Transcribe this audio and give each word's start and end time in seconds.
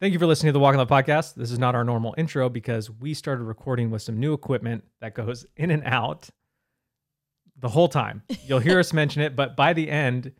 Thank 0.00 0.12
you 0.12 0.18
for 0.18 0.26
listening 0.26 0.48
to 0.50 0.52
the 0.52 0.60
Walk 0.60 0.74
in 0.74 0.78
Love 0.78 0.88
podcast. 0.88 1.34
This 1.34 1.50
is 1.50 1.58
not 1.58 1.74
our 1.74 1.82
normal 1.84 2.14
intro 2.18 2.50
because 2.50 2.90
we 2.90 3.14
started 3.14 3.44
recording 3.44 3.90
with 3.90 4.02
some 4.02 4.20
new 4.20 4.34
equipment 4.34 4.84
that 5.00 5.14
goes 5.14 5.46
in 5.56 5.70
and 5.70 5.82
out 5.84 6.28
the 7.58 7.68
whole 7.68 7.88
time. 7.88 8.22
You'll 8.46 8.58
hear 8.58 8.78
us 8.78 8.92
mention 8.92 9.22
it, 9.22 9.34
but 9.34 9.56
by 9.56 9.72
the 9.72 9.90
end, 9.90 10.32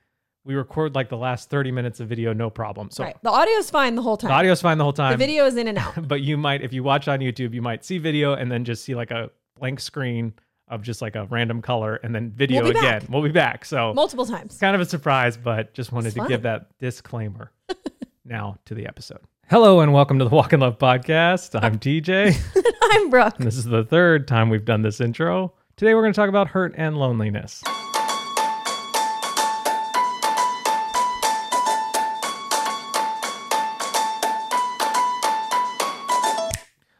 we 0.44 0.54
record 0.54 0.94
like 0.94 1.08
the 1.08 1.16
last 1.16 1.48
30 1.48 1.72
minutes 1.72 2.00
of 2.00 2.08
video, 2.08 2.34
no 2.34 2.50
problem. 2.50 2.90
So 2.90 3.04
right. 3.04 3.16
The 3.22 3.30
audio's 3.30 3.70
fine 3.70 3.94
the 3.94 4.02
whole 4.02 4.18
time. 4.18 4.28
the 4.28 4.34
audio's 4.34 4.60
fine 4.60 4.76
the 4.76 4.84
whole 4.84 4.92
time. 4.92 5.12
The 5.12 5.16
video 5.26 5.46
is 5.46 5.56
in 5.56 5.68
and 5.68 5.78
out. 5.78 6.06
but 6.06 6.20
you 6.20 6.36
might, 6.36 6.60
if 6.60 6.74
you 6.74 6.82
watch 6.82 7.08
on 7.08 7.20
YouTube, 7.20 7.54
you 7.54 7.62
might 7.62 7.82
see 7.82 7.96
video 7.96 8.34
and 8.34 8.52
then 8.52 8.62
just 8.64 8.84
see 8.84 8.94
like 8.94 9.10
a 9.10 9.30
blank 9.58 9.80
screen 9.80 10.34
of 10.68 10.82
just 10.82 11.00
like 11.00 11.16
a 11.16 11.24
random 11.30 11.62
color 11.62 11.96
and 11.96 12.14
then 12.14 12.30
video 12.30 12.62
We'll 12.62 12.72
again. 12.72 13.00
back. 13.00 13.08
We'll 13.08 13.22
be 13.22 13.30
back. 13.30 13.64
So 13.64 13.94
Multiple 13.94 14.26
times. 14.26 14.58
kind 14.58 14.74
of 14.74 14.82
a 14.82 14.86
surprise, 14.86 15.38
but 15.38 15.72
just 15.72 15.92
wanted 15.92 16.12
to 16.14 16.26
give 16.28 16.42
that 16.42 16.66
disclaimer 16.78 17.52
now 18.26 18.58
to 18.66 18.74
the 18.74 18.86
episode. 18.86 19.20
Hello 19.48 19.78
and 19.80 19.92
welcome 19.92 20.18
to 20.18 20.24
the 20.24 20.34
Walk 20.34 20.52
in 20.52 20.60
Love 20.60 20.76
podcast. 20.78 21.56
I'm 21.62 21.78
TJ. 21.78 22.36
I'm 22.82 23.10
Brooke. 23.10 23.38
and 23.38 23.46
this 23.46 23.56
is 23.56 23.64
the 23.64 23.84
third 23.84 24.26
time 24.26 24.50
we've 24.50 24.64
done 24.64 24.82
this 24.82 25.00
intro. 25.00 25.52
Today 25.76 25.94
we're 25.94 26.02
going 26.02 26.12
to 26.12 26.16
talk 26.16 26.28
about 26.28 26.48
hurt 26.48 26.74
and 26.76 26.96
loneliness. 26.96 27.62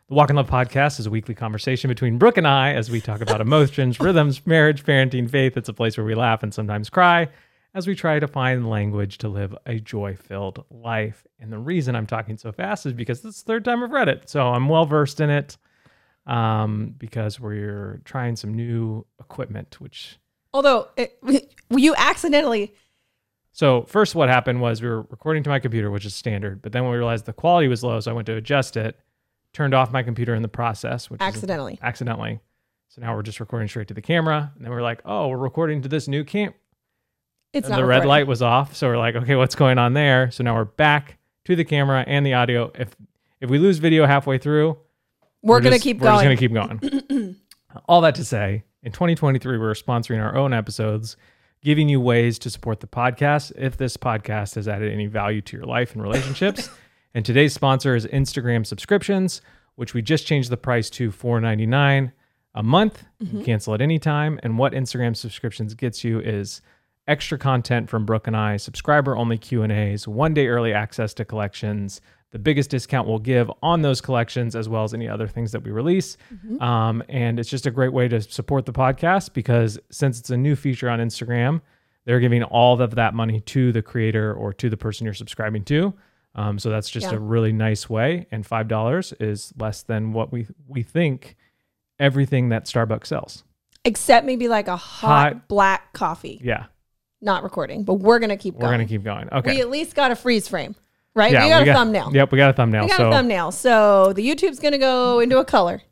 The 0.09 0.15
Walk 0.15 0.31
in 0.31 0.37
Love 0.37 0.49
podcast 0.49 1.01
is 1.01 1.07
a 1.07 1.11
weekly 1.11 1.35
conversation 1.35 1.89
between 1.89 2.17
Brooke 2.17 2.37
and 2.37 2.47
I 2.47 2.75
as 2.75 2.91
we 2.91 3.01
talk 3.01 3.21
about 3.21 3.41
emotions, 3.41 3.99
rhythms, 4.01 4.47
marriage, 4.47 4.85
parenting, 4.85 5.29
faith. 5.29 5.57
It's 5.57 5.69
a 5.69 5.73
place 5.73 5.97
where 5.97 6.07
we 6.07 6.15
laugh 6.15 6.45
and 6.45 6.55
sometimes 6.55 6.89
cry 6.89 7.27
as 7.77 7.87
we 7.87 7.95
try 7.95 8.19
to 8.19 8.27
find 8.27 8.71
language 8.71 9.19
to 9.19 9.29
live 9.29 9.55
a 9.67 9.79
joy 9.79 10.17
filled 10.17 10.65
life. 10.71 11.27
And 11.39 11.53
the 11.53 11.59
reason 11.59 11.95
I'm 11.95 12.07
talking 12.07 12.39
so 12.39 12.51
fast 12.51 12.87
is 12.87 12.95
because 12.95 13.21
this 13.21 13.37
is 13.37 13.43
the 13.43 13.53
third 13.53 13.67
time 13.67 13.85
I've 13.85 13.91
read 13.91 14.09
it. 14.09 14.31
So 14.31 14.49
I'm 14.49 14.67
well 14.67 14.87
versed 14.87 15.21
in 15.21 15.29
it 15.29 15.59
um, 16.27 16.95
because 16.97 17.39
we're 17.39 18.01
trying 18.07 18.35
some 18.35 18.55
new 18.55 19.05
equipment, 19.21 19.79
which 19.79 20.19
Although 20.55 20.89
it, 20.97 21.21
you 21.69 21.95
accidentally, 21.99 22.73
So 23.53 23.83
first, 23.83 24.15
what 24.15 24.31
happened 24.31 24.63
was 24.63 24.81
we 24.81 24.89
were 24.89 25.03
recording 25.03 25.43
to 25.43 25.51
my 25.51 25.59
computer, 25.59 25.91
which 25.91 26.07
is 26.07 26.15
standard. 26.15 26.63
But 26.63 26.73
then 26.73 26.83
when 26.83 26.93
we 26.93 26.97
realized 26.97 27.27
the 27.27 27.35
quality 27.35 27.69
was 27.69 27.85
low, 27.85 28.01
so 28.01 28.11
I 28.11 28.15
went 28.15 28.25
to 28.27 28.37
adjust 28.37 28.79
it, 28.79 28.99
turned 29.53 29.75
off 29.75 29.93
my 29.93 30.03
computer 30.03 30.35
in 30.35 30.41
the 30.41 30.49
process, 30.49 31.11
which 31.11 31.21
is 31.21 31.27
accidentally. 31.27 31.79
accidentally. 31.83 32.41
So 32.89 33.03
now 33.03 33.15
we're 33.15 33.23
just 33.23 33.39
recording 33.39 33.69
straight 33.69 33.89
to 33.89 33.95
the 33.95 34.01
camera, 34.01 34.51
and 34.57 34.65
then 34.65 34.73
we're 34.73 34.81
like, 34.81 35.03
oh, 35.05 35.29
we're 35.29 35.37
recording 35.37 35.83
to 35.83 35.89
this 35.89 36.09
new 36.09 36.25
cam. 36.25 36.55
It's 37.57 37.69
the 37.69 37.85
red 37.85 38.05
light 38.05 38.27
was 38.27 38.43
off, 38.43 38.75
so 38.77 38.89
we're 38.89 38.99
like, 38.99 39.15
okay, 39.17 39.35
what's 39.37 39.55
going 39.55 39.79
on 39.79 39.95
there? 39.95 40.31
So 40.31 40.45
now 40.45 40.55
we're 40.55 40.65
back 40.65 41.19
to 41.47 41.57
the 41.57 41.65
camera 41.65 42.05
and 42.07 42.25
the 42.25 42.35
audio. 42.35 42.71
If 42.75 42.95
if 43.41 43.51
we 43.51 43.59
lose 43.59 43.79
video 43.79 44.07
halfway 44.07 44.39
through, 44.39 44.79
We're, 45.43 45.61
gonna 45.61 45.77
just- 45.77 45.85
keep 45.85 45.99
we're 46.01 46.09
going. 46.09 46.37
just 46.39 46.41
gonna 46.53 46.79
keep 46.79 47.11
going. 47.11 47.37
All 47.89 48.01
that 48.03 48.15
to 48.17 48.25
say, 48.25 48.65
in 48.83 48.93
2023, 48.93 49.59
we're 49.59 49.73
sponsoring 49.75 50.23
our 50.23 50.35
own 50.37 50.53
episodes, 50.55 51.17
giving 51.63 51.89
you 51.89 52.01
ways 52.01 52.39
to 52.41 52.51
support 52.51 52.81
the 52.81 52.87
podcast 52.87 53.53
if 53.57 53.77
this 53.77 53.97
podcast 53.97 54.55
has 54.55 54.67
added 54.69 54.93
any 54.93 55.07
value 55.07 55.41
to 55.43 55.57
your 55.57 55.67
life 55.67 55.93
and 55.95 56.03
relationships. 56.03 56.71
and 57.15 57.25
today's 57.25 57.53
sponsor 57.53 57.95
is 57.95 58.07
Instagram 58.07 58.65
subscriptions, 58.67 59.43
which 59.75 59.93
we 59.93 60.01
just 60.03 60.27
changed 60.27 60.49
the 60.51 60.57
price 60.57 60.89
to 60.91 61.11
$4.99 61.11 62.13
a 62.55 62.63
month. 62.63 63.05
Mm-hmm. 63.23 63.37
can 63.39 63.45
cancel 63.45 63.75
at 63.75 63.83
any 63.83 63.99
time. 63.99 64.41
And 64.43 64.59
what 64.59 64.73
Instagram 64.73 65.15
subscriptions 65.15 65.75
gets 65.75 66.03
you 66.05 66.19
is 66.21 66.63
extra 67.09 67.39
content 67.39 67.89
from 67.89 68.05
Brooke 68.05 68.27
and 68.27 68.37
I, 68.37 68.57
subscriber 68.57 69.17
only 69.17 69.39
Q&As, 69.39 70.09
one 70.09 70.35
day 70.35 70.49
early 70.49 70.73
access 70.73 71.15
to 71.15 71.25
collections, 71.25 72.01
the 72.33 72.39
biggest 72.39 72.71
discount 72.71 73.07
we'll 73.07 73.19
give 73.21 73.51
on 73.63 73.83
those 73.83 74.01
collections 74.01 74.57
as 74.57 74.69
well 74.69 74.85
as 74.85 74.93
any 74.93 75.09
other 75.09 75.29
things 75.29 75.53
that 75.53 75.63
we 75.63 75.71
release. 75.71 76.17
Um, 76.61 77.03
and 77.09 77.39
it's 77.39 77.49
just 77.49 77.67
a 77.67 77.71
great 77.71 77.93
way 77.93 78.09
to 78.09 78.21
support 78.21 78.67
the 78.67 78.73
podcast 78.73 79.33
because 79.33 79.79
since 79.91 80.19
it's 80.19 80.31
a 80.31 80.37
new 80.37 80.57
feature 80.57 80.91
on 80.91 80.99
Instagram, 80.99 81.61
they're 82.05 82.21
giving 82.21 82.43
all 82.43 82.81
of 82.81 82.95
that 82.97 83.15
money 83.15 83.41
to 83.41 83.73
the 83.73 83.83
creator 83.83 84.35
or 84.35 84.53
to 84.55 84.69
the 84.69 84.77
person 84.77 85.05
you're 85.05 85.15
subscribing 85.15 85.65
to. 85.65 85.95
Um, 86.35 86.59
so 86.59 86.69
that's 86.69 86.91
just 86.91 87.11
Yeah. 87.11 87.17
a 87.17 87.19
really 87.19 87.53
nice 87.53 87.89
way. 87.89 88.27
And 88.31 88.45
five 88.45 88.69
dollars 88.69 89.15
is 89.19 89.55
less 89.59 89.83
than 89.83 90.13
what 90.13 90.31
we 90.33 90.47
we 90.69 90.83
think 90.83 91.37
everything 91.99 92.51
that 92.51 92.67
Starbucks 92.67 93.07
sells. 93.07 93.43
Except 93.85 94.27
maybe 94.27 94.47
like 94.49 94.69
a 94.69 94.77
hot, 94.77 95.33
Hot- 95.33 95.49
black 95.49 95.93
coffee. 95.95 96.41
Yeah, 96.45 96.67
Not 97.21 97.43
recording, 97.43 97.85
but 97.85 97.95
we're 97.95 98.19
gonna 98.19 98.37
keep 98.37 98.55
going. 98.55 98.63
we're 98.63 98.69
going. 98.69 98.79
gonna 98.81 98.89
keep 98.89 99.03
going. 99.05 99.29
Okay. 99.33 99.55
We 99.57 99.61
at 99.61 99.71
least 99.71 99.95
got 99.95 100.11
a 100.11 100.17
freeze 100.17 100.49
frame, 100.49 100.75
right? 101.15 101.33
yeah, 101.33 101.45
we 101.45 101.49
got 101.51 101.69
a 101.69 101.73
thumbnail. 101.73 102.11
Yep, 102.13 102.33
we 102.33 102.39
got 102.39 102.51
a 102.51 102.53
thumbnail. 102.53 102.83
We 102.85 102.89
got 102.89 102.97
so 102.99 103.09
a 103.09 103.13
thumbnail. 103.13 103.53
So 103.53 104.13
the 104.13 104.27
YouTube's 104.29 104.59
gonna 104.61 104.79
go 104.79 105.21
into 105.21 105.39
a 105.39 105.45
color 105.45 105.83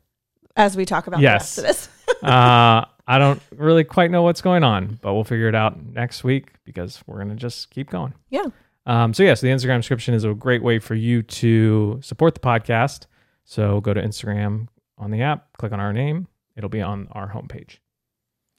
as 0.55 0.77
we 0.77 0.85
talk 0.85 1.07
about 1.07 1.19
Yes. 1.19 1.55
the 1.55 1.63
rest 1.63 1.87
of 1.89 1.95
this. 2.05 2.23
uh, 2.23 2.85
I 3.07 3.17
don't 3.19 3.41
really 3.55 3.83
quite 3.83 4.11
know 4.11 4.21
what's 4.23 4.41
going 4.41 4.63
on, 4.63 4.99
but 5.01 5.13
we'll 5.13 5.23
figure 5.23 5.47
it 5.47 5.55
out 5.55 5.83
next 5.83 6.23
week 6.23 6.53
because 6.63 7.03
we're 7.07 7.17
gonna 7.19 7.35
just 7.35 7.69
keep 7.71 7.89
going. 7.89 8.13
yeah. 8.29 8.45
Um, 8.87 9.15
so 9.15 9.23
yes, 9.23 9.41
the 9.41 9.47
Instagram 9.47 9.77
description 9.79 10.13
is 10.13 10.23
a 10.25 10.33
great 10.35 10.61
way 10.61 10.77
for 10.77 10.93
you 10.93 11.23
to 11.23 11.99
support 12.03 12.35
the 12.35 12.39
podcast. 12.39 13.07
So 13.43 13.81
go 13.81 13.95
to 13.95 14.01
Instagram 14.01 14.67
on 14.99 15.09
the 15.09 15.23
app, 15.23 15.57
click 15.57 15.71
on 15.71 15.79
our 15.79 15.91
name. 15.91 16.27
It'll 16.55 16.69
be 16.69 16.83
on 16.83 17.07
our 17.11 17.31
homepage. 17.31 17.79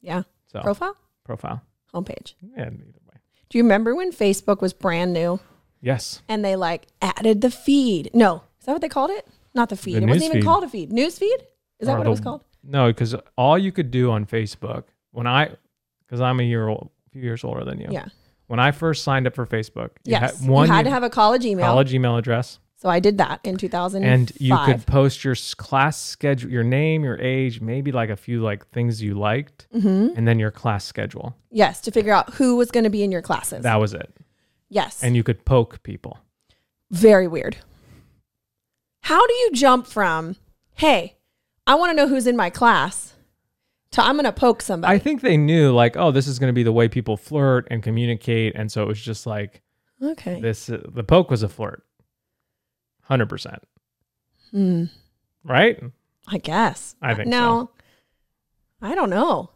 Yeah. 0.00 0.24
So 0.48 0.60
Profile? 0.62 0.96
profile. 1.24 1.62
Homepage. 1.96 2.34
Yeah, 2.56 2.64
either 2.66 2.74
way. 3.08 3.16
Do 3.48 3.58
you 3.58 3.64
remember 3.64 3.94
when 3.94 4.12
Facebook 4.12 4.60
was 4.60 4.72
brand 4.72 5.12
new 5.12 5.40
Yes. 5.80 6.22
and 6.28 6.44
they 6.44 6.56
like 6.56 6.86
added 7.00 7.40
the 7.40 7.50
feed? 7.50 8.10
No. 8.12 8.42
Is 8.60 8.66
that 8.66 8.72
what 8.72 8.80
they 8.82 8.88
called 8.88 9.10
it? 9.10 9.26
Not 9.54 9.68
the 9.70 9.76
feed. 9.76 9.94
The 9.94 9.98
it 10.02 10.06
wasn't 10.06 10.14
news 10.16 10.24
even 10.24 10.36
feed. 10.38 10.44
called 10.44 10.64
a 10.64 10.68
feed. 10.68 10.92
News 10.92 11.18
feed? 11.18 11.38
Is 11.80 11.86
that 11.86 11.94
Or 11.94 11.98
what 11.98 12.04
the- 12.04 12.08
it 12.08 12.10
was 12.10 12.20
called? 12.20 12.44
No, 12.62 12.88
because 12.88 13.14
all 13.38 13.56
you 13.56 13.70
could 13.72 13.90
do 13.90 14.10
on 14.10 14.26
Facebook 14.26 14.84
when 15.12 15.26
I, 15.26 15.50
because 16.04 16.20
I'm 16.20 16.40
a 16.40 16.42
year 16.42 16.66
old, 16.68 16.90
a 17.06 17.10
few 17.12 17.22
years 17.22 17.44
older 17.44 17.64
than 17.64 17.78
you. 17.80 17.88
Yeah. 17.90 18.06
When 18.48 18.58
I 18.60 18.70
first 18.72 19.02
signed 19.04 19.26
up 19.26 19.34
for 19.34 19.46
Facebook, 19.46 19.90
you 20.04 20.12
Yes. 20.12 20.40
had 20.40 20.48
one 20.48 20.66
you 20.68 20.72
had 20.74 20.84
to 20.84 20.90
have 20.90 21.02
a 21.04 21.10
college 21.10 21.44
email. 21.44 21.64
college 21.66 21.94
email 21.94 22.16
address. 22.16 22.58
So 22.78 22.90
I 22.90 23.00
did 23.00 23.16
that 23.18 23.40
in 23.42 23.56
2005. 23.56 24.12
and 24.12 24.32
you 24.38 24.56
could 24.66 24.84
post 24.86 25.24
your 25.24 25.34
class 25.56 25.98
schedule, 26.00 26.50
your 26.50 26.62
name, 26.62 27.04
your 27.04 27.18
age, 27.18 27.60
maybe 27.62 27.90
like 27.90 28.10
a 28.10 28.16
few 28.16 28.42
like 28.42 28.66
things 28.68 29.02
you 29.02 29.14
liked, 29.14 29.66
Mhm. 29.74 30.14
and 30.16 30.28
then 30.28 30.38
your 30.38 30.50
class 30.50 30.84
schedule. 30.84 31.34
Yes, 31.50 31.80
to 31.82 31.90
figure 31.90 32.12
out 32.12 32.34
who 32.34 32.56
was 32.56 32.70
going 32.70 32.84
to 32.84 32.90
be 32.90 33.02
in 33.02 33.10
your 33.10 33.22
classes. 33.22 33.62
That 33.62 33.80
was 33.80 33.94
it. 33.94 34.12
yes. 34.68 35.02
And 35.02 35.16
you 35.16 35.22
could 35.22 35.44
poke 35.46 35.82
people. 35.84 36.18
Very 36.90 37.26
weird. 37.26 37.56
How 39.02 39.24
do 39.26 39.32
you 39.34 39.50
jump 39.52 39.86
from, 39.86 40.36
hey, 40.74 41.16
I 41.66 41.76
want 41.76 41.90
to 41.90 41.96
know 41.96 42.08
who's 42.08 42.26
in 42.26 42.36
my 42.36 42.50
class, 42.50 43.14
to 43.92 44.02
I'm 44.02 44.16
going 44.16 44.24
to 44.24 44.32
poke 44.32 44.60
somebody? 44.62 44.94
I 44.94 44.98
think 44.98 45.20
they 45.22 45.36
knew 45.36 45.72
like, 45.72 45.96
oh, 45.96 46.10
this 46.10 46.26
is 46.26 46.38
going 46.38 46.48
to 46.48 46.54
be 46.54 46.62
the 46.64 46.72
way 46.72 46.88
people 46.88 47.16
flirt 47.16 47.68
and 47.70 47.82
communicate, 47.82 48.54
and 48.56 48.70
so 48.70 48.82
it 48.82 48.88
was 48.88 49.00
just 49.00 49.26
like 49.26 49.62
okay. 50.02 50.40
this. 50.40 50.68
Uh, 50.68 50.82
the 50.92 51.04
poke 51.04 51.30
was 51.30 51.42
a 51.44 51.48
flirt, 51.48 51.84
hundred 53.06 53.28
percent, 53.28 53.62
Hmm. 54.50 54.84
right? 55.44 55.82
I 56.28 56.38
guess. 56.38 56.94
I 57.00 57.14
think 57.14 57.28
no, 57.28 57.70
I 58.82 58.94
don't 58.94 59.10
know. 59.10 59.50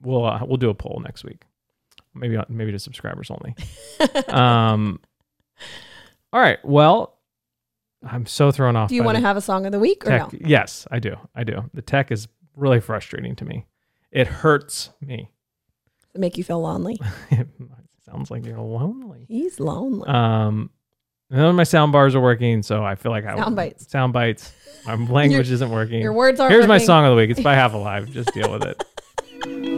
We'll 0.00 0.24
uh, 0.24 0.40
we'll 0.44 0.56
do 0.56 0.70
a 0.70 0.74
poll 0.74 1.00
next 1.04 1.24
week, 1.24 1.42
maybe 2.14 2.36
uh, 2.36 2.44
maybe 2.48 2.72
to 2.72 2.78
subscribers 2.78 3.30
only. 3.30 3.54
um. 4.28 5.00
All 6.32 6.40
right. 6.40 6.58
Well, 6.64 7.18
I'm 8.08 8.24
so 8.26 8.52
thrown 8.52 8.76
off. 8.76 8.88
Do 8.88 8.94
you 8.94 9.02
want 9.02 9.16
to 9.16 9.22
have 9.22 9.36
a 9.36 9.40
song 9.40 9.66
of 9.66 9.72
the 9.72 9.80
week 9.80 10.06
or 10.06 10.10
tech. 10.10 10.32
no? 10.32 10.38
Yes, 10.48 10.86
I 10.90 11.00
do. 11.00 11.16
I 11.34 11.42
do. 11.44 11.68
The 11.74 11.82
tech 11.82 12.10
is 12.12 12.28
really 12.56 12.80
frustrating 12.80 13.34
to 13.36 13.44
me. 13.44 13.66
It 14.12 14.26
hurts 14.26 14.90
me. 15.00 15.30
To 16.14 16.18
make 16.20 16.38
you 16.38 16.44
feel 16.44 16.60
lonely. 16.60 16.98
it 17.30 17.48
sounds 18.04 18.30
like 18.30 18.44
you're 18.46 18.58
lonely. 18.58 19.26
He's 19.28 19.60
lonely. 19.60 20.08
Um, 20.08 20.70
none 21.30 21.46
of 21.46 21.54
my 21.54 21.64
sound 21.64 21.92
bars 21.92 22.14
are 22.14 22.20
working, 22.20 22.62
so 22.62 22.84
I 22.84 22.94
feel 22.94 23.12
like 23.12 23.24
I 23.24 23.36
Sound 23.36 23.56
bites. 23.56 23.90
Sound 23.90 24.12
bites. 24.12 24.52
My 24.86 24.94
language 25.10 25.50
isn't 25.50 25.70
working. 25.70 26.00
Your 26.00 26.12
words 26.12 26.40
aren't 26.40 26.52
Here's 26.52 26.66
my 26.66 26.78
song 26.78 27.04
of 27.04 27.10
the 27.10 27.16
week. 27.16 27.30
It's 27.30 27.40
by 27.40 27.54
Half 27.54 27.74
Alive. 27.74 28.10
Just 28.10 28.32
deal 28.34 28.50
with 28.50 28.64
it. 28.64 28.84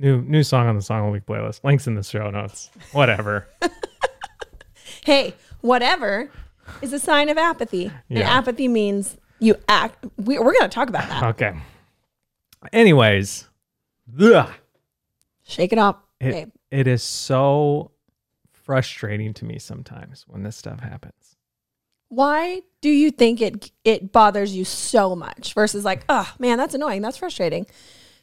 New 0.00 0.22
new 0.22 0.42
song 0.42 0.66
on 0.66 0.76
the 0.76 0.82
Song 0.82 1.00
of 1.00 1.06
the 1.06 1.12
Week 1.12 1.26
playlist. 1.26 1.62
Links 1.64 1.86
in 1.86 1.94
the 1.94 2.02
show 2.02 2.30
notes. 2.30 2.70
Whatever. 2.92 3.46
Hey, 5.04 5.34
whatever 5.60 6.30
is 6.80 6.94
a 6.94 6.98
sign 6.98 7.28
of 7.28 7.36
apathy. 7.36 7.90
And 8.08 8.20
apathy 8.20 8.68
means 8.68 9.18
you 9.38 9.56
act. 9.68 10.02
We, 10.16 10.38
we're 10.38 10.54
going 10.54 10.62
to 10.62 10.68
talk 10.74 10.88
about 10.88 11.06
that. 11.10 11.22
okay. 11.24 11.52
Anyways, 12.72 13.46
ugh, 14.18 14.50
Shake 15.42 15.74
it 15.74 15.78
off. 15.78 15.96
it, 16.20 16.30
babe. 16.30 16.50
it 16.70 16.86
is 16.86 17.02
so 17.02 17.90
frustrating 18.50 19.34
to 19.34 19.44
me 19.44 19.58
sometimes 19.58 20.24
when 20.26 20.42
this 20.42 20.56
stuff 20.56 20.80
happens. 20.80 21.36
Why 22.08 22.62
do 22.80 22.88
you 22.88 23.10
think 23.10 23.42
it 23.42 23.72
it 23.84 24.10
bothers 24.10 24.56
you 24.56 24.64
so 24.64 25.14
much 25.14 25.52
versus 25.52 25.84
like, 25.84 26.04
oh 26.08 26.32
man, 26.38 26.56
that's 26.56 26.72
annoying, 26.74 27.02
that's 27.02 27.18
frustrating, 27.18 27.66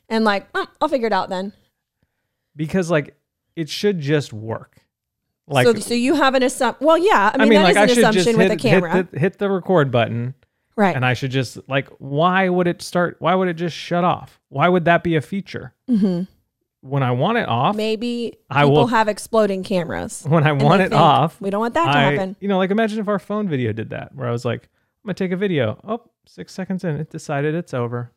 and 0.09 0.25
like, 0.25 0.47
oh, 0.55 0.65
I'll 0.81 0.87
figure 0.89 1.05
it 1.07 1.13
out 1.13 1.29
then. 1.29 1.53
Because 2.55 2.89
like 2.91 3.15
it 3.55 3.69
should 3.69 3.99
just 3.99 4.33
work. 4.33 4.77
Like 5.47 5.65
so, 5.67 5.73
so 5.75 5.93
you 5.93 6.15
have 6.15 6.33
an 6.35 6.43
assumption. 6.43 6.85
Well, 6.85 6.97
yeah, 6.97 7.31
I 7.33 7.45
mean, 7.45 7.61
that 7.61 7.71
is 7.71 7.77
I 7.77 7.83
an 7.83 7.89
assumption 7.89 8.37
with 8.37 8.51
hit, 8.51 8.59
a 8.59 8.61
camera, 8.69 8.93
hit 8.93 9.11
the, 9.11 9.19
hit 9.19 9.37
the 9.39 9.49
record 9.49 9.91
button 9.91 10.33
right? 10.77 10.95
and 10.95 11.05
I 11.05 11.13
should 11.13 11.31
just 11.31 11.57
like 11.67 11.89
why 11.97 12.47
would 12.47 12.67
it 12.67 12.81
start 12.81 13.17
why 13.19 13.35
would 13.35 13.47
it 13.49 13.55
just 13.55 13.75
shut 13.75 14.03
off? 14.03 14.39
Why 14.49 14.69
would 14.69 14.85
that 14.85 15.03
be 15.03 15.15
a 15.15 15.21
feature? 15.21 15.73
hmm 15.87 16.21
When 16.81 17.03
I 17.03 17.11
want 17.11 17.37
it 17.37 17.47
off, 17.49 17.75
Maybe 17.75 18.37
I 18.49 18.61
people 18.63 18.71
will- 18.75 18.87
have 18.87 19.07
exploding 19.09 19.63
cameras. 19.63 20.23
when 20.27 20.45
I 20.47 20.53
want 20.53 20.81
it 20.81 20.89
think, 20.89 21.01
off, 21.01 21.39
We 21.41 21.49
don't 21.49 21.59
want 21.59 21.73
that 21.73 21.91
to 21.91 21.97
I, 21.97 22.01
happen. 22.13 22.35
you 22.39 22.47
know, 22.47 22.57
like 22.57 22.71
imagine 22.71 22.99
if 22.99 23.07
our 23.09 23.19
phone 23.19 23.49
video 23.49 23.73
did 23.73 23.89
that, 23.89 24.15
where 24.15 24.27
I 24.27 24.31
was 24.31 24.45
like, 24.45 24.63
I'm 25.03 25.07
gonna 25.07 25.15
take 25.15 25.31
a 25.31 25.37
video. 25.37 25.79
Oh, 25.83 26.01
six 26.27 26.53
seconds 26.53 26.83
in, 26.83 26.95
it 26.95 27.09
decided 27.09 27.55
it's 27.55 27.73
over. 27.73 28.11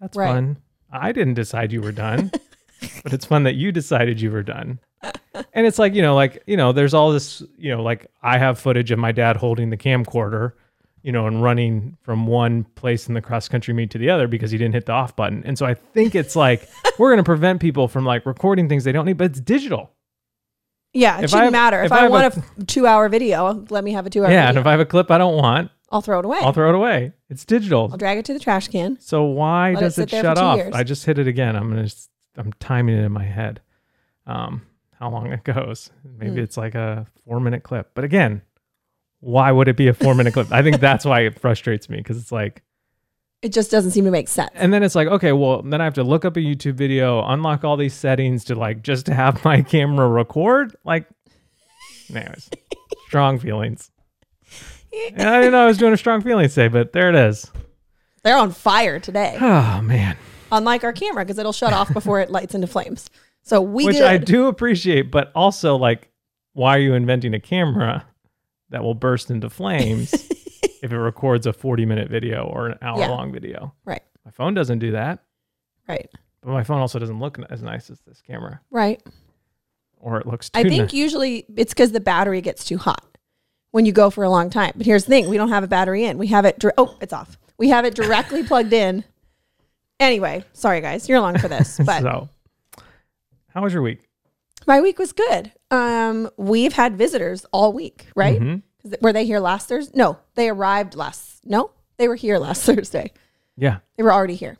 That's 0.00 0.16
Right. 0.16 0.28
fun. 0.34 0.58
I 0.92 1.12
didn't 1.12 1.34
decide 1.34 1.72
you 1.72 1.80
were 1.80 1.92
done, 1.92 2.30
but 3.02 3.12
it's 3.12 3.24
fun 3.24 3.42
that 3.44 3.54
you 3.54 3.72
decided 3.72 4.20
you 4.20 4.30
were 4.30 4.42
done. 4.42 4.78
And 5.52 5.66
it's 5.66 5.78
like, 5.78 5.94
you 5.94 6.02
know, 6.02 6.14
like, 6.14 6.42
you 6.46 6.56
know, 6.56 6.72
there's 6.72 6.94
all 6.94 7.12
this, 7.12 7.42
you 7.58 7.70
know, 7.74 7.82
like 7.82 8.06
I 8.22 8.38
have 8.38 8.58
footage 8.58 8.90
of 8.90 8.98
my 8.98 9.12
dad 9.12 9.36
holding 9.36 9.70
the 9.70 9.76
camcorder, 9.76 10.52
you 11.02 11.12
know, 11.12 11.26
and 11.26 11.42
running 11.42 11.96
from 12.02 12.26
one 12.26 12.64
place 12.76 13.08
in 13.08 13.14
the 13.14 13.20
cross 13.20 13.48
country 13.48 13.74
meet 13.74 13.90
to 13.90 13.98
the 13.98 14.08
other 14.10 14.26
because 14.28 14.50
he 14.50 14.58
didn't 14.58 14.74
hit 14.74 14.86
the 14.86 14.92
off 14.92 15.14
button. 15.16 15.42
And 15.44 15.58
so 15.58 15.66
I 15.66 15.74
think 15.74 16.14
it's 16.14 16.34
like 16.36 16.68
we're 16.98 17.10
gonna 17.10 17.24
prevent 17.24 17.60
people 17.60 17.88
from 17.88 18.04
like 18.04 18.24
recording 18.24 18.68
things 18.68 18.84
they 18.84 18.92
don't 18.92 19.04
need, 19.06 19.18
but 19.18 19.26
it's 19.30 19.40
digital. 19.40 19.90
Yeah, 20.92 21.18
it 21.18 21.24
if 21.24 21.30
shouldn't 21.30 21.44
have- 21.46 21.52
matter. 21.52 21.80
If, 21.80 21.86
if 21.86 21.92
I, 21.92 22.04
I 22.06 22.08
want 22.08 22.36
a 22.36 22.42
a 22.60 22.64
two-hour 22.64 23.08
video, 23.08 23.64
let 23.70 23.82
me 23.84 23.92
have 23.92 24.06
a 24.06 24.10
two-hour 24.10 24.30
yeah, 24.30 24.48
and 24.48 24.56
if 24.58 24.64
I 24.66 24.70
have 24.70 24.80
a 24.80 24.86
clip 24.86 25.10
I 25.10 25.18
don't 25.18 25.36
want, 25.36 25.70
I'll 25.90 26.00
throw 26.02 26.20
it 26.20 26.24
away. 26.24 26.38
I'll 26.40 26.52
throw 26.52 26.68
it 26.68 26.74
away. 26.76 27.12
It's 27.28 27.44
digital. 27.44 27.88
I'll 27.90 27.98
drag 27.98 28.18
it 28.18 28.24
to 28.26 28.32
the 28.32 28.38
trash 28.40 28.68
can. 28.68 28.98
So 29.00 29.24
why 29.24 29.72
Let 29.72 29.80
does 29.80 29.94
sit 29.96 30.12
it, 30.12 30.22
shut 30.22 30.38
off? 30.38 30.56
years. 30.58 30.72
I 30.74 30.84
just 30.84 31.04
hit 31.04 31.18
it 31.18 31.26
again. 31.28 31.56
I'm 31.56 31.68
gonna. 31.68 31.82
s- 31.82 32.08
I'm 32.36 32.52
timing 32.54 32.96
it 32.96 33.04
in 33.04 33.12
my 33.12 33.24
head. 33.24 33.60
Um, 34.26 34.62
how 34.98 35.10
long 35.10 35.32
it 35.32 35.44
goes? 35.44 35.90
Maybe 36.18 36.32
Hmm. 36.36 36.38
it's 36.40 36.56
like 36.56 36.74
a 36.74 37.06
four 37.24 37.40
minute 37.40 37.62
clip. 37.62 37.90
But 37.94 38.04
again, 38.04 38.42
why 39.20 39.50
would 39.52 39.68
it 39.68 39.76
be 39.76 39.88
a 39.88 39.94
four 39.94 40.14
minute 40.14 40.32
clip? 40.34 40.50
I 40.52 40.62
think 40.62 40.80
that's 40.80 41.04
why 41.04 41.20
it 41.20 41.38
frustrates 41.38 41.88
me 41.88 41.98
because 41.98 42.16
it's 42.18 42.32
like, 42.32 42.62
It 43.42 43.52
just 43.52 43.70
doesn't 43.70 43.90
seem 43.92 44.04
to 44.04 44.10
make 44.10 44.28
sense. 44.28 44.50
and 44.54 44.72
then 44.72 44.82
it's 44.82 44.94
like, 44.94 45.08
okay, 45.08 45.32
well, 45.32 45.62
then 45.62 45.80
I 45.80 45.84
have 45.84 45.94
to 45.94 46.02
look 46.04 46.24
up 46.24 46.36
a 46.36 46.40
YouTube 46.40 46.74
video, 46.74 47.24
unlock 47.26 47.64
all 47.64 47.76
these 47.76 47.94
settings 47.94 48.44
to 48.44 48.54
like 48.54 48.82
just 48.82 49.06
to 49.06 49.14
have 49.14 49.44
my 49.44 49.62
camera 49.62 50.08
record. 50.08 50.74
Like, 50.84 51.06
anyways, 52.14 52.50
strong 53.08 53.38
feelings. 53.38 53.90
And 55.16 55.28
I 55.28 55.38
didn't 55.38 55.52
know 55.52 55.64
I 55.64 55.66
was 55.66 55.78
doing 55.78 55.92
a 55.92 55.96
strong 55.96 56.20
feelings 56.22 56.54
day, 56.54 56.68
but 56.68 56.92
there 56.92 57.08
it 57.08 57.16
is. 57.16 57.50
They're 58.22 58.36
on 58.38 58.52
fire 58.52 58.98
today, 59.00 59.36
Oh 59.40 59.80
man. 59.82 60.16
Unlike 60.52 60.84
our 60.84 60.92
camera 60.92 61.24
because 61.24 61.38
it'll 61.38 61.52
shut 61.52 61.72
off 61.72 61.92
before 61.92 62.20
it 62.20 62.30
lights 62.30 62.54
into 62.54 62.66
flames. 62.66 63.10
So 63.42 63.60
we 63.60 63.84
which 63.86 63.96
good. 63.96 64.04
I 64.06 64.16
do 64.18 64.46
appreciate, 64.48 65.10
but 65.10 65.30
also 65.34 65.76
like, 65.76 66.10
why 66.52 66.76
are 66.76 66.80
you 66.80 66.94
inventing 66.94 67.34
a 67.34 67.40
camera 67.40 68.04
that 68.70 68.82
will 68.82 68.94
burst 68.94 69.30
into 69.30 69.50
flames 69.50 70.12
if 70.82 70.92
it 70.92 70.98
records 70.98 71.46
a 71.46 71.52
40 71.52 71.84
minute 71.86 72.08
video 72.10 72.44
or 72.44 72.68
an 72.68 72.78
hour 72.80 72.98
Yeah. 73.00 73.08
long 73.08 73.32
video? 73.32 73.74
Right. 73.84 74.02
My 74.24 74.30
phone 74.30 74.54
doesn't 74.54 74.78
do 74.78 74.92
that, 74.92 75.18
Right, 75.86 76.08
but 76.40 76.52
my 76.52 76.64
phone 76.64 76.80
also 76.80 76.98
doesn't 76.98 77.18
look 77.20 77.38
as 77.50 77.62
nice 77.62 77.90
as 77.90 78.00
this 78.00 78.22
camera, 78.22 78.60
right. 78.70 79.02
or 79.98 80.18
it 80.18 80.26
looks 80.26 80.48
too 80.48 80.60
I 80.60 80.62
think 80.62 80.84
nice. 80.84 80.92
usually 80.94 81.44
it's 81.56 81.74
because 81.74 81.92
the 81.92 82.00
battery 82.00 82.40
gets 82.40 82.64
too 82.64 82.78
hot 82.78 83.04
when 83.72 83.84
you 83.84 83.92
go 83.92 84.08
for 84.08 84.24
a 84.24 84.30
long 84.30 84.48
time. 84.48 84.72
But 84.76 84.86
here's 84.86 85.04
the 85.04 85.10
thing: 85.10 85.28
we 85.28 85.36
don't 85.36 85.50
have 85.50 85.62
a 85.62 85.66
battery 85.68 86.04
in. 86.04 86.16
We 86.16 86.28
have 86.28 86.46
it. 86.46 86.58
Dir- 86.58 86.72
oh, 86.78 86.96
it's 87.02 87.12
off. 87.12 87.36
We 87.58 87.68
have 87.68 87.84
it 87.84 87.94
directly 87.94 88.42
plugged 88.42 88.72
in. 88.72 89.04
Anyway, 90.00 90.44
sorry 90.52 90.80
guys, 90.80 91.08
you're 91.08 91.18
along 91.18 91.38
for 91.38 91.48
this, 91.48 91.78
but 91.86 92.02
so, 92.02 92.28
how 93.48 93.62
was 93.62 93.72
your 93.72 93.82
week? 93.82 94.00
my 94.66 94.80
week 94.80 94.98
was 94.98 95.12
good. 95.12 95.52
Um, 95.70 96.30
we've 96.36 96.72
had 96.72 96.96
visitors 96.96 97.44
all 97.52 97.72
week, 97.72 98.06
right? 98.16 98.40
Mhm. 98.40 98.62
'Cause 98.82 98.94
Were 99.00 99.12
they 99.12 99.24
here 99.24 99.38
last 99.40 99.68
Thursday? 99.68 99.92
No, 99.96 100.18
they 100.34 100.48
arrived 100.48 100.94
last. 100.94 101.44
No, 101.44 101.70
they 101.96 102.08
were 102.08 102.14
here 102.16 102.38
last 102.38 102.62
Thursday. 102.66 103.12
Yeah. 103.56 103.78
They 103.96 104.02
were 104.02 104.12
already 104.12 104.34
here. 104.34 104.56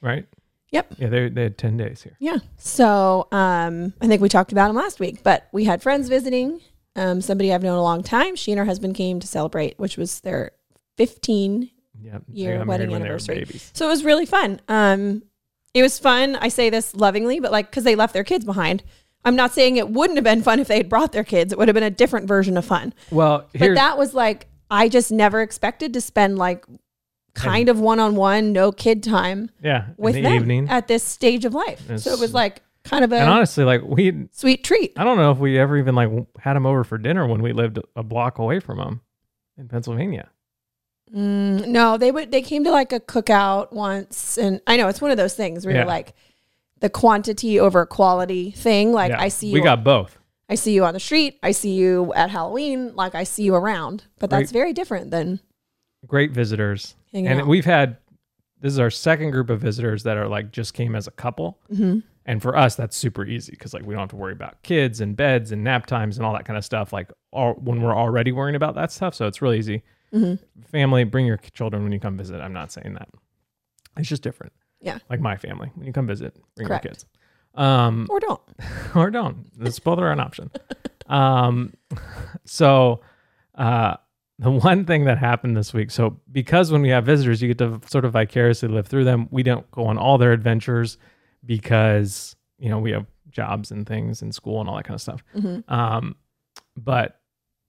Right. 0.00 0.26
Yep. 0.70 0.94
Yeah. 0.98 1.08
They 1.08 1.28
they 1.28 1.42
had 1.44 1.58
10 1.58 1.76
days 1.76 2.02
here. 2.02 2.16
Yeah. 2.20 2.38
So 2.56 3.28
um, 3.32 3.92
I 4.00 4.06
think 4.06 4.22
we 4.22 4.28
talked 4.28 4.52
about 4.52 4.68
them 4.68 4.76
last 4.76 5.00
week, 5.00 5.22
but 5.22 5.48
we 5.52 5.64
had 5.64 5.82
friends 5.82 6.08
visiting. 6.08 6.60
Um, 6.96 7.20
somebody 7.20 7.52
I've 7.52 7.62
known 7.62 7.78
a 7.78 7.82
long 7.82 8.02
time. 8.02 8.34
She 8.36 8.50
and 8.52 8.58
her 8.58 8.64
husband 8.64 8.94
came 8.96 9.20
to 9.20 9.26
celebrate, 9.26 9.78
which 9.78 9.96
was 9.96 10.20
their 10.20 10.52
15. 10.96 11.70
Yeah. 12.00 12.18
Year 12.32 12.64
wedding 12.64 12.90
when 12.90 13.02
they 13.02 13.08
were 13.08 13.16
anniversary. 13.16 13.46
So 13.72 13.86
it 13.86 13.88
was 13.88 14.04
really 14.04 14.26
fun. 14.26 14.60
Um, 14.68 15.22
it 15.74 15.82
was 15.82 15.98
fun. 15.98 16.36
I 16.36 16.48
say 16.48 16.70
this 16.70 16.94
lovingly, 16.94 17.40
but 17.40 17.52
like 17.52 17.70
because 17.70 17.84
they 17.84 17.94
left 17.94 18.14
their 18.14 18.24
kids 18.24 18.44
behind. 18.44 18.82
I'm 19.24 19.36
not 19.36 19.52
saying 19.52 19.76
it 19.76 19.90
wouldn't 19.90 20.16
have 20.16 20.24
been 20.24 20.42
fun 20.42 20.60
if 20.60 20.68
they 20.68 20.76
had 20.76 20.88
brought 20.88 21.12
their 21.12 21.24
kids. 21.24 21.52
It 21.52 21.58
would 21.58 21.68
have 21.68 21.74
been 21.74 21.82
a 21.82 21.90
different 21.90 22.26
version 22.28 22.56
of 22.56 22.64
fun. 22.64 22.94
Well, 23.10 23.48
But 23.58 23.74
that 23.74 23.98
was 23.98 24.14
like 24.14 24.48
I 24.70 24.88
just 24.88 25.10
never 25.10 25.42
expected 25.42 25.92
to 25.94 26.00
spend 26.00 26.38
like 26.38 26.64
kind 27.34 27.68
of 27.68 27.78
one 27.78 28.00
on 28.00 28.16
one, 28.16 28.52
no 28.52 28.72
kid 28.72 29.02
time 29.02 29.50
yeah 29.62 29.88
with 29.96 30.14
the 30.14 30.22
them 30.22 30.34
evening. 30.34 30.68
at 30.68 30.88
this 30.88 31.04
stage 31.04 31.44
of 31.44 31.54
life. 31.54 31.80
so 32.00 32.12
it 32.12 32.18
was 32.18 32.34
like 32.34 32.62
kind 32.84 33.04
of 33.04 33.12
a 33.12 33.16
and 33.16 33.28
honestly, 33.28 33.64
like 33.64 33.82
we 33.82 34.28
sweet 34.32 34.64
treat. 34.64 34.92
I 34.96 35.04
don't 35.04 35.18
know 35.18 35.30
if 35.30 35.38
we 35.38 35.58
ever 35.58 35.76
even 35.76 35.94
like 35.94 36.10
had 36.38 36.54
them 36.54 36.66
over 36.66 36.84
for 36.84 36.98
dinner 36.98 37.26
when 37.26 37.42
we 37.42 37.52
lived 37.52 37.78
a 37.94 38.02
block 38.02 38.38
away 38.38 38.60
from 38.60 38.78
them 38.78 39.00
in 39.56 39.68
Pennsylvania. 39.68 40.30
Mm, 41.14 41.68
no, 41.68 41.96
they 41.96 42.10
would. 42.10 42.30
They 42.30 42.42
came 42.42 42.64
to 42.64 42.70
like 42.70 42.92
a 42.92 43.00
cookout 43.00 43.72
once, 43.72 44.36
and 44.38 44.60
I 44.66 44.76
know 44.76 44.88
it's 44.88 45.00
one 45.00 45.10
of 45.10 45.16
those 45.16 45.34
things 45.34 45.64
where 45.64 45.74
Yeah. 45.74 45.80
you're 45.82 45.88
like 45.88 46.14
the 46.80 46.90
quantity 46.90 47.58
over 47.58 47.84
quality 47.86 48.50
thing. 48.52 48.92
Like 48.92 49.10
Yeah. 49.10 49.20
I 49.20 49.28
see 49.28 49.48
you, 49.48 49.54
We 49.54 49.60
got 49.60 49.82
both. 49.84 50.18
I 50.48 50.54
see 50.54 50.72
you 50.72 50.84
on 50.84 50.94
the 50.94 51.00
street. 51.00 51.38
I 51.42 51.50
see 51.50 51.74
you 51.74 52.12
at 52.14 52.30
Halloween. 52.30 52.94
Like 52.94 53.14
I 53.14 53.24
see 53.24 53.42
you 53.42 53.54
around, 53.54 54.04
but 54.18 54.30
that's 54.30 54.44
Right. 54.48 54.50
very 54.60 54.72
different 54.72 55.10
than 55.10 55.40
Great 56.06 56.30
visitors. 56.32 56.94
hanging 57.12 57.28
and 57.28 57.40
out. 57.42 57.46
we've 57.46 57.64
had 57.64 57.96
this 58.60 58.72
is 58.72 58.78
our 58.80 58.90
second 58.90 59.30
group 59.30 59.50
of 59.50 59.60
visitors 59.60 60.02
that 60.02 60.16
are 60.16 60.26
like 60.26 60.50
just 60.50 60.74
came 60.74 60.94
as 60.96 61.06
a 61.06 61.10
couple. 61.12 61.58
Mhm. 61.72 62.02
And 62.26 62.42
for 62.42 62.56
us, 62.56 62.74
that's 62.74 62.96
super 62.96 63.24
easy 63.24 63.52
because 63.52 63.72
like 63.72 63.84
we 63.86 63.94
don't 63.94 64.00
have 64.00 64.10
to 64.10 64.16
worry 64.16 64.32
about 64.32 64.62
kids 64.62 65.00
and 65.00 65.16
beds 65.16 65.52
and 65.52 65.62
nap 65.64 65.86
times 65.86 66.16
and 66.18 66.26
all 66.26 66.32
that 66.34 66.44
kind 66.44 66.56
of 66.58 66.64
stuff. 66.64 66.92
Like 66.92 67.10
all, 67.32 67.54
when 67.54 67.80
we're 67.82 67.94
already 67.96 68.32
worrying 68.32 68.56
about 68.56 68.74
that 68.74 68.90
stuff, 68.92 69.14
so 69.14 69.26
it's 69.26 69.40
really 69.40 69.58
easy. 69.58 69.82
Mhm. 70.12 70.38
Family, 70.70 71.04
bring 71.04 71.26
your 71.26 71.36
children 71.36 71.82
when 71.82 71.92
you 71.92 72.00
come 72.00 72.16
visit. 72.16 72.40
I'm 72.40 72.52
not 72.52 72.72
saying 72.72 72.94
that. 72.94 73.08
It's 73.96 74.08
just 74.08 74.22
different. 74.22 74.52
Yeah. 74.80 74.98
Like 75.10 75.20
my 75.20 75.36
family, 75.36 75.70
when 75.74 75.86
you 75.86 75.92
come 75.92 76.06
visit, 76.06 76.34
bring 76.56 76.68
Correct. 76.68 76.84
your 76.84 76.92
kids. 76.92 77.06
Um, 77.54 78.06
or 78.08 78.20
don't. 78.20 78.40
or 78.94 79.10
don't. 79.10 79.46
It's 79.60 79.78
both 79.80 79.98
are 79.98 80.12
an 80.12 80.20
option. 80.20 80.50
Um, 81.06 81.74
so 82.44 83.00
uh, 83.56 83.96
the 84.38 84.50
one 84.50 84.84
thing 84.84 85.04
that 85.04 85.18
happened 85.18 85.56
this 85.56 85.74
week, 85.74 85.90
so 85.90 86.20
because 86.30 86.70
when 86.70 86.80
we 86.82 86.90
have 86.90 87.04
visitors, 87.04 87.42
you 87.42 87.48
get 87.48 87.58
to 87.58 87.80
sort 87.88 88.04
of 88.04 88.12
vicariously 88.12 88.68
live 88.68 88.86
through 88.86 89.04
them. 89.04 89.26
We 89.32 89.42
don't 89.42 89.68
go 89.72 89.86
on 89.86 89.98
all 89.98 90.16
their 90.18 90.32
adventures 90.32 90.96
because 91.44 92.36
you 92.58 92.68
know 92.68 92.78
we 92.78 92.92
have 92.92 93.06
jobs 93.30 93.70
and 93.72 93.86
things 93.86 94.22
and 94.22 94.34
school 94.34 94.60
and 94.60 94.68
all 94.68 94.76
that 94.76 94.84
kind 94.84 94.94
of 94.94 95.00
stuff. 95.02 95.24
Mhm. 95.36 95.68
Um, 95.70 96.14
but 96.76 97.20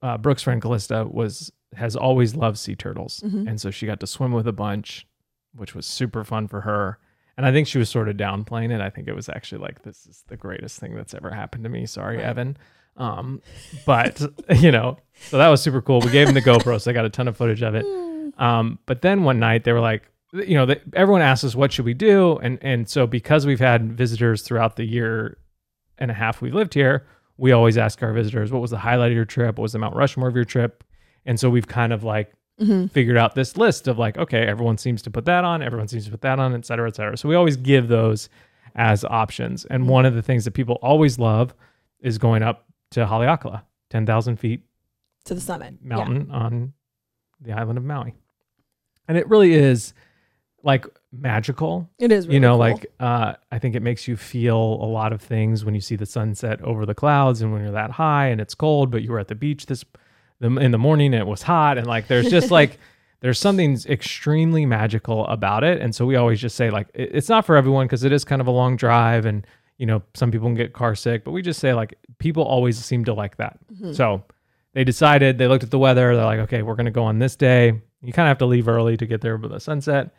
uh, 0.02 0.16
Brooke's 0.18 0.42
friend 0.44 0.62
Callista 0.62 1.04
was 1.04 1.50
has 1.76 1.94
always 1.96 2.34
loved 2.34 2.58
sea 2.58 2.74
turtles, 2.74 3.20
Mhm. 3.24 3.48
and 3.48 3.60
so 3.60 3.70
she 3.70 3.86
got 3.86 4.00
to 4.00 4.06
swim 4.06 4.32
with 4.32 4.46
a 4.46 4.52
bunch, 4.52 5.06
which 5.54 5.74
was 5.74 5.86
super 5.86 6.24
fun 6.24 6.48
for 6.48 6.62
her. 6.62 6.98
And 7.36 7.46
I 7.46 7.52
think 7.52 7.66
she 7.68 7.78
was 7.78 7.88
sort 7.88 8.08
of 8.08 8.16
downplaying 8.16 8.70
it. 8.70 8.80
I 8.80 8.90
think 8.90 9.08
it 9.08 9.14
was 9.14 9.28
actually 9.28 9.62
like, 9.62 9.82
this 9.82 10.06
is 10.06 10.24
the 10.28 10.36
greatest 10.36 10.78
thing 10.78 10.94
that's 10.94 11.14
ever 11.14 11.30
happened 11.30 11.64
to 11.64 11.70
me. 11.70 11.86
Sorry, 11.86 12.16
Right. 12.16 12.26
Evan. 12.26 12.56
Um, 12.96 13.40
but 13.86 14.20
you 14.56 14.70
know, 14.72 14.98
so 15.14 15.38
that 15.38 15.48
was 15.48 15.62
super 15.62 15.80
cool. 15.80 16.00
We 16.00 16.10
gave 16.10 16.28
him 16.28 16.34
the 16.34 16.42
GoPro, 16.42 16.80
so 16.80 16.90
I 16.90 16.94
got 16.94 17.04
a 17.06 17.08
ton 17.10 17.28
of 17.28 17.36
footage 17.36 17.62
of 17.62 17.74
it. 17.74 17.86
Um, 18.38 18.78
but 18.86 19.00
then 19.02 19.22
one 19.22 19.38
night 19.38 19.64
they 19.64 19.72
were 19.72 19.80
like, 19.80 20.02
you 20.32 20.54
know, 20.54 20.66
they, 20.66 20.80
everyone 20.94 21.22
asked 21.22 21.44
us 21.44 21.54
what 21.54 21.72
should 21.72 21.84
we 21.84 21.94
do, 21.94 22.36
and 22.38 22.58
and 22.62 22.88
so 22.88 23.06
because 23.06 23.46
we've 23.46 23.58
had 23.60 23.92
visitors 23.96 24.42
throughout 24.42 24.76
the 24.76 24.84
year 24.84 25.38
and 25.98 26.10
a 26.10 26.14
half 26.14 26.40
we've 26.40 26.54
lived 26.54 26.74
here, 26.74 27.06
we 27.36 27.52
always 27.52 27.76
ask 27.78 28.02
our 28.02 28.12
visitors, 28.12 28.52
what 28.52 28.60
was 28.62 28.70
the 28.70 28.78
highlight 28.78 29.10
of 29.12 29.16
your 29.16 29.24
trip? 29.24 29.58
What 29.58 29.62
was 29.62 29.72
the 29.72 29.78
Mount 29.78 29.96
Rushmore 29.96 30.28
of 30.28 30.34
your 30.36 30.44
trip? 30.44 30.84
And 31.30 31.38
so 31.38 31.48
we've 31.48 31.68
kind 31.68 31.92
of 31.92 32.02
like 32.02 32.32
Mhm. 32.60 32.90
figured 32.90 33.16
out 33.16 33.36
this 33.36 33.56
list 33.56 33.86
of 33.86 33.98
like, 34.00 34.18
okay, 34.18 34.44
everyone 34.46 34.76
seems 34.78 35.00
to 35.02 35.10
put 35.12 35.24
that 35.26 35.44
on, 35.44 35.62
everyone 35.62 35.86
seems 35.86 36.06
to 36.06 36.10
put 36.10 36.22
that 36.22 36.40
on, 36.40 36.52
et 36.54 36.66
cetera, 36.66 36.88
et 36.88 36.96
cetera. 36.96 37.16
So 37.16 37.28
we 37.28 37.36
always 37.36 37.56
give 37.56 37.86
those 37.86 38.28
as 38.74 39.04
options. 39.04 39.64
And 39.66 39.88
one 39.88 40.04
of 40.04 40.14
the 40.14 40.22
things 40.22 40.44
that 40.44 40.50
people 40.54 40.74
always 40.82 41.18
love 41.20 41.54
is 42.00 42.18
going 42.18 42.42
up 42.42 42.66
to 42.90 43.06
Haleakala, 43.06 43.62
10,000 43.90 44.36
feet 44.40 44.62
to 45.26 45.34
the 45.34 45.40
summit. 45.40 45.74
Yeah. 45.82 45.88
mountain 45.96 46.30
on 46.32 46.72
the 47.40 47.52
island 47.52 47.78
of 47.78 47.84
Maui. 47.84 48.14
And 49.06 49.16
it 49.16 49.28
really 49.28 49.52
is 49.54 49.94
like 50.64 50.84
magical. 51.12 51.88
It 51.98 52.10
is 52.12 52.26
really 52.26 52.34
you 52.34 52.40
know, 52.40 52.50
cool. 52.52 52.58
like 52.58 52.86
uh, 53.00 53.34
I 53.52 53.58
think 53.60 53.74
it 53.76 53.82
makes 53.82 54.06
you 54.08 54.16
feel 54.16 54.58
a 54.58 54.88
lot 54.98 55.12
of 55.12 55.22
things 55.22 55.64
when 55.64 55.74
you 55.74 55.80
see 55.80 55.96
the 55.96 56.04
sunset 56.06 56.60
over 56.62 56.84
the 56.84 56.94
clouds 56.94 57.40
and 57.40 57.52
when 57.52 57.62
you're 57.62 57.72
that 57.72 57.92
high 57.92 58.26
and 58.26 58.40
it's 58.40 58.54
cold, 58.54 58.90
but 58.90 59.02
you 59.02 59.12
were 59.12 59.18
at 59.20 59.28
the 59.28 59.34
beach 59.34 59.66
this 59.66 59.84
the, 60.40 60.48
in 60.56 60.70
the 60.72 60.78
morning 60.78 61.14
it 61.14 61.26
was 61.26 61.42
hot 61.42 61.78
and 61.78 61.86
like 61.86 62.08
there's 62.08 62.30
just 62.30 62.50
like 62.50 62.78
there's 63.20 63.38
something 63.38 63.78
extremely 63.86 64.64
magical 64.64 65.26
about 65.26 65.62
it. 65.62 65.80
And 65.80 65.94
so 65.94 66.06
we 66.06 66.16
always 66.16 66.40
just 66.40 66.56
say 66.56 66.70
like 66.70 66.88
it- 66.94 67.10
it's 67.14 67.28
not 67.28 67.44
for 67.44 67.56
everyone 67.56 67.86
because 67.86 68.02
it 68.04 68.12
is 68.12 68.24
kind 68.24 68.40
of 68.40 68.46
a 68.46 68.50
long 68.50 68.76
drive 68.76 69.26
and 69.26 69.46
you 69.76 69.86
know 69.86 70.02
some 70.14 70.30
people 70.30 70.48
can 70.48 70.54
get 70.54 70.72
car 70.72 70.94
sick, 70.94 71.24
but 71.24 71.30
we 71.32 71.42
just 71.42 71.60
say 71.60 71.72
like 71.74 71.94
people 72.18 72.42
always 72.42 72.82
seem 72.82 73.04
to 73.04 73.14
like 73.14 73.36
that. 73.36 73.58
Mm-hmm. 73.72 73.92
So 73.92 74.24
they 74.72 74.84
decided 74.84 75.38
they 75.38 75.48
looked 75.48 75.64
at 75.64 75.70
the 75.70 75.78
weather. 75.78 76.14
They're 76.14 76.24
like, 76.24 76.40
okay, 76.40 76.62
we're 76.62 76.76
gonna 76.76 76.90
go 76.90 77.04
on 77.04 77.18
this 77.18 77.36
day. 77.36 77.80
You 78.02 78.12
kind 78.12 78.26
of 78.26 78.30
have 78.30 78.38
to 78.38 78.46
leave 78.46 78.68
early 78.68 78.96
to 78.96 79.06
get 79.06 79.20
there 79.20 79.36
by 79.36 79.48
the 79.48 79.60
sunset. 79.60 80.14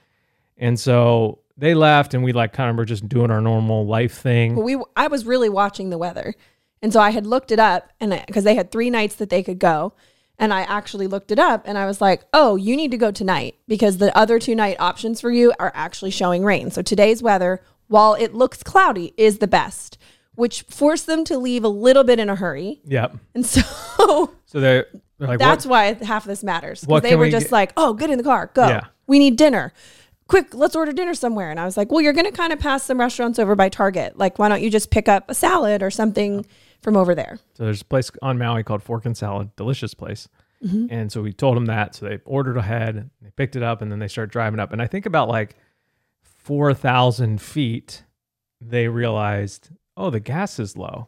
And 0.57 0.79
so 0.79 1.39
they 1.57 1.73
left, 1.73 2.13
and 2.13 2.23
we 2.23 2.33
like 2.33 2.53
kind 2.53 2.69
of 2.69 2.75
were 2.75 2.85
just 2.85 3.07
doing 3.09 3.31
our 3.31 3.41
normal 3.41 3.85
life 3.87 4.13
thing. 4.19 4.55
But 4.55 4.61
we 4.63 4.77
I 4.95 5.07
was 5.07 5.25
really 5.25 5.49
watching 5.49 5.89
the 5.89 5.97
weather. 5.97 6.35
And 6.83 6.91
so 6.91 6.99
I 6.99 7.11
had 7.11 7.25
looked 7.27 7.51
it 7.51 7.59
up 7.59 7.91
and 7.99 8.23
because 8.27 8.43
they 8.43 8.55
had 8.55 8.71
3 8.71 8.89
nights 8.89 9.15
that 9.15 9.29
they 9.29 9.43
could 9.43 9.59
go 9.59 9.93
and 10.41 10.51
I 10.53 10.61
actually 10.63 11.07
looked 11.07 11.31
it 11.31 11.39
up 11.39 11.63
and 11.65 11.77
I 11.77 11.85
was 11.85 12.01
like, 12.01 12.25
"Oh, 12.33 12.55
you 12.57 12.75
need 12.75 12.91
to 12.91 12.97
go 12.97 13.11
tonight 13.11 13.55
because 13.67 13.99
the 13.99 14.15
other 14.17 14.39
two 14.39 14.55
night 14.55 14.75
options 14.79 15.21
for 15.21 15.31
you 15.31 15.53
are 15.59 15.71
actually 15.73 16.11
showing 16.11 16.43
rain." 16.43 16.71
So 16.71 16.81
today's 16.81 17.21
weather, 17.23 17.61
while 17.87 18.15
it 18.15 18.33
looks 18.33 18.63
cloudy, 18.63 19.13
is 19.15 19.37
the 19.37 19.47
best, 19.47 19.97
which 20.35 20.63
forced 20.63 21.05
them 21.05 21.23
to 21.25 21.37
leave 21.37 21.63
a 21.63 21.69
little 21.69 22.03
bit 22.03 22.19
in 22.19 22.27
a 22.27 22.35
hurry. 22.35 22.81
Yep. 22.85 23.17
And 23.35 23.45
so 23.45 23.61
So 24.45 24.59
they're, 24.59 24.87
they're 25.19 25.27
like, 25.29 25.39
that's 25.39 25.65
what? 25.65 25.99
why 26.01 26.05
half 26.05 26.23
of 26.25 26.27
this 26.27 26.43
matters. 26.43 26.81
Because 26.81 27.03
they 27.03 27.15
were 27.15 27.25
we 27.25 27.31
just 27.31 27.45
get- 27.45 27.51
like, 27.53 27.71
"Oh, 27.77 27.93
get 27.93 28.09
in 28.09 28.17
the 28.17 28.23
car, 28.23 28.49
go. 28.53 28.67
Yeah. 28.67 28.87
We 29.07 29.19
need 29.19 29.37
dinner. 29.37 29.71
Quick, 30.27 30.53
let's 30.55 30.75
order 30.75 30.91
dinner 30.91 31.13
somewhere." 31.13 31.51
And 31.51 31.59
I 31.59 31.65
was 31.65 31.77
like, 31.77 31.91
"Well, 31.91 32.01
you're 32.01 32.13
going 32.13 32.25
to 32.25 32.31
kind 32.31 32.51
of 32.51 32.59
pass 32.59 32.83
some 32.83 32.99
restaurants 32.99 33.37
over 33.37 33.55
by 33.55 33.69
Target. 33.69 34.17
Like, 34.17 34.39
why 34.39 34.49
don't 34.49 34.61
you 34.63 34.71
just 34.71 34.89
pick 34.89 35.07
up 35.07 35.29
a 35.29 35.35
salad 35.35 35.83
or 35.83 35.91
something 35.91 36.45
from 36.81 36.95
over 36.97 37.13
there?" 37.15 37.37
So 37.53 37.63
there's 37.65 37.81
a 37.81 37.85
place 37.85 38.11
on 38.21 38.37
Maui 38.37 38.63
called 38.63 38.83
Fork 38.83 39.05
and 39.05 39.15
Salad, 39.15 39.55
delicious 39.55 39.93
place. 39.93 40.27
Mm-hmm. 40.63 40.87
And 40.91 41.11
so 41.11 41.21
we 41.23 41.33
told 41.33 41.55
them 41.57 41.65
that. 41.65 41.95
So 41.95 42.05
they 42.07 42.19
ordered 42.23 42.55
ahead, 42.57 43.09
they 43.21 43.31
picked 43.31 43.55
it 43.55 43.63
up, 43.63 43.81
and 43.81 43.91
then 43.91 43.97
they 43.99 44.07
start 44.07 44.31
driving 44.31 44.59
up. 44.59 44.71
And 44.71 44.79
I 44.81 44.85
think 44.87 45.05
about 45.07 45.27
like 45.27 45.55
4,000 46.37 47.41
feet, 47.41 48.03
they 48.59 48.87
realized, 48.87 49.69
oh, 49.97 50.09
the 50.09 50.19
gas 50.19 50.59
is 50.59 50.77
low. 50.77 51.07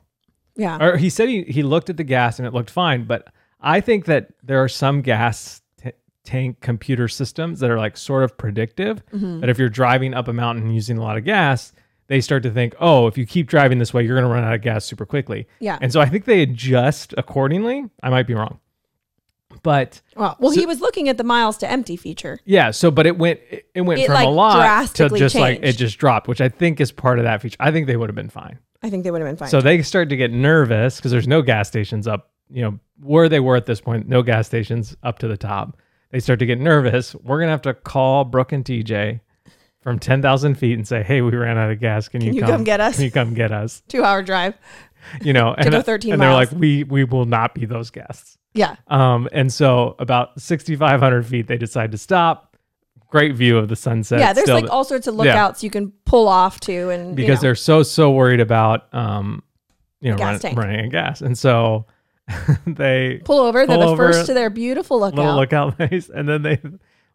Yeah. 0.56 0.84
Or 0.84 0.98
he 0.98 1.10
said 1.10 1.30
he, 1.30 1.44
he 1.44 1.64
looked 1.64 1.90
at 1.90 1.98
the 1.98 2.04
gas 2.04 2.40
and 2.40 2.48
it 2.48 2.54
looked 2.54 2.70
fine. 2.70 3.06
But 3.06 3.28
I 3.60 3.80
think 3.82 4.06
that 4.06 4.30
there 4.44 4.62
are 4.64 4.70
some 4.70 5.02
gas 5.02 5.62
t- 5.82 5.92
tank 6.24 6.62
computer 6.62 7.08
systems 7.08 7.60
that 7.60 7.72
are 7.72 7.78
like 7.78 7.98
sort 7.98 8.24
of 8.24 8.38
predictive 8.38 9.04
Mm-hmm. 9.08 9.40
that 9.42 9.50
if 9.50 9.58
you're 9.58 9.70
driving 9.70 10.14
up 10.14 10.28
a 10.28 10.34
mountain 10.34 10.72
using 10.72 10.98
a 10.98 11.02
lot 11.02 11.18
of 11.18 11.24
gas, 11.24 11.74
they 12.08 12.22
start 12.22 12.44
to 12.44 12.52
think, 12.52 12.76
oh, 12.80 13.08
if 13.08 13.18
you 13.18 13.26
keep 13.26 13.48
driving 13.48 13.80
this 13.80 13.94
way, 13.94 14.04
you're 14.04 14.16
going 14.16 14.28
to 14.28 14.34
run 14.34 14.44
out 14.44 14.54
of 14.54 14.62
gas 14.62 14.86
super 14.86 15.06
quickly. 15.06 15.48
Yeah. 15.60 15.78
And 15.82 15.92
so 15.92 16.02
I 16.02 16.06
think 16.08 16.26
they 16.26 16.42
adjust 16.42 17.14
accordingly. 17.18 17.90
I 18.02 18.10
might 18.10 18.28
be 18.28 18.34
wrong. 18.34 18.60
But 19.62 20.02
well, 20.16 20.36
well 20.40 20.52
he 20.52 20.66
was 20.66 20.82
looking 20.82 21.10
at 21.10 21.18
the 21.18 21.24
miles 21.24 21.58
to 21.58 21.70
empty 21.70 21.96
feature. 21.96 22.40
yeah, 22.44 22.72
so 22.72 22.90
but 22.90 23.06
it 23.06 23.18
went 23.18 23.40
it, 23.52 23.68
it 23.76 23.82
went 23.82 24.00
It, 24.00 24.08
from 24.08 24.16
like, 24.16 24.26
a 24.26 24.30
lot 24.30 24.88
to 24.96 25.10
just 25.10 25.36
like 25.36 25.60
it 25.62 25.74
just 25.74 26.00
dropped, 26.00 26.28
which 26.28 26.42
I 26.42 26.50
think 26.50 26.82
is 26.82 26.92
part 26.92 27.20
of 27.20 27.26
that 27.26 27.42
feature. 27.42 27.58
I 27.60 27.72
think 27.72 27.86
they 27.86 27.96
would 27.96 28.10
have 28.10 28.16
been 28.16 28.30
fine. 28.30 28.58
I 28.82 28.90
think 28.90 29.04
they 29.04 29.12
would 29.12 29.22
have 29.22 29.30
been 29.30 29.38
fine. 29.38 29.50
So 29.50 29.62
they 29.62 29.82
start 29.84 30.10
to 30.10 30.18
get 30.18 30.32
nervous 30.32 30.98
because 30.98 31.12
there's 31.12 31.28
no 31.28 31.42
gas 31.42 31.68
stations 31.68 32.08
up, 32.08 32.32
you 32.50 32.62
know, 32.62 32.80
where 33.02 33.30
they 33.30 33.40
were 33.40 33.56
at 33.56 33.66
this 33.66 33.80
point, 33.80 34.08
no 34.08 34.24
gas 34.24 34.48
stations 34.48 34.98
up 35.04 35.20
to 35.20 35.28
the 35.28 35.38
top. 35.38 35.78
They 36.12 36.20
start 36.20 36.40
to 36.40 36.46
get 36.46 36.60
nervous. 36.60 37.16
We're 37.16 37.40
gonna 37.40 37.52
have 37.52 37.62
to 37.64 37.74
call 37.74 38.26
Brooke 38.26 38.52
and 38.52 38.66
TJ 38.66 39.20
from 39.84 40.00
ten 40.00 40.22
thousand 40.22 40.56
feet 40.56 40.74
and 40.74 40.88
say, 40.88 41.04
"Hey, 41.04 41.22
we 41.22 41.36
ran 41.36 41.58
out 41.58 41.70
of 41.70 41.80
gas. 41.80 42.08
Can, 42.08 42.22
you, 42.22 42.34
you 42.34 42.42
come, 42.42 42.50
come 42.50 42.64
get 42.64 42.80
us?" 42.80 42.96
Can 42.96 43.06
you 43.06 43.12
come 43.12 43.34
get 43.34 43.52
us?" 43.52 43.84
2-hour 43.90 44.24
drive. 44.24 44.56
You 45.22 45.34
know, 45.34 45.54
and, 45.54 45.70
go 45.70 45.82
13 45.82 46.14
and 46.14 46.22
they're 46.22 46.34
like, 46.34 46.52
"We 46.52 46.86
we 46.86 47.04
will 47.04 47.26
not 47.26 47.54
be 47.54 47.66
those 47.66 47.90
guests." 47.90 48.38
Yeah. 48.54 48.76
Um, 48.88 49.28
and 49.32 49.52
so 49.52 49.96
about 50.00 50.40
sixty 50.40 50.76
five 50.76 51.00
hundred 51.00 51.26
feet, 51.26 51.48
they 51.48 51.58
decide 51.58 51.92
to 51.92 51.98
stop. 51.98 52.56
Great 53.10 53.36
view 53.36 53.60
of 53.60 53.68
the 53.68 53.76
sunset. 53.76 54.20
yeah, 54.20 54.34
there's 54.34 54.46
still 54.46 54.56
like 54.56 54.72
all 54.72 54.84
sorts 54.84 55.06
of 55.06 55.14
lookouts 55.14 55.64
you 55.64 55.70
can 55.70 55.92
pull 56.06 56.28
off 56.28 56.60
to 56.62 56.90
and 56.90 57.16
because 57.16 57.28
you 57.28 57.36
know. 57.36 57.42
they're 57.42 57.56
so 57.56 57.84
so 57.84 58.10
worried 58.10 58.40
about 58.40 58.92
um, 58.92 59.44
you 60.00 60.12
know, 60.12 60.18
run, 60.18 60.40
running 60.56 60.80
out 60.80 60.86
of 60.86 60.92
gas, 60.92 61.22
and 61.22 61.38
so 61.38 61.86
they 62.68 63.22
pull 63.24 63.40
over. 63.40 63.66
They're 63.66 63.78
the 63.78 63.86
over, 63.86 64.12
first 64.12 64.26
to 64.28 64.34
their 64.34 64.50
beautiful 64.50 65.00
lookout. 65.00 65.18
little 65.18 65.36
lookout 65.36 65.78
place, 65.78 66.10
and 66.10 66.28
then 66.28 66.42
they 66.42 66.62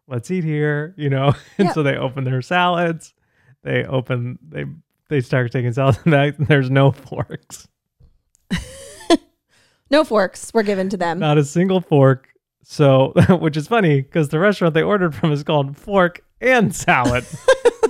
let's 0.09 0.29
eat 0.31 0.43
here, 0.43 0.93
you 0.97 1.09
know. 1.09 1.33
And 1.57 1.67
Yeah. 1.67 1.73
so 1.73 1.83
they 1.83 1.95
open 1.95 2.23
their 2.23 2.41
salads. 2.41 3.13
They 3.63 3.83
open 3.85 4.39
they 4.47 4.65
they 5.09 5.21
start 5.21 5.51
taking 5.51 5.71
salads 5.73 5.97
back. 6.05 6.37
And 6.37 6.47
there's 6.49 6.69
no 6.69 6.91
forks, 6.91 7.67
No 9.91 10.03
forks 10.03 10.53
were 10.53 10.63
given 10.63 10.89
to 10.89 10.97
them. 10.97 11.19
not 11.19 11.37
a 11.37 11.43
single 11.43 11.81
fork. 11.81 12.27
So, 12.63 13.13
which 13.39 13.57
is 13.57 13.67
funny 13.67 14.01
because 14.01 14.29
the 14.29 14.37
restaurant 14.37 14.75
they 14.75 14.83
ordered 14.83 15.15
from 15.15 15.31
is 15.31 15.43
called 15.43 15.75
Fork 15.75 16.23
and 16.39 16.73
Salad, 16.75 17.25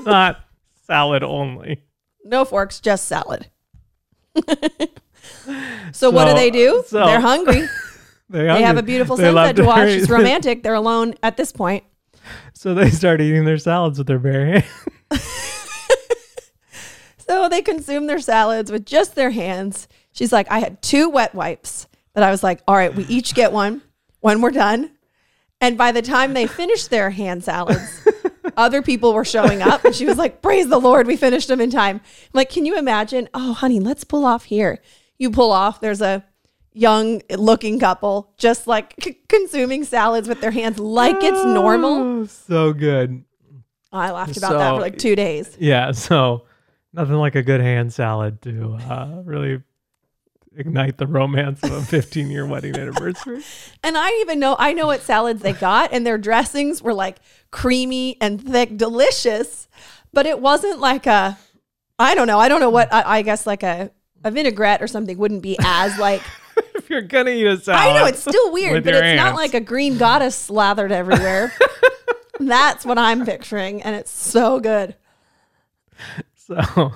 not 0.06 0.40
salad 0.86 1.22
only. 1.24 1.84
No 2.24 2.46
forks, 2.46 2.80
just 2.80 3.06
salad. 3.06 3.48
so, 5.92 6.10
what 6.10 6.26
do 6.30 6.34
they 6.36 6.50
do? 6.52 6.84
so- 6.88 7.06
They're 7.06 7.20
hungry. 7.20 7.68
They, 8.30 8.44
They 8.44 8.62
have 8.62 8.78
a 8.78 8.84
beautiful 8.84 9.18
They 9.18 9.24
sunset 9.24 9.56
to 9.58 9.64
watch. 9.64 9.90
It's 9.90 10.10
romantic. 10.10 10.62
They're 10.64 10.76
alone 10.76 11.16
at 11.24 11.36
this 11.36 11.52
point. 11.52 11.84
So 12.60 12.74
they 12.74 12.90
start 12.90 13.22
eating 13.22 13.46
their 13.46 13.58
salads 13.58 13.98
with 13.98 14.08
their 14.08 14.20
bare 14.20 14.46
hands. 14.46 14.66
So 17.20 17.48
they 17.48 17.62
consume 17.62 18.08
their 18.08 18.20
salads 18.20 18.72
with 18.72 18.88
just 18.88 19.14
their 19.14 19.30
hands. 19.30 19.88
She's 20.14 20.34
like, 20.34 20.50
I 20.50 20.58
had 20.58 20.82
two 20.82 21.10
wet 21.10 21.36
wipes 21.36 21.86
that 22.16 22.24
I 22.24 22.32
was 22.32 22.42
like, 22.42 22.64
all 22.68 22.76
right, 22.76 22.94
we 22.94 23.06
each 23.06 23.36
get 23.36 23.52
one 23.52 23.84
when 24.20 24.42
we're 24.42 24.50
done. 24.50 24.90
And 25.62 25.78
by 25.78 25.92
the 25.92 26.02
time 26.02 26.34
they 26.34 26.48
finished 26.48 26.90
their 26.90 27.12
hand 27.12 27.44
salads, 27.44 28.08
other 28.58 28.82
people 28.82 29.14
were 29.14 29.24
showing 29.24 29.62
up. 29.62 29.86
And 29.86 29.94
she 29.94 30.08
was 30.08 30.18
like, 30.18 30.42
Praise 30.42 30.70
the 30.70 30.80
Lord, 30.80 31.06
we 31.06 31.18
finished 31.18 31.50
them 31.50 31.62
in 31.62 31.70
time. 31.70 31.98
I'm 31.98 32.32
like, 32.34 32.50
can 32.50 32.66
you 32.66 32.80
imagine? 32.80 33.30
Oh, 33.36 33.54
honey, 33.54 33.80
let's 33.80 34.04
pull 34.04 34.26
off 34.26 34.46
here. 34.46 34.80
You 35.20 35.30
pull 35.30 35.52
off, 35.52 35.82
there's 35.82 36.02
a 36.02 36.26
young 36.74 37.22
looking 37.32 37.80
couple 37.80 38.32
just 38.38 38.68
like 38.68 38.94
c- 39.02 39.20
consuming 39.28 39.84
salads 39.84 40.28
with 40.28 40.40
their 40.42 40.52
hands 40.52 40.80
like 40.80 41.18
it's 41.22 41.44
normal. 41.46 41.94
Oh, 41.94 42.26
so 42.26 42.74
good. 42.74 43.24
I 43.92 44.12
laughed 44.12 44.38
about 44.38 44.54
that 44.54 44.76
for 44.76 44.82
like 44.82 44.98
two 44.98 45.16
days. 45.16 45.58
Yeah. 45.60 45.92
So 45.92 46.46
nothing 46.94 47.16
like 47.16 47.36
a 47.36 47.44
good 47.44 47.62
hand 47.62 47.94
salad 47.94 48.42
to 48.44 48.74
uh, 48.74 49.22
really 49.26 49.62
ignite 50.56 50.98
the 50.98 51.08
romance 51.08 51.64
of 51.64 51.72
a 51.72 51.82
15 51.82 52.30
year 52.30 52.46
wedding 52.48 52.76
anniversary. 52.76 53.44
And 53.84 53.98
I 53.98 54.10
even 54.22 54.40
know 54.40 54.56
I 54.60 54.74
know 54.74 54.88
what 54.88 55.02
salads 55.02 55.42
they 55.42 55.54
got, 55.54 55.92
and 55.94 56.06
their 56.06 56.18
dressings 56.18 56.82
were 56.82 56.94
like 56.94 57.18
creamy 57.52 58.18
and 58.22 58.42
thick, 58.42 58.78
delicious. 58.78 59.68
But 60.12 60.26
it 60.26 60.40
wasn't 60.42 60.80
like 60.80 61.06
a, 61.06 61.38
I 62.00 62.16
don't 62.16 62.28
know, 62.28 62.40
I 62.40 62.48
don't 62.50 62.60
know 62.60 62.72
what 62.72 62.92
I, 62.94 63.18
I 63.18 63.22
guess 63.22 63.48
like 63.48 63.64
a 63.64 63.92
a 64.24 64.32
vinaigrette 64.32 64.82
or 64.82 64.88
something 64.88 65.18
wouldn't 65.18 65.42
be 65.42 65.58
as 65.64 65.98
like. 65.98 66.22
if 66.76 66.90
you're 66.90 67.02
gonna 67.02 67.32
eat 67.32 67.46
a 67.48 67.58
salad, 67.60 67.82
I 67.82 67.94
know 68.00 68.06
it's 68.06 68.22
still 68.22 68.52
weird, 68.52 68.84
but 68.84 68.94
it's 68.94 69.18
not 69.18 69.36
like 69.36 69.54
a 69.54 69.60
green 69.62 69.98
goddess 69.98 70.36
slathered 70.36 70.92
everywhere. 70.92 71.54
That's 72.40 72.86
what 72.86 72.98
I'm 72.98 73.26
picturing, 73.26 73.82
and 73.84 73.96
it's 73.96 74.12
so 74.12 74.60
good. 74.60 74.96
So 76.36 76.94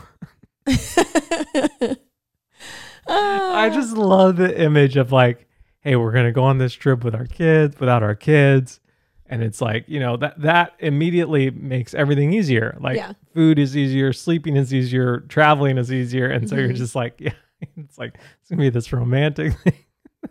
I 3.07 3.69
just 3.73 3.95
love 3.95 4.37
the 4.37 4.59
image 4.61 4.95
of 4.97 5.11
like, 5.11 5.47
hey, 5.81 5.95
we're 5.95 6.11
gonna 6.11 6.31
go 6.31 6.43
on 6.43 6.57
this 6.57 6.73
trip 6.73 7.03
with 7.03 7.15
our 7.15 7.25
kids, 7.25 7.79
without 7.79 8.03
our 8.03 8.15
kids. 8.15 8.79
And 9.25 9.41
it's 9.41 9.61
like, 9.61 9.85
you 9.87 9.99
know, 9.99 10.15
that 10.17 10.39
that 10.41 10.73
immediately 10.79 11.49
makes 11.49 11.93
everything 11.93 12.33
easier. 12.33 12.77
Like 12.79 12.97
Yeah. 12.97 13.13
food 13.33 13.57
is 13.57 13.75
easier, 13.75 14.13
sleeping 14.13 14.55
is 14.55 14.73
easier, 14.73 15.21
traveling 15.21 15.77
is 15.77 15.91
easier. 15.91 16.27
And 16.27 16.47
so 16.47 16.55
you're 16.55 16.67
Mm-hmm. 16.69 16.75
just 16.77 16.95
like, 16.95 17.15
yeah, 17.19 17.31
it's 17.77 17.97
like 17.97 18.15
it's 18.41 18.49
gonna 18.49 18.61
be 18.61 18.69
this 18.69 18.91
romantic 18.93 19.53
thing. 19.63 19.73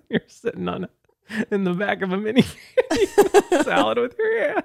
you're 0.08 0.20
sitting 0.26 0.68
on 0.68 0.88
in 1.50 1.64
the 1.64 1.72
back 1.74 2.02
of 2.02 2.12
a 2.12 2.16
mini 2.16 2.42
salad 3.62 3.98
with 3.98 4.14
your 4.18 4.48
hand. 4.48 4.64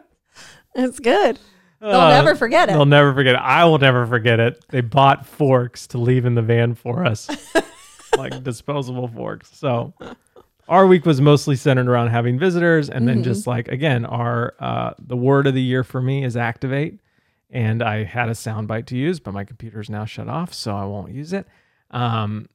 It's 0.76 1.00
good. 1.00 1.40
They'll 1.80 1.92
Uh, 1.92 2.10
never 2.10 2.36
forget 2.36 2.70
it. 2.70 2.74
They'll 2.74 2.86
never 2.86 3.14
forget 3.14 3.36
it. 3.36 3.42
I 3.42 3.66
will 3.66 3.78
never 3.78 4.06
forget 4.08 4.40
it. 4.40 4.64
They 4.70 4.82
bought 4.82 5.26
forks 5.26 5.88
to 5.88 5.98
leave 5.98 6.26
in 6.26 6.36
the 6.36 6.42
van 6.42 6.74
for 6.74 7.06
us, 7.06 7.30
like 8.18 8.44
disposable 8.44 9.08
forks. 9.08 9.56
So 9.58 9.94
our 10.68 10.88
week 10.88 11.06
was 11.06 11.22
mostly 11.22 11.56
centered 11.56 11.88
around 11.88 12.08
having 12.10 12.40
visitors, 12.40 12.90
and 12.90 13.08
then 13.08 13.18
Mm-hmm. 13.18 13.24
just 13.24 13.48
like 13.48 13.68
again, 13.68 14.06
our 14.06 14.56
uh, 14.60 14.94
the 15.00 15.16
word 15.18 15.46
of 15.48 15.54
the 15.54 15.62
year 15.62 15.84
for 15.84 16.02
me 16.02 16.24
is 16.24 16.36
activate, 16.36 17.00
and 17.52 17.82
I 17.84 18.04
had 18.04 18.28
a 18.30 18.34
soundbite 18.34 18.88
to 18.88 18.98
use, 18.98 19.20
but 19.20 19.34
my 19.34 19.44
computer 19.44 19.80
is 19.80 19.90
now 19.90 20.06
shut 20.06 20.28
off, 20.28 20.54
so 20.54 20.76
I 20.76 20.86
won't 20.86 21.12
use 21.14 21.32
it. 21.32 21.48
Um, 21.92 22.50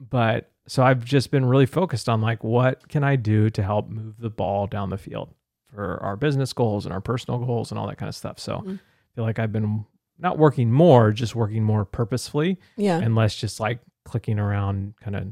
but 0.00 0.50
so 0.66 0.82
I've 0.82 1.04
just 1.04 1.30
been 1.30 1.44
really 1.46 1.66
focused 1.66 2.08
on 2.08 2.20
like 2.20 2.44
what 2.44 2.88
can 2.88 3.02
I 3.04 3.16
do 3.16 3.48
to 3.50 3.62
help 3.62 3.88
move 3.88 4.16
the 4.18 4.30
ball 4.30 4.66
down 4.66 4.90
the 4.90 4.98
field 4.98 5.34
for 5.66 6.02
our 6.02 6.16
business 6.16 6.52
goals 6.52 6.84
and 6.86 6.92
our 6.92 7.00
personal 7.00 7.38
goals 7.40 7.70
and 7.70 7.78
all 7.78 7.86
that 7.88 7.96
kind 7.98 8.08
of 8.08 8.14
stuff. 8.14 8.38
So 8.38 8.58
Mhm. 8.60 8.74
I 8.76 9.14
feel 9.14 9.24
like 9.24 9.38
I've 9.38 9.52
been 9.52 9.84
not 10.18 10.36
working 10.38 10.70
more, 10.70 11.10
just 11.12 11.34
working 11.34 11.62
more 11.62 11.84
purposefully 11.84 12.58
Yeah. 12.76 12.98
and 12.98 13.14
less 13.14 13.34
just 13.36 13.60
like 13.60 13.80
clicking 14.04 14.38
around 14.38 14.94
kind 15.00 15.16
of 15.16 15.24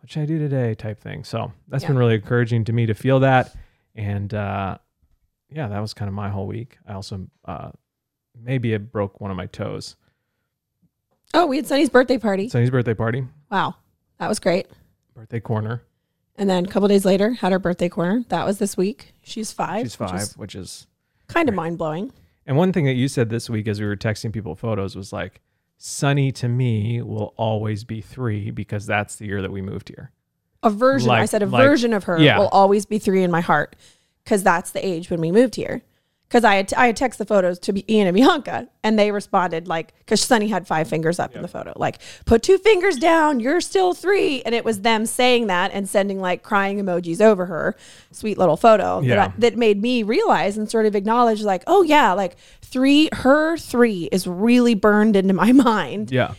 what 0.00 0.10
should 0.10 0.22
I 0.22 0.26
do 0.26 0.38
today 0.38 0.74
type 0.74 1.00
thing. 1.00 1.24
So 1.24 1.52
that's 1.68 1.82
Yeah. 1.84 1.88
been 1.90 1.98
really 1.98 2.14
encouraging 2.14 2.64
to 2.66 2.72
me 2.72 2.86
to 2.86 2.94
feel 2.94 3.20
that. 3.20 3.54
And 3.94 4.32
uh 4.34 4.78
yeah, 5.50 5.68
that 5.68 5.80
was 5.80 5.94
kind 5.94 6.08
of 6.08 6.14
my 6.14 6.30
whole 6.30 6.46
week. 6.46 6.78
I 6.86 6.94
also 6.94 7.26
uh 7.44 7.70
maybe 8.38 8.72
it 8.72 8.90
broke 8.90 9.20
one 9.20 9.30
of 9.30 9.36
my 9.36 9.46
toes. 9.46 9.96
Oh, 11.32 11.46
we 11.46 11.56
had 11.56 11.66
Sunny's 11.66 11.90
birthday 11.90 12.18
party. 12.18 12.48
Sunny's 12.48 12.70
birthday 12.70 12.94
party, 12.94 13.26
Wow. 13.50 13.74
That 14.18 14.28
was 14.28 14.38
great. 14.38 14.66
birthday 15.14 15.40
corner. 15.40 15.82
And 16.36 16.50
then 16.50 16.64
a 16.64 16.68
couple 16.68 16.88
days 16.88 17.04
later, 17.04 17.32
had 17.34 17.52
her 17.52 17.58
birthday 17.58 17.88
corner. 17.88 18.24
That 18.28 18.44
was 18.44 18.58
this 18.58 18.76
week. 18.76 19.12
She's 19.22 19.52
five. 19.52 19.86
She's 19.86 19.94
five, 19.94 20.32
which 20.32 20.54
is 20.54 20.86
Kind 21.28 21.48
of 21.48 21.54
mind 21.54 21.78
blowing. 21.78 22.12
And 22.46 22.56
one 22.56 22.72
thing 22.72 22.84
that 22.84 22.94
you 22.94 23.08
said 23.08 23.30
this 23.30 23.48
week 23.48 23.66
as 23.68 23.80
we 23.80 23.86
were 23.86 23.96
texting 23.96 24.32
people 24.32 24.54
photos 24.54 24.94
was 24.96 25.12
like, 25.12 25.40
Sunny 25.78 26.30
to 26.32 26.48
me 26.48 27.00
will 27.02 27.34
always 27.36 27.84
be 27.84 28.00
three 28.00 28.50
because 28.50 28.86
that's 28.86 29.16
the 29.16 29.26
year 29.26 29.42
that 29.42 29.50
we 29.52 29.62
moved 29.62 29.88
here. 29.88 30.10
A 30.62 30.70
version. 30.70 31.10
I 31.10 31.24
said 31.26 31.42
a 31.42 31.46
like- 31.46 31.62
version 31.62 31.92
of 31.92 32.04
her 32.04 32.18
yeah. 32.18 32.38
will 32.38 32.48
always 32.48 32.84
be 32.86 32.98
three 32.98 33.22
in 33.22 33.30
my 33.30 33.40
heart 33.40 33.76
because 34.22 34.42
that's 34.42 34.70
the 34.70 34.84
age 34.84 35.10
when 35.10 35.20
we 35.20 35.30
moved 35.32 35.54
here. 35.56 35.82
Because 36.28 36.42
I 36.42 36.56
had 36.56 36.74
I 36.74 36.86
had 36.86 36.96
text 36.96 37.18
the 37.20 37.24
photos 37.26 37.58
to 37.60 37.72
be 37.72 37.84
Ian 37.94 38.08
and 38.08 38.14
Bianca, 38.16 38.66
and 38.82 38.98
they 38.98 39.12
responded 39.12 39.68
like, 39.68 39.94
because 39.98 40.20
Sunny 40.20 40.48
had 40.48 40.66
five 40.66 40.88
fingers 40.88 41.20
up 41.20 41.36
in 41.36 41.42
the 41.42 41.48
photo, 41.48 41.72
like 41.76 42.00
put 42.24 42.42
two 42.42 42.58
fingers 42.58 42.96
down, 42.96 43.38
you're 43.38 43.60
still 43.60 43.94
three, 43.94 44.42
and 44.42 44.52
it 44.54 44.64
was 44.64 44.80
them 44.80 45.06
saying 45.06 45.46
that 45.46 45.70
and 45.72 45.88
sending 45.88 46.20
like 46.20 46.42
crying 46.42 46.78
emojis 46.80 47.20
over 47.20 47.46
her 47.46 47.76
sweet 48.10 48.36
little 48.36 48.56
photo 48.56 49.00
that, 49.02 49.18
I, 49.18 49.32
that 49.38 49.56
made 49.56 49.80
me 49.80 50.02
realize 50.02 50.56
and 50.56 50.68
sort 50.68 50.86
of 50.86 50.96
acknowledge 50.96 51.42
like, 51.42 51.62
oh 51.68 51.82
yeah, 51.82 52.12
like 52.14 52.36
three, 52.62 53.10
her 53.12 53.56
three 53.56 54.08
is 54.10 54.26
really 54.26 54.74
burned 54.74 55.14
into 55.14 55.34
my 55.34 55.52
mind 55.52 56.10
Yeah. 56.10 56.34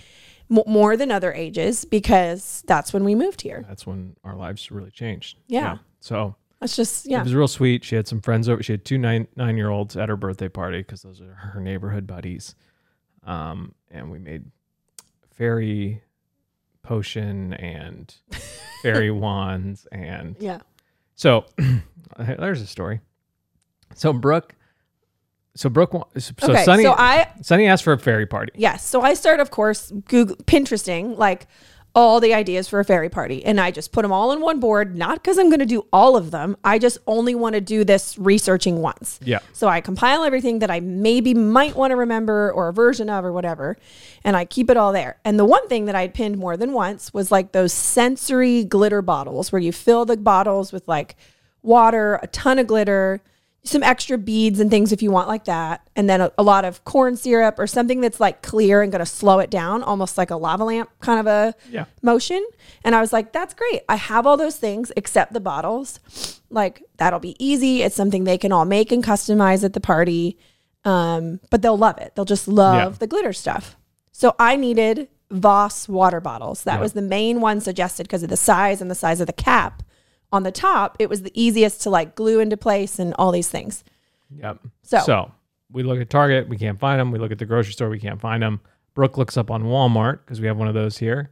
m- 0.51 0.63
more 0.67 0.97
than 0.97 1.09
other 1.09 1.31
ages 1.31 1.85
because 1.85 2.63
that's 2.67 2.91
when 2.91 3.05
we 3.05 3.15
moved 3.15 3.41
here. 3.41 3.63
That's 3.67 3.87
when 3.87 4.17
our 4.25 4.35
lives 4.35 4.71
really 4.71 4.91
changed. 4.91 5.37
Yeah. 5.47 5.77
So 6.01 6.35
That's 6.65 6.75
just 6.75 7.07
it 7.07 7.23
was 7.23 7.35
real 7.35 7.47
sweet. 7.47 7.83
She 7.83 7.95
had 7.95 8.07
some 8.07 8.21
friends 8.21 8.49
over. 8.49 8.63
She 8.63 8.73
had 8.73 8.83
two 8.83 8.97
nine 8.97 9.27
nine 9.35 9.55
year 9.55 9.69
olds 9.69 9.95
at 9.95 10.09
her 10.09 10.15
birthday 10.15 10.49
party 10.49 10.79
because 10.79 11.03
those 11.03 11.21
are 11.21 11.31
her 11.35 11.59
neighborhood 11.61 12.07
buddies. 12.07 12.55
Um, 13.23 13.75
and 13.91 14.09
we 14.09 14.17
made 14.17 14.45
fairy 15.29 16.01
potion 16.81 17.53
and 17.53 18.15
fairy 18.81 19.11
wands 19.11 19.85
and 19.91 20.35
Yeah. 20.39 20.61
So 21.13 21.45
there's 22.17 22.61
a 22.61 22.67
story. 22.67 23.01
So 23.93 24.11
Brooke, 24.11 24.55
so 25.55 25.69
Brooke, 25.69 25.91
so 26.17 26.33
okay. 26.49 26.63
Sunny, 26.63 26.81
so 26.81 26.95
I 26.97 27.29
Sunny 27.43 27.67
asked 27.67 27.83
for 27.83 27.93
a 27.93 27.99
fairy 27.99 28.25
party. 28.25 28.53
yes. 28.55 28.83
So 28.83 29.01
I 29.01 29.13
started, 29.13 29.43
of 29.43 29.51
course, 29.51 29.91
Google 30.07 30.35
Pinteresting 30.37 31.15
like 31.15 31.45
all 31.95 32.19
the 32.19 32.33
ideas 32.33 32.67
for 32.67 32.79
a 32.79 32.85
fairy 32.85 33.09
party, 33.09 33.43
and 33.45 33.59
I 33.59 33.71
just 33.71 33.93
put 33.93 34.01
them 34.01 34.11
all 34.11 34.31
on 34.31 34.41
one 34.41 34.59
board. 34.59 34.97
Not 34.97 35.23
because 35.23 35.37
I'm 35.37 35.49
going 35.49 35.59
to 35.59 35.65
do 35.65 35.87
all 35.93 36.17
of 36.17 36.31
them. 36.31 36.57
I 36.63 36.77
just 36.77 36.97
only 37.07 37.33
want 37.33 37.55
to 37.55 37.61
do 37.61 37.83
this 37.83 38.17
researching 38.17 38.81
once. 38.81 39.19
Yeah. 39.23 39.39
So 39.53 39.67
I 39.67 39.81
compile 39.81 40.23
everything 40.23 40.59
that 40.59 40.69
I 40.69 40.81
maybe 40.81 41.33
might 41.33 41.75
want 41.75 41.91
to 41.91 41.95
remember 41.95 42.51
or 42.51 42.67
a 42.67 42.73
version 42.73 43.09
of 43.09 43.23
or 43.23 43.31
whatever, 43.31 43.77
and 44.23 44.35
I 44.35 44.45
keep 44.45 44.69
it 44.69 44.77
all 44.77 44.91
there. 44.91 45.17
And 45.23 45.39
the 45.39 45.45
one 45.45 45.67
thing 45.69 45.85
that 45.85 45.95
I'd 45.95 46.13
pinned 46.13 46.37
more 46.37 46.57
than 46.57 46.73
once 46.73 47.13
was 47.13 47.31
like 47.31 47.53
those 47.53 47.71
sensory 47.73 48.63
glitter 48.65 49.01
bottles 49.01 49.51
where 49.51 49.61
you 49.61 49.71
fill 49.71 50.05
the 50.05 50.17
bottles 50.17 50.73
with 50.73 50.87
like 50.87 51.15
water, 51.63 52.19
a 52.21 52.27
ton 52.27 52.59
of 52.59 52.67
glitter, 52.67 53.21
some 53.65 53.81
extra 53.83 54.17
beads 54.17 54.59
and 54.59 54.69
things 54.69 54.91
if 54.91 55.01
you 55.01 55.11
want 55.11 55.27
like 55.27 55.45
that, 55.45 55.87
and 55.95 56.07
then 56.09 56.21
a, 56.21 56.31
a 56.37 56.43
lot 56.43 56.65
of 56.65 56.83
corn 56.85 57.17
syrup 57.17 57.57
or 57.59 57.67
something 57.67 57.99
that's 57.99 58.19
like 58.19 58.41
clear 58.41 58.81
and 58.81 58.91
going 58.91 58.99
to 58.99 59.05
slow 59.05 59.39
it 59.39 59.49
down, 59.49 59.81
almost 59.83 60.17
like 60.17 60.29
a 60.29 60.35
lava 60.37 60.63
lamp 60.63 60.89
kind 61.01 61.19
of 61.19 61.27
a 61.27 61.53
Yeah. 61.71 61.85
motion. 62.01 62.45
And 62.83 62.93
I 62.95 63.01
was 63.01 63.11
like, 63.11 63.33
that's 63.33 63.53
great. 63.53 63.81
I 63.89 63.95
have 63.95 64.27
all 64.27 64.37
those 64.37 64.57
things 64.57 64.91
except 64.95 65.33
the 65.33 65.39
bottles. 65.39 65.99
Like, 66.49 66.83
that'll 66.97 67.19
be 67.19 67.35
easy. 67.43 67.81
It's 67.81 67.95
something 67.95 68.23
they 68.23 68.37
can 68.37 68.51
all 68.51 68.65
make 68.65 68.91
and 68.91 69.03
customize 69.03 69.63
at 69.63 69.73
the 69.73 69.81
party. 69.81 70.37
Um, 70.83 71.39
but 71.49 71.61
they'll 71.63 71.77
love 71.77 71.97
it. 71.97 72.13
They'll 72.15 72.25
just 72.25 72.47
love 72.47 72.93
Yeah. 72.93 72.97
the 72.99 73.07
glitter 73.07 73.33
stuff. 73.33 73.75
So 74.11 74.35
I 74.39 74.55
needed 74.55 75.07
Voss 75.31 75.89
water 75.89 76.21
bottles. 76.21 76.63
That 76.65 76.75
Yeah. 76.75 76.81
was 76.81 76.93
the 76.93 77.01
main 77.01 77.41
one 77.41 77.59
suggested 77.59 78.03
because 78.03 78.21
of 78.21 78.29
the 78.29 78.37
size 78.37 78.79
and 78.79 78.91
the 78.91 78.95
size 78.95 79.19
of 79.19 79.25
the 79.27 79.33
cap 79.33 79.81
on 80.35 80.43
the 80.43 80.51
top. 80.51 80.97
It 80.99 81.09
was 81.09 81.21
the 81.23 81.31
easiest 81.33 81.81
to 81.83 81.89
like 81.89 82.13
glue 82.15 82.39
into 82.39 82.57
place 82.57 82.99
and 82.99 83.13
all 83.17 83.31
these 83.31 83.49
things. 83.49 83.83
Yep. 84.37 84.59
So- 84.83 84.99
so 84.99 85.31
we 85.71 85.83
look 85.83 85.99
at 85.99 86.09
Target, 86.09 86.47
we 86.47 86.57
can't 86.57 86.79
find 86.79 86.99
them. 86.99 87.11
We 87.11 87.19
look 87.19 87.31
at 87.31 87.39
the 87.39 87.45
grocery 87.45 87.73
store, 87.73 87.89
we 87.89 87.99
can't 87.99 88.19
find 88.21 88.43
them. 88.43 88.59
Brooke 88.93 89.17
looks 89.17 89.35
up 89.37 89.49
on 89.51 89.63
Walmart 89.63 90.19
because 90.25 90.39
we 90.39 90.47
have 90.47 90.57
one 90.57 90.67
of 90.67 90.73
those 90.73 90.97
here, 90.97 91.31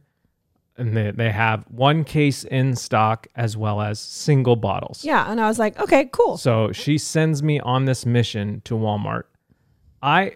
and 0.76 0.94
they 0.96 1.10
they 1.12 1.30
have 1.30 1.64
one 1.70 2.04
case 2.04 2.44
in 2.44 2.76
stock 2.76 3.26
as 3.36 3.56
well 3.56 3.80
as 3.80 3.98
single 4.00 4.56
bottles. 4.56 5.02
Yeah. 5.04 5.30
And 5.30 5.40
I 5.40 5.48
was 5.48 5.58
like, 5.58 5.78
okay, 5.80 6.10
cool. 6.12 6.36
So 6.36 6.72
she 6.72 6.98
sends 6.98 7.42
me 7.42 7.60
on 7.60 7.84
this 7.86 8.04
mission 8.04 8.60
to 8.64 8.74
Walmart. 8.74 9.22
I 10.02 10.32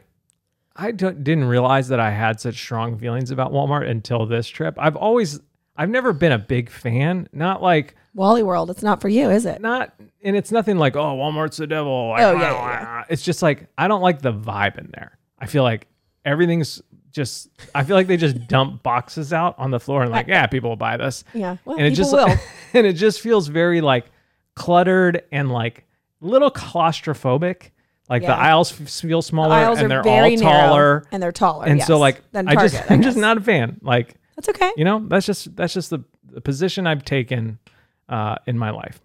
I 0.77 0.93
don't- 0.93 1.25
didn't 1.25 1.45
realize 1.49 1.89
that 1.89 2.01
I 2.01 2.11
had 2.11 2.41
such 2.41 2.55
strong 2.55 2.97
feelings 2.99 3.31
about 3.31 3.53
Walmart 3.53 3.89
until 3.91 4.27
this 4.27 4.47
trip. 4.49 4.77
I've 4.79 4.97
always 4.97 5.41
I've 5.77 5.91
never 5.91 6.13
been 6.13 6.33
a 6.33 6.39
big 6.39 6.71
fan. 6.71 7.29
Not 7.33 7.63
like 7.63 7.95
Wally 8.19 8.43
World, 8.43 8.69
it's 8.71 8.83
not 8.83 9.01
for 9.01 9.09
you, 9.09 9.31
is 9.31 9.47
it? 9.47 9.61
not 9.63 9.95
and 10.23 10.37
it's 10.37 10.51
nothing 10.53 10.77
like 10.77 10.97
oh 10.97 11.17
Walmart's 11.17 11.57
the 11.57 11.67
devil. 11.67 12.15
Oh, 12.17 12.33
yeah, 12.33 12.33
yeah, 12.33 13.05
It's 13.09 13.23
just 13.23 13.41
like 13.41 13.69
I 13.79 13.89
don't 13.89 14.03
like 14.03 14.21
the 14.21 14.33
vibe 14.33 14.77
in 14.79 14.91
there. 14.93 15.17
I 15.39 15.47
feel 15.47 15.63
like 15.63 15.87
everything's 16.25 16.83
just 17.13 17.49
I 17.75 17.85
feel 17.85 17.97
like 17.97 18.09
they 18.09 18.17
just 18.17 18.47
dump 18.49 18.83
boxes 18.83 19.33
out 19.33 19.55
on 19.59 19.71
the 19.71 19.81
floor 19.81 20.03
and 20.03 20.11
like 20.11 20.27
yeah 20.27 20.47
people 20.47 20.71
will 20.71 20.77
buy 20.77 20.97
this 20.97 21.25
Yeah. 21.33 21.57
Well, 21.65 21.79
and 21.79 21.87
it 21.87 21.91
people 21.91 22.05
just 22.05 22.13
will. 22.13 22.37
and 22.75 22.87
it 22.87 22.95
just 22.95 23.21
feels 23.21 23.49
very 23.49 23.81
like 23.81 24.07
cluttered 24.55 25.23
and 25.33 25.51
like 25.51 25.85
a 26.21 26.27
little 26.27 26.51
claustrophobic. 26.51 27.71
Like 28.11 28.23
the 28.23 28.35
aisles 28.35 28.71
feel 28.73 29.21
smaller 29.21 29.55
aisles 29.55 29.81
and 29.81 29.91
they're 29.91 30.03
very 30.03 30.35
all 30.37 30.43
taller. 30.43 31.07
and 31.13 31.23
they're 31.23 31.31
taller. 31.31 31.67
And 31.67 31.79
yes, 31.79 31.87
so 31.87 31.99
like 31.99 32.23
than 32.33 32.49
I 32.49 32.55
just, 32.55 32.75
I 32.91 32.95
I'm 32.95 33.03
just 33.03 33.19
not 33.19 33.37
a 33.37 33.41
fan. 33.43 33.79
Like 33.83 34.15
That's 34.35 34.49
okay. 34.49 34.73
you 34.77 34.85
know 34.85 35.07
that's 35.07 35.27
just 35.27 35.55
that's 35.55 35.75
just 35.75 35.91
the, 35.91 36.03
the 36.25 36.41
position 36.41 36.87
I've 36.87 37.05
taken 37.05 37.59
uh, 38.09 38.37
in 38.47 38.59
my 38.59 38.71
life. 38.71 39.01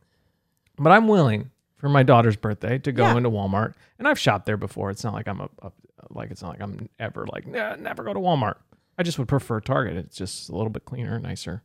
But 0.78 0.92
I'm 0.92 1.08
willing 1.08 1.52
for 1.78 1.90
my 1.90 2.04
daughter's 2.04 2.36
birthday 2.36 2.78
to 2.80 2.92
go 2.92 3.04
Yeah. 3.06 3.18
into 3.18 3.30
Walmart, 3.30 3.74
and 4.00 4.08
I've 4.08 4.20
shopped 4.20 4.46
there 4.46 4.58
before. 4.58 4.90
It's 4.90 5.04
not 5.04 5.14
like 5.14 5.28
I'm 5.28 5.42
a, 5.42 5.50
a 5.62 5.72
like 6.10 6.32
it's 6.32 6.42
not 6.42 6.50
like 6.50 6.62
I'm 6.62 6.90
ever 7.00 7.26
like 7.32 7.46
nah, 7.48 7.76
never 7.76 8.04
go 8.04 8.14
to 8.14 8.20
Walmart. 8.20 8.56
I 8.98 9.04
just 9.04 9.18
would 9.20 9.28
prefer 9.28 9.60
Target. 9.60 9.98
It's 9.98 10.16
just 10.18 10.50
a 10.50 10.54
little 10.56 10.70
bit 10.70 10.86
cleaner, 10.86 11.20
nicer. 11.20 11.64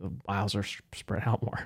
The 0.00 0.10
aisles 0.28 0.54
are 0.54 0.62
spread 0.94 1.24
out 1.26 1.42
more. 1.42 1.58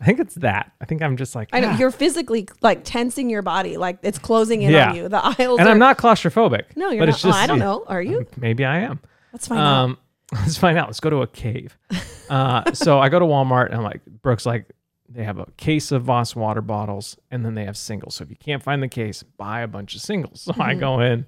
I 0.00 0.04
think 0.04 0.18
it's 0.18 0.34
that. 0.36 0.72
I 0.80 0.86
think 0.86 1.02
I'm 1.02 1.16
just 1.16 1.34
like 1.36 1.48
Mm-hmm. 1.50 1.56
I 1.56 1.60
know 1.60 1.74
"Ah." 1.74 1.78
you're 1.78 1.90
physically 1.92 2.48
like 2.60 2.80
tensing 2.84 3.30
your 3.30 3.42
body, 3.42 3.76
like 3.76 3.98
it's 4.02 4.18
closing 4.18 4.62
in 4.62 4.72
Yeah. 4.72 4.90
on 4.90 4.96
you. 4.96 5.08
The 5.08 5.24
aisles, 5.24 5.60
and 5.60 5.68
are, 5.68 5.70
I'm 5.70 5.78
not 5.78 5.96
claustrophobic. 5.96 6.76
No, 6.76 6.90
you're 6.90 7.02
but 7.02 7.06
not. 7.06 7.08
It's 7.14 7.22
just, 7.22 7.38
oh, 7.38 7.40
I 7.40 7.46
don't 7.46 7.60
know. 7.60 7.84
Are 7.86 8.02
you? 8.02 8.26
Maybe 8.36 8.64
I 8.64 8.80
am. 8.80 8.98
That's 9.32 9.46
fine. 9.48 9.58
Um, 9.58 9.98
let's 10.32 10.56
find 10.56 10.76
out. 10.78 10.88
Let's 10.88 11.00
go 11.00 11.10
to 11.10 11.22
a 11.22 11.26
cave. 11.26 11.76
Uh, 12.28 12.72
so 12.72 12.98
I 12.98 13.08
go 13.08 13.18
to 13.18 13.24
Walmart 13.24 13.66
and 13.66 13.74
I'm 13.76 13.82
like, 13.84 14.00
Brooks, 14.22 14.44
like, 14.46 14.66
they 15.08 15.22
have 15.22 15.38
a 15.38 15.46
case 15.56 15.92
of 15.92 16.02
Voss 16.02 16.34
water 16.34 16.60
bottles 16.60 17.16
and 17.30 17.44
then 17.44 17.54
they 17.54 17.64
have 17.64 17.76
singles. 17.76 18.16
So 18.16 18.24
if 18.24 18.30
you 18.30 18.36
can't 18.36 18.60
find 18.62 18.82
the 18.82 18.88
case, 18.88 19.22
buy 19.22 19.60
a 19.60 19.68
bunch 19.68 19.94
of 19.94 20.00
singles. 20.00 20.42
So 20.56 20.60
I 20.60 20.74
go 20.74 21.00
in. 21.00 21.26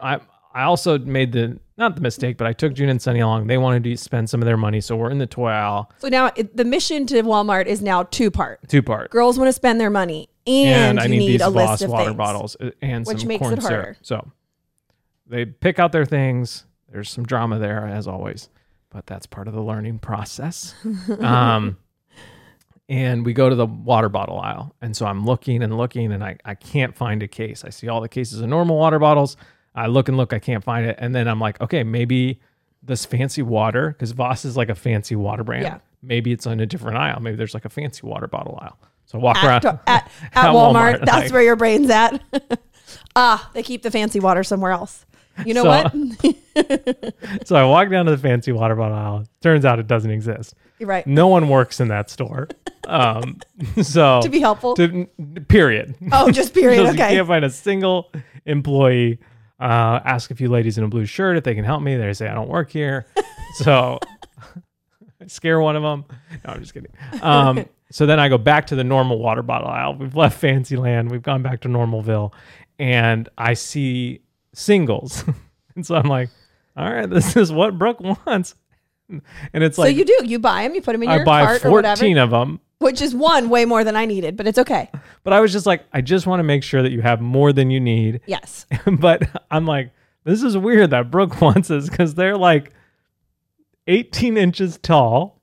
I 0.00 0.18
I 0.52 0.64
also 0.64 0.98
made 0.98 1.32
the 1.32 1.58
not 1.76 1.94
the 1.96 2.00
mistake, 2.00 2.36
but 2.36 2.46
I 2.48 2.52
took 2.52 2.74
June 2.74 2.88
and 2.88 3.00
Sunny 3.02 3.20
along. 3.20 3.46
They 3.48 3.58
wanted 3.58 3.84
to 3.84 3.96
spend 3.96 4.28
some 4.30 4.40
of 4.42 4.46
their 4.46 4.56
money, 4.56 4.80
so 4.80 4.96
we're 4.96 5.10
in 5.10 5.18
the 5.18 5.26
toy 5.26 5.48
aisle, 5.50 5.90
So 5.98 6.08
now 6.08 6.30
it, 6.36 6.56
the 6.56 6.64
mission 6.64 7.06
to 7.06 7.22
Walmart 7.22 7.66
is 7.66 7.82
now 7.82 8.04
two 8.04 8.30
part. 8.30 8.60
two 8.68 8.82
part. 8.82 9.10
Girls 9.10 9.36
want 9.38 9.48
to 9.48 9.52
spend 9.52 9.80
their 9.80 9.90
money, 9.90 10.28
and, 10.46 10.98
and 10.98 11.00
I 11.00 11.04
you 11.04 11.10
need, 11.10 11.18
need, 11.18 11.28
these 11.34 11.42
a 11.42 11.50
Voss 11.50 11.70
list 11.70 11.82
of 11.84 11.90
water 11.90 12.04
things. 12.06 12.16
bottles 12.16 12.56
uh, 12.60 12.70
and 12.82 13.04
Which 13.06 13.20
some 13.20 13.28
makes 13.28 13.40
corn 13.40 13.54
it 13.54 13.60
harder. 13.62 13.82
syrup. 13.82 13.96
So 14.02 14.30
they 15.26 15.44
pick 15.44 15.78
out 15.80 15.90
their 15.92 16.04
things. 16.06 16.64
There's 16.94 17.10
some 17.10 17.24
drama 17.24 17.58
there, 17.58 17.86
as 17.88 18.06
always, 18.06 18.48
but 18.90 19.04
that's 19.04 19.26
part 19.26 19.48
of 19.48 19.54
the 19.54 19.60
learning 19.60 19.98
process. 19.98 20.74
um, 21.20 21.76
and 22.88 23.26
we 23.26 23.32
go 23.32 23.48
to 23.48 23.54
the 23.56 23.66
water 23.66 24.08
bottle 24.08 24.38
aisle, 24.38 24.74
and 24.80 24.96
so 24.96 25.04
I'm 25.06 25.24
looking 25.24 25.62
and 25.62 25.76
looking, 25.76 26.12
and 26.12 26.22
I 26.22 26.36
I 26.44 26.54
can't 26.54 26.94
find 26.96 27.22
a 27.22 27.28
case. 27.28 27.64
I 27.64 27.70
see 27.70 27.88
all 27.88 28.00
the 28.00 28.08
cases 28.08 28.40
of 28.40 28.48
normal 28.48 28.76
water 28.78 28.98
bottles. 29.00 29.36
I 29.74 29.88
look 29.88 30.06
and 30.08 30.16
look, 30.16 30.32
I 30.32 30.38
can't 30.38 30.62
find 30.62 30.86
it, 30.86 30.96
and 31.00 31.12
then 31.14 31.26
I'm 31.26 31.40
like, 31.40 31.60
okay, 31.60 31.82
maybe 31.82 32.40
this 32.80 33.04
fancy 33.04 33.42
water 33.42 33.88
because 33.88 34.12
Voss 34.12 34.44
is 34.44 34.56
like 34.56 34.68
a 34.68 34.74
fancy 34.76 35.16
water 35.16 35.42
brand. 35.42 35.64
Yeah. 35.64 35.78
Maybe 36.00 36.30
it's 36.32 36.46
on 36.46 36.60
a 36.60 36.66
different 36.66 36.98
aisle. 36.98 37.18
Maybe 37.20 37.36
there's 37.36 37.54
like 37.54 37.64
a 37.64 37.70
fancy 37.70 38.06
water 38.06 38.28
bottle 38.28 38.56
aisle. 38.62 38.78
So 39.06 39.18
I 39.18 39.22
walk 39.22 39.36
At, 39.38 39.44
around 39.44 39.64
at, 39.64 39.82
at 39.88 40.10
At 40.34 40.44
Walmart, 40.54 40.74
Walmart, 41.00 41.04
that's 41.06 41.22
like- 41.24 41.32
where 41.32 41.42
your 41.42 41.56
brain's 41.56 41.90
at. 41.90 42.22
Ah, 43.16 43.50
they 43.54 43.62
keep 43.62 43.82
the 43.82 43.90
fancy 43.90 44.20
water 44.20 44.44
somewhere 44.44 44.70
else. 44.70 45.06
You 45.44 45.54
know 45.54 45.62
So- 45.62 45.68
what? 45.68 46.34
So 47.44 47.56
I 47.56 47.64
walk 47.64 47.90
down 47.90 48.04
to 48.06 48.12
the 48.12 48.18
fancy 48.18 48.52
water 48.52 48.76
bottle 48.76 48.96
aisle. 48.96 49.24
Turns 49.42 49.64
out 49.64 49.80
it 49.80 49.88
doesn't 49.88 50.10
exist. 50.12 50.54
You're 50.78 50.88
right. 50.88 51.04
No 51.04 51.26
one 51.26 51.48
works 51.48 51.80
in 51.80 51.88
that 51.88 52.10
store. 52.10 52.48
Um, 52.86 53.38
so 53.82 54.20
To 54.20 54.28
be 54.28 54.40
helpful. 54.40 54.74
to- 54.76 55.06
period. 55.48 55.94
oh, 56.12 56.30
just 56.30 56.52
period. 56.54 56.82
Just 56.82 56.94
Okay. 56.98 57.14
Can't 57.14 57.26
find 57.26 57.42
a 57.42 57.48
single 57.48 58.12
employee. 58.44 59.20
Uh, 59.58 60.00
ask 60.04 60.30
a 60.30 60.34
few 60.34 60.50
ladies 60.50 60.76
in 60.76 60.84
a 60.84 60.88
blue 60.88 61.06
shirt 61.06 61.38
if 61.38 61.44
they 61.44 61.54
can 61.54 61.64
help 61.64 61.80
me. 61.82 61.96
They 61.96 62.12
say 62.12 62.28
I 62.28 62.34
don't 62.34 62.50
work 62.50 62.70
here, 62.70 63.06
so 63.54 63.98
I 65.18 65.26
scare 65.28 65.60
one 65.62 65.76
of 65.76 65.82
them. 65.82 66.04
No, 66.44 66.52
I'm 66.52 66.60
just 66.60 66.74
kidding. 66.74 66.92
Um, 67.22 67.64
so 67.90 68.04
then 68.04 68.20
I 68.20 68.28
go 68.28 68.36
back 68.36 68.66
to 68.66 68.76
the 68.76 68.84
normal 68.84 69.18
water 69.18 69.42
bottle 69.42 69.68
aisle. 69.68 69.94
We've 69.94 70.14
left 70.14 70.38
Fancyland. 70.38 71.10
We've 71.10 71.22
gone 71.22 71.42
back 71.42 71.62
to 71.62 71.68
Normalville, 71.68 72.34
and 72.78 73.30
I 73.38 73.54
see 73.54 74.20
singles, 74.54 75.24
and 75.76 75.86
so 75.86 75.94
I'm 75.96 76.08
like, 76.08 76.30
all 76.76 76.90
right, 76.90 77.08
this 77.08 77.36
is 77.36 77.52
what 77.52 77.78
Brooke 77.78 78.00
wants, 78.00 78.54
and 79.08 79.22
it's 79.62 79.76
so 79.76 79.82
like 79.82 79.94
so 79.94 79.98
you 79.98 80.04
do. 80.04 80.20
You 80.24 80.38
buy 80.38 80.62
them. 80.62 80.74
You 80.74 80.82
put 80.82 80.92
them 80.92 81.02
in 81.02 81.08
I 81.08 81.16
your 81.16 81.24
buy 81.24 81.44
cart 81.44 81.64
or 81.64 81.70
whatever. 81.70 82.00
14 82.00 82.18
of 82.18 82.30
them. 82.30 82.60
which 82.78 83.02
is 83.02 83.14
one 83.14 83.48
way 83.50 83.64
more 83.64 83.84
than 83.84 83.96
I 83.96 84.06
needed, 84.06 84.36
but 84.36 84.46
it's 84.46 84.58
okay. 84.58 84.90
But 85.24 85.32
I 85.32 85.40
was 85.40 85.52
just 85.52 85.64
like, 85.64 85.84
I 85.90 86.02
just 86.02 86.26
want 86.26 86.40
to 86.40 86.44
make 86.44 86.62
sure 86.62 86.82
that 86.82 86.92
you 86.92 87.00
have 87.00 87.18
more 87.22 87.50
than 87.50 87.70
you 87.70 87.80
need. 87.80 88.20
Yes. 88.26 88.66
but 88.98 89.22
I'm 89.50 89.64
like, 89.64 89.90
this 90.24 90.42
is 90.42 90.54
weird 90.54 90.90
that 90.90 91.10
Brooke 91.10 91.40
wants 91.40 91.68
this 91.68 91.88
because 91.88 92.14
they're 92.14 92.36
like 92.36 92.72
18 93.86 94.36
inches 94.36 94.76
tall 94.76 95.40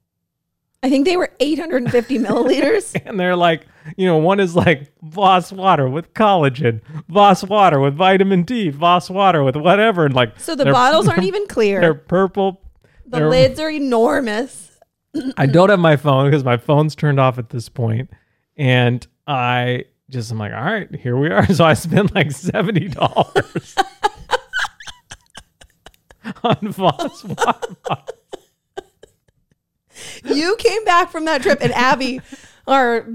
I 0.84 0.90
think 0.90 1.06
they 1.06 1.18
were 1.18 1.32
850 1.40 2.20
milliliters. 2.20 3.00
and 3.06 3.20
they're 3.20 3.36
like, 3.36 3.68
you 3.98 4.06
know, 4.06 4.18
one 4.18 4.40
is 4.40 4.56
like 4.56 4.92
Voss 5.02 5.52
water 5.52 5.90
with 5.90 6.14
collagen, 6.14 6.82
Voss 7.10 7.44
water 7.44 7.80
with 7.80 7.96
vitamin 7.96 8.44
D, 8.44 8.70
Voss 8.70 9.10
water 9.10 9.44
with 9.44 9.56
whatever. 9.56 10.06
And 10.06 10.14
like, 10.16 10.40
So 10.40 10.56
the 10.56 10.66
bottles 10.66 11.08
aren't 11.10 11.24
even 11.24 11.48
clear. 11.48 11.82
They're 11.82 11.94
purple. 11.94 12.62
The 13.06 13.20
they're- 13.20 13.30
lids 13.30 13.60
are 13.60 13.70
enormous. 13.72 14.70
I 15.38 15.46
don't 15.46 15.70
have 15.70 15.80
my 15.80 15.98
phone 15.98 16.30
because 16.30 16.44
my 16.44 16.58
phone's 16.58 16.96
turned 16.96 17.20
off 17.20 17.38
at 17.38 17.50
this 17.50 17.68
point, 17.68 18.10
and 18.56 19.06
I 19.28 19.86
just 20.10 20.32
I'm 20.32 20.38
like, 20.38 20.54
all 20.54 20.64
right, 20.64 20.94
here 20.96 21.18
we 21.18 21.30
are. 21.30 21.46
So 21.54 21.66
I 21.66 21.74
spent 21.74 22.16
like 22.16 22.32
seventy 22.32 22.88
dollars 22.88 23.76
on 26.44 26.58
Voss 26.72 27.24
water. 27.24 27.76
bottles. 27.84 28.18
You 30.24 30.56
came 30.58 30.84
back 30.86 31.12
from 31.12 31.26
that 31.26 31.42
trip, 31.42 31.60
and 31.62 31.72
Abby, 31.74 32.22
or 32.68 33.08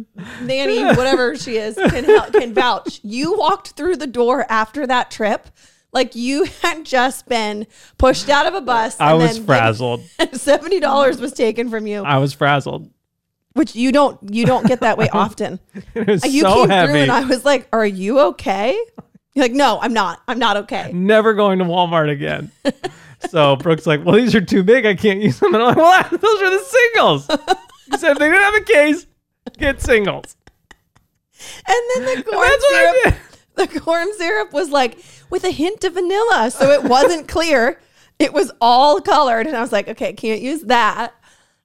Nanny, 0.43 0.83
whatever 0.85 1.37
she 1.37 1.57
is, 1.57 1.75
can 1.77 2.05
help, 2.05 2.33
can 2.33 2.53
vouch. 2.55 3.01
You 3.03 3.37
walked 3.39 3.71
through 3.71 3.97
the 3.97 4.07
door 4.07 4.45
after 4.49 4.87
that 4.87 5.11
trip. 5.11 5.49
Like 5.93 6.15
you 6.15 6.45
had 6.63 6.85
just 6.85 7.27
been 7.27 7.67
pushed 7.97 8.29
out 8.29 8.47
of 8.47 8.55
a 8.55 8.61
bus. 8.61 8.97
I 9.01 9.13
and 9.13 9.19
was 9.23 9.37
then 9.39 9.47
frazzled. 9.47 10.03
Seventy 10.33 10.81
dollars 10.81 11.21
was 11.21 11.33
taken 11.33 11.71
from 11.71 11.87
you, 11.87 12.03
I 12.03 12.19
was 12.19 12.33
frazzled. 12.33 12.91
which 13.55 13.75
you 13.75 13.93
don't 13.93 14.19
you 14.35 14.45
don't 14.45 14.67
get 14.67 14.81
that 14.81 14.99
way 14.99 15.09
often. 15.13 15.59
It 15.95 16.07
was 16.07 16.25
You 16.25 16.43
so 16.43 16.55
came 16.63 16.71
heavy. 16.71 16.93
through, 16.93 17.01
and 17.03 17.13
I 17.13 17.25
was 17.25 17.45
like, 17.45 17.69
"Are 17.73 17.87
you 17.87 18.21
okay?" 18.21 18.79
You're 19.35 19.45
like, 19.45 19.53
"No, 19.53 19.79
I'm 19.81 19.93
not. 19.95 20.21
I'm 20.29 20.39
not 20.39 20.57
okay." 20.59 20.91
Never 20.93 21.33
going 21.35 21.59
to 21.61 21.65
Walmart 21.65 22.11
again. 22.11 22.51
so 23.31 23.57
Brooke's 23.57 23.87
like, 23.87 24.05
well, 24.05 24.17
these 24.17 24.35
are 24.35 24.41
too 24.43 24.63
big. 24.63 24.85
I 24.85 24.95
can't 24.95 25.21
use 25.21 25.39
them. 25.41 25.55
And 25.55 25.63
I'm 25.63 25.75
like, 25.75 25.77
well, 25.77 26.03
those 26.11 26.43
are 26.43 26.51
the 26.51 26.65
singles. 26.65 27.27
He 27.91 27.97
said 27.99 28.13
if 28.13 28.19
they 28.19 28.29
didn't 28.29 28.43
have 28.43 28.55
a 28.55 28.61
case, 28.65 29.07
get 29.59 29.81
singles. 29.81 30.37
And 31.67 31.77
then 31.95 32.17
the 32.17 32.23
corn 32.31 32.49
That's 32.49 32.63
what 32.63 32.75
I 32.75 33.03
syrup, 33.03 33.15
the 33.57 33.81
corn 33.81 34.09
syrup 34.17 34.53
was 34.53 34.71
like 34.71 34.99
with 35.31 35.45
a 35.45 35.51
hint 35.51 35.85
of 35.85 35.95
vanilla, 35.95 36.51
so 36.51 36.71
it 36.71 36.85
wasn't 36.85 37.29
clear. 37.37 37.81
It 38.19 38.33
was 38.33 38.51
all 38.61 39.01
colored, 39.01 39.47
and 39.47 39.57
I 39.57 39.61
was 39.61 39.73
like, 39.73 39.89
okay, 39.89 40.13
can't 40.15 40.41
use 40.41 40.63
that. 40.63 41.13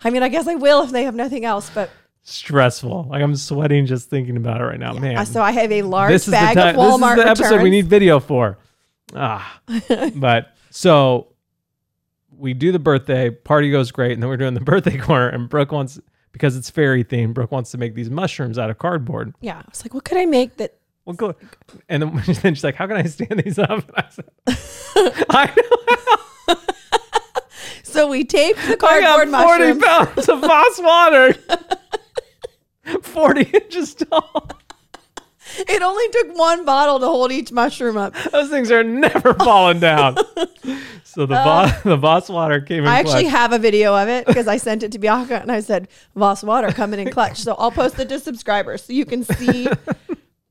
I 0.03 0.09
mean, 0.09 0.23
I 0.23 0.29
guess 0.29 0.47
I 0.47 0.55
will 0.55 0.83
if 0.83 0.91
they 0.91 1.03
have 1.03 1.15
nothing 1.15 1.45
else, 1.45 1.69
but 1.73 1.89
Stressful. 2.23 3.07
Like 3.09 3.23
I'm 3.23 3.35
sweating 3.35 3.87
just 3.87 4.09
thinking 4.09 4.37
about 4.37 4.61
it 4.61 4.65
right 4.65 4.79
now, 4.79 4.93
man. 4.93 5.17
uh, 5.17 5.25
so 5.25 5.41
I 5.41 5.51
have 5.51 5.71
a 5.71 5.81
large 5.81 6.11
this 6.11 6.27
is 6.27 6.31
bag 6.31 6.55
the 6.55 6.69
of. 6.69 6.75
Walmart 6.75 7.15
This 7.15 7.25
is 7.31 7.39
the 7.39 7.45
episode 7.45 7.63
we 7.63 7.71
need 7.71 7.87
video 7.87 8.19
for. 8.19 8.59
Ah, 9.15 9.59
but 10.15 10.55
so 10.69 11.29
we 12.37 12.53
do 12.53 12.71
the 12.71 12.79
birthday 12.79 13.29
party 13.31 13.71
goes 13.71 13.91
great, 13.91 14.11
and 14.11 14.21
then 14.21 14.29
we're 14.29 14.37
doing 14.37 14.53
the 14.53 14.61
birthday 14.61 14.97
corner, 14.97 15.29
and 15.29 15.49
Brooke 15.49 15.71
wants 15.71 15.99
because 16.31 16.55
it's 16.55 16.69
fairy 16.69 17.03
themed. 17.03 17.33
Brooke 17.33 17.51
wants 17.51 17.71
to 17.71 17.77
make 17.77 17.95
these 17.95 18.09
mushrooms 18.09 18.57
out 18.57 18.69
of 18.69 18.77
cardboard. 18.77 19.33
yeah, 19.41 19.57
I 19.59 19.63
was 19.69 19.83
like, 19.83 19.93
what 19.93 20.03
could 20.05 20.17
I 20.17 20.25
make 20.25 20.57
that? 20.57 20.75
Well, 21.05 21.15
go. 21.15 21.35
And 21.89 22.03
then, 22.03 22.23
then 22.41 22.53
she's 22.53 22.63
like, 22.63 22.75
"How 22.75 22.85
can 22.85 22.95
I 22.97 23.03
stand 23.03 23.39
these 23.43 23.57
up?" 23.57 23.69
And 23.69 23.91
I 23.97 24.09
said, 24.09 24.25
"I 25.31 25.53
know. 25.57 26.55
So 27.83 28.07
we 28.07 28.23
taped 28.23 28.59
the 28.67 28.77
cardboard 28.77 29.03
I 29.03 29.25
got 29.25 29.43
forty 29.43 29.73
mushrooms. 29.73 29.83
pounds 29.83 30.29
of 30.29 30.41
moss 30.41 30.79
water, 30.79 31.33
forty 33.01 33.41
inches 33.41 33.95
tall. 33.95 34.49
It 35.69 35.81
only 35.81 36.07
took 36.09 36.37
one 36.37 36.65
bottle 36.65 36.99
to 36.99 37.05
hold 37.05 37.31
each 37.31 37.51
mushroom 37.51 37.97
up. 37.97 38.13
Those 38.31 38.49
things 38.49 38.71
are 38.71 38.83
never 38.83 39.33
falling 39.33 39.79
down." 39.79 40.17
So 41.03 41.25
the 41.25 41.35
Voss, 41.35 41.81
the 41.81 41.97
Voss 41.97 42.29
water 42.29 42.61
came 42.61 42.83
in 42.83 42.87
Uh, 42.87 42.91
I 42.91 42.99
actually 42.99 43.23
clutch. 43.23 43.33
have 43.33 43.51
a 43.51 43.59
video 43.59 43.93
of 43.97 44.07
it 44.07 44.25
because 44.27 44.47
I 44.47 44.55
sent 44.55 44.81
it 44.81 44.93
to 44.93 44.99
Bianca 44.99 45.41
and 45.41 45.51
I 45.51 45.59
said, 45.59 45.89
Voss 46.15 46.41
water 46.41 46.69
coming 46.71 47.01
in 47.01 47.11
clutch. 47.11 47.37
So 47.39 47.53
I'll 47.55 47.69
post 47.71 47.99
it 47.99 48.07
to 48.09 48.19
subscribers 48.19 48.85
so 48.85 48.93
you 48.93 49.03
can 49.05 49.25
see 49.25 49.67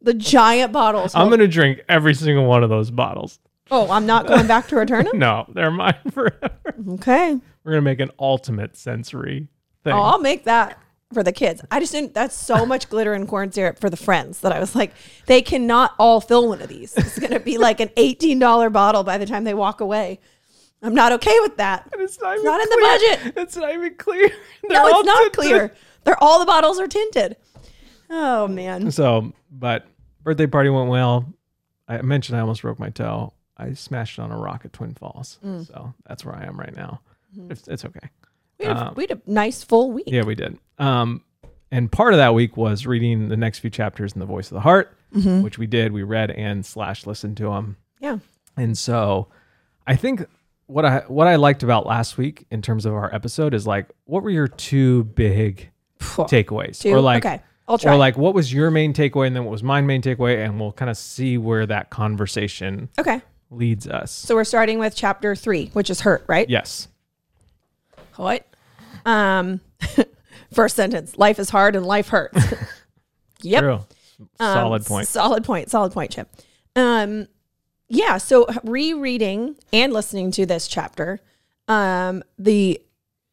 the 0.02 0.12
giant 0.12 0.70
bottles. 0.72 1.14
I'm 1.14 1.30
gonna 1.30 1.48
drink 1.48 1.80
every 1.88 2.12
single 2.14 2.44
one 2.44 2.62
of 2.62 2.68
those 2.68 2.90
bottles. 2.90 3.38
oh, 3.70 3.90
I'm 3.90 4.04
not 4.04 4.26
going 4.26 4.46
back 4.46 4.68
to 4.68 4.76
return 4.76 5.06
them? 5.06 5.18
No, 5.18 5.46
they're 5.54 5.70
mine 5.70 5.94
forever. 6.10 6.50
Okay. 6.90 7.38
We're 7.64 7.72
gonna 7.72 7.80
make 7.82 8.00
an 8.00 8.10
ultimate 8.18 8.76
sensory 8.76 9.48
thing. 9.82 9.94
Oh, 9.94 10.00
I'll 10.02 10.18
make 10.20 10.44
that 10.44 10.78
for 11.12 11.22
the 11.22 11.32
kids. 11.32 11.62
I 11.70 11.80
just 11.80 11.92
didn't, 11.92 12.14
that's 12.14 12.36
so 12.36 12.64
much 12.64 12.88
glitter 12.88 13.12
and 13.14 13.26
corn 13.26 13.50
syrup 13.52 13.78
for 13.80 13.90
the 13.90 13.96
friends 13.96 14.40
that 14.40 14.52
I 14.52 14.60
was 14.60 14.74
like, 14.76 14.92
they 15.26 15.42
cannot 15.42 15.94
all 15.98 16.20
fill 16.20 16.48
one 16.48 16.62
of 16.62 16.68
these. 16.68 16.96
It's 16.96 17.18
going 17.18 17.32
to 17.32 17.40
be 17.40 17.58
like 17.58 17.80
an 17.80 17.88
$18 17.96 18.72
bottle 18.72 19.02
by 19.02 19.18
the 19.18 19.26
time 19.26 19.44
they 19.44 19.54
walk 19.54 19.80
away. 19.80 20.20
I'm 20.82 20.94
not 20.94 21.12
okay 21.12 21.38
with 21.40 21.56
that. 21.58 21.88
And 21.92 22.00
it's 22.00 22.20
not, 22.20 22.34
even 22.34 22.44
not 22.44 22.60
in 22.60 22.68
the 22.68 22.78
budget. 22.80 23.34
It's 23.36 23.56
not 23.56 23.72
even 23.74 23.94
clear. 23.96 24.30
No, 24.68 24.74
They're 24.74 24.82
all 24.94 25.00
it's 25.00 25.06
not 25.06 25.18
tinted. 25.18 25.32
clear. 25.32 25.74
They're 26.04 26.22
all 26.22 26.38
the 26.38 26.46
bottles 26.46 26.78
are 26.78 26.86
tinted. 26.86 27.36
Oh 28.08 28.46
man. 28.48 28.90
So, 28.92 29.32
but 29.50 29.86
birthday 30.22 30.46
party 30.46 30.70
went 30.70 30.88
well. 30.88 31.32
I 31.88 32.00
mentioned 32.02 32.38
I 32.38 32.40
almost 32.40 32.62
broke 32.62 32.78
my 32.78 32.90
toe. 32.90 33.32
I 33.56 33.72
smashed 33.74 34.18
it 34.18 34.22
on 34.22 34.30
a 34.30 34.36
rock 34.38 34.62
at 34.64 34.72
Twin 34.72 34.94
Falls. 34.94 35.38
Mm. 35.44 35.66
So 35.66 35.92
that's 36.06 36.24
where 36.24 36.34
I 36.36 36.44
am 36.44 36.58
right 36.58 36.74
now. 36.74 37.00
Mm-hmm. 37.36 37.50
It's, 37.52 37.68
it's 37.68 37.84
okay. 37.84 38.08
We 38.58 38.66
had, 38.66 38.76
a, 38.76 38.86
Um, 38.88 38.94
we 38.94 39.02
had 39.08 39.12
a 39.18 39.20
nice 39.30 39.62
full 39.64 39.90
week. 39.92 40.04
Yeah, 40.06 40.22
we 40.22 40.34
did. 40.34 40.58
Um, 40.80 41.22
and 41.70 41.90
part 41.92 42.14
of 42.14 42.18
that 42.18 42.34
week 42.34 42.56
was 42.56 42.86
reading 42.86 43.28
the 43.28 43.36
next 43.36 43.60
few 43.60 43.70
chapters 43.70 44.12
in 44.12 44.18
the 44.18 44.26
Voice 44.26 44.50
of 44.50 44.54
the 44.54 44.60
Heart, 44.60 44.96
Mm-hmm. 45.14 45.42
which 45.42 45.58
we 45.58 45.66
did. 45.66 45.92
We 45.92 46.04
read 46.04 46.30
and 46.30 46.64
slash 46.64 47.04
listened 47.04 47.36
to 47.38 47.44
them. 47.50 47.76
Yeah. 48.00 48.18
And 48.56 48.78
so 48.78 49.26
I 49.86 49.96
think 49.96 50.24
what 50.66 50.84
I 50.84 51.00
what 51.08 51.26
I 51.26 51.34
liked 51.34 51.64
about 51.64 51.84
last 51.84 52.16
week 52.16 52.46
in 52.52 52.62
terms 52.62 52.86
of 52.86 52.94
our 52.94 53.12
episode 53.12 53.52
is 53.52 53.66
like 53.66 53.88
what 54.04 54.22
were 54.22 54.30
your 54.30 54.46
two 54.46 55.02
big 55.04 55.68
takeaways? 56.00 56.78
Two? 56.80 56.92
Or 56.94 57.00
like 57.00 57.26
okay. 57.26 57.42
I'll 57.66 57.76
try. 57.78 57.92
or 57.92 57.96
like 57.96 58.16
what 58.16 58.34
was 58.34 58.52
your 58.52 58.70
main 58.70 58.92
takeaway 58.92 59.26
and 59.26 59.34
then 59.34 59.44
what 59.44 59.50
was 59.50 59.64
my 59.64 59.80
main 59.80 60.00
takeaway 60.00 60.44
and 60.44 60.60
we'll 60.60 60.72
kind 60.72 60.90
of 60.90 60.96
see 60.96 61.38
where 61.38 61.66
that 61.66 61.90
conversation 61.90 62.88
okay. 62.98 63.20
leads 63.50 63.88
us. 63.88 64.12
So 64.12 64.36
we're 64.36 64.44
starting 64.44 64.78
with 64.78 64.94
chapter 64.94 65.34
three, 65.34 65.70
which 65.72 65.90
is 65.90 66.00
hurt, 66.02 66.24
right? 66.28 66.48
yes. 66.48 66.86
What? 68.14 68.46
Um, 69.04 69.60
first 70.52 70.76
sentence: 70.76 71.16
Life 71.18 71.38
is 71.38 71.50
hard 71.50 71.76
and 71.76 71.86
life 71.86 72.08
hurts. 72.08 72.54
yep. 73.42 73.62
True. 73.62 73.80
Um, 74.38 74.54
Solid 74.54 74.84
point. 74.84 75.08
Solid 75.08 75.44
point. 75.44 75.70
Solid 75.70 75.92
point, 75.92 76.10
Chip. 76.12 76.28
Um, 76.76 77.28
yeah. 77.88 78.18
So 78.18 78.46
rereading 78.64 79.56
and 79.72 79.92
listening 79.92 80.30
to 80.32 80.46
this 80.46 80.68
chapter, 80.68 81.20
um, 81.68 82.22
the 82.38 82.80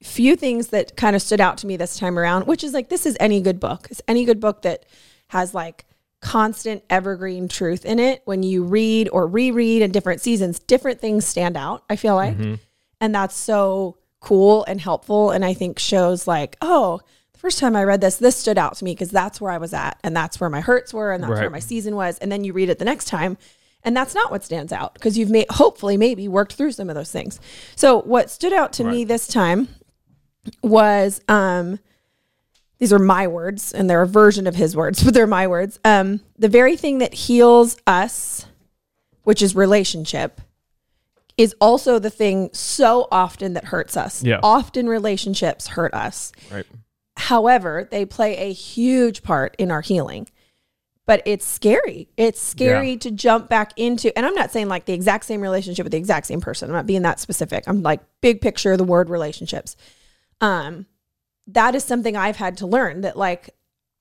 few 0.04 0.36
things 0.36 0.68
that 0.68 0.96
kind 0.96 1.16
of 1.16 1.22
stood 1.22 1.42
out 1.42 1.58
to 1.58 1.68
me 1.68 1.76
this 1.76 1.98
time 1.98 2.18
around, 2.20 2.48
which 2.48 2.64
is 2.64 2.74
like 2.74 2.90
this 2.90 3.06
is 3.06 3.18
any 3.20 3.42
good 3.42 3.60
book. 3.60 3.88
It's 3.90 4.02
any 4.08 4.26
good 4.26 4.40
book 4.40 4.62
that 4.62 4.86
has 5.30 5.54
like 5.54 5.86
constant 6.22 6.84
evergreen 6.90 7.48
truth 7.48 7.86
in 7.86 8.00
it. 8.00 8.22
When 8.26 8.44
you 8.44 8.64
read 8.64 9.10
or 9.12 9.28
reread 9.28 9.82
in 9.82 9.92
different 9.92 10.22
seasons, 10.22 10.60
different 10.60 11.00
things 11.02 11.26
stand 11.26 11.58
out. 11.58 11.84
I 11.90 11.96
feel 11.96 12.16
like, 12.16 12.38
and 13.02 13.14
that's 13.14 13.36
so 13.36 13.97
cool 14.20 14.64
and 14.66 14.82
helpful. 14.82 15.32
And 15.32 15.46
I 15.46 15.54
think 15.54 15.80
shows 15.80 16.28
like, 16.28 16.58
oh, 16.62 17.02
the 17.34 17.40
first 17.40 17.60
time 17.60 17.76
I 17.76 17.84
read 17.84 18.02
this, 18.02 18.18
this 18.18 18.36
stood 18.36 18.58
out 18.58 18.76
to 18.78 18.84
me 18.84 18.94
because 18.94 19.12
that's 19.12 19.40
where 19.40 19.52
I 19.52 19.58
was 19.58 19.74
at, 19.74 20.00
and 20.04 20.16
that's 20.16 20.40
where 20.40 20.50
my 20.50 20.62
hurts 20.62 20.94
were, 20.94 21.12
and 21.12 21.24
that's 21.24 21.40
where 21.42 21.50
my 21.52 21.60
season 21.60 21.96
was. 21.96 22.18
And 22.18 22.32
then 22.32 22.44
you 22.44 22.52
read 22.54 22.70
it 22.70 22.80
the 22.80 22.86
next 22.86 23.06
time, 23.06 23.38
and 23.84 23.96
that's 23.96 24.16
not 24.16 24.32
what 24.32 24.44
stands 24.44 24.74
out 24.74 24.96
because 24.96 25.18
you've 25.18 25.30
made 25.30 25.46
hopefully 25.52 25.98
maybe 25.98 26.28
worked 26.28 26.54
through 26.54 26.72
some 26.72 26.90
of 26.90 26.96
those 26.96 27.12
things. 27.12 27.40
So 27.76 28.02
what 28.02 28.32
stood 28.32 28.54
out 28.54 28.74
to 28.74 28.84
me 28.84 29.04
this 29.04 29.28
time 29.28 29.68
was 30.64 31.22
um 31.28 31.78
these 32.80 32.94
are 32.94 33.00
my 33.00 33.28
words 33.28 33.74
and 33.74 33.90
they're 33.90 34.02
a 34.02 34.08
version 34.08 34.48
of 34.48 34.56
his 34.56 34.76
words, 34.76 35.04
but 35.06 35.14
they're 35.14 35.28
my 35.28 35.48
words. 35.48 35.80
Um, 35.86 36.22
the 36.38 36.50
very 36.50 36.76
thing 36.76 37.00
that 37.00 37.14
heals 37.14 37.78
us 37.86 38.46
which 39.28 39.42
is 39.42 39.58
relationship, 39.58 40.40
is 41.38 41.56
also 41.62 42.00
the 42.00 42.10
thing 42.10 42.50
so 42.54 43.08
often 43.12 43.54
that 43.54 43.66
hurts 43.66 43.96
us. 43.96 44.24
Yeah. 44.24 44.40
Often 44.42 44.88
relationships 44.90 45.68
hurt 45.68 45.94
us. 45.94 46.32
Right. 46.52 46.66
However, 47.16 47.88
they 47.90 48.06
play 48.06 48.38
a 48.38 48.54
huge 48.54 49.24
part 49.24 49.56
in 49.58 49.72
our 49.72 49.82
healing. 49.82 50.28
But 51.06 51.22
it's 51.26 51.46
scary. 51.46 52.10
It's 52.18 52.42
scary 52.42 52.92
Yeah. 52.92 52.98
to 53.00 53.12
jump 53.12 53.48
back 53.48 53.72
into, 53.78 54.16
and 54.18 54.26
I'm 54.26 54.36
not 54.36 54.52
saying 54.52 54.68
like 54.68 54.86
the 54.86 54.94
exact 54.94 55.24
same 55.24 55.40
relationship 55.40 55.86
with 55.86 55.92
the 55.92 55.98
exact 55.98 56.26
same 56.26 56.42
person. 56.42 56.70
I'm 56.70 56.76
not 56.76 56.86
being 56.86 57.04
that 57.04 57.20
specific. 57.22 57.64
I'm 57.66 57.82
like 57.82 58.02
big 58.20 58.42
picture 58.42 58.74
of 58.74 58.78
the 58.78 58.84
word 58.84 59.10
relationships. 59.10 59.78
Um, 60.42 60.86
that 61.48 61.76
is 61.76 61.84
something 61.86 62.18
I've 62.18 62.36
had 62.36 62.58
to 62.58 62.68
learn 62.68 63.02
that 63.02 63.18
like 63.18 63.52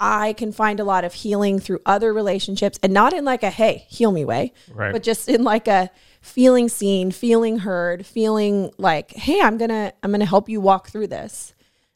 I 0.01 0.33
can 0.33 0.51
find 0.51 0.81
a 0.81 0.85
lot 0.85 1.05
of 1.05 1.15
healing 1.15 1.61
through 1.61 1.79
other 1.87 2.13
relationships 2.13 2.79
and 2.83 2.93
not 2.93 3.13
in 3.13 3.25
like 3.25 3.45
a 3.45 3.51
hey, 3.51 3.87
heal 3.89 4.11
me 4.11 4.25
way, 4.25 4.53
Right. 4.75 4.93
but 4.93 5.05
just 5.05 5.29
in 5.29 5.45
like 5.45 5.69
a 5.69 5.91
feeling 6.27 6.69
seen, 6.69 7.11
feeling 7.11 7.61
heard, 7.61 8.05
feeling 8.05 8.71
like, 8.79 9.13
hey, 9.13 9.41
I'm 9.41 9.57
gonna 9.59 9.93
I'm 10.03 10.11
gonna 10.11 10.25
help 10.27 10.49
you 10.49 10.61
walk 10.61 10.89
through 10.89 11.07
this. 11.09 11.55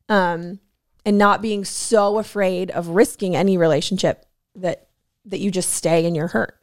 Um, 0.09 0.61
and 1.07 1.17
not 1.17 1.41
being 1.41 1.65
so 1.65 2.19
afraid 2.19 2.71
of 2.71 2.89
risking 2.89 3.35
any 3.37 3.57
relationship 3.57 4.27
that 4.57 4.89
that 5.27 5.41
you 5.41 5.51
just 5.51 5.71
stay 5.71 6.05
in 6.05 6.15
your 6.15 6.29
hurt. 6.29 6.57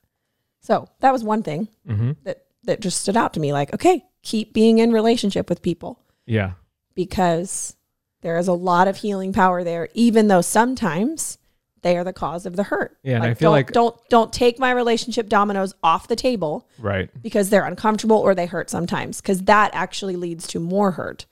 So 0.61 0.87
that 0.99 1.11
was 1.13 1.23
one 1.23 1.43
thing 1.43 1.67
hmm 1.85 2.11
that 2.23 2.45
that 2.63 2.81
just 2.81 3.01
stood 3.01 3.17
out 3.17 3.33
to 3.33 3.39
me. 3.39 3.53
Like, 3.53 3.73
okay, 3.73 4.03
keep 4.23 4.53
being 4.53 4.79
in 4.79 4.91
relationship 4.91 5.49
with 5.49 5.61
people 5.61 6.01
Yeah. 6.25 6.53
because 6.95 7.75
there 8.21 8.37
is 8.37 8.47
a 8.47 8.53
lot 8.53 8.87
of 8.87 8.97
healing 8.97 9.31
power 9.31 9.63
there, 9.63 9.87
even 9.93 10.27
though 10.27 10.41
sometimes 10.41 11.36
they 11.81 11.97
are 11.97 12.03
the 12.03 12.13
cause 12.13 12.45
of 12.45 12.55
the 12.55 12.63
hurt. 12.63 12.97
Yeah, 13.03 13.15
and 13.15 13.23
I 13.23 13.33
feel 13.33 13.51
don't, 13.51 13.53
like- 13.53 13.71
don't 13.71 14.09
don't 14.09 14.33
take 14.33 14.59
my 14.59 14.71
relationship 14.71 15.29
dominoes 15.29 15.73
off 15.83 16.07
the 16.07 16.15
table 16.15 16.67
Right. 16.79 17.09
because 17.21 17.49
they're 17.49 17.65
uncomfortable 17.65 18.17
or 18.17 18.35
they 18.35 18.45
hurt 18.45 18.69
sometimes 18.69 19.21
because 19.21 19.43
that 19.43 19.71
actually 19.73 20.15
leads 20.15 20.47
to 20.47 20.59
more 20.59 20.91
hurt. 20.91 21.25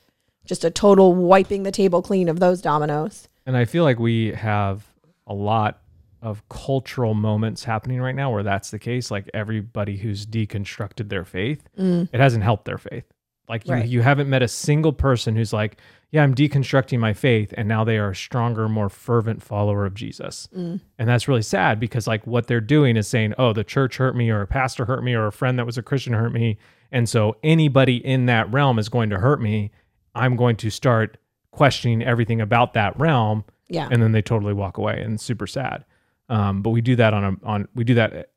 Just 0.46 0.64
a 0.64 0.70
total 0.70 1.14
wiping 1.16 1.64
the 1.64 1.72
table 1.72 2.02
clean 2.02 2.30
of 2.30 2.40
those 2.40 2.62
dominoes. 2.62 3.28
And 3.46 3.58
I 3.58 3.66
feel 3.66 3.84
like 3.84 4.00
we 4.00 4.32
have 4.34 4.86
a 5.28 5.34
lot 5.34 5.82
of 6.22 6.48
cultural 6.50 7.14
moments 7.14 7.64
happening 7.64 8.02
right 8.02 8.16
now 8.16 8.32
where 8.32 8.44
that's 8.44 8.72
the 8.72 8.80
case. 8.80 9.12
Like 9.12 9.30
everybody 9.34 9.98
who's 9.98 10.26
deconstructed 10.26 11.10
their 11.10 11.26
faith, 11.26 11.64
mm. 11.78 12.10
it 12.12 12.20
hasn't 12.20 12.44
helped 12.44 12.66
their 12.66 12.78
faith. 12.78 13.06
Like 13.48 13.68
you, 13.68 13.74
Right. 13.74 13.88
you 13.88 14.02
haven't 14.02 14.30
met 14.30 14.42
a 14.42 14.48
single 14.48 14.94
person 14.94 15.36
who's 15.36 15.54
like, 15.54 15.78
yeah, 16.12 16.24
I'm 16.24 16.34
deconstructing 16.34 17.00
my 17.00 17.14
faith. 17.14 17.54
And 17.58 17.68
now 17.68 17.84
they 17.84 17.98
are 17.98 18.12
a 18.12 18.16
stronger, 18.16 18.68
more 18.70 18.90
fervent 18.90 19.44
follower 19.44 19.86
of 19.86 19.94
Jesus. 19.94 20.48
And 20.54 20.80
that's 20.98 21.28
really 21.28 21.42
sad 21.42 21.80
because 21.80 22.08
like 22.08 22.26
what 22.26 22.48
they're 22.48 22.62
doing 22.62 22.96
is 22.98 23.08
saying, 23.08 23.34
oh, 23.38 23.54
the 23.54 23.64
church 23.64 23.98
hurt 23.98 24.16
me 24.16 24.30
or 24.30 24.42
a 24.42 24.48
pastor 24.48 24.86
hurt 24.86 25.04
me 25.04 25.14
or 25.14 25.28
a 25.28 25.32
friend 25.32 25.60
that 25.60 25.66
was 25.66 25.78
a 25.78 25.84
Christian 25.84 26.14
hurt 26.14 26.32
me. 26.32 26.58
And 26.92 27.10
so 27.10 27.36
anybody 27.44 27.98
in 27.98 28.28
that 28.28 28.52
realm 28.54 28.80
is 28.80 28.88
going 28.90 29.10
to 29.10 29.18
hurt 29.20 29.42
me. 29.42 29.72
I'm 30.16 30.36
going 30.38 30.56
to 30.58 30.70
start 30.70 31.18
questioning 31.52 32.02
everything 32.04 32.40
about 32.42 32.74
that 32.74 32.98
realm 33.00 33.44
Yeah. 33.70 33.88
and 33.92 34.02
then 34.02 34.12
they 34.12 34.22
totally 34.22 34.54
walk 34.54 34.78
away 34.78 35.02
and 35.02 35.20
super 35.22 35.48
sad 35.48 35.86
um, 36.30 36.62
but 36.62 36.72
we 36.72 36.82
do 36.82 36.96
that 36.98 37.14
on 37.14 37.24
a 37.24 37.46
on 37.48 37.68
we 37.76 37.86
do 37.86 37.94
that 37.94 38.32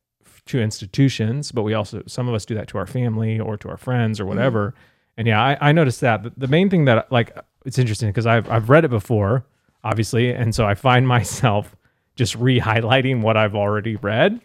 to 0.47 0.61
institutions 0.61 1.51
but 1.51 1.63
we 1.63 1.75
also 1.75 2.03
some 2.07 2.29
of 2.29 2.35
us 2.35 2.45
do 2.47 2.55
that 2.55 2.69
to 2.69 2.79
our 2.79 2.87
family 2.87 3.41
or 3.41 3.57
to 3.57 3.69
our 3.69 3.77
friends 3.77 4.21
or 4.21 4.27
whatever 4.27 4.73
and 5.19 5.27
yeah 5.27 5.43
i, 5.43 5.69
I 5.69 5.73
noticed 5.73 6.01
that 6.01 6.23
the, 6.23 6.33
the 6.37 6.49
main 6.49 6.71
thing 6.71 6.87
that 6.87 7.13
like 7.13 7.37
it's 7.67 7.79
interesting 7.79 8.09
because 8.09 8.27
I've, 8.27 8.49
I've 8.51 8.71
read 8.71 8.87
it 8.87 8.91
before 8.91 9.45
obviously 9.85 10.33
and 10.33 10.55
so 10.55 10.65
i 10.67 10.75
find 10.75 11.07
myself 11.17 11.77
just 12.17 12.35
re-highlighting 12.37 13.21
what 13.21 13.37
i've 13.37 13.55
already 13.55 13.97
read 13.97 14.41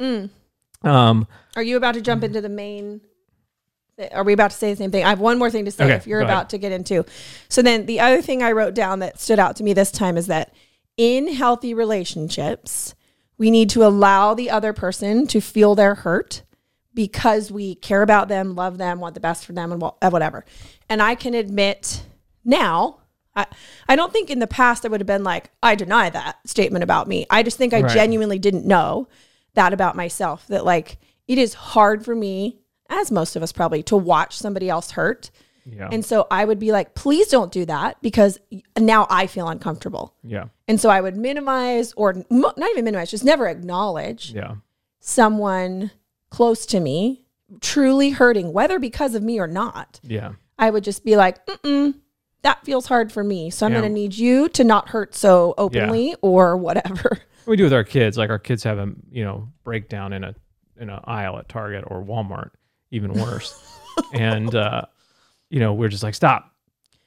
um 0.84 1.28
Are 1.56 1.64
you 1.64 1.78
about 1.78 1.94
to 1.94 2.02
jump 2.02 2.24
into 2.24 2.42
the 2.42 2.50
main? 2.50 3.00
Are 4.12 4.24
we 4.24 4.34
about 4.34 4.52
to 4.52 4.58
say 4.58 4.72
the 4.72 4.78
same 4.78 4.92
thing? 4.92 5.06
I 5.06 5.10
have 5.10 5.20
one 5.20 5.38
more 5.40 5.50
thing 5.52 5.66
to 5.66 5.72
say 5.72 5.86
Okay, 5.86 5.94
if 5.94 6.08
you're 6.08 6.20
go 6.20 6.26
ahead. 6.26 6.36
about 6.36 6.50
to 6.50 6.58
get 6.58 6.72
into. 6.72 7.06
So 7.48 7.62
then 7.62 7.86
the 7.86 8.00
other 8.00 8.22
thing 8.22 8.42
I 8.42 8.52
wrote 8.52 8.74
down 8.74 9.00
that 9.00 9.22
stood 9.22 9.38
out 9.40 9.56
to 9.58 9.64
me 9.64 9.74
this 9.74 9.92
time 9.92 10.18
is 10.18 10.28
that 10.28 10.54
in 10.98 11.28
healthy 11.32 11.74
relationships, 11.74 12.96
we 13.38 13.52
need 13.52 13.70
to 13.70 13.86
allow 13.86 14.34
the 14.34 14.50
other 14.50 14.74
person 14.74 15.28
to 15.28 15.40
feel 15.40 15.76
their 15.76 15.96
hurt 15.96 16.42
because 16.94 17.52
we 17.52 17.76
care 17.76 18.02
about 18.02 18.28
them, 18.28 18.56
love 18.56 18.78
them, 18.78 19.00
want 19.00 19.14
the 19.16 19.20
best 19.20 19.46
for 19.46 19.54
them, 19.54 19.72
and 19.72 19.84
uh, 19.84 20.10
whatever. 20.10 20.46
And 20.90 21.02
I 21.02 21.16
can 21.16 21.34
admit 21.34 22.06
now, 22.46 23.00
I, 23.36 23.48
I 23.90 23.96
don't 23.96 24.14
think 24.14 24.30
in 24.30 24.40
the 24.40 24.48
past 24.48 24.86
I 24.86 24.90
would 24.90 25.00
have 25.00 25.08
been 25.08 25.24
like, 25.24 25.50
I 25.64 25.76
deny 25.76 26.10
that 26.10 26.38
statement 26.48 26.84
about 26.84 27.08
me. 27.08 27.26
I 27.30 27.42
just 27.44 27.58
think 27.58 27.74
I 27.74 27.82
Right. 27.82 27.92
genuinely 27.94 28.38
didn't 28.40 28.66
know 28.66 29.08
that 29.56 29.74
about 29.74 29.96
myself 29.96 30.46
that 30.48 30.66
like 30.66 30.98
it 31.28 31.38
is 31.38 31.54
hard 31.54 32.04
for 32.06 32.14
me, 32.16 32.60
as 32.90 33.12
most 33.12 33.36
of 33.36 33.42
us 33.44 33.52
probably, 33.52 33.82
to 33.84 33.98
watch 33.98 34.38
somebody 34.38 34.70
else 34.70 34.92
hurt. 34.92 35.32
yeah 35.66 35.90
And 35.92 36.04
so 36.06 36.28
I 36.30 36.46
would 36.46 36.60
be 36.60 36.72
like, 36.72 36.94
please 36.94 37.28
don't 37.30 37.52
do 37.52 37.66
that 37.66 38.00
because 38.04 38.40
now 38.78 39.08
I 39.10 39.26
feel 39.28 39.48
uncomfortable. 39.48 40.14
yeah 40.24 40.46
And 40.68 40.80
so 40.80 40.90
I 40.90 41.02
would 41.02 41.18
minimize 41.18 41.94
or 41.94 42.14
not 42.30 42.58
even 42.72 42.86
minimize, 42.86 43.10
just 43.10 43.24
never 43.26 43.48
acknowledge 43.48 44.32
yeah 44.34 44.56
someone 45.00 45.92
close 46.34 46.66
to 46.66 46.80
me 46.80 47.22
truly 47.62 48.10
hurting, 48.10 48.52
whether 48.52 48.80
because 48.80 49.14
of 49.14 49.22
me 49.22 49.40
or 49.40 49.48
not. 49.48 50.00
yeah 50.04 50.32
I 50.58 50.70
would 50.72 50.84
just 50.84 51.06
be 51.06 51.16
like, 51.16 51.46
mm 51.46 51.94
that 52.42 52.66
feels 52.66 52.88
hard 52.88 53.10
for 53.10 53.24
me. 53.24 53.50
So 53.50 53.66
I'm 53.66 53.72
Yeah. 53.72 53.80
going 53.80 53.90
to 53.90 53.94
need 54.02 54.16
you 54.18 54.50
to 54.50 54.66
not 54.66 54.90
hurt 54.90 55.16
so 55.16 55.54
openly 55.58 56.14
or 56.22 56.58
whatever. 56.58 57.20
we 57.46 57.56
do 57.56 57.64
with 57.64 57.72
our 57.72 57.86
kids 57.86 58.18
like 58.18 58.30
our 58.30 58.38
kids 58.40 58.64
have 58.64 58.78
a 58.80 58.92
you 59.12 59.24
know 59.24 59.48
breakdown 59.64 60.12
in 60.12 60.26
a 60.26 60.36
in 60.78 60.90
an 60.90 61.00
aisle 61.06 61.38
at 61.38 61.48
target 61.48 61.86
or 61.88 62.04
walmart 62.04 62.50
even 62.92 63.14
worse 63.14 63.54
and 64.14 64.54
uh 64.56 64.82
you 65.50 65.60
know 65.62 65.74
we're 65.74 65.88
just 65.88 66.04
like 66.04 66.16
stop 66.16 66.52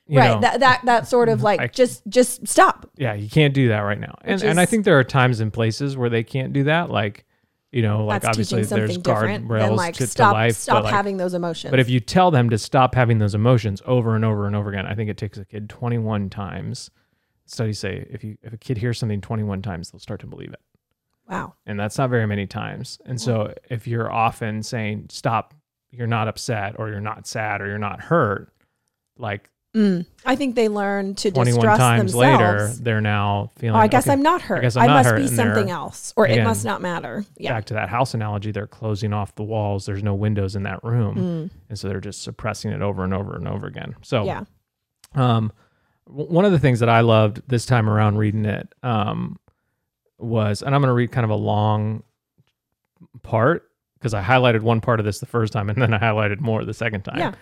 you 0.07 0.19
right. 0.19 0.35
know 0.35 0.41
that, 0.41 0.61
that, 0.61 0.81
that 0.87 1.07
sort 1.09 1.29
of 1.29 1.43
like, 1.51 1.61
I- 1.61 1.67
just, 1.67 2.07
just 2.09 2.47
stop. 2.49 2.89
yeah 2.97 3.13
you 3.13 3.29
can't 3.29 3.53
do 3.53 3.69
that 3.69 3.81
right 3.81 4.01
now 4.01 4.15
and 4.23 4.41
Which 4.41 4.49
and 4.49 4.59
i 4.59 4.65
think 4.65 4.85
there 4.87 4.99
are 4.99 5.05
times 5.05 5.41
and 5.41 5.53
places 5.53 5.99
where 5.99 6.09
they 6.09 6.23
can't 6.25 6.53
do 6.55 6.65
that 6.65 6.89
like 6.91 7.26
you 7.77 7.83
know 7.83 8.05
like 8.05 8.23
That's 8.23 8.31
obviously 8.31 8.65
there's 8.65 8.99
guardrails 8.99 9.77
like 9.77 9.95
to, 9.97 10.07
stop, 10.07 10.31
to 10.31 10.35
life 10.35 10.57
stop 10.57 10.85
like, 10.85 10.95
having 10.95 11.19
those 11.19 11.35
emotions. 11.35 11.71
but 11.71 11.81
if 11.81 11.89
you 11.89 12.01
tell 12.01 12.31
them 12.31 12.51
to 12.51 12.59
stop 12.59 12.95
having 12.95 13.19
those 13.19 13.35
emotions 13.35 13.83
over 13.85 14.17
and 14.17 14.25
over 14.25 14.47
and 14.47 14.57
over 14.57 14.71
again 14.71 14.87
i 14.87 14.95
think 14.95 15.11
it 15.11 15.17
takes 15.17 15.37
a 15.37 15.45
kid 15.45 15.69
21 15.69 16.31
times 16.31 16.91
studies 17.45 17.79
say 17.79 18.07
if 18.11 18.25
you 18.25 18.37
if 18.43 18.53
a 18.53 18.57
kid 18.57 18.79
hears 18.79 18.99
something 18.99 19.21
21 19.21 19.63
times 19.63 19.91
they'll 19.91 20.01
start 20.01 20.21
to 20.21 20.27
believe 20.27 20.53
it 20.53 20.61
wow. 21.29 21.55
and 21.67 21.79
that's 21.79 21.99
not 21.99 22.11
very 22.11 22.27
many 22.27 22.47
times. 22.47 22.99
And 23.05 23.21
so 23.21 23.55
if 23.69 23.87
you're 23.87 24.11
often 24.11 24.63
saying 24.63 25.07
stop, 25.11 25.55
you're 25.91 26.07
not 26.07 26.29
upset 26.29 26.77
or 26.79 26.89
you're 26.89 27.01
not 27.01 27.27
sad 27.27 27.61
or 27.61 27.69
you're 27.69 27.79
not 27.79 28.01
hurt, 28.01 28.53
like 29.19 29.51
Mm. 29.77 30.07
I 30.25 30.37
think 30.37 30.55
they 30.55 30.69
learn 30.71 31.15
to 31.17 31.31
21 31.31 31.55
distrust 31.55 31.79
times 31.79 32.13
themselves. 32.13 32.41
later, 32.41 32.83
they're 32.83 33.03
now 33.03 33.51
feeling 33.57 33.77
Oh, 33.77 33.83
I 33.83 33.89
guess 33.89 34.07
okay, 34.07 34.13
I'm 34.15 34.23
not 34.23 34.41
hurt. 34.41 34.59
I, 34.59 34.63
guess 34.63 34.77
I'm 34.77 34.87
not 34.87 34.95
must 34.95 35.09
hurt, 35.11 35.19
be 35.19 35.29
something 35.29 35.71
else, 35.71 36.15
or 36.17 36.27
it 36.27 36.43
must 36.43 36.65
not 36.65 36.81
matter. 36.81 37.25
Yeah. 37.37 37.53
back 37.53 37.67
to 37.67 37.75
that 37.75 37.91
house 37.91 38.15
analogy, 38.15 38.53
they're 38.53 38.67
closing 38.67 39.13
off 39.13 39.35
the 39.35 39.43
walls. 39.43 39.85
There's 39.85 40.03
no 40.03 40.15
windows 40.15 40.57
in 40.57 40.63
that 40.63 40.83
room. 40.83 41.17
Mm. 41.17 41.51
And 41.69 41.79
so 41.79 41.89
they're 41.89 42.01
just 42.01 42.23
suppressing 42.23 42.73
it 42.73 42.81
over 42.81 43.05
and 43.05 43.13
over 43.13 43.37
and 43.37 43.47
over 43.47 43.67
again. 43.67 43.95
So 44.03 44.25
Yeah. 44.25 44.45
Um, 45.15 45.53
w- 46.07 46.31
one 46.31 46.47
of 46.47 46.53
the 46.53 46.59
things 46.59 46.81
that 46.81 46.89
I 46.89 47.01
loved 47.01 47.43
this 47.47 47.67
time 47.67 47.89
around 47.91 48.17
reading 48.17 48.47
it 48.47 48.75
um, 48.83 49.39
was, 50.19 50.63
and 50.63 50.75
I'm 50.75 50.81
going 50.81 50.89
to 50.89 50.95
read 50.95 51.13
kind 51.13 51.25
of 51.25 51.31
a 51.31 51.37
long 51.37 52.03
part 53.23 53.71
because 53.99 54.15
I 54.15 54.23
highlighted 54.23 54.61
one 54.63 54.81
part 54.81 55.01
of 55.01 55.07
this 55.07 55.19
the 55.21 55.27
first 55.27 55.53
time 55.53 55.69
and 55.69 55.81
then 55.81 55.93
I 55.93 55.99
highlighted 55.99 56.41
more 56.41 56.65
the 56.65 56.75
second 56.75 57.03
time. 57.03 57.19
Yeah. 57.19 57.33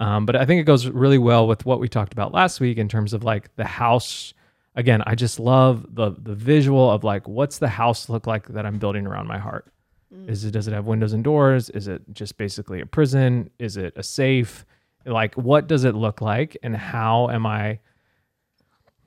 Um, 0.00 0.24
but 0.26 0.34
I 0.34 0.46
think 0.46 0.60
it 0.60 0.64
goes 0.64 0.88
really 0.88 1.18
well 1.18 1.46
with 1.46 1.66
what 1.66 1.78
we 1.78 1.88
talked 1.88 2.12
about 2.12 2.32
last 2.32 2.58
week 2.58 2.78
in 2.78 2.88
terms 2.88 3.12
of 3.12 3.22
like 3.22 3.54
the 3.56 3.66
house. 3.66 4.32
Again, 4.74 5.02
I 5.06 5.14
just 5.14 5.38
love 5.38 5.86
the 5.94 6.12
the 6.18 6.34
visual 6.34 6.90
of 6.90 7.04
like 7.04 7.28
what's 7.28 7.58
the 7.58 7.68
house 7.68 8.08
look 8.08 8.26
like 8.26 8.48
that 8.48 8.64
I'm 8.64 8.78
building 8.78 9.06
around 9.06 9.28
my 9.28 9.38
heart. 9.38 9.70
Is 10.26 10.44
it 10.44 10.52
does 10.52 10.66
it 10.66 10.72
have 10.72 10.86
windows 10.86 11.12
and 11.12 11.22
doors? 11.22 11.70
Is 11.70 11.86
it 11.86 12.02
just 12.12 12.36
basically 12.38 12.80
a 12.80 12.86
prison? 12.86 13.50
Is 13.58 13.76
it 13.76 13.92
a 13.96 14.02
safe? 14.02 14.64
Like 15.04 15.34
what 15.34 15.66
does 15.66 15.84
it 15.84 15.94
look 15.94 16.20
like 16.20 16.56
and 16.62 16.74
how 16.76 17.28
am 17.28 17.46
I 17.46 17.78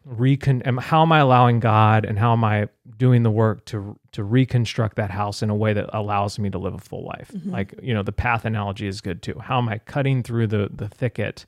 recon 0.06 0.62
how 0.80 1.02
am 1.02 1.12
I 1.12 1.20
allowing 1.20 1.60
God 1.60 2.06
and 2.06 2.18
how 2.20 2.34
am 2.34 2.44
I 2.44 2.68
doing 2.98 3.24
the 3.24 3.32
work 3.32 3.66
to 3.66 3.98
to 4.12 4.24
reconstruct 4.24 4.98
that 4.98 5.10
house 5.12 5.42
in 5.42 5.50
a 5.50 5.56
way 5.56 5.74
that 5.74 5.90
allows 5.94 6.38
me 6.40 6.50
to 6.50 6.58
live 6.58 6.74
a 6.74 6.80
full 6.80 7.06
life? 7.06 7.32
Mm-hmm. 7.34 7.52
Like, 7.52 7.74
you 7.82 7.94
know, 7.94 8.04
the 8.04 8.12
path 8.12 8.46
analogy 8.46 8.88
is 8.88 9.02
good 9.02 9.22
too. 9.22 9.40
How 9.40 9.58
am 9.58 9.70
I 9.70 9.78
cutting 9.80 10.24
through 10.24 10.48
the 10.48 10.70
the 10.74 10.88
thicket 10.88 11.46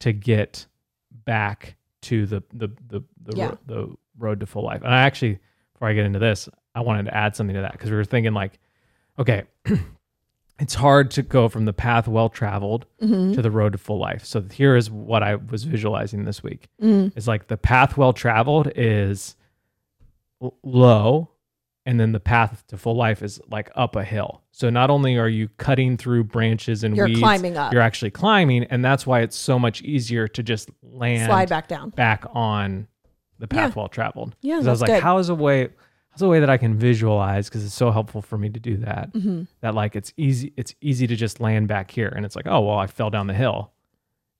to 0.00 0.12
get 0.12 0.66
back 1.24 1.76
to 2.02 2.26
the 2.26 2.42
the 2.52 2.68
the 2.88 3.02
the, 3.22 3.36
Yeah. 3.36 3.46
ro- 3.46 3.58
the 3.66 3.94
road 4.18 4.40
to 4.40 4.46
full 4.46 4.62
life? 4.64 4.82
And 4.82 4.94
I 4.94 5.02
actually 5.02 5.38
before 5.74 5.88
I 5.88 5.92
get 5.92 6.06
into 6.06 6.18
this, 6.18 6.48
I 6.74 6.80
wanted 6.80 7.06
to 7.06 7.14
add 7.16 7.34
something 7.36 7.54
to 7.54 7.62
that 7.62 7.72
because 7.72 7.90
we 7.90 7.96
were 7.96 8.04
thinking 8.04 8.32
like, 8.34 8.58
okay, 9.18 9.44
it's 10.58 10.74
hard 10.74 11.10
to 11.12 11.22
go 11.22 11.48
from 11.48 11.64
the 11.66 11.72
path 11.72 12.08
well 12.08 12.28
traveled 12.28 12.86
Mm-hmm. 13.02 13.32
to 13.34 13.42
the 13.42 13.50
road 13.50 13.72
to 13.72 13.78
full 13.78 13.98
life. 13.98 14.24
So 14.24 14.40
here 14.42 14.74
is 14.76 14.90
what 14.90 15.22
I 15.22 15.34
was 15.36 15.64
visualizing 15.64 16.24
this 16.24 16.42
week. 16.42 16.68
Mm. 16.82 17.12
It's 17.14 17.26
like 17.28 17.48
the 17.48 17.56
path 17.58 17.96
well 17.98 18.12
traveled 18.14 18.70
is 18.74 19.36
l- 20.42 20.54
low 20.62 21.30
and 21.84 22.00
then 22.00 22.12
the 22.12 22.20
path 22.20 22.64
to 22.68 22.76
full 22.78 22.96
life 22.96 23.22
is 23.22 23.40
like 23.50 23.70
up 23.76 23.94
a 23.96 24.02
hill. 24.02 24.42
So 24.50 24.70
not 24.70 24.88
only 24.90 25.16
are 25.18 25.28
you 25.28 25.48
cutting 25.58 25.96
through 25.98 26.24
branches 26.24 26.82
and 26.84 26.96
You're 26.96 27.06
weeds, 27.06 27.20
climbing 27.20 27.56
up. 27.58 27.72
You're 27.72 27.82
actually 27.82 28.10
climbing, 28.10 28.64
and 28.64 28.82
that's 28.84 29.06
why 29.06 29.20
it's 29.20 29.36
so 29.36 29.58
much 29.58 29.82
easier 29.82 30.26
to 30.28 30.42
just 30.42 30.70
land 30.82 31.26
Slide 31.30 31.48
back 31.50 31.68
down. 31.68 31.90
back 31.90 32.24
on 32.32 32.88
the 33.38 33.46
path 33.46 33.72
Yeah. 33.76 33.80
well 33.82 33.88
traveled. 33.88 34.34
Yeah, 34.40 34.56
'Cause 34.56 34.66
I 34.66 34.70
was 34.70 34.80
like, 34.80 34.88
good. 34.88 35.02
how 35.02 35.18
is 35.18 35.28
a 35.28 35.34
way? 35.34 35.68
How's 36.16 36.22
a 36.22 36.28
way 36.28 36.40
that 36.40 36.48
I 36.48 36.56
can 36.56 36.78
visualize? 36.78 37.50
Because 37.50 37.62
it's 37.62 37.74
so 37.74 37.90
helpful 37.90 38.22
for 38.22 38.38
me 38.38 38.48
to 38.48 38.58
do 38.58 38.78
that. 38.78 39.12
Mm-hmm. 39.12 39.42
That 39.60 39.74
like 39.74 39.94
it's 39.96 40.14
easy. 40.16 40.50
It's 40.56 40.74
easy 40.80 41.06
to 41.06 41.14
just 41.14 41.40
land 41.40 41.68
back 41.68 41.90
here, 41.90 42.08
and 42.08 42.24
it's 42.24 42.34
like, 42.34 42.46
oh 42.46 42.60
well, 42.60 42.78
I 42.78 42.86
fell 42.86 43.10
down 43.10 43.26
the 43.26 43.34
hill, 43.34 43.70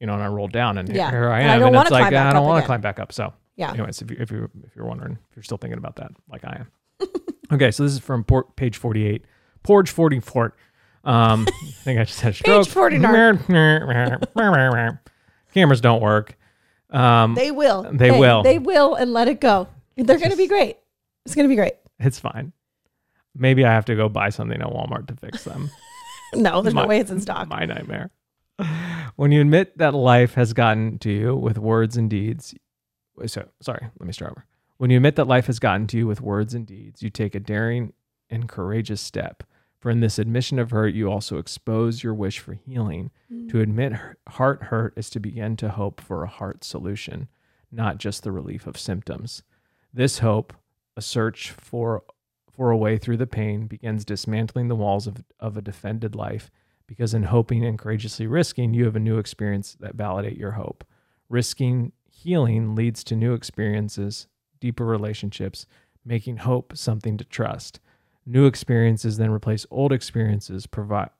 you 0.00 0.06
know, 0.06 0.14
and 0.14 0.22
I 0.22 0.28
rolled 0.28 0.52
down, 0.52 0.78
and 0.78 0.88
Yeah. 0.88 1.10
here 1.10 1.28
I 1.28 1.40
am. 1.40 1.42
And 1.42 1.50
I 1.50 1.58
don't 1.58 1.66
and 1.68 1.76
wanna 1.76 1.86
it's 1.88 1.92
like 1.92 2.00
climb 2.04 2.12
back 2.14 2.30
I 2.30 2.32
don't 2.32 2.46
want 2.46 2.62
to 2.62 2.66
climb 2.66 2.80
back 2.80 2.98
up. 2.98 3.12
So 3.12 3.34
Yeah. 3.56 3.72
anyways, 3.72 4.00
if 4.00 4.10
you 4.10 4.16
if 4.18 4.30
you 4.30 4.48
if 4.64 4.74
you're 4.74 4.86
wondering, 4.86 5.18
if 5.30 5.36
you're 5.36 5.42
still 5.42 5.58
thinking 5.58 5.76
about 5.78 5.96
that, 5.96 6.12
like 6.30 6.46
I 6.46 6.62
am. 6.64 7.08
okay, 7.52 7.70
so 7.70 7.82
this 7.82 7.92
is 7.92 7.98
from 7.98 8.24
por- 8.24 8.44
page 8.56 8.78
48, 8.78 9.26
Porge 9.62 9.90
44. 9.90 10.56
Um, 11.04 11.46
I 11.48 11.52
think 11.84 12.00
I 12.00 12.04
just 12.04 12.22
had 12.22 12.32
a 12.32 12.34
stroke. 12.34 12.64
Page 12.64 12.72
49. 12.72 13.44
Cameras 15.54 15.80
don't 15.82 16.00
work. 16.02 16.36
Um, 16.90 17.34
They 17.34 17.50
will. 17.50 17.82
They 17.92 18.12
Hey, 18.12 18.18
will. 18.18 18.42
They 18.42 18.58
will 18.58 18.94
and 18.94 19.12
let 19.12 19.28
it 19.28 19.40
go. 19.40 19.68
They're 19.96 20.18
going 20.18 20.30
to 20.30 20.36
be 20.36 20.46
great. 20.48 20.76
It's 21.26 21.34
going 21.34 21.44
to 21.44 21.48
be 21.48 21.56
great. 21.56 21.74
it's 21.98 22.18
fine. 22.20 22.52
Maybe 23.34 23.64
I 23.64 23.72
have 23.72 23.84
to 23.86 23.94
go 23.96 24.08
buy 24.08 24.30
something 24.30 24.60
at 24.60 24.66
Walmart 24.68 25.08
to 25.08 25.14
fix 25.16 25.44
them. 25.44 25.70
No, 26.34 26.60
there's 26.60 26.74
My- 26.74 26.82
no 26.82 26.88
way 26.88 26.98
it's 26.98 27.10
in 27.12 27.20
stock. 27.20 27.46
My 27.48 27.64
nightmare. 27.66 28.10
When 29.14 29.30
you 29.30 29.40
admit 29.40 29.78
that 29.78 29.94
life 29.94 30.34
has 30.34 30.52
gotten 30.52 30.98
to 30.98 31.10
you 31.10 31.36
with 31.36 31.56
words 31.56 31.96
and 31.96 32.10
deeds, 32.10 32.52
so 33.26 33.46
sorry, 33.62 33.86
let 34.00 34.06
me 34.06 34.12
start 34.12 34.32
over. 34.32 34.44
When 34.78 34.90
you 34.90 34.96
admit 34.96 35.14
that 35.16 35.28
life 35.28 35.46
has 35.46 35.60
gotten 35.60 35.86
to 35.86 35.98
you 35.98 36.06
with 36.06 36.20
words 36.20 36.52
and 36.52 36.66
deeds, 36.66 37.00
you 37.00 37.10
take 37.10 37.34
a 37.36 37.40
daring 37.40 37.92
and 38.28 38.48
courageous 38.48 39.00
step. 39.00 39.44
For 39.78 39.88
in 39.90 40.00
this 40.00 40.18
admission 40.18 40.58
of 40.58 40.72
hurt, 40.72 40.94
you 40.94 41.06
also 41.10 41.38
expose 41.38 42.02
your 42.02 42.12
wish 42.12 42.40
for 42.40 42.54
healing. 42.54 43.12
Mm. 43.32 43.48
To 43.50 43.60
admit 43.60 43.92
heart 44.28 44.64
hurt 44.64 44.94
is 44.96 45.08
to 45.10 45.20
begin 45.20 45.56
to 45.58 45.68
hope 45.68 46.00
for 46.00 46.24
a 46.24 46.28
heart 46.28 46.64
solution, 46.64 47.28
not 47.70 47.98
just 47.98 48.24
the 48.24 48.32
relief 48.32 48.66
of 48.66 48.76
symptoms. 48.76 49.44
This 49.94 50.18
hope, 50.18 50.52
a 50.96 51.02
search 51.02 51.50
for 51.50 52.02
for 52.56 52.70
a 52.70 52.76
way 52.76 52.96
through 52.96 53.18
the 53.18 53.26
pain, 53.26 53.66
begins 53.66 54.02
dismantling 54.02 54.68
the 54.68 54.74
walls 54.74 55.06
of, 55.06 55.22
of 55.38 55.58
a 55.58 55.62
defended 55.62 56.14
life 56.14 56.50
because 56.86 57.12
in 57.12 57.24
hoping 57.24 57.64
and 57.64 57.78
courageously 57.78 58.26
risking, 58.26 58.72
you 58.72 58.84
have 58.84 58.96
a 58.96 59.00
new 59.00 59.18
experience 59.18 59.76
that 59.80 59.94
validate 59.94 60.38
your 60.38 60.52
hope. 60.52 60.84
Risking 61.28 61.92
healing 62.10 62.74
leads 62.74 63.04
to 63.04 63.16
new 63.16 63.34
experiences, 63.34 64.26
deeper 64.60 64.86
relationships, 64.86 65.66
making 66.04 66.38
hope 66.38 66.76
something 66.76 67.18
to 67.18 67.24
trust. 67.24 67.80
New 68.24 68.46
experiences 68.46 69.18
then 69.18 69.30
replace 69.30 69.66
old 69.70 69.92
experiences, 69.92 70.66
provi- 70.66 71.10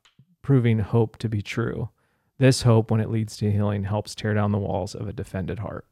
proving 0.43 0.79
hope 0.79 1.19
to 1.19 1.29
be 1.29 1.43
true. 1.43 1.91
This 2.39 2.63
hope, 2.63 2.91
when 2.91 3.01
it 3.01 3.11
leads 3.11 3.37
to 3.39 3.51
healing, 3.51 3.85
helps 3.85 4.15
tear 4.15 4.35
down 4.35 4.53
the 4.53 4.59
walls 4.59 4.95
of 4.95 5.09
a 5.09 5.13
defended 5.13 5.59
heart. 5.59 5.87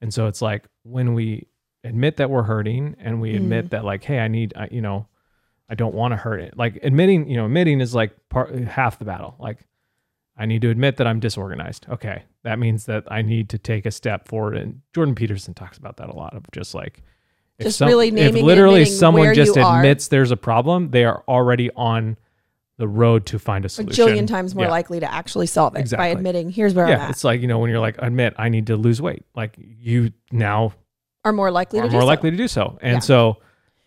And 0.00 0.12
so 0.12 0.26
it's 0.26 0.42
like 0.42 0.66
when 0.82 1.14
we 1.14 1.46
admit 1.84 2.16
that 2.16 2.30
we're 2.30 2.42
hurting 2.42 2.96
and 2.98 3.20
we 3.20 3.36
admit 3.36 3.66
mm. 3.66 3.70
that, 3.70 3.84
like, 3.84 4.02
hey, 4.02 4.18
I 4.18 4.28
need, 4.28 4.54
I, 4.56 4.68
you 4.70 4.80
know, 4.80 5.06
I 5.68 5.74
don't 5.74 5.94
want 5.94 6.12
to 6.12 6.16
hurt 6.16 6.40
it. 6.40 6.56
Like 6.56 6.78
admitting, 6.82 7.28
you 7.28 7.36
know, 7.36 7.46
admitting 7.46 7.80
is 7.80 7.94
like 7.94 8.12
part 8.28 8.54
half 8.54 8.98
the 8.98 9.04
battle. 9.04 9.34
Like 9.38 9.58
I 10.36 10.46
need 10.46 10.62
to 10.62 10.70
admit 10.70 10.96
that 10.98 11.06
I'm 11.06 11.20
disorganized. 11.20 11.86
Okay. 11.88 12.24
That 12.42 12.58
means 12.58 12.86
that 12.86 13.04
I 13.08 13.22
need 13.22 13.48
to 13.50 13.58
take 13.58 13.86
a 13.86 13.90
step 13.90 14.28
forward. 14.28 14.56
And 14.56 14.82
Jordan 14.94 15.14
Peterson 15.14 15.54
talks 15.54 15.78
about 15.78 15.96
that 15.98 16.08
a 16.08 16.14
lot 16.14 16.34
of 16.34 16.44
just 16.52 16.74
like 16.74 17.02
if 17.58 17.66
Just 17.66 17.80
really 17.80 18.10
naming 18.10 18.38
if 18.38 18.42
literally 18.42 18.84
someone 18.84 19.32
just 19.34 19.56
you 19.56 19.62
are. 19.62 19.78
admits 19.78 20.08
there's 20.08 20.32
a 20.32 20.36
problem, 20.36 20.90
they 20.90 21.04
are 21.04 21.22
already 21.28 21.70
on 21.76 22.16
the 22.76 22.88
road 22.88 23.24
to 23.26 23.38
find 23.38 23.64
a 23.64 23.68
solution. 23.68 24.08
A 24.08 24.10
jillion 24.10 24.26
times 24.26 24.54
more 24.54 24.64
Yeah. 24.64 24.72
likely 24.72 24.98
to 25.00 25.12
actually 25.12 25.46
solve 25.46 25.76
it 25.76 25.80
Exactly. 25.80 26.04
by 26.04 26.08
admitting, 26.08 26.50
here's 26.50 26.74
where 26.74 26.88
Yeah, 26.88 26.96
I'm 26.96 27.00
at. 27.02 27.10
it's 27.10 27.24
like 27.24 27.40
you 27.40 27.46
know 27.46 27.60
when 27.60 27.70
you're 27.70 27.80
like 27.80 27.96
admit 27.98 28.34
I 28.36 28.48
need 28.48 28.66
to 28.66 28.76
lose 28.76 29.00
weight. 29.00 29.24
Like 29.34 29.56
you 29.56 30.12
now 30.32 30.72
Are 31.24 31.32
more 31.32 31.50
likely 31.50 31.78
are 31.80 31.82
to 31.84 31.88
do 31.88 31.92
more 31.92 32.02
so. 32.02 32.06
likely 32.06 32.30
to 32.30 32.36
do 32.36 32.48
so, 32.48 32.78
and 32.82 32.94
Yeah. 32.94 32.98
so 33.00 33.36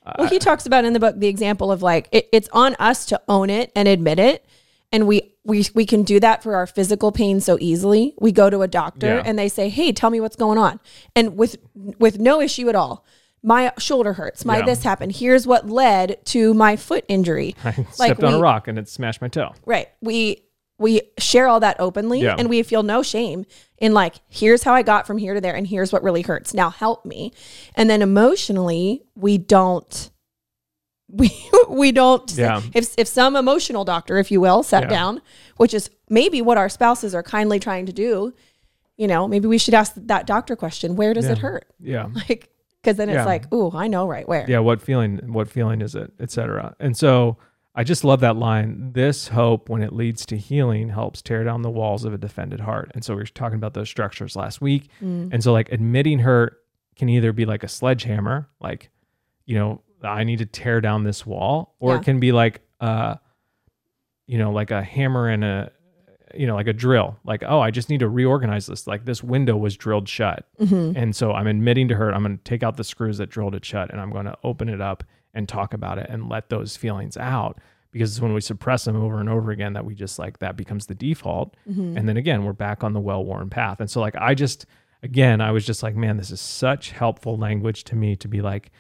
uh, 0.06 0.14
Well, 0.20 0.28
he 0.30 0.40
talks 0.40 0.66
about 0.66 0.86
in 0.86 0.94
the 0.94 1.00
book 1.00 1.16
the 1.20 1.28
example 1.28 1.72
of 1.72 1.82
like 1.84 2.08
it, 2.12 2.28
it's 2.32 2.50
on 2.54 2.76
us 2.80 3.06
to 3.08 3.22
own 3.28 3.50
it 3.50 3.72
and 3.76 3.88
admit 3.88 4.20
it, 4.20 4.46
and 4.92 5.08
we 5.08 5.34
we 5.44 5.66
we 5.76 5.86
can 5.86 6.04
do 6.04 6.20
that 6.20 6.44
for 6.44 6.56
our 6.56 6.66
physical 6.68 7.12
pain 7.12 7.40
so 7.40 7.58
easily. 7.60 8.14
We 8.20 8.32
go 8.32 8.50
to 8.50 8.62
a 8.62 8.68
doctor 8.68 9.16
Yeah. 9.18 9.24
and 9.26 9.38
they 9.38 9.50
say, 9.50 9.70
"Hey, 9.70 9.92
tell 9.92 10.10
me 10.10 10.20
what's 10.20 10.36
going 10.36 10.58
on," 10.58 10.80
and 11.16 11.38
with 11.38 11.58
with 12.00 12.20
no 12.20 12.42
issue 12.42 12.70
at 12.70 12.76
all. 12.76 13.06
My 13.44 13.72
shoulder 13.78 14.14
hurts. 14.14 14.44
My 14.44 14.58
Yeah. 14.60 14.66
this 14.66 14.84
happened. 14.84 15.14
Here's 15.18 15.46
what 15.46 15.70
led 15.70 16.26
to 16.26 16.54
my 16.56 16.76
foot 16.76 17.06
injury. 17.08 17.56
I 17.64 17.68
Like 17.78 17.88
stepped 17.94 18.24
on 18.24 18.34
a 18.34 18.40
rock 18.40 18.68
and 18.68 18.80
it 18.80 18.90
smashed 18.90 19.22
my 19.22 19.28
toe. 19.28 19.54
Right. 19.66 19.88
We 20.02 20.42
we 20.80 21.02
share 21.18 21.48
all 21.48 21.60
that 21.60 21.76
openly 21.80 22.22
Yeah. 22.22 22.36
and 22.38 22.50
we 22.50 22.62
feel 22.64 22.84
no 22.84 23.02
shame 23.02 23.46
in 23.80 23.94
like 23.94 24.16
here's 24.30 24.64
how 24.64 24.74
I 24.74 24.84
got 24.84 25.08
from 25.08 25.18
here 25.18 25.34
to 25.34 25.42
there 25.42 25.56
and 25.56 25.66
here's 25.66 25.92
what 25.92 26.04
really 26.04 26.22
hurts. 26.22 26.54
Now 26.54 26.70
help 26.70 27.06
me. 27.06 27.32
And 27.76 27.90
then 27.90 28.02
emotionally, 28.02 29.04
we 29.16 29.38
don't 29.38 30.12
we 31.10 31.32
we 31.70 31.92
don't 31.92 32.30
Yeah. 32.34 32.62
if 32.74 32.94
if 32.98 33.08
some 33.08 33.36
emotional 33.36 33.86
doctor, 33.86 34.18
if 34.18 34.30
you 34.32 34.42
will, 34.42 34.62
sat 34.64 34.84
Yeah. 34.84 34.90
down, 34.90 35.22
which 35.58 35.74
is 35.74 35.90
maybe 36.10 36.42
what 36.42 36.58
our 36.58 36.70
spouses 36.70 37.16
are 37.16 37.24
kindly 37.24 37.60
trying 37.60 37.86
to 37.86 37.94
do, 37.94 38.34
you 38.98 39.08
know, 39.08 39.28
maybe 39.28 39.48
we 39.48 39.58
should 39.58 39.74
ask 39.74 39.94
that 39.96 40.28
doctor 40.28 40.56
question, 40.56 40.96
where 40.96 41.14
does 41.14 41.26
it 41.30 41.38
hurt? 41.40 41.66
Yeah. 41.80 42.08
Like 42.30 42.50
because 42.84 42.98
then 42.98 43.10
it's 43.10 43.16
Yeah. 43.16 43.26
like, 43.26 43.52
ooh, 43.54 43.72
I 43.74 43.88
know 43.88 44.08
right 44.08 44.28
where. 44.28 44.46
yeah 44.48 44.60
what 44.60 44.82
feeling 44.82 45.18
what 45.34 45.50
feeling 45.50 45.82
is 45.82 45.96
it 45.96 46.12
etc 46.20 46.76
and 46.80 46.96
so 46.96 47.38
i 47.78 47.84
just 47.84 48.04
love 48.04 48.20
that 48.20 48.36
line 48.36 48.92
this 48.94 49.30
hope 49.30 49.70
when 49.70 49.82
it 49.82 49.94
leads 49.94 50.26
to 50.26 50.36
healing 50.36 50.90
helps 50.90 51.22
tear 51.22 51.44
down 51.46 51.62
the 51.62 51.70
walls 51.70 52.04
of 52.04 52.14
a 52.14 52.18
defended 52.18 52.60
heart 52.60 52.92
and 52.94 53.06
so 53.06 53.14
we 53.16 53.22
were 53.22 53.26
talking 53.28 53.56
about 53.58 53.74
those 53.74 53.90
structures 53.90 54.36
last 54.36 54.60
week 54.60 54.90
Mm. 55.02 55.32
and 55.32 55.42
so 55.44 55.54
like 55.54 55.72
admitting 55.72 56.20
hurt 56.20 56.58
can 56.98 57.08
either 57.08 57.32
be 57.32 57.46
like 57.46 57.64
a 57.64 57.68
sledgehammer 57.70 58.50
like 58.60 58.90
you 59.46 59.56
know 59.56 59.82
i 60.04 60.24
need 60.26 60.40
to 60.40 60.46
tear 60.46 60.82
down 60.82 61.04
this 61.04 61.26
wall 61.26 61.76
or 61.80 61.94
Yeah. 61.94 62.00
it 62.00 62.04
can 62.04 62.20
be 62.20 62.32
like 62.32 62.62
uh 62.82 63.16
you 64.26 64.38
know 64.38 64.52
like 64.52 64.72
a 64.72 64.82
hammer 64.84 65.28
and 65.30 65.44
a 65.44 65.72
you 66.36 66.46
know 66.46 66.56
like 66.56 66.68
a 66.68 66.74
drill 66.74 67.18
like 67.24 67.42
oh 67.48 67.62
i 67.62 67.72
just 67.72 67.90
need 67.90 68.02
to 68.02 68.10
reorganize 68.10 68.66
this 68.68 68.86
like 68.86 69.06
this 69.06 69.24
window 69.24 69.56
was 69.56 69.78
drilled 69.78 70.10
shut 70.10 70.46
Mm-hmm. 70.60 70.98
and 70.98 71.16
so 71.16 71.32
I'm 71.34 71.46
admitting 71.48 71.88
to 71.90 71.96
her, 71.96 72.12
I'm 72.14 72.24
going 72.24 72.38
to 72.38 72.44
take 72.44 72.64
out 72.64 72.76
the 72.78 72.84
screws 72.84 73.20
that 73.20 73.30
drilled 73.30 73.54
it 73.56 73.64
shut 73.64 73.92
and 73.92 74.02
I'm 74.02 74.12
going 74.12 74.26
to 74.26 74.36
open 74.44 74.68
it 74.70 74.82
up 74.82 75.04
and 75.38 75.48
talk 75.48 75.74
about 75.74 75.98
it 75.98 76.08
and 76.10 76.28
let 76.28 76.50
those 76.50 76.76
feelings 76.76 77.16
out. 77.16 77.60
Because 77.92 78.12
it's 78.12 78.22
when 78.22 78.34
we 78.34 78.42
suppress 78.42 78.84
them 78.84 78.98
over 79.02 79.20
and 79.20 79.30
over 79.30 79.50
again, 79.50 79.72
that 79.74 79.86
we 79.86 79.96
just 79.96 80.20
like 80.20 80.40
that 80.40 80.58
becomes 80.58 80.88
the 80.88 80.94
default. 80.94 81.56
Mm-hmm. 81.68 81.98
And 81.98 82.10
then 82.10 82.18
again, 82.18 82.44
we're 82.44 82.52
back 82.52 82.84
on 82.84 82.92
the 82.92 83.00
well 83.00 83.24
worn 83.24 83.50
path. 83.50 83.80
And 83.80 83.90
so, 83.90 84.02
like, 84.02 84.16
I 84.18 84.36
just, 84.36 84.66
again, 85.02 85.40
I 85.40 85.52
was 85.52 85.66
just 85.66 85.82
like, 85.82 85.96
man, 85.96 86.18
this 86.18 86.30
is 86.30 86.42
such 86.42 86.92
helpful 86.92 87.38
language 87.38 87.86
to 87.86 87.96
me 87.96 88.18
to 88.18 88.28
be 88.28 88.42
like, 88.42 88.72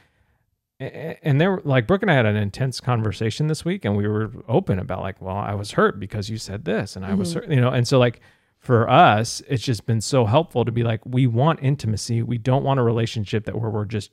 and 0.79 1.41
there, 1.41 1.59
like, 1.63 1.87
Brooke 1.87 2.03
and 2.03 2.11
I 2.11 2.15
had 2.15 2.27
an 2.27 2.35
intense 2.35 2.79
conversation 2.79 3.47
this 3.47 3.65
week, 3.65 3.85
and 3.85 3.97
we 3.97 4.07
were 4.07 4.31
open 4.47 4.77
about, 4.77 5.01
like, 5.01 5.19
well, 5.19 5.37
I 5.37 5.55
was 5.55 5.71
hurt 5.71 5.99
because 5.99 6.29
you 6.29 6.37
said 6.37 6.65
this, 6.65 6.95
and 6.95 7.03
I 7.03 7.15
was 7.15 7.33
hurt, 7.33 7.49
you 7.49 7.61
know, 7.61 7.69
and 7.69 7.87
so, 7.87 7.97
like, 7.97 8.19
for 8.59 8.87
us, 8.87 9.41
it's 9.47 9.63
just 9.63 9.87
been 9.87 10.01
so 10.01 10.25
helpful 10.25 10.65
to 10.65 10.71
be 10.71 10.83
like, 10.83 11.01
we 11.05 11.25
want 11.25 11.63
intimacy. 11.63 12.21
We 12.21 12.37
don't 12.37 12.63
want 12.63 12.79
a 12.79 12.83
relationship 12.83 13.45
that 13.45 13.59
where 13.59 13.71
we're 13.71 13.85
just 13.85 14.11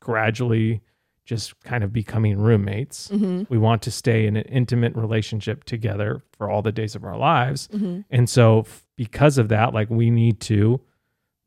gradually 0.00 0.80
just 1.24 1.58
kind 1.62 1.84
of 1.84 1.92
becoming 1.92 2.38
roommates. 2.38 3.08
Mm-hmm. 3.08 3.42
We 3.48 3.58
want 3.58 3.82
to 3.82 3.90
stay 3.90 4.26
in 4.26 4.36
an 4.36 4.44
intimate 4.46 4.96
relationship 4.96 5.64
together 5.64 6.22
for 6.32 6.50
all 6.50 6.62
the 6.62 6.72
days 6.72 6.94
of 6.96 7.04
our 7.04 7.16
lives. 7.16 7.68
Mm-hmm. 7.68 8.00
And 8.10 8.28
so, 8.28 8.60
f- 8.60 8.84
because 8.96 9.38
of 9.38 9.48
that, 9.48 9.72
like 9.74 9.88
we 9.90 10.10
need 10.10 10.40
to 10.40 10.80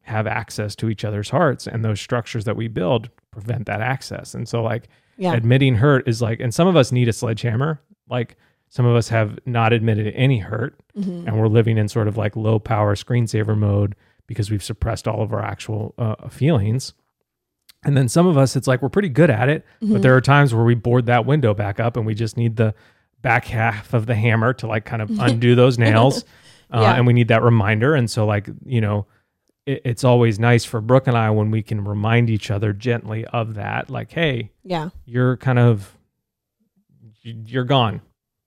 have 0.02 0.28
access 0.28 0.76
to 0.76 0.90
each 0.90 1.04
other's 1.06 1.30
hearts, 1.30 1.66
and 1.68 1.84
those 1.84 2.00
structures 2.02 2.44
that 2.46 2.56
we 2.56 2.68
build 2.68 3.10
prevent 3.32 3.66
that 3.68 3.82
access. 3.82 4.34
And 4.34 4.48
so, 4.48 4.62
like, 4.62 4.88
Yeah. 5.18 5.34
admitting 5.34 5.76
hurt 5.76 6.08
is 6.08 6.22
like, 6.22 6.40
and 6.40 6.54
some 6.54 6.68
of 6.68 6.76
us 6.76 6.92
need 6.92 7.08
a 7.08 7.14
sledgehammer. 7.14 7.80
Like, 8.10 8.36
some 8.70 8.86
of 8.86 8.96
us 8.96 9.08
have 9.10 9.38
not 9.46 9.72
admitted 9.74 10.14
any 10.16 10.40
hurt, 10.40 10.80
Mm-hmm. 10.98 11.28
and 11.28 11.40
we're 11.40 11.48
living 11.48 11.78
in 11.78 11.88
sort 11.88 12.08
of 12.08 12.18
like 12.18 12.36
low 12.36 12.60
power 12.60 12.96
screensaver 12.96 13.58
mode 13.58 13.96
because 14.28 14.52
we've 14.52 14.64
suppressed 14.64 15.08
all 15.08 15.22
of 15.24 15.34
our 15.34 15.42
actual 15.44 15.94
uh, 15.98 16.28
feelings. 16.30 16.94
And 17.86 17.96
then 17.98 18.08
some 18.10 18.26
of 18.28 18.38
us, 18.38 18.56
it's 18.56 18.68
like 18.68 18.82
we're 18.82 18.90
pretty 18.90 19.10
good 19.10 19.30
at 19.30 19.50
it, 19.50 19.66
Mm-hmm. 19.82 19.94
but 19.94 20.02
there 20.02 20.16
are 20.16 20.22
times 20.22 20.54
where 20.54 20.64
we 20.64 20.76
board 20.76 21.06
that 21.08 21.26
window 21.26 21.54
back 21.54 21.80
up 21.80 21.98
and 21.98 22.06
we 22.06 22.14
just 22.16 22.38
need 22.38 22.56
the 22.56 22.74
back 23.22 23.46
half 23.46 23.94
of 23.94 24.06
the 24.06 24.16
hammer 24.16 24.54
to 24.54 24.68
like 24.68 24.86
kind 24.86 25.02
of 25.02 25.10
undo 25.20 25.56
those 25.56 25.78
nails. 25.78 26.24
Uh, 26.72 26.80
Yeah. 26.82 26.96
And 26.96 27.06
we 27.08 27.14
need 27.14 27.28
that 27.28 27.44
reminder. 27.44 27.94
And 27.96 28.10
so, 28.10 28.26
like, 28.26 28.50
you 28.66 28.82
know, 28.82 29.06
it, 29.66 29.82
it's 29.86 30.04
always 30.04 30.40
nice 30.40 30.66
for 30.66 30.82
Brooke 30.82 31.08
and 31.08 31.18
I 31.18 31.30
when 31.30 31.52
we 31.52 31.62
can 31.64 31.84
remind 31.86 32.30
each 32.30 32.50
other 32.52 32.74
gently 32.74 33.26
of 33.26 33.54
that. 33.56 33.90
Like, 33.90 34.12
hey, 34.12 34.52
Yeah. 34.64 34.90
you're 35.06 35.38
kind 35.38 35.60
of, 35.60 35.96
you- 37.22 37.44
you're 37.46 37.64
gone. 37.64 38.02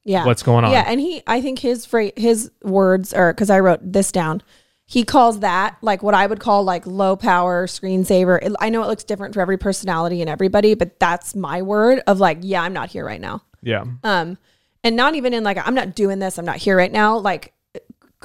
Yeah. 0.04 0.24
What's 0.24 0.42
going 0.44 0.64
on? 0.64 0.70
Yeah, 0.70 0.84
and 0.86 1.00
he, 1.00 1.22
I 1.26 1.40
think 1.40 1.58
his 1.58 1.84
phrase, 1.84 2.12
his 2.16 2.50
words 2.62 3.12
are 3.12 3.32
because 3.32 3.50
I 3.50 3.58
wrote 3.60 3.80
this 3.82 4.12
down. 4.12 4.40
He 4.88 5.04
calls 5.04 5.40
that 5.40 5.76
like 5.82 6.02
what 6.02 6.14
I 6.14 6.26
would 6.26 6.38
call 6.40 6.62
like 6.62 6.86
low 6.86 7.16
power 7.16 7.66
screensaver. 7.66 8.38
It- 8.42 8.52
I 8.60 8.70
know 8.70 8.82
it 8.82 8.86
looks 8.86 9.02
different 9.04 9.34
for 9.34 9.40
every 9.40 9.58
personality 9.58 10.20
and 10.20 10.30
everybody, 10.30 10.74
but 10.74 10.98
that's 11.00 11.34
my 11.34 11.60
word 11.62 12.02
of 12.06 12.20
like, 12.20 12.38
yeah, 12.42 12.62
I'm 12.62 12.72
not 12.72 12.90
here 12.90 13.04
right 13.04 13.20
now. 13.20 13.42
Yeah. 13.62 13.84
Um, 14.04 14.38
and 14.84 14.94
not 14.94 15.16
even 15.16 15.34
in 15.34 15.42
like 15.42 15.58
I'm 15.66 15.74
not 15.74 15.94
doing 15.96 16.20
this. 16.20 16.38
I'm 16.38 16.44
not 16.44 16.58
here 16.58 16.76
right 16.76 16.92
now. 16.92 17.18
Like, 17.18 17.52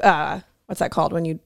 uh, 0.04 0.42
what's 0.68 0.80
that 0.80 0.92
called 0.92 1.14
when 1.14 1.26
you 1.26 1.40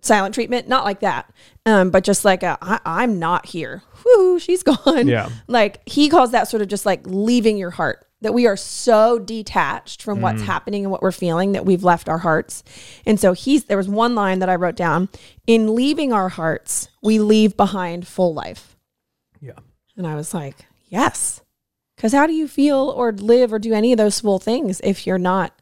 silent 0.00 0.34
treatment? 0.34 0.68
Not 0.68 0.84
like 0.84 1.00
that. 1.00 1.30
Um, 1.66 1.90
but 1.90 2.04
just 2.04 2.24
like 2.24 2.42
a, 2.42 2.56
I, 2.62 2.80
I'm 2.84 3.18
not 3.18 3.46
here. 3.46 3.82
Whoo, 4.04 4.38
she's 4.38 4.62
gone. 4.64 5.06
Yeah. 5.06 5.28
Like 5.48 5.86
he 5.86 6.08
calls 6.08 6.30
that 6.32 6.48
sort 6.48 6.62
of 6.62 6.68
just 6.68 6.86
like 6.86 7.02
leaving 7.04 7.58
your 7.58 7.70
heart. 7.70 8.03
That 8.20 8.32
we 8.32 8.46
are 8.46 8.56
so 8.56 9.18
detached 9.18 10.02
from 10.02 10.22
what's 10.22 10.40
mm. 10.40 10.46
happening 10.46 10.84
and 10.84 10.90
what 10.90 11.02
we're 11.02 11.12
feeling 11.12 11.52
that 11.52 11.66
we've 11.66 11.84
left 11.84 12.08
our 12.08 12.18
hearts. 12.18 12.64
And 13.04 13.20
so 13.20 13.34
he's 13.34 13.64
there 13.64 13.76
was 13.76 13.88
one 13.88 14.14
line 14.14 14.38
that 14.38 14.48
I 14.48 14.54
wrote 14.54 14.76
down. 14.76 15.10
In 15.46 15.74
leaving 15.74 16.12
our 16.12 16.30
hearts, 16.30 16.88
we 17.02 17.18
leave 17.18 17.56
behind 17.56 18.06
full 18.06 18.32
life. 18.32 18.76
Yeah. 19.40 19.58
And 19.96 20.06
I 20.06 20.14
was 20.14 20.32
like, 20.32 20.64
yes. 20.88 21.42
Because 21.96 22.12
how 22.12 22.26
do 22.26 22.32
you 22.32 22.48
feel 22.48 22.92
or 22.96 23.12
live 23.12 23.52
or 23.52 23.58
do 23.58 23.72
any 23.72 23.92
of 23.92 23.98
those 23.98 24.20
full 24.20 24.38
things 24.38 24.80
if 24.82 25.06
you're 25.06 25.18
not 25.18 25.52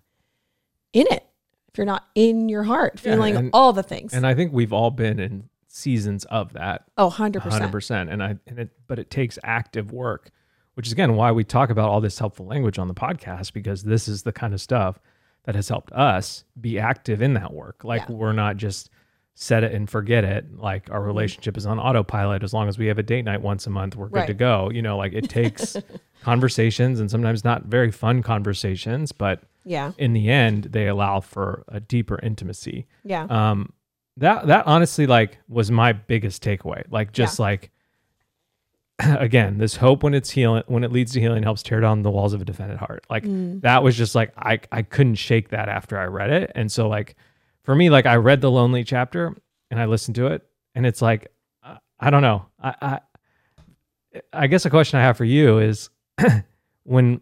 in 0.93 1.07
it? 1.11 1.27
If 1.69 1.79
you're 1.79 1.87
not 1.87 2.05
in 2.15 2.49
your 2.49 2.65
heart, 2.65 2.95
Yeah, 2.97 3.13
feeling 3.13 3.37
and- 3.37 3.51
all 3.53 3.73
the 3.73 3.83
things. 3.83 4.13
And 4.13 4.27
I 4.27 4.35
think 4.35 4.53
we've 4.53 4.73
all 4.73 4.91
been 4.91 5.19
in 5.19 5.49
seasons 5.69 6.25
of 6.27 6.53
that. 6.53 6.85
oh, 6.99 7.11
100%. 7.11 7.41
hundred 7.51 7.73
percent. 7.73 8.11
And 8.11 8.23
I 8.23 8.37
and 8.47 8.59
it 8.59 8.71
but 8.87 8.99
it 8.99 9.11
takes 9.11 9.39
active 9.43 9.91
work, 9.91 10.31
which 10.75 10.87
is 10.87 10.93
again 10.93 11.15
why 11.17 11.31
we 11.33 11.45
talk 11.45 11.71
about 11.71 11.89
all 11.91 12.01
this 12.01 12.19
helpful 12.19 12.47
language 12.47 12.79
on 12.79 12.89
the 12.89 12.95
podcast 12.95 13.53
because 13.53 13.83
this 13.83 14.09
is 14.09 14.23
the 14.23 14.33
kind 14.33 14.55
of 14.55 14.61
stuff 14.61 14.99
that 15.45 15.55
has 15.55 15.69
helped 15.69 15.93
us 15.93 16.45
be 16.61 16.79
active 16.79 17.21
in 17.21 17.35
that 17.35 17.53
work. 17.53 17.83
Like 17.85 18.03
Yeah. 18.09 18.15
we're 18.15 18.33
not 18.33 18.57
just 18.57 18.91
set 19.35 19.65
it 19.65 19.73
and 19.73 19.89
forget 19.91 20.25
it. 20.25 20.55
Like 20.57 20.91
our 20.91 21.03
relationship 21.03 21.57
is 21.57 21.67
on 21.67 21.79
autopilot. 21.81 22.43
As 22.45 22.53
long 22.53 22.69
as 22.69 22.79
we 22.79 22.87
have 22.87 22.99
a 22.99 23.03
date 23.03 23.25
night 23.25 23.41
once 23.43 23.67
a 23.67 23.71
month, 23.71 23.97
we're 23.97 24.07
good 24.09 24.19
Right. 24.21 24.27
to 24.29 24.35
go. 24.35 24.71
You 24.71 24.83
know, 24.83 24.97
like 24.97 25.15
it 25.15 25.29
takes 25.29 25.77
conversations 26.23 27.01
and 27.01 27.11
sometimes 27.11 27.43
not 27.45 27.65
very 27.65 27.91
fun 27.91 28.23
conversations, 28.23 29.11
but 29.13 29.43
Yeah. 29.65 29.93
in 29.99 30.13
the 30.13 30.31
end, 30.31 30.65
they 30.65 30.87
allow 30.87 31.21
for 31.21 31.65
a 31.69 31.81
deeper 31.81 32.19
intimacy 32.23 32.87
Yeah. 33.05 33.25
um 33.25 33.73
that 34.19 34.47
that 34.47 34.67
honestly 34.67 35.07
like 35.07 35.39
was 35.49 35.71
my 35.71 35.93
biggest 35.93 36.45
takeaway 36.45 36.85
like 36.91 37.13
just 37.13 37.39
like 37.39 37.71
again 39.19 39.59
this 39.59 39.77
hope 39.77 40.03
when 40.03 40.15
it's 40.15 40.31
healing 40.31 40.63
when 40.67 40.85
it 40.85 40.93
leads 40.93 41.13
to 41.13 41.21
healing 41.21 41.43
helps 41.43 41.63
tear 41.63 41.81
down 41.81 42.03
the 42.03 42.11
walls 42.11 42.33
of 42.33 42.43
a 42.43 42.45
defended 42.45 42.79
heart. 42.79 43.05
Like 43.11 43.25
mm. 43.25 43.61
that 43.63 43.83
was 43.83 43.97
just 43.97 44.15
like 44.15 44.33
i 44.37 44.61
i 44.71 44.83
couldn't 44.83 45.17
shake 45.17 45.51
that 45.51 45.69
after 45.69 45.99
i 45.99 46.05
read 46.05 46.31
it. 46.31 46.53
And 46.55 46.71
so 46.71 46.89
like 46.89 47.17
for 47.63 47.75
me 47.75 47.91
like 47.91 48.07
i 48.07 48.17
read 48.17 48.41
the 48.41 48.51
lonely 48.51 48.85
chapter 48.85 49.37
and 49.71 49.81
i 49.81 49.87
listened 49.87 50.15
to 50.17 50.27
it 50.27 50.47
and 50.75 50.87
it's 50.87 51.03
like 51.03 51.29
i, 51.63 51.79
I 51.99 52.11
don't 52.11 52.23
know. 52.23 52.47
I 52.63 52.75
i 52.83 54.21
i 54.33 54.47
guess 54.47 54.65
a 54.65 54.71
question 54.71 54.99
i 54.99 55.03
have 55.03 55.17
for 55.17 55.25
you 55.25 55.59
is 55.59 55.91
when 56.85 57.21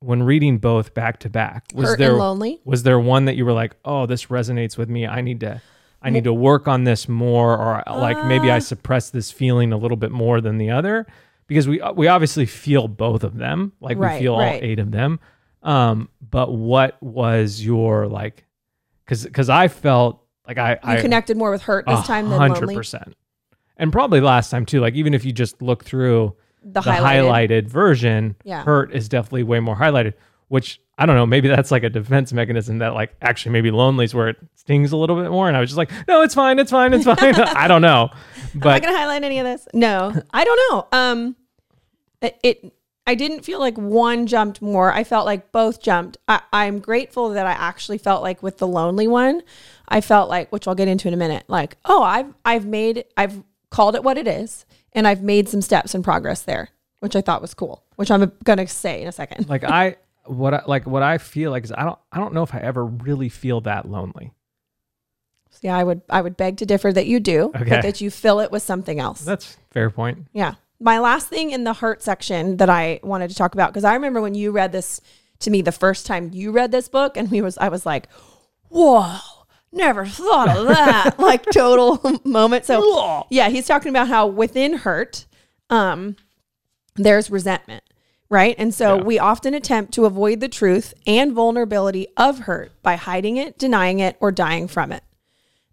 when 0.00 0.22
reading 0.22 0.58
both 0.58 0.94
back 0.94 1.20
to 1.20 1.30
back 1.30 1.66
was 1.74 1.90
Hurt 1.90 1.98
there 1.98 2.14
lonely. 2.14 2.60
was 2.64 2.82
there 2.82 2.98
one 2.98 3.26
that 3.26 3.36
you 3.36 3.44
were 3.44 3.52
like 3.52 3.76
oh 3.84 4.06
this 4.06 4.26
resonates 4.26 4.76
with 4.76 4.88
me. 4.88 5.06
I 5.06 5.20
need 5.20 5.40
to 5.40 5.60
i 6.02 6.10
need 6.10 6.24
to 6.24 6.32
work 6.32 6.66
on 6.68 6.84
this 6.84 7.08
more 7.08 7.56
or 7.56 7.82
like 7.98 8.16
maybe 8.26 8.50
i 8.50 8.56
Uh. 8.56 8.60
suppress 8.60 9.10
this 9.10 9.30
feeling 9.30 9.72
a 9.72 9.76
little 9.76 9.96
bit 9.96 10.10
more 10.10 10.40
than 10.40 10.58
the 10.58 10.70
other 10.70 11.06
because 11.46 11.66
we 11.68 11.80
we 11.94 12.08
obviously 12.08 12.46
feel 12.46 12.88
both 12.88 13.22
of 13.24 13.36
them 13.36 13.72
like 13.80 13.96
we 13.98 14.06
Right, 14.06 14.20
feel 14.20 14.34
all 14.34 14.40
right. 14.40 14.62
eight 14.62 14.78
of 14.78 14.90
them 14.92 15.20
um 15.62 16.08
but 16.30 16.52
what 16.54 17.00
was 17.02 17.62
your 17.64 18.06
like 18.06 18.46
because 19.04 19.24
because 19.24 19.50
i 19.50 19.68
felt 19.68 20.22
like 20.46 20.58
i 20.58 20.72
You 20.72 20.78
i 20.84 21.00
connected 21.00 21.36
more 21.36 21.50
with 21.50 21.62
hurt 21.62 21.84
this 21.86 22.06
time 22.06 22.28
than 22.30 22.38
hundred 22.38 22.74
percent, 22.74 23.14
and 23.76 23.92
probably 23.92 24.20
last 24.20 24.50
time 24.50 24.64
too 24.64 24.80
like 24.80 24.94
even 24.94 25.12
if 25.14 25.24
you 25.24 25.32
just 25.32 25.60
look 25.60 25.84
through 25.84 26.34
The, 26.62 26.80
the 26.80 26.90
highlighted. 26.90 27.02
highlighted, 27.02 27.66
version, 27.68 28.36
Yeah. 28.44 28.62
hurt 28.64 28.92
is 28.94 29.08
definitely 29.08 29.42
way 29.44 29.60
more 29.60 29.76
highlighted, 29.76 30.14
which 30.48 30.80
I 31.00 31.06
don't 31.06 31.16
know, 31.16 31.24
maybe 31.24 31.48
that's 31.48 31.70
like 31.70 31.82
a 31.82 31.88
defense 31.88 32.30
mechanism 32.30 32.78
that 32.78 32.92
like 32.92 33.14
actually 33.22 33.52
maybe 33.52 33.70
lonely's 33.70 34.14
where 34.14 34.28
it 34.28 34.36
stings 34.54 34.92
a 34.92 34.98
little 34.98 35.16
bit 35.16 35.30
more. 35.30 35.48
And 35.48 35.56
I 35.56 35.60
was 35.60 35.70
just 35.70 35.78
like, 35.78 35.90
no, 36.06 36.20
it's 36.20 36.34
fine, 36.34 36.58
it's 36.58 36.70
fine, 36.70 36.92
it's 36.92 37.06
fine. 37.06 37.16
I 37.34 37.66
don't 37.68 37.80
know. 37.80 38.10
Am 38.12 38.56
I 38.56 38.58
But 38.58 38.82
to 38.82 38.88
highlight 38.88 39.24
any 39.24 39.38
of 39.38 39.46
this? 39.46 39.66
No, 39.72 40.12
I 40.30 40.44
don't 40.44 40.60
know. 40.70 40.88
Um, 40.92 41.36
it, 42.20 42.38
it, 42.42 42.74
I 43.06 43.14
didn't 43.14 43.46
feel 43.46 43.60
like 43.60 43.78
one 43.78 44.26
jumped 44.26 44.60
more. 44.60 44.92
I 44.92 45.04
felt 45.04 45.24
like 45.24 45.50
both 45.52 45.80
jumped. 45.80 46.18
I, 46.28 46.42
I'm 46.52 46.80
grateful 46.80 47.30
that 47.30 47.46
I 47.46 47.52
actually 47.52 47.96
felt 47.96 48.22
like 48.22 48.42
with 48.42 48.58
the 48.58 48.66
lonely 48.66 49.08
one, 49.08 49.40
I 49.88 50.02
felt 50.02 50.28
like, 50.28 50.52
which 50.52 50.68
I'll 50.68 50.74
get 50.74 50.86
into 50.86 51.08
in 51.08 51.14
a 51.14 51.16
minute, 51.16 51.44
like, 51.48 51.78
oh, 51.86 52.02
I've, 52.02 52.34
I've 52.44 52.66
made, 52.66 53.06
I've 53.16 53.42
called 53.70 53.94
it 53.94 54.04
what 54.04 54.18
it 54.18 54.28
is, 54.28 54.66
and 54.92 55.08
I've 55.08 55.22
made 55.22 55.48
some 55.48 55.62
steps 55.62 55.94
in 55.94 56.02
progress 56.02 56.42
there, 56.42 56.68
which 56.98 57.16
I 57.16 57.22
thought 57.22 57.40
was 57.40 57.54
cool, 57.54 57.84
which 57.96 58.10
I'm 58.10 58.30
going 58.44 58.58
to 58.58 58.66
say 58.66 59.00
in 59.00 59.08
a 59.08 59.12
second. 59.12 59.48
like 59.48 59.64
I 59.64 59.96
what 60.30 60.54
I 60.54 60.62
like 60.66 60.86
what 60.86 61.02
I 61.02 61.18
feel 61.18 61.50
like 61.50 61.64
is 61.64 61.72
I 61.72 61.84
don't 61.84 61.98
I 62.12 62.18
don't 62.18 62.32
know 62.34 62.42
if 62.42 62.54
I 62.54 62.58
ever 62.58 62.84
really 62.84 63.28
feel 63.28 63.60
that 63.62 63.88
lonely. 63.88 64.32
Yeah, 65.62 65.76
I 65.76 65.84
would, 65.84 66.00
I 66.08 66.22
would 66.22 66.36
beg 66.36 66.56
to 66.58 66.64
differ 66.66 66.90
that 66.92 67.06
you 67.06 67.20
do, 67.20 67.50
Okay. 67.54 67.68
but 67.68 67.82
that 67.82 68.00
you 68.00 68.08
fill 68.10 68.40
it 68.40 68.50
with 68.50 68.62
something 68.62 68.98
else. 68.98 69.20
That's 69.20 69.58
fair 69.72 69.90
point. 69.90 70.28
Yeah. 70.32 70.54
My 70.78 70.98
last 71.00 71.28
thing 71.28 71.50
in 71.50 71.64
the 71.64 71.74
hurt 71.74 72.02
section 72.02 72.56
that 72.58 72.70
I 72.70 73.00
wanted 73.02 73.28
to 73.30 73.36
talk 73.36 73.52
about 73.52 73.70
because 73.70 73.84
I 73.84 73.92
remember 73.94 74.22
when 74.22 74.34
you 74.34 74.52
read 74.52 74.72
this 74.72 75.00
to 75.40 75.50
me 75.50 75.60
the 75.60 75.72
first 75.72 76.06
time 76.06 76.30
you 76.32 76.52
read 76.52 76.70
this 76.72 76.88
book 76.88 77.16
and 77.18 77.30
we 77.30 77.42
was 77.42 77.58
I 77.58 77.68
was 77.68 77.84
like, 77.84 78.08
"Whoa, 78.68 79.16
never 79.72 80.06
thought 80.06 80.56
of 80.56 80.68
that." 80.68 81.16
like 81.18 81.44
total 81.52 82.00
moment. 82.24 82.64
So, 82.64 83.26
yeah, 83.28 83.50
he's 83.50 83.66
talking 83.66 83.90
about 83.90 84.08
how 84.08 84.26
within 84.28 84.74
hurt 84.78 85.26
um 85.68 86.16
there's 86.96 87.30
resentment, 87.30 87.84
right? 88.30 88.54
And 88.58 88.72
so 88.72 88.96
Yeah. 88.96 89.02
we 89.02 89.18
often 89.18 89.52
attempt 89.54 89.92
to 89.94 90.06
avoid 90.06 90.40
the 90.40 90.48
truth 90.48 90.94
and 91.06 91.32
vulnerability 91.32 92.06
of 92.16 92.40
hurt 92.40 92.72
by 92.82 92.94
hiding 92.96 93.36
it, 93.36 93.58
denying 93.58 93.98
it, 93.98 94.16
or 94.20 94.30
dying 94.32 94.68
from 94.68 94.92
it. 94.92 95.02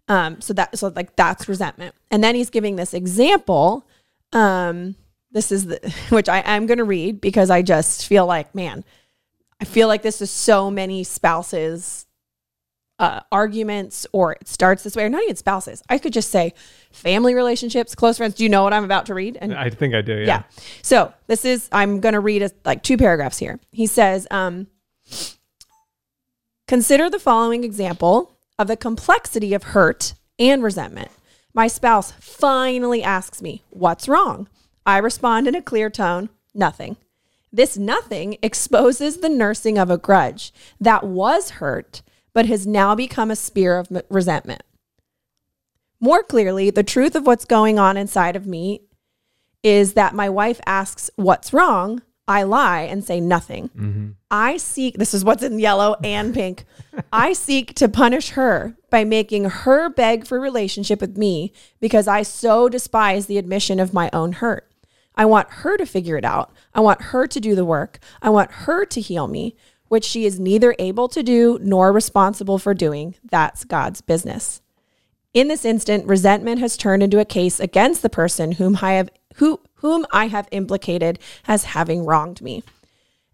Um, 0.08 0.40
so 0.40 0.52
that 0.54 0.76
so 0.78 0.92
like 0.94 1.16
that's 1.16 1.48
resentment. 1.48 1.94
And 2.10 2.22
then 2.24 2.34
he's 2.34 2.50
giving 2.50 2.76
this 2.76 2.94
example. 2.94 3.86
Um, 4.32 4.96
this 5.30 5.52
is 5.52 5.66
the 5.66 5.94
which 6.08 6.28
I 6.28 6.40
am 6.40 6.66
gonna 6.66 6.84
read 6.84 7.20
because 7.20 7.48
I 7.50 7.62
just 7.62 8.06
feel 8.06 8.26
like, 8.26 8.54
man, 8.54 8.84
I 9.60 9.64
feel 9.64 9.86
like 9.86 10.02
this 10.02 10.20
is 10.20 10.30
so 10.30 10.70
many 10.70 11.04
spouses 11.04 12.06
uh, 12.98 13.20
arguments 13.30 14.06
or 14.12 14.32
it 14.32 14.48
starts 14.48 14.82
this 14.82 14.96
way 14.96 15.04
or 15.04 15.08
not 15.08 15.22
even 15.22 15.36
spouses 15.36 15.82
i 15.88 15.98
could 15.98 16.12
just 16.12 16.30
say 16.30 16.52
family 16.90 17.34
relationships 17.34 17.94
close 17.94 18.16
friends 18.16 18.34
do 18.34 18.42
you 18.42 18.48
know 18.48 18.64
what 18.64 18.72
i'm 18.72 18.84
about 18.84 19.06
to 19.06 19.14
read 19.14 19.38
and 19.40 19.54
I 19.58 19.70
think 19.70 19.94
I 19.94 20.02
do. 20.02 20.14
Yeah. 20.14 20.26
yeah. 20.26 20.42
So 20.82 21.12
this 21.26 21.44
is 21.44 21.68
I'm 21.72 22.00
going 22.00 22.14
to 22.14 22.20
read 22.20 22.42
a, 22.42 22.50
like 22.64 22.82
two 22.82 22.96
paragraphs 22.96 23.38
here. 23.38 23.58
He 23.72 23.86
says, 23.86 24.26
um, 24.30 24.68
consider 26.66 27.10
the 27.10 27.18
following 27.18 27.64
example 27.64 28.36
of 28.58 28.68
the 28.68 28.76
complexity 28.76 29.54
of 29.54 29.62
hurt 29.64 30.14
and 30.38 30.62
resentment. 30.62 31.10
My 31.54 31.66
spouse 31.66 32.12
finally 32.12 33.02
asks 33.02 33.42
me, 33.42 33.64
"What's 33.70 34.08
wrong?" 34.08 34.48
I 34.86 34.98
respond 34.98 35.48
in 35.48 35.54
a 35.54 35.62
clear 35.62 35.90
tone, 35.90 36.28
"Nothing." 36.54 36.96
This 37.52 37.78
nothing 37.78 38.36
exposes 38.42 39.18
the 39.18 39.30
nursing 39.30 39.78
of 39.78 39.90
a 39.90 39.96
grudge 39.96 40.52
that 40.78 41.04
was 41.04 41.50
hurt, 41.50 42.02
but 42.32 42.46
has 42.46 42.66
now 42.66 42.94
become 42.94 43.30
a 43.30 43.36
spear 43.36 43.78
of 43.78 43.90
m- 43.90 44.02
resentment. 44.08 44.62
More 46.00 46.22
clearly, 46.22 46.70
the 46.70 46.82
truth 46.82 47.14
of 47.14 47.26
what's 47.26 47.44
going 47.44 47.78
on 47.78 47.96
inside 47.96 48.36
of 48.36 48.46
me 48.46 48.82
is 49.62 49.94
that 49.94 50.14
my 50.14 50.28
wife 50.28 50.60
asks, 50.66 51.10
What's 51.16 51.52
wrong? 51.52 52.02
I 52.28 52.42
lie 52.42 52.82
and 52.82 53.02
say 53.02 53.20
nothing. 53.20 53.70
Mm-hmm. 53.70 54.08
I 54.30 54.58
seek, 54.58 54.98
this 54.98 55.14
is 55.14 55.24
what's 55.24 55.42
in 55.42 55.58
yellow 55.58 55.96
and 56.04 56.34
pink. 56.34 56.66
I 57.12 57.32
seek 57.32 57.74
to 57.76 57.88
punish 57.88 58.30
her 58.30 58.76
by 58.90 59.04
making 59.04 59.44
her 59.46 59.88
beg 59.88 60.26
for 60.26 60.38
relationship 60.38 61.00
with 61.00 61.16
me 61.16 61.54
because 61.80 62.06
I 62.06 62.22
so 62.22 62.68
despise 62.68 63.26
the 63.26 63.38
admission 63.38 63.80
of 63.80 63.94
my 63.94 64.10
own 64.12 64.32
hurt. 64.32 64.70
I 65.14 65.24
want 65.24 65.48
her 65.50 65.78
to 65.78 65.86
figure 65.86 66.18
it 66.18 66.24
out. 66.24 66.52
I 66.74 66.80
want 66.80 67.00
her 67.02 67.26
to 67.26 67.40
do 67.40 67.54
the 67.54 67.64
work. 67.64 67.98
I 68.20 68.28
want 68.28 68.50
her 68.52 68.84
to 68.84 69.00
heal 69.00 69.26
me, 69.26 69.56
which 69.88 70.04
she 70.04 70.24
is 70.24 70.38
neither 70.38 70.74
able 70.78 71.08
to 71.08 71.22
do 71.22 71.58
nor 71.60 71.92
responsible 71.92 72.58
for 72.58 72.74
doing. 72.74 73.14
That's 73.24 73.64
God's 73.64 74.00
business. 74.00 74.60
In 75.34 75.48
this 75.48 75.64
instant, 75.64 76.06
resentment 76.06 76.60
has 76.60 76.76
turned 76.76 77.02
into 77.02 77.20
a 77.20 77.24
case 77.24 77.60
against 77.60 78.02
the 78.02 78.10
person 78.10 78.52
whom 78.52 78.78
I 78.80 78.92
have 78.92 79.10
who 79.36 79.60
whom 79.76 80.06
I 80.12 80.26
have 80.28 80.48
implicated 80.50 81.18
as 81.46 81.64
having 81.64 82.04
wronged 82.04 82.42
me. 82.42 82.64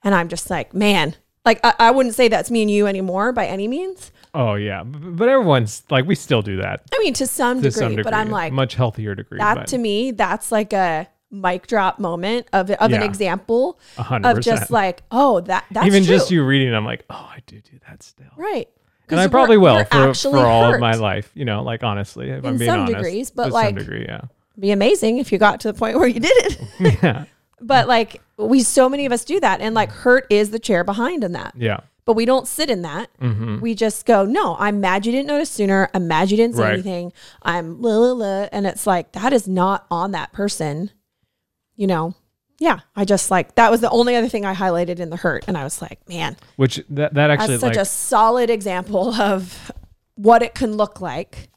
And 0.02 0.14
I'm 0.14 0.28
just 0.28 0.50
like, 0.50 0.74
man, 0.74 1.14
like 1.44 1.60
I, 1.64 1.74
I 1.78 1.90
wouldn't 1.90 2.14
say 2.14 2.28
that's 2.28 2.50
me 2.50 2.62
and 2.62 2.70
you 2.70 2.86
anymore 2.86 3.32
by 3.32 3.46
any 3.46 3.68
means. 3.68 4.12
Oh 4.34 4.54
yeah. 4.54 4.82
But 4.82 5.28
everyone's 5.28 5.82
like 5.90 6.04
we 6.04 6.14
still 6.14 6.42
do 6.42 6.56
that 6.58 6.82
I 6.92 6.98
mean, 6.98 7.14
to 7.14 7.26
some, 7.26 7.58
to 7.58 7.70
degree, 7.70 7.78
some 7.78 7.88
degree. 7.90 8.02
but 8.02 8.14
I'm 8.14 8.30
like, 8.30 8.52
much 8.52 8.74
healthier 8.74 9.14
degree. 9.14 9.38
that 9.38 9.54
but 9.54 9.66
to 9.68 9.78
me, 9.78 10.10
that's 10.10 10.50
like 10.52 10.72
a 10.72 11.08
mic 11.40 11.66
drop 11.66 11.98
moment 11.98 12.46
of 12.52 12.70
of 12.70 12.92
an 12.92 13.02
example 13.02 13.78
A 13.98 14.02
hundred 14.02 14.38
of 14.38 14.40
just 14.44 14.70
like, 14.70 15.02
oh, 15.10 15.40
that 15.40 15.64
that's 15.70 15.86
even 15.86 16.04
true. 16.04 16.14
just 16.16 16.30
you 16.30 16.44
reading, 16.44 16.74
I'm 16.74 16.84
like, 16.84 17.04
oh, 17.10 17.14
I 17.36 17.40
do 17.46 17.60
do 17.60 17.78
that 17.88 18.02
still. 18.02 18.26
right. 18.36 18.68
and 19.08 19.20
I 19.20 19.26
probably 19.28 19.56
will 19.58 19.84
for, 19.84 20.14
for 20.14 20.38
all 20.38 20.72
of 20.72 20.80
my 20.80 20.94
life. 20.94 21.30
You 21.34 21.44
know, 21.44 21.62
like 21.62 21.82
honestly, 21.82 22.30
if 22.30 22.44
I'm 22.44 22.56
being 22.58 22.70
some 22.70 22.80
honest, 22.80 22.94
degrees, 22.96 23.30
but, 23.30 23.50
like- 23.52 23.76
degree, 23.76 24.04
yeah, 24.08 24.22
be 24.58 24.70
amazing 24.70 25.18
if 25.18 25.32
you 25.32 25.38
got 25.38 25.60
to 25.60 25.72
the 25.72 25.78
point 25.78 25.96
where 25.98 26.08
you 26.08 26.20
did 26.20 26.32
it. 26.46 26.58
yeah, 27.02 27.24
but 27.60 27.88
like 27.88 28.22
we, 28.36 28.62
so 28.62 28.88
many 28.88 29.04
of 29.06 29.12
us 29.12 29.24
do 29.24 29.40
that, 29.40 29.60
and 29.60 29.74
like 29.74 29.90
hurt 29.90 30.26
is 30.30 30.50
the 30.50 30.58
chair 30.58 30.84
behind 30.84 31.22
in 31.24 31.32
that. 31.32 31.52
yeah, 31.56 31.80
But 32.04 32.14
we 32.14 32.24
don't 32.24 32.46
sit 32.48 32.68
in 32.70 32.82
that. 32.82 33.10
hmm 33.20 33.60
We 33.60 33.74
just 33.74 34.06
go, 34.06 34.24
no, 34.24 34.56
I'm 34.58 34.80
mad 34.80 35.06
you 35.06 35.12
didn't 35.12 35.28
notice 35.28 35.50
sooner. 35.50 35.88
I'm 35.94 36.06
mad 36.08 36.30
you 36.30 36.36
didn't 36.36 36.56
say 36.56 36.62
Right. 36.62 36.72
anything. 36.74 37.12
I'm 37.42 37.80
la 37.80 37.90
la 37.96 38.12
la. 38.12 38.48
And 38.52 38.66
it's 38.66 38.86
like, 38.86 39.12
that 39.12 39.32
is 39.32 39.46
not 39.46 39.86
on 39.90 40.10
that 40.12 40.32
person. 40.32 40.90
You 41.76 41.86
know? 41.86 42.14
Yeah. 42.60 42.80
I 42.94 43.04
just 43.04 43.30
like, 43.30 43.56
that 43.56 43.70
was 43.70 43.80
the 43.80 43.90
only 43.90 44.14
other 44.16 44.28
thing 44.28 44.44
I 44.44 44.54
highlighted 44.54 45.00
in 45.00 45.10
the 45.10 45.16
hurt. 45.16 45.44
And 45.48 45.58
I 45.58 45.64
was 45.64 45.82
like, 45.82 46.08
man, 46.08 46.36
which 46.56 46.82
that 46.90 47.14
that 47.14 47.30
actually 47.30 47.48
that's 47.48 47.60
such 47.62 47.76
like 47.76 47.82
a 47.82 47.84
solid 47.84 48.48
example 48.50 49.12
of 49.14 49.72
what 50.14 50.42
it 50.42 50.54
can 50.54 50.76
look 50.76 51.00
like. 51.00 51.48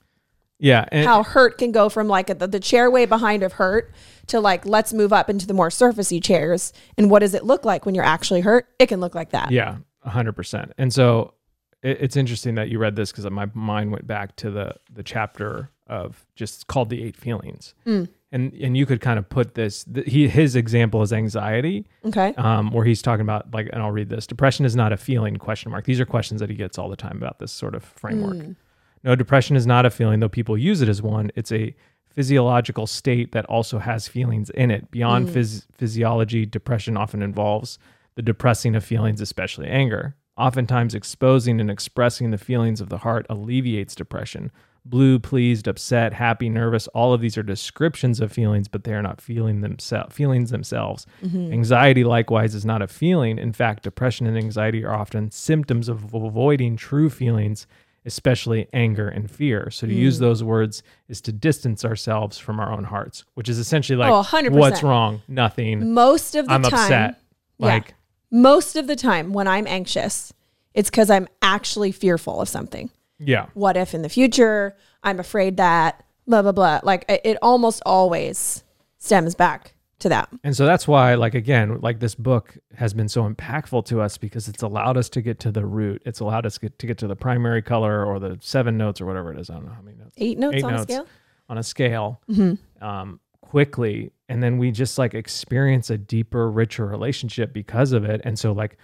yeah, 0.60 0.86
and, 0.92 1.06
How 1.06 1.22
hurt 1.22 1.60
can 1.60 1.72
go 1.72 1.88
from 1.90 2.08
like 2.08 2.28
the, 2.40 2.48
the 2.48 2.60
chair 2.60 2.90
way 2.90 3.06
behind 3.06 3.44
of 3.44 3.54
hurt 3.54 3.94
to 4.28 4.40
like, 4.40 4.66
let's 4.66 4.92
move 4.92 5.14
up 5.14 5.30
into 5.30 5.46
the 5.46 5.54
more 5.54 5.70
surfacey 5.70 6.22
chairs. 6.22 6.74
And 6.98 7.12
what 7.12 7.20
does 7.20 7.36
it 7.36 7.44
look 7.46 7.64
like 7.64 7.86
when 7.86 7.94
you're 7.94 8.04
actually 8.04 8.42
hurt? 8.42 8.68
It 8.80 8.88
can 8.88 9.00
look 9.00 9.14
like 9.14 9.30
that. 9.30 9.52
Yeah, 9.52 9.78
hundred 10.04 10.34
percent. 10.34 10.74
And 10.80 10.92
so 10.92 11.36
it, 11.84 11.98
it's 12.02 12.18
interesting 12.18 12.56
that 12.56 12.70
you 12.70 12.80
read 12.80 12.96
this 12.96 13.12
because 13.12 13.30
my 13.30 13.48
mind 13.54 13.92
went 13.92 14.08
back 14.08 14.36
to 14.38 14.50
the 14.50 14.74
the 14.92 15.04
chapter 15.04 15.70
of 15.86 16.26
just 16.36 16.66
called 16.68 16.90
the 16.90 17.04
eight 17.04 17.16
feelings, 17.16 17.76
Mm. 17.86 18.10
And 18.32 18.54
and 18.54 18.76
you 18.76 18.86
could 18.86 19.02
kind 19.02 19.18
of 19.20 19.30
put 19.30 19.56
this. 19.56 19.84
The, 19.86 20.04
he 20.04 20.28
his 20.28 20.56
example 20.56 21.02
is 21.02 21.14
anxiety, 21.14 21.88
Okay. 22.06 22.34
um, 22.38 22.72
where 22.72 22.86
he's 22.86 23.02
talking 23.02 23.22
about 23.22 23.54
like, 23.54 23.70
and 23.72 23.82
I'll 23.82 23.92
read 23.92 24.10
this: 24.10 24.28
depression 24.28 24.66
is 24.66 24.76
not 24.76 24.92
a 24.94 24.98
feeling? 24.98 25.38
Question 25.38 25.72
mark. 25.72 25.86
These 25.86 26.00
are 26.00 26.06
questions 26.06 26.40
that 26.42 26.50
he 26.50 26.56
gets 26.56 26.78
all 26.78 26.90
the 26.90 26.96
time 26.96 27.18
about 27.18 27.40
this 27.40 27.52
sort 27.52 27.76
of 27.76 27.84
framework. 27.84 28.36
Mm. 28.38 28.56
No, 29.04 29.16
depression 29.16 29.56
is 29.56 29.66
not 29.66 29.86
a 29.86 29.90
feeling, 29.90 30.20
though 30.20 30.28
people 30.30 30.58
use 30.58 30.82
it 30.82 30.90
as 30.90 31.02
one. 31.02 31.32
It's 31.36 31.52
a 31.52 31.74
physiological 32.10 32.88
state 32.88 33.32
that 33.32 33.46
also 33.46 33.78
has 33.80 34.08
feelings 34.08 34.50
in 34.50 34.72
it. 34.72 34.90
Beyond 34.90 35.30
phys- 35.30 35.66
physiology, 35.72 36.46
depression 36.48 36.98
often 36.98 37.22
involves 37.22 37.78
the 38.16 38.24
depressing 38.24 38.76
of 38.76 38.84
feelings, 38.84 39.22
especially 39.22 39.68
anger. 39.68 40.16
Oftentimes, 40.36 40.96
exposing 40.96 41.62
and 41.62 41.70
expressing 41.70 42.32
the 42.32 42.38
feelings 42.38 42.82
of 42.82 42.90
the 42.90 42.98
heart 43.00 43.26
alleviates 43.30 43.94
depression. 43.96 44.52
Blue, 44.90 45.20
pleased, 45.20 45.68
upset, 45.68 46.14
happy, 46.14 46.48
nervous, 46.50 46.88
all 46.90 47.14
of 47.14 47.20
these 47.22 47.38
are 47.38 47.44
descriptions 47.44 48.22
of 48.22 48.32
feelings, 48.32 48.68
but 48.68 48.84
they 48.86 48.94
are 48.94 49.02
not 49.02 49.20
feeling 49.20 49.62
themselves 49.62 50.14
feelings 50.16 50.50
themselves. 50.50 51.06
Anxiety 51.24 52.04
likewise 52.04 52.56
is 52.56 52.66
not 52.66 52.82
a 52.82 52.88
feeling. 52.88 53.38
In 53.38 53.52
fact, 53.54 53.84
depression 53.84 54.28
and 54.28 54.38
anxiety 54.38 54.84
are 54.86 54.94
often 54.94 55.32
symptoms 55.32 55.90
of 55.90 56.14
avoiding 56.14 56.78
true 56.78 57.10
feelings, 57.10 57.68
especially 58.06 58.68
anger 58.72 59.10
and 59.10 59.30
fear. 59.30 59.70
So 59.70 59.86
to 59.88 59.94
Hmm. 59.94 60.00
use 60.00 60.20
those 60.20 60.42
words 60.44 60.82
is 61.10 61.20
to 61.22 61.34
distance 61.34 61.84
ourselves 61.84 62.38
from 62.38 62.60
our 62.60 62.72
own 62.72 62.86
hearts, 62.86 63.26
which 63.34 63.50
is 63.50 63.60
essentially 63.60 63.98
like 63.98 64.10
Oh, 64.12 64.22
100%. 64.24 64.54
what's 64.58 64.82
wrong? 64.84 65.22
Nothing. 65.28 65.94
Most 65.94 66.36
of 66.36 66.46
the 66.48 66.54
I'm 66.54 66.64
time, 66.64 66.74
upset. 66.74 67.22
Yeah. 67.58 67.66
Like 67.66 67.94
most 68.32 68.76
of 68.78 68.88
the 68.88 68.96
time 68.96 69.34
when 69.34 69.48
I'm 69.48 69.68
anxious, 69.68 70.32
it's 70.74 70.90
because 70.90 71.10
I'm 71.10 71.28
actually 71.42 71.92
fearful 71.92 72.40
of 72.40 72.48
something. 72.48 72.90
Yeah. 73.20 73.48
What 73.54 73.78
if 73.78 73.94
in 73.94 74.02
the 74.02 74.10
future 74.10 74.76
I'm 75.04 75.20
afraid 75.20 75.58
that 75.58 76.04
blah 76.28 76.42
blah 76.42 76.52
blah? 76.52 76.80
Like 76.84 77.06
it, 77.08 77.38
almost 77.42 77.82
always 77.86 78.64
stems 78.98 79.36
back 79.36 79.74
to 80.00 80.10
that. 80.10 80.30
And 80.44 80.56
so 80.56 80.66
that's 80.66 80.88
why, 80.88 81.16
like, 81.16 81.34
again, 81.34 81.80
like 81.82 82.00
this 82.00 82.14
book 82.14 82.56
has 82.76 82.94
been 82.94 83.10
so 83.10 83.28
impactful 83.28 83.86
to 83.86 84.00
us 84.02 84.18
because 84.18 84.48
it's 84.48 84.62
allowed 84.62 84.96
us 84.98 85.10
to 85.10 85.22
get 85.22 85.40
to 85.40 85.52
the 85.52 85.66
root. 85.66 86.04
It's 86.06 86.20
allowed 86.20 86.46
us 86.46 86.58
get, 86.60 86.78
to 86.78 86.86
get 86.86 87.00
to 87.00 87.08
the 87.08 87.16
primary 87.16 87.64
color 87.64 88.06
or 88.06 88.20
the 88.20 88.38
seven 88.40 88.78
notes 88.78 89.02
or 89.02 89.08
whatever 89.08 89.34
it 89.34 89.40
is. 89.40 89.50
I 89.50 89.56
don't 89.56 89.66
know 89.66 89.72
how 89.72 89.82
many 89.82 89.98
notes 89.98 90.14
Eight 90.18 90.38
notes 90.38 90.58
Eight 90.58 90.64
on 90.64 90.72
notes. 90.74 90.84
a 90.84 90.94
scale. 90.94 91.08
on 91.50 91.58
a 91.58 91.64
scale 91.64 92.22
Mm-hmm. 92.30 92.84
um, 92.86 93.20
quickly. 93.42 94.12
And 94.30 94.44
then 94.44 94.58
we 94.60 94.70
just 94.72 94.98
like 95.00 95.14
experience 95.16 95.90
a 95.90 95.98
deeper, 95.98 96.52
richer 96.52 96.86
relationship 96.86 97.52
because 97.54 97.92
of 97.94 98.04
it. 98.06 98.22
And 98.24 98.38
so, 98.38 98.52
like, 98.52 98.78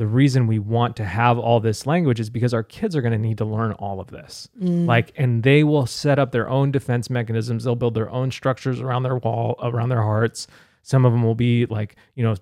the 0.00 0.06
reason 0.06 0.46
we 0.46 0.58
want 0.58 0.96
to 0.96 1.04
have 1.04 1.38
all 1.38 1.60
this 1.60 1.86
language 1.86 2.20
is 2.20 2.30
because 2.30 2.54
our 2.54 2.62
kids 2.62 2.96
are 2.96 3.02
going 3.02 3.12
to 3.12 3.18
need 3.18 3.36
to 3.36 3.44
learn 3.44 3.72
all 3.72 4.00
of 4.00 4.06
this. 4.06 4.48
Mm. 4.58 4.86
Like, 4.86 5.12
and 5.14 5.42
they 5.42 5.62
will 5.62 5.84
set 5.84 6.18
up 6.18 6.32
their 6.32 6.48
own 6.48 6.70
defense 6.70 7.10
mechanisms. 7.10 7.64
They'll 7.64 7.76
build 7.76 7.92
their 7.92 8.08
own 8.08 8.30
structures 8.30 8.80
around 8.80 9.02
their 9.02 9.18
wall, 9.18 9.56
around 9.62 9.90
their 9.90 10.00
hearts. 10.00 10.46
Some 10.84 11.04
of 11.04 11.12
them 11.12 11.22
will 11.22 11.34
be 11.34 11.66
like, 11.66 11.96
you 12.14 12.24
know, 12.24 12.34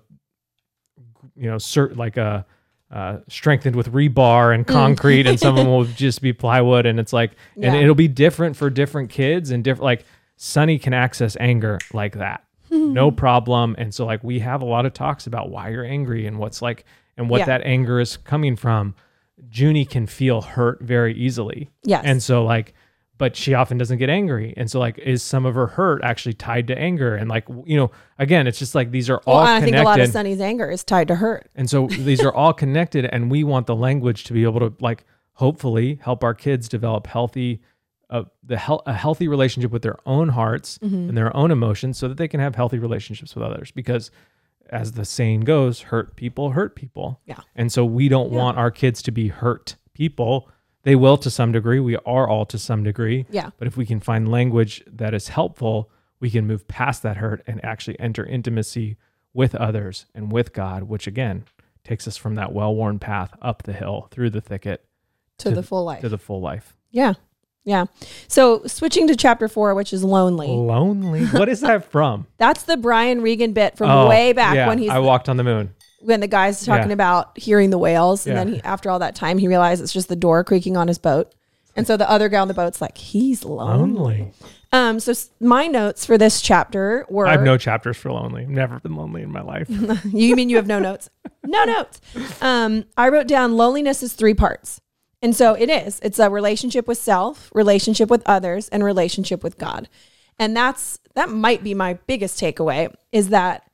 you 1.35 1.49
know, 1.49 1.57
cert, 1.57 1.97
like 1.97 2.15
a, 2.15 2.45
uh, 2.91 3.17
strengthened 3.27 3.75
with 3.75 3.91
rebar 3.91 4.55
and 4.55 4.65
concrete, 4.65 5.27
and 5.27 5.37
some 5.37 5.57
of 5.57 5.65
them 5.65 5.67
will 5.75 5.83
just 5.83 6.21
be 6.21 6.31
plywood. 6.31 6.85
And 6.85 6.97
it's 6.97 7.11
like, 7.11 7.31
and 7.61 7.75
it'll 7.75 7.93
be 7.93 8.07
different 8.07 8.55
for 8.55 8.69
different 8.69 9.09
kids 9.09 9.51
and 9.51 9.65
different. 9.65 9.83
Like 9.83 10.05
Sunny 10.37 10.79
can 10.79 10.93
access 10.93 11.35
anger 11.41 11.77
like 11.91 12.19
that, 12.19 12.45
no 12.71 13.11
problem. 13.11 13.75
And 13.77 13.93
so, 13.93 14.05
like, 14.05 14.23
we 14.23 14.39
have 14.39 14.61
a 14.61 14.65
lot 14.65 14.85
of 14.85 14.93
talks 14.93 15.27
about 15.27 15.49
why 15.49 15.71
you're 15.71 15.83
angry 15.83 16.25
and 16.25 16.39
what's 16.39 16.61
like, 16.61 16.85
and 17.19 17.29
what 17.29 17.39
Yeah. 17.39 17.45
that 17.45 17.61
anger 17.65 17.99
is 17.99 18.17
coming 18.17 18.55
from. 18.55 18.95
Junie 19.51 19.85
can 19.85 20.07
feel 20.07 20.41
hurt 20.41 20.81
very 20.81 21.13
easily. 21.13 21.69
Yes. 21.83 22.01
And 22.03 22.21
so, 22.23 22.43
like, 22.43 22.73
but 23.17 23.35
she 23.35 23.53
often 23.53 23.77
doesn't 23.77 23.97
get 23.97 24.09
angry. 24.09 24.53
And 24.57 24.71
so, 24.71 24.79
like, 24.79 24.97
is 24.97 25.21
some 25.21 25.45
of 25.45 25.53
her 25.55 25.67
hurt 25.67 26.01
actually 26.03 26.33
tied 26.33 26.67
to 26.67 26.77
anger? 26.77 27.15
And, 27.15 27.29
like, 27.29 27.45
you 27.65 27.75
know, 27.77 27.91
again, 28.17 28.47
it's 28.47 28.57
just 28.59 28.75
like 28.75 28.91
these 28.91 29.09
are 29.09 29.17
all 29.25 29.35
Well, 29.35 29.43
I 29.43 29.59
connected. 29.59 29.65
think 29.65 29.81
a 29.81 29.83
lot 29.83 29.99
of 29.99 30.09
Sunny's 30.09 30.39
anger 30.41 30.69
is 30.71 30.83
tied 30.83 31.07
to 31.09 31.15
hurt. 31.15 31.49
And 31.55 31.69
so 31.69 31.87
these 31.87 32.23
are 32.23 32.33
all 32.33 32.53
connected, 32.53 33.05
and 33.05 33.29
we 33.29 33.43
want 33.43 33.67
the 33.67 33.75
language 33.75 34.23
to 34.25 34.33
be 34.33 34.43
able 34.43 34.61
to 34.61 34.73
like 34.79 35.03
hopefully 35.33 35.99
help 36.01 36.23
our 36.23 36.33
kids 36.33 36.67
develop 36.69 37.07
healthy, 37.07 37.61
uh, 38.09 38.23
the 38.43 38.57
hel- 38.57 38.83
a 38.85 38.93
healthy 38.93 39.27
relationship 39.27 39.71
with 39.71 39.81
their 39.83 39.97
own 40.05 40.29
hearts 40.29 40.77
Mm-hmm. 40.79 41.09
and 41.09 41.17
their 41.17 41.35
own 41.35 41.51
emotions, 41.51 41.97
so 41.97 42.07
that 42.07 42.17
they 42.17 42.27
can 42.27 42.39
have 42.39 42.55
healthy 42.55 42.79
relationships 42.79 43.35
with 43.35 43.43
others. 43.43 43.71
Because, 43.71 44.11
as 44.69 44.93
the 44.93 45.05
saying 45.05 45.41
goes, 45.41 45.81
hurt 45.81 46.15
people 46.15 46.51
hurt 46.51 46.75
people. 46.75 47.19
Yeah. 47.25 47.39
And 47.55 47.71
so 47.71 47.83
we 47.85 48.07
don't 48.09 48.31
want 48.31 48.57
our 48.57 48.71
kids 48.71 49.01
to 49.03 49.11
be 49.11 49.27
hurt 49.29 49.75
people. 49.93 50.49
They 50.83 50.95
will 50.95 51.17
to 51.17 51.29
some 51.29 51.51
degree. 51.51 51.79
We 51.79 51.97
are 51.97 52.27
all 52.27 52.45
to 52.47 52.57
some 52.57 52.83
degree. 52.83 53.25
Yeah. 53.29 53.49
But 53.57 53.67
if 53.67 53.75
we 53.77 53.85
can 53.85 53.99
find 53.99 54.31
language 54.31 54.83
that 54.87 55.13
is 55.13 55.27
helpful, 55.29 55.89
we 56.19 56.29
can 56.29 56.47
move 56.47 56.67
past 56.67 57.03
that 57.03 57.17
hurt 57.17 57.41
and 57.47 57.63
actually 57.63 57.99
enter 57.99 58.25
intimacy 58.25 58.97
with 59.33 59.55
others 59.55 60.05
and 60.15 60.31
with 60.31 60.53
God, 60.53 60.83
which 60.83 61.05
again 61.07 61.45
takes 61.83 62.07
us 62.07 62.17
from 62.17 62.35
that 62.35 62.51
well 62.53 62.73
worn 62.75 62.99
path 62.99 63.31
up 63.41 63.63
the 63.63 63.73
hill, 63.73 64.07
through 64.11 64.29
the 64.29 64.41
thicket, 64.41 64.85
To, 65.39 65.49
To- 65.49 65.55
the 65.55 65.63
full 65.63 65.83
life. 65.83 66.01
to 66.01 66.09
the 66.09 66.17
full 66.17 66.41
life. 66.41 66.75
yeah. 66.91 67.13
Yeah. 67.69 67.85
So 68.27 68.63
switching 68.65 69.07
to 69.07 69.15
chapter 69.15 69.47
four, 69.47 69.75
which 69.75 69.93
is 69.93 70.03
lonely. 70.03 70.47
Lonely. 70.47 71.25
What 71.39 71.49
is 71.49 71.61
that 71.61 71.85
from? 71.91 72.25
That's 72.37 72.63
the 72.63 72.77
Brian 72.77 73.21
Regan 73.21 73.53
bit 73.53 73.77
from 73.77 73.89
Oh, 73.91 74.09
way 74.09 74.33
back 74.33 74.55
yeah, 74.55 74.67
when 74.67 74.79
he's 74.79 74.89
I 74.89 74.97
walked 74.99 75.29
on 75.29 75.37
the 75.37 75.43
moon. 75.43 75.73
when 76.01 76.19
the 76.19 76.27
guy's 76.27 76.65
talking 76.65 76.87
Yeah. 76.89 76.93
about 76.93 77.37
hearing 77.37 77.69
the 77.69 77.77
whales, 77.77 78.25
and 78.25 78.35
Yeah. 78.35 78.43
then 78.43 78.53
he, 78.55 78.61
after 78.63 78.89
all 78.89 78.97
that 78.99 79.13
time, 79.15 79.37
he 79.37 79.47
realized 79.47 79.83
it's 79.83 79.93
just 79.93 80.09
the 80.09 80.15
door 80.15 80.43
creaking 80.43 80.77
on 80.77 80.87
his 80.87 80.97
boat, 80.97 81.31
and 81.75 81.85
so 81.85 81.95
the 81.95 82.09
other 82.09 82.27
guy 82.27 82.39
on 82.39 82.47
the 82.47 82.53
boat's 82.55 82.81
like, 82.81 82.97
"He's 82.97 83.45
lonely." 83.45 83.77
Lonely. 83.99 84.31
Um, 84.71 84.99
so 84.99 85.11
s- 85.11 85.29
my 85.39 85.67
notes 85.67 86.05
for 86.05 86.17
this 86.17 86.41
chapter 86.41 87.05
were. 87.09 87.27
I 87.27 87.31
have 87.33 87.43
no 87.43 87.57
chapters 87.57 87.97
for 87.97 88.11
lonely. 88.11 88.43
I've 88.43 88.49
never 88.49 88.79
been 88.79 88.95
lonely 88.95 89.21
in 89.23 89.31
my 89.31 89.41
life. 89.41 89.67
you 90.05 90.35
mean 90.35 90.49
you 90.49 90.55
have 90.57 90.67
no 90.67 90.79
notes? 90.79 91.09
No 91.45 91.63
notes. 91.75 92.01
Um, 92.41 92.85
I 92.97 93.09
wrote 93.09 93.27
down 93.27 93.57
loneliness 93.57 94.01
is 94.03 94.13
three 94.13 94.33
parts. 94.35 94.79
And 95.21 95.35
so 95.35 95.53
it 95.53 95.69
is. 95.69 95.99
It's 96.01 96.19
a 96.19 96.29
relationship 96.29 96.87
with 96.87 96.97
self, 96.97 97.51
relationship 97.53 98.09
with 98.09 98.23
others, 98.25 98.69
and 98.69 98.83
relationship 98.83 99.43
with 99.43 99.57
God. 99.57 99.89
And 100.37 100.55
that's 100.55 100.99
that 101.15 101.29
might 101.29 101.63
be 101.63 101.73
my 101.73 101.95
biggest 102.07 102.39
takeaway 102.39 102.93
is 103.11 103.29
that 103.29 103.69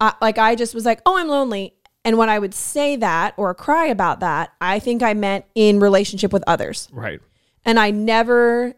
I, 0.00 0.14
like 0.20 0.38
I 0.38 0.56
just 0.56 0.74
was 0.74 0.84
like, 0.84 1.00
"Oh, 1.06 1.16
I'm 1.16 1.28
lonely." 1.28 1.74
And 2.04 2.18
when 2.18 2.28
I 2.28 2.40
would 2.40 2.52
say 2.54 2.96
that 2.96 3.34
or 3.36 3.54
cry 3.54 3.86
about 3.86 4.18
that, 4.20 4.52
I 4.60 4.80
think 4.80 5.04
I 5.04 5.14
meant 5.14 5.44
in 5.54 5.78
relationship 5.78 6.32
with 6.32 6.42
others. 6.48 6.88
right. 6.92 7.20
And 7.64 7.78
I 7.78 7.92
never 7.92 8.74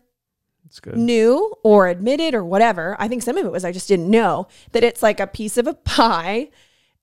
It's 0.66 0.78
good. 0.78 0.98
knew 0.98 1.54
or 1.62 1.88
admitted 1.88 2.34
or 2.34 2.44
whatever. 2.44 2.96
I 2.98 3.08
think 3.08 3.22
some 3.22 3.38
of 3.38 3.46
it 3.46 3.50
was 3.52 3.64
I 3.64 3.72
just 3.72 3.88
didn't 3.88 4.10
know 4.10 4.46
that 4.72 4.84
it's 4.84 5.02
like 5.02 5.20
a 5.20 5.26
piece 5.26 5.56
of 5.56 5.66
a 5.66 5.72
pie 5.96 6.50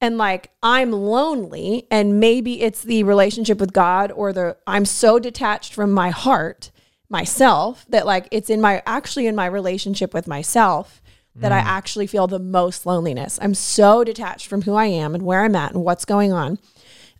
and 0.01 0.17
like 0.17 0.51
I'm 0.61 0.91
lonely 0.91 1.87
and 1.91 2.19
maybe 2.19 2.61
it's 2.61 2.81
the 2.81 3.03
relationship 3.03 3.59
with 3.59 3.71
God 3.71 4.11
or 4.11 4.33
the 4.33 4.57
I'm 4.67 4.85
so 4.85 5.19
detached 5.19 5.73
from 5.73 5.91
my 5.91 6.09
heart, 6.09 6.71
myself 7.09 7.85
that 7.89 8.05
like 8.05 8.27
it's 8.31 8.49
in 8.49 8.59
my 8.59 8.81
actually 8.85 9.27
in 9.27 9.35
my 9.35 9.45
relationship 9.45 10.13
with 10.13 10.27
myself 10.27 11.01
that 11.35 11.51
I 11.53 11.59
actually 11.59 12.07
feel 12.07 12.27
the 12.27 12.39
most 12.39 12.85
loneliness. 12.85 13.39
I'm 13.41 13.53
so 13.53 14.03
detached 14.03 14.47
from 14.47 14.63
who 14.63 14.73
I 14.73 14.87
am 14.87 15.15
and 15.15 15.23
where 15.23 15.45
I'm 15.45 15.55
at 15.55 15.71
and 15.71 15.83
what's 15.83 16.03
going 16.03 16.33
on. 16.33 16.59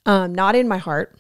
Um, 0.06 0.36
not 0.36 0.54
in 0.54 0.68
my 0.68 0.80
heart. 0.80 1.16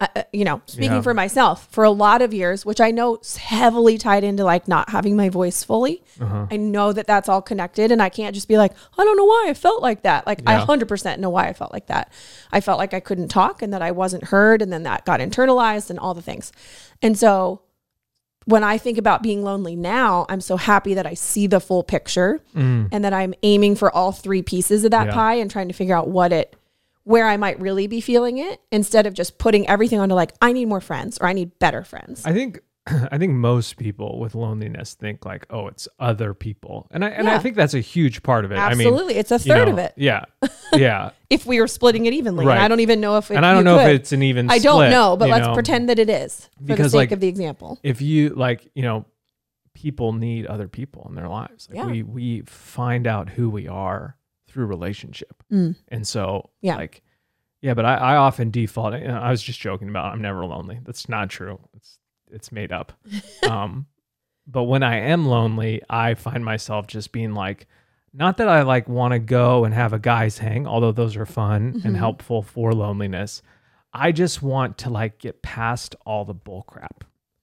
Uh, 0.00 0.06
you 0.32 0.44
know, 0.44 0.62
speaking 0.66 0.92
Yeah. 0.92 1.00
for 1.02 1.12
myself, 1.12 1.66
for 1.72 1.82
a 1.82 1.90
lot 1.90 2.22
of 2.22 2.32
years, 2.32 2.64
which 2.64 2.80
I 2.80 2.92
know 2.92 3.16
is 3.16 3.36
heavily 3.36 3.98
tied 3.98 4.22
into 4.22 4.44
like 4.44 4.68
not 4.68 4.90
having 4.90 5.16
my 5.16 5.28
voice 5.28 5.64
fully. 5.64 6.04
Uh-huh. 6.20 6.46
I 6.48 6.56
know 6.56 6.92
that 6.92 7.08
that's 7.08 7.28
all 7.28 7.42
connected, 7.42 7.90
and 7.90 8.00
I 8.00 8.08
can't 8.08 8.32
just 8.32 8.46
be 8.46 8.58
like, 8.58 8.72
I 8.96 9.04
don't 9.04 9.16
know 9.16 9.24
why 9.24 9.46
I 9.48 9.54
felt 9.54 9.82
like 9.82 10.02
that. 10.02 10.24
Like 10.24 10.42
I 10.46 10.64
100% 10.64 11.18
know 11.18 11.30
why 11.30 11.48
I 11.48 11.52
felt 11.52 11.72
like 11.72 11.86
that. 11.88 12.12
I 12.52 12.60
felt 12.60 12.78
like 12.78 12.94
I 12.94 13.00
couldn't 13.00 13.26
talk 13.26 13.60
and 13.60 13.72
that 13.72 13.82
I 13.82 13.90
wasn't 13.90 14.22
heard, 14.24 14.62
and 14.62 14.72
then 14.72 14.84
that 14.84 15.04
got 15.04 15.18
internalized 15.18 15.90
and 15.90 15.98
all 15.98 16.14
the 16.14 16.22
things. 16.22 16.52
And 17.02 17.18
so 17.18 17.62
when 18.44 18.62
I 18.62 18.78
think 18.78 18.98
about 18.98 19.22
being 19.22 19.42
lonely 19.42 19.74
now, 19.74 20.26
I'm 20.28 20.40
so 20.40 20.56
happy 20.56 20.94
that 20.94 21.06
I 21.06 21.14
see 21.14 21.48
the 21.48 21.58
full 21.60 21.82
picture 21.82 22.40
and 22.54 23.04
that 23.04 23.12
I'm 23.12 23.34
aiming 23.42 23.74
for 23.74 23.94
all 23.94 24.12
three 24.12 24.42
pieces 24.42 24.84
of 24.84 24.92
that 24.92 25.08
Mm. 25.08 25.10
Yeah. 25.10 25.14
pie 25.14 25.34
and 25.34 25.50
trying 25.50 25.68
to 25.68 25.74
figure 25.74 25.96
out 25.96 26.08
what 26.08 26.32
it 26.32 26.54
where 27.08 27.26
I 27.26 27.38
might 27.38 27.58
really 27.58 27.86
be 27.86 28.02
feeling 28.02 28.36
it 28.36 28.60
instead 28.70 29.06
of 29.06 29.14
just 29.14 29.38
putting 29.38 29.66
everything 29.66 29.98
onto 29.98 30.14
like 30.14 30.34
I 30.42 30.52
need 30.52 30.66
more 30.66 30.82
friends 30.82 31.16
or 31.18 31.26
I 31.26 31.32
need 31.32 31.58
better 31.58 31.82
friends. 31.82 32.26
I 32.26 32.34
think 32.34 32.60
I 32.86 33.16
think 33.16 33.32
most 33.32 33.78
people 33.78 34.18
with 34.18 34.34
loneliness 34.34 34.92
think 34.92 35.24
like, 35.24 35.46
oh, 35.48 35.68
it's 35.68 35.88
other 35.98 36.34
people, 36.34 36.86
and 36.90 37.02
I 37.02 37.08
and 37.08 37.26
I 37.26 37.38
think 37.38 37.56
that's 37.56 37.72
a 37.72 37.80
huge 37.80 38.22
part 38.22 38.44
of 38.44 38.52
it. 38.52 38.56
Absolutely. 38.58 39.04
I 39.04 39.06
mean, 39.08 39.16
it's 39.16 39.30
a 39.30 39.36
you 39.36 39.38
third 39.54 39.68
know, 39.68 39.72
of 39.72 39.78
it. 39.78 39.94
Yeah, 39.96 40.24
yeah. 40.74 41.10
If 41.30 41.46
we 41.46 41.60
were 41.60 41.66
splitting 41.66 42.04
it 42.04 42.12
evenly. 42.12 42.42
And 42.42 42.48
Right. 42.48 42.60
I 42.60 42.68
don't 42.68 42.80
even 42.80 43.00
know 43.00 43.16
if 43.16 43.30
it, 43.30 43.36
and 43.36 43.46
I 43.46 43.54
don't 43.54 43.64
know 43.64 43.78
could. 43.78 43.88
if 43.88 44.00
it's 44.00 44.12
an 44.12 44.22
even. 44.22 44.50
I 44.50 44.58
don't 44.58 44.80
split, 44.80 44.90
know, 44.90 45.16
but 45.16 45.30
let's 45.30 45.46
know? 45.46 45.54
pretend 45.54 45.88
that 45.88 45.98
it 45.98 46.10
is 46.10 46.50
for 46.66 46.76
the 46.76 46.84
sake 46.90 46.94
like, 46.94 47.12
of 47.12 47.20
the 47.20 47.28
example. 47.28 47.78
if 47.82 48.02
you 48.02 48.30
like, 48.30 48.70
you 48.74 48.82
know, 48.82 49.06
people 49.72 50.12
need 50.12 50.44
other 50.44 50.68
people 50.68 51.06
in 51.08 51.14
their 51.14 51.28
lives. 51.28 51.68
Like 51.70 51.76
Yeah. 51.78 51.86
we 51.86 52.02
we 52.02 52.42
find 52.42 53.06
out 53.06 53.30
who 53.30 53.48
we 53.48 53.66
are 53.66 54.16
through 54.58 54.66
relationship, 54.66 55.42
Mm. 55.52 55.76
and 55.88 56.06
so 56.06 56.50
Yeah. 56.60 56.74
like, 56.76 57.02
yeah. 57.62 57.74
But 57.74 57.84
I, 57.84 57.94
I 57.94 58.16
often 58.16 58.50
default. 58.50 58.94
I 58.94 59.30
was 59.30 59.40
just 59.42 59.60
joking 59.60 59.88
about 59.88 60.12
I'm 60.12 60.20
never 60.22 60.44
lonely. 60.44 60.80
That's 60.84 61.08
not 61.08 61.30
true. 61.30 61.60
It's 61.74 61.98
it's 62.30 62.50
made 62.50 62.72
up. 62.72 62.92
um, 63.48 63.86
but 64.46 64.64
when 64.64 64.82
I 64.82 64.96
am 64.96 65.26
lonely, 65.26 65.82
I 65.88 66.14
find 66.14 66.44
myself 66.44 66.86
just 66.88 67.12
being 67.12 67.34
like. 67.34 67.66
Not 68.14 68.38
that 68.38 68.48
I 68.48 68.62
like 68.62 68.88
want 68.88 69.12
to 69.12 69.18
go 69.18 69.64
and 69.66 69.74
have 69.74 69.92
a 69.92 69.98
guys 69.98 70.38
hang, 70.38 70.66
although 70.66 70.92
those 70.92 71.14
are 71.14 71.26
fun 71.26 71.74
Mm-hmm. 71.74 71.86
and 71.86 71.96
helpful 71.96 72.40
for 72.42 72.72
loneliness. 72.72 73.42
I 73.92 74.12
just 74.12 74.42
want 74.42 74.78
to 74.78 74.90
like 74.90 75.18
get 75.18 75.42
past 75.42 75.94
all 76.06 76.24
the 76.24 76.32
bull 76.34 76.62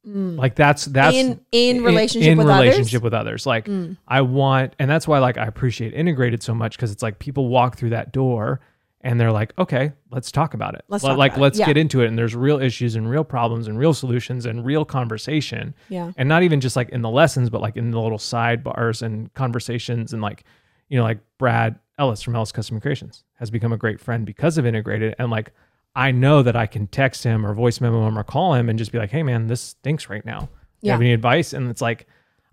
crap. 0.06 0.38
Like 0.40 0.56
that's 0.56 0.86
that's 0.86 1.16
Mm. 1.16 1.40
in 1.52 1.78
in 1.78 1.84
relationship 1.84 2.32
in 2.32 2.38
with 2.38 2.48
relationship 2.48 3.02
others. 3.02 3.04
with 3.04 3.14
others. 3.14 3.46
Like 3.46 3.66
Mm. 3.66 3.98
I 4.08 4.22
want, 4.22 4.74
and 4.80 4.90
that's 4.90 5.08
why 5.08 5.20
like 5.20 5.38
I 5.38 5.46
appreciate 5.46 5.94
integrated 5.94 6.42
so 6.44 6.54
much 6.54 6.76
because 6.78 6.92
it's 6.92 7.04
like 7.04 7.20
people 7.20 7.48
walk 7.50 7.78
through 7.78 7.90
that 7.92 8.12
door 8.12 8.60
and 9.02 9.20
they're 9.20 9.32
like, 9.32 9.54
okay, 9.60 9.92
let's 10.10 10.32
talk 10.32 10.54
about 10.56 10.74
it. 10.74 10.84
Let's 10.88 11.04
Let- 11.04 11.12
talk 11.12 11.18
like 11.20 11.38
let's 11.38 11.60
Yeah. 11.60 11.68
get 11.68 11.78
into 11.78 12.02
it. 12.02 12.08
And 12.08 12.18
there's 12.18 12.36
real 12.36 12.60
issues 12.60 12.96
and 12.96 13.08
real 13.10 13.24
problems 13.24 13.68
and 13.68 13.78
real 13.78 13.94
solutions 13.94 14.46
and 14.48 14.66
real 14.66 14.84
conversation. 14.86 15.76
Yeah. 15.90 16.12
And 16.18 16.28
not 16.28 16.42
even 16.44 16.60
just 16.62 16.76
like 16.76 16.90
in 16.90 17.02
the 17.04 17.10
lessons, 17.10 17.50
but 17.50 17.62
like 17.62 17.78
in 17.78 17.92
the 17.92 18.00
little 18.00 18.18
sidebars 18.18 19.02
and 19.04 19.32
conversations 19.36 20.12
and 20.14 20.22
like, 20.24 20.44
you 20.90 20.98
know, 20.98 21.04
like 21.04 21.20
Brad 21.38 21.78
Ellis 22.00 22.22
from 22.22 22.36
Ellis 22.36 22.52
Custom 22.52 22.80
Creations 22.82 23.24
has 23.36 23.50
become 23.52 23.72
a 23.72 23.78
great 23.78 24.00
friend 24.00 24.26
because 24.26 24.58
of 24.58 24.66
integrated. 24.66 25.16
And 25.20 25.30
like 25.30 25.54
I 25.96 26.12
know 26.12 26.44
that 26.44 26.56
I 26.56 26.66
can 26.66 26.88
text 26.88 27.24
him 27.24 27.46
or 27.46 27.54
voice 27.54 27.80
memo 27.80 28.08
him 28.08 28.20
or 28.20 28.24
call 28.24 28.54
him 28.54 28.70
and 28.70 28.78
just 28.78 28.92
be 28.92 28.98
like, 28.98 29.12
hey 29.12 29.24
man, 29.24 29.48
this 29.48 29.62
stinks 29.62 30.10
right 30.10 30.26
now. 30.26 30.50
You 30.82 30.92
have 30.92 31.02
any 31.02 31.14
advice? 31.14 31.54
And 31.54 31.70
it's 31.70 31.82
like, 31.82 32.02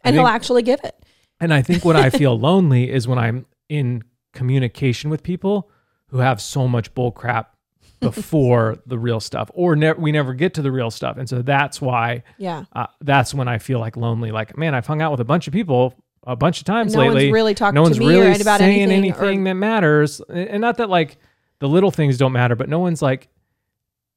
I 0.04 0.08
And 0.08 0.14
think- 0.14 0.26
he'll 0.26 0.34
actually 0.34 0.62
give 0.62 0.80
it. 0.84 0.94
and 1.40 1.52
I 1.52 1.60
think 1.62 1.84
when 1.84 1.96
I 1.96 2.08
feel 2.20 2.38
lonely 2.38 2.90
is 2.90 3.06
when 3.08 3.18
I'm 3.18 3.46
in 3.68 4.02
communication 4.32 5.10
with 5.10 5.22
people 5.22 5.70
who 6.08 6.18
have 6.18 6.40
so 6.40 6.66
much 6.68 6.94
bull 6.94 7.10
crap 7.12 7.54
before 8.00 8.78
the 8.86 8.98
real 8.98 9.20
stuff, 9.20 9.50
or 9.54 9.76
ne- 9.76 9.92
we 9.92 10.12
never 10.12 10.34
get 10.34 10.54
to 10.54 10.62
the 10.62 10.72
real 10.72 10.90
stuff. 10.90 11.16
And 11.18 11.28
so 11.28 11.42
that's 11.42 11.80
why, 11.80 12.22
Yeah. 12.38 12.64
uh, 12.74 12.86
that's 13.00 13.32
when 13.34 13.48
I 13.48 13.58
feel 13.58 13.78
like 13.78 13.96
lonely. 13.96 14.30
Like, 14.32 14.56
man, 14.58 14.74
I've 14.74 14.86
hung 14.86 15.00
out 15.02 15.10
with 15.12 15.20
a 15.20 15.24
bunch 15.24 15.46
of 15.46 15.52
people 15.52 15.94
a 16.24 16.36
bunch 16.36 16.58
of 16.60 16.64
times 16.64 16.94
no 16.94 17.00
one's 17.04 17.14
lately. 17.16 17.32
really 17.32 17.52
talked 17.54 17.74
no 17.74 17.80
to 17.82 17.90
one's 17.90 17.98
me 17.98 18.06
or 18.06 18.20
really 18.20 18.40
about 18.40 18.58
saying 18.60 18.80
anything 18.82 18.98
anything, 19.12 19.40
or- 19.40 19.44
that 19.44 19.54
matters. 19.54 20.20
And 20.28 20.60
not 20.60 20.76
that 20.76 20.88
like 20.88 21.18
the 21.62 21.68
little 21.68 21.92
things 21.92 22.18
don't 22.18 22.32
matter, 22.32 22.56
but 22.56 22.68
no 22.68 22.80
one's 22.80 23.00
like, 23.00 23.28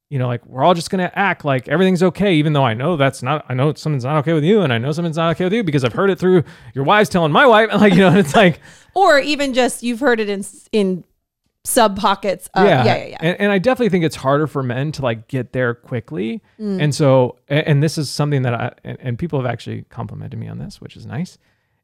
you 0.09 0.17
know, 0.17 0.27
like 0.27 0.43
we're 0.45 0.63
all 0.63 0.73
just 0.73 0.89
gonna 0.89 1.11
act 1.13 1.45
like 1.45 1.67
everything's 1.67 2.01
okay, 2.01 2.33
even 2.33 2.53
though 2.53 2.65
I 2.65 2.73
know 2.73 2.97
that's 2.97 3.21
not. 3.21 3.45
I 3.47 3.53
know 3.53 3.71
something's 3.75 4.03
not 4.03 4.17
okay 4.17 4.33
with 4.33 4.43
you, 4.43 4.61
and 4.61 4.73
I 4.73 4.79
know 4.79 4.91
something's 4.91 5.17
not 5.17 5.31
okay 5.35 5.43
with 5.43 5.53
you 5.53 5.63
because 5.63 5.83
I've 5.83 5.93
heard 5.93 6.09
it 6.09 6.17
through 6.17 6.43
your 6.73 6.83
wives 6.83 7.07
telling 7.07 7.31
my 7.31 7.45
wife. 7.45 7.69
Like 7.73 7.93
you 7.93 7.99
know, 7.99 8.15
it's 8.15 8.35
like 8.35 8.59
Or 8.95 9.19
even 9.19 9.53
just 9.53 9.83
you've 9.83 9.99
heard 9.99 10.19
it 10.19 10.27
in 10.27 10.43
in 10.71 11.03
sub 11.63 11.97
pockets. 11.97 12.49
Of, 12.53 12.65
yeah. 12.65 12.83
Yeah. 12.83 13.05
Yeah. 13.05 13.17
And, 13.19 13.39
and 13.41 13.51
I 13.51 13.57
definitely 13.59 13.89
think 13.89 14.05
it's 14.05 14.15
harder 14.15 14.47
for 14.47 14.63
men 14.63 14.91
to 14.93 15.01
like 15.01 15.27
get 15.27 15.53
there 15.53 15.73
quickly. 15.75 16.41
Mm. 16.59 16.81
And 16.81 16.95
so, 16.95 17.37
and, 17.47 17.67
and 17.67 17.83
this 17.83 17.97
is 17.97 18.09
something 18.09 18.43
that 18.43 18.53
I, 18.53 18.73
and, 18.83 18.97
and 19.01 19.19
people 19.19 19.39
have 19.39 19.51
actually 19.51 19.83
complimented 19.89 20.39
me 20.39 20.47
on 20.47 20.59
this, 20.59 20.79
which 20.81 20.95
is 20.95 21.05
nice. 21.05 21.37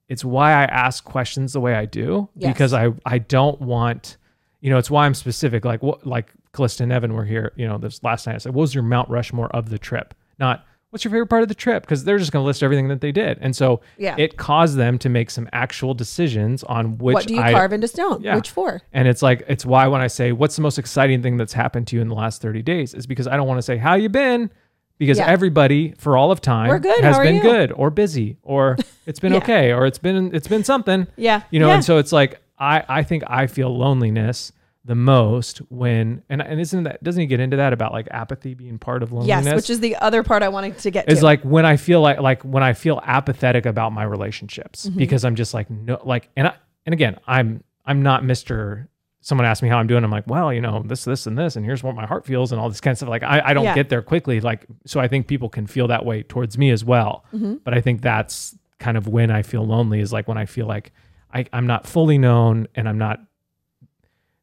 It's 0.08 0.24
why 0.24 0.52
I 0.52 0.66
ask 0.66 1.04
questions 1.04 1.54
the 1.54 1.60
way 1.62 1.74
I 1.74 1.86
do 1.86 2.30
Yes. 2.36 2.54
because 2.54 2.74
I, 2.74 2.90
I 3.06 3.18
don't 3.18 3.60
want, 3.62 4.18
you 4.62 4.70
know, 4.70 4.78
it's 4.78 4.90
why 4.92 5.06
I'm 5.06 5.14
specific. 5.14 5.66
Like 5.66 5.82
what, 5.84 6.06
like 6.08 6.32
Callista 6.54 6.84
and 6.84 6.92
Evan 6.92 7.14
were 7.14 7.26
here, 7.26 7.52
you 7.56 7.68
know, 7.68 7.78
this 7.78 8.02
last 8.04 8.26
night. 8.28 8.36
I 8.36 8.38
said, 8.38 8.54
what 8.54 8.62
was 8.62 8.74
your 8.76 8.84
Mount 8.84 9.10
Rushmore 9.10 9.50
of 9.56 9.70
the 9.70 9.78
trip? 9.80 10.14
Not 10.40 10.66
what's 10.92 11.06
your 11.06 11.12
favorite 11.12 11.28
part 11.28 11.42
of 11.42 11.48
the 11.48 11.56
trip? 11.56 11.84
Because 11.84 12.04
they're 12.04 12.18
just 12.18 12.34
going 12.34 12.44
to 12.44 12.46
list 12.46 12.62
everything 12.62 12.90
that 12.90 13.00
they 13.00 13.14
did. 13.14 13.38
And 13.40 13.56
so 13.56 13.80
Yeah. 13.98 14.14
it 14.18 14.36
caused 14.38 14.76
them 14.76 14.98
to 15.00 15.08
make 15.10 15.30
some 15.32 15.48
actual 15.54 15.94
decisions 15.94 16.64
on 16.66 16.98
which 16.98 17.14
what 17.14 17.28
do 17.28 17.34
you 17.36 17.42
I, 17.42 17.54
carve 17.54 17.72
into 17.72 17.88
stone? 17.88 18.22
Yeah. 18.22 18.36
Which 18.36 18.50
for? 18.50 18.82
and 18.92 19.08
it's 19.08 19.22
like 19.22 19.44
it's 19.48 19.66
why 19.66 19.88
when 19.88 20.02
I 20.02 20.08
say 20.08 20.32
what's 20.34 20.58
the 20.58 20.62
most 20.62 20.78
exciting 20.78 21.22
thing 21.24 21.38
that's 21.38 21.54
happened 21.54 21.88
to 21.88 21.96
you 21.96 22.02
in 22.02 22.10
the 22.10 22.16
last 22.16 22.42
30 22.42 22.62
days 22.62 22.94
is 22.94 23.08
because 23.08 23.26
I 23.28 23.38
don't 23.38 23.48
want 23.48 23.58
to 23.58 23.62
say 23.64 23.78
how 23.78 23.94
you 23.96 24.10
been 24.10 24.50
because 24.98 25.18
Yeah. 25.18 25.28
everybody 25.28 25.94
for 25.98 26.18
all 26.18 26.30
of 26.30 26.42
time 26.42 26.78
good. 26.82 27.04
has 27.04 27.18
been 27.18 27.36
you? 27.36 27.42
good 27.42 27.72
or 27.72 27.90
busy 27.90 28.36
or 28.44 28.76
it's 29.06 29.20
been 29.22 29.34
okay 29.36 29.72
or 29.72 29.86
it's 29.86 29.98
been 29.98 30.36
it's 30.36 30.48
been 30.50 30.66
something. 30.66 31.08
Yeah. 31.16 31.44
You 31.52 31.62
know, 31.62 31.70
and 31.70 31.86
so 31.86 32.00
it's 32.00 32.12
like 32.12 32.42
I 32.62 32.84
I 32.88 33.04
think 33.04 33.24
I 33.28 33.48
feel 33.48 33.76
loneliness 33.78 34.54
the 34.86 34.96
most 34.96 35.60
when 35.70 36.24
and 36.30 36.42
and 36.42 36.60
isn't 36.60 36.84
that 36.84 37.04
doesn't 37.04 37.22
he 37.22 37.28
get 37.28 37.40
into 37.40 37.58
that 37.58 37.72
about 37.74 37.92
like 37.92 38.08
apathy 38.12 38.54
being 38.54 38.80
part 38.80 39.04
of 39.04 39.12
loneliness? 39.12 39.46
Yes, 39.46 39.56
which 39.56 39.70
is 39.70 39.80
the 39.80 39.96
other 39.98 40.24
part 40.24 40.42
I 40.44 40.50
wanted 40.50 40.78
to 40.80 40.90
get 40.92 41.10
is 41.10 41.20
to. 41.20 41.26
like 41.26 41.42
when 41.44 41.66
I 41.66 41.78
feel 41.78 42.02
like 42.02 42.20
like 42.20 42.42
when 42.44 42.64
I 42.64 42.74
feel 42.74 43.02
apathetic 43.06 43.66
about 43.66 43.92
my 43.94 44.04
relationships 44.04 44.88
Mm-hmm. 44.88 44.98
because 44.98 45.26
I'm 45.26 45.36
just 45.36 45.54
like 45.54 45.70
no 45.70 46.00
like 46.04 46.30
and 46.38 46.48
I, 46.48 46.54
and 46.86 46.94
again 46.94 47.18
I'm 47.28 47.64
I'm 47.86 48.02
not 48.04 48.24
Mr. 48.24 48.88
Someone 49.24 49.46
asked 49.46 49.62
me 49.62 49.70
how 49.70 49.78
I'm 49.78 49.86
doing. 49.86 50.04
I'm 50.04 50.10
like, 50.10 50.26
well, 50.26 50.52
you 50.52 50.62
know, 50.62 50.82
this, 50.84 51.04
this, 51.04 51.28
and 51.28 51.38
this, 51.38 51.56
and 51.56 51.64
here's 51.64 51.84
what 51.84 51.94
my 51.94 52.08
heart 52.08 52.26
feels, 52.26 52.52
and 52.52 52.60
all 52.60 52.70
this 52.70 52.82
kind 52.82 52.94
of 52.94 52.98
stuff. 52.98 53.10
Like, 53.10 53.22
I, 53.22 53.40
I 53.46 53.54
don't 53.54 53.66
Yeah. 53.66 53.76
get 53.76 53.88
there 53.90 54.02
quickly. 54.02 54.40
Like, 54.42 54.66
so 54.88 55.00
I 55.00 55.08
think 55.08 55.28
people 55.28 55.48
can 55.48 55.68
feel 55.68 55.88
that 55.90 56.04
way 56.04 56.24
towards 56.24 56.58
me 56.58 56.72
as 56.72 56.84
well. 56.84 57.24
Mm-hmm. 57.32 57.58
But 57.64 57.76
I 57.76 57.82
think 57.82 58.02
that's 58.02 58.58
kind 58.80 58.98
of 58.98 59.08
when 59.08 59.30
I 59.30 59.44
feel 59.44 59.64
lonely 59.64 60.00
is 60.00 60.12
like 60.12 60.28
when 60.28 60.40
I 60.40 60.48
feel 60.48 60.66
like 60.66 60.92
I, 61.34 61.46
I'm 61.54 61.68
not 61.68 61.88
fully 61.88 62.18
known, 62.18 62.68
and 62.76 62.88
I'm 62.90 62.98
not. 62.98 63.20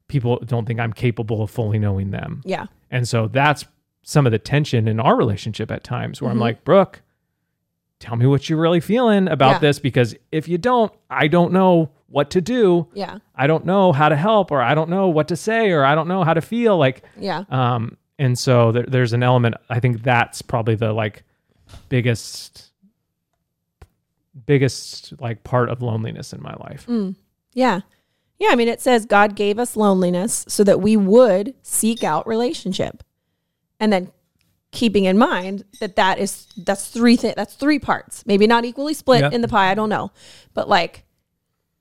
People 0.08 0.38
don't 0.46 0.64
think 0.66 0.80
I'm 0.80 0.92
capable 0.92 1.42
of 1.42 1.50
fully 1.50 1.78
knowing 1.78 2.10
them. 2.10 2.42
yeah. 2.46 2.66
And 2.90 3.06
so 3.06 3.26
that's 3.28 3.66
some 4.02 4.24
of 4.24 4.32
the 4.32 4.38
tension 4.38 4.88
in 4.88 4.98
our 4.98 5.14
relationship 5.16 5.70
at 5.70 5.84
times 5.84 6.22
where 6.22 6.30
Mm-hmm. 6.30 6.36
I'm 6.38 6.40
like, 6.40 6.64
Brooke, 6.64 7.02
tell 8.00 8.16
me 8.16 8.24
what 8.24 8.48
you're 8.48 8.58
really 8.58 8.80
feeling 8.80 9.28
about 9.28 9.54
Yeah. 9.56 9.58
this 9.58 9.78
because 9.78 10.14
if 10.32 10.48
you 10.48 10.56
don't, 10.56 10.90
I 11.10 11.28
don't 11.28 11.52
know 11.52 11.90
what 12.08 12.30
to 12.30 12.40
do. 12.40 12.86
Yeah. 12.94 13.18
I 13.36 13.46
don't 13.46 13.66
know 13.66 13.92
how 13.92 14.08
to 14.08 14.16
help 14.16 14.50
or 14.50 14.62
I 14.62 14.74
don't 14.74 14.88
know 14.88 15.08
what 15.08 15.28
to 15.28 15.36
say 15.36 15.70
or 15.72 15.84
I 15.84 15.94
don't 15.94 16.08
know 16.08 16.24
how 16.24 16.32
to 16.32 16.40
feel 16.40 16.78
like 16.78 17.02
Yeah. 17.18 17.44
um 17.50 17.98
and 18.18 18.38
so 18.38 18.72
there, 18.72 18.84
there's 18.88 19.12
an 19.12 19.22
element 19.22 19.56
I 19.68 19.78
think 19.78 20.02
that's 20.02 20.40
probably 20.40 20.74
the 20.76 20.94
like 20.94 21.22
biggest 21.90 22.72
biggest 24.46 25.12
like 25.20 25.44
part 25.44 25.68
of 25.68 25.82
loneliness 25.82 26.32
in 26.32 26.42
my 26.42 26.54
life. 26.60 26.86
Mm. 26.86 27.16
Yeah. 27.54 27.80
Yeah. 28.38 28.48
I 28.50 28.56
mean, 28.56 28.68
it 28.68 28.80
says 28.80 29.04
God 29.06 29.34
gave 29.34 29.58
us 29.58 29.76
loneliness 29.76 30.44
so 30.48 30.62
that 30.64 30.80
we 30.80 30.96
would 30.96 31.54
seek 31.62 32.04
out 32.04 32.26
relationship. 32.26 33.02
And 33.80 33.92
then 33.92 34.10
keeping 34.70 35.04
in 35.04 35.16
mind 35.18 35.64
that 35.80 35.96
that 35.96 36.18
is, 36.18 36.46
that's 36.56 36.88
three 36.88 37.16
that's 37.16 37.54
three 37.54 37.78
parts, 37.78 38.24
maybe 38.26 38.46
not 38.46 38.64
equally 38.64 38.94
split 38.94 39.20
Yeah. 39.20 39.30
in 39.32 39.40
the 39.40 39.48
pie. 39.48 39.70
I 39.70 39.74
don't 39.74 39.88
know. 39.88 40.10
But 40.54 40.68
like 40.68 41.04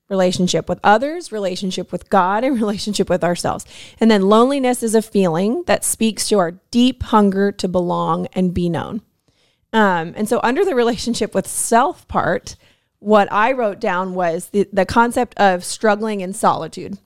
relationship 0.08 0.68
with 0.68 0.80
others, 0.82 1.30
relationship 1.30 1.92
with 1.92 2.08
God, 2.08 2.42
and 2.44 2.56
relationship 2.60 3.10
with 3.10 3.22
ourselves. 3.22 3.66
And 4.00 4.10
then 4.10 4.22
loneliness 4.28 4.82
is 4.82 4.94
a 4.94 5.02
feeling 5.02 5.64
that 5.66 5.84
speaks 5.84 6.28
to 6.28 6.38
our 6.38 6.52
deep 6.70 7.02
hunger 7.04 7.52
to 7.52 7.68
belong 7.68 8.26
and 8.32 8.54
be 8.54 8.68
known. 8.68 9.02
Um, 9.72 10.14
and 10.16 10.28
so, 10.28 10.40
under 10.42 10.64
the 10.64 10.74
relationship 10.74 11.34
with 11.34 11.46
self 11.46 12.06
part, 12.08 12.56
what 13.00 13.30
I 13.30 13.52
wrote 13.52 13.80
down 13.80 14.14
was 14.14 14.48
the, 14.48 14.68
the 14.72 14.86
concept 14.86 15.38
of 15.38 15.64
struggling 15.64 16.20
in 16.20 16.32
solitude. 16.32 16.98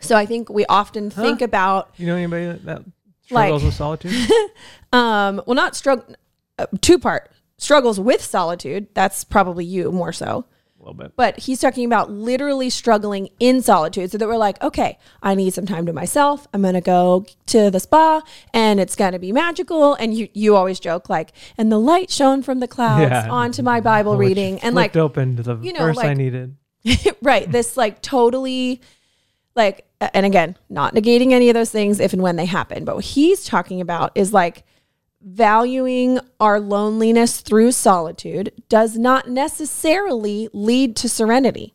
So, 0.00 0.16
I 0.16 0.24
think 0.26 0.48
we 0.48 0.64
often 0.66 1.10
think 1.10 1.42
about, 1.42 1.90
You 1.96 2.06
know 2.06 2.16
anybody 2.16 2.46
that, 2.46 2.64
that 2.64 2.84
Like- 3.30 3.46
struggles 3.48 3.64
with 3.64 3.74
solitude? 3.74 4.12
um, 4.92 5.42
well, 5.46 5.54
not 5.56 5.74
struggle, 5.74 6.14
uh, 6.58 6.66
two 6.80 6.98
part 6.98 7.30
struggles 7.58 7.98
with 8.00 8.22
solitude. 8.22 8.88
That's 8.94 9.24
probably 9.24 9.64
you 9.64 9.90
more 9.92 10.12
so. 10.12 10.46
A 10.80 10.82
little 10.82 10.94
bit. 10.94 11.12
but 11.16 11.38
he's 11.40 11.60
talking 11.60 11.84
about 11.84 12.10
literally 12.10 12.70
struggling 12.70 13.28
in 13.38 13.60
solitude. 13.62 14.10
So 14.10 14.18
that 14.18 14.26
we're 14.26 14.36
like, 14.36 14.62
okay, 14.62 14.98
I 15.22 15.34
need 15.34 15.52
some 15.52 15.66
time 15.66 15.84
to 15.86 15.92
myself. 15.92 16.46
I'm 16.54 16.62
gonna 16.62 16.80
go 16.80 17.26
to 17.46 17.70
the 17.70 17.78
spa, 17.80 18.22
and 18.54 18.80
it's 18.80 18.96
gonna 18.96 19.18
be 19.18 19.30
magical. 19.32 19.94
And 19.94 20.14
you 20.14 20.28
you 20.32 20.56
always 20.56 20.80
joke 20.80 21.08
like, 21.08 21.32
and 21.58 21.70
the 21.70 21.78
light 21.78 22.10
shone 22.10 22.42
from 22.42 22.60
the 22.60 22.68
clouds 22.68 23.02
Yeah. 23.10 23.28
onto 23.30 23.62
my 23.62 23.80
Bible 23.80 24.16
Which 24.16 24.28
reading, 24.28 24.58
and 24.60 24.74
like 24.74 24.96
opened 24.96 25.38
the 25.38 25.58
you 25.60 25.72
know, 25.72 25.80
verse 25.80 25.98
I 25.98 26.14
needed. 26.14 26.56
right 27.22 27.50
this 27.52 27.76
like 27.76 28.00
totally 28.00 28.80
like 29.54 29.84
and 30.14 30.24
again 30.24 30.56
not 30.70 30.94
negating 30.94 31.32
any 31.32 31.50
of 31.50 31.54
those 31.54 31.70
things 31.70 32.00
if 32.00 32.14
and 32.14 32.22
when 32.22 32.36
they 32.36 32.46
happen 32.46 32.86
but 32.86 32.94
what 32.96 33.04
he's 33.04 33.44
talking 33.44 33.82
about 33.82 34.12
is 34.14 34.32
like 34.32 34.64
valuing 35.20 36.18
our 36.38 36.58
loneliness 36.58 37.40
through 37.40 37.72
solitude 37.72 38.52
does 38.68 38.96
not 38.96 39.28
necessarily 39.28 40.48
lead 40.52 40.96
to 40.96 41.08
serenity. 41.08 41.74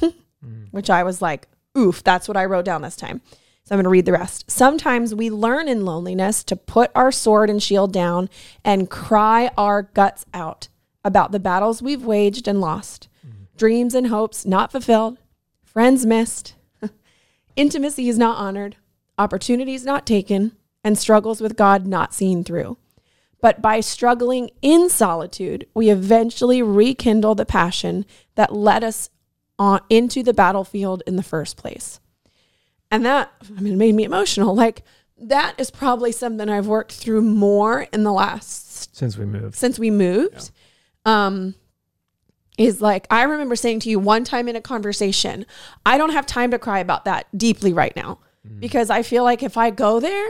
Which 0.70 0.90
i 0.90 1.02
was 1.02 1.22
like 1.22 1.48
oof 1.76 2.02
that's 2.04 2.28
what 2.28 2.36
i 2.36 2.44
wrote 2.44 2.64
down 2.64 2.82
this 2.82 2.96
time. 2.96 3.20
So 3.64 3.74
i'm 3.74 3.78
going 3.78 3.84
to 3.84 3.90
read 3.90 4.06
the 4.06 4.12
rest. 4.12 4.50
Sometimes 4.50 5.14
we 5.14 5.30
learn 5.30 5.68
in 5.68 5.84
loneliness 5.84 6.44
to 6.44 6.56
put 6.56 6.90
our 6.94 7.10
sword 7.10 7.50
and 7.50 7.62
shield 7.62 7.92
down 7.92 8.28
and 8.64 8.90
cry 8.90 9.50
our 9.58 9.82
guts 9.82 10.24
out 10.32 10.68
about 11.04 11.32
the 11.32 11.40
battles 11.40 11.82
we've 11.82 12.04
waged 12.04 12.46
and 12.46 12.60
lost. 12.60 13.08
Dreams 13.56 13.94
and 13.94 14.08
hopes 14.08 14.44
not 14.44 14.70
fulfilled, 14.70 15.18
friends 15.64 16.04
missed, 16.04 16.54
intimacy 17.56 18.08
is 18.08 18.18
not 18.18 18.36
honored, 18.36 18.76
opportunities 19.16 19.84
not 19.84 20.04
taken, 20.04 20.52
and 20.86 20.96
struggles 20.96 21.40
with 21.40 21.56
God 21.56 21.84
not 21.84 22.14
seen 22.14 22.44
through. 22.44 22.78
But 23.40 23.60
by 23.60 23.80
struggling 23.80 24.50
in 24.62 24.88
solitude, 24.88 25.66
we 25.74 25.90
eventually 25.90 26.62
rekindle 26.62 27.34
the 27.34 27.44
passion 27.44 28.06
that 28.36 28.54
led 28.54 28.84
us 28.84 29.10
on 29.58 29.80
into 29.90 30.22
the 30.22 30.32
battlefield 30.32 31.02
in 31.04 31.16
the 31.16 31.24
first 31.24 31.56
place. 31.56 31.98
And 32.88 33.04
that 33.04 33.32
I 33.56 33.60
mean, 33.60 33.72
it 33.72 33.78
made 33.78 33.96
me 33.96 34.04
emotional. 34.04 34.54
Like 34.54 34.84
that 35.18 35.56
is 35.58 35.72
probably 35.72 36.12
something 36.12 36.48
I've 36.48 36.68
worked 36.68 36.92
through 36.92 37.22
more 37.22 37.88
in 37.92 38.04
the 38.04 38.12
last 38.12 38.94
Since 38.96 39.18
we 39.18 39.24
moved. 39.24 39.56
since 39.56 39.80
we 39.80 39.90
moved 39.90 40.52
um 41.04 41.56
is 42.58 42.80
like 42.80 43.08
I 43.10 43.24
remember 43.24 43.56
saying 43.56 43.80
to 43.80 43.90
you 43.90 43.98
one 43.98 44.22
time 44.22 44.46
in 44.48 44.54
a 44.54 44.60
conversation, 44.60 45.46
I 45.84 45.98
don't 45.98 46.12
have 46.12 46.26
time 46.26 46.52
to 46.52 46.60
cry 46.60 46.78
about 46.78 47.06
that 47.06 47.26
deeply 47.36 47.72
right 47.72 47.94
now 47.96 48.20
because 48.60 48.88
I 48.88 49.02
feel 49.02 49.24
like 49.24 49.42
if 49.42 49.56
I 49.56 49.70
go 49.70 49.98
there, 49.98 50.28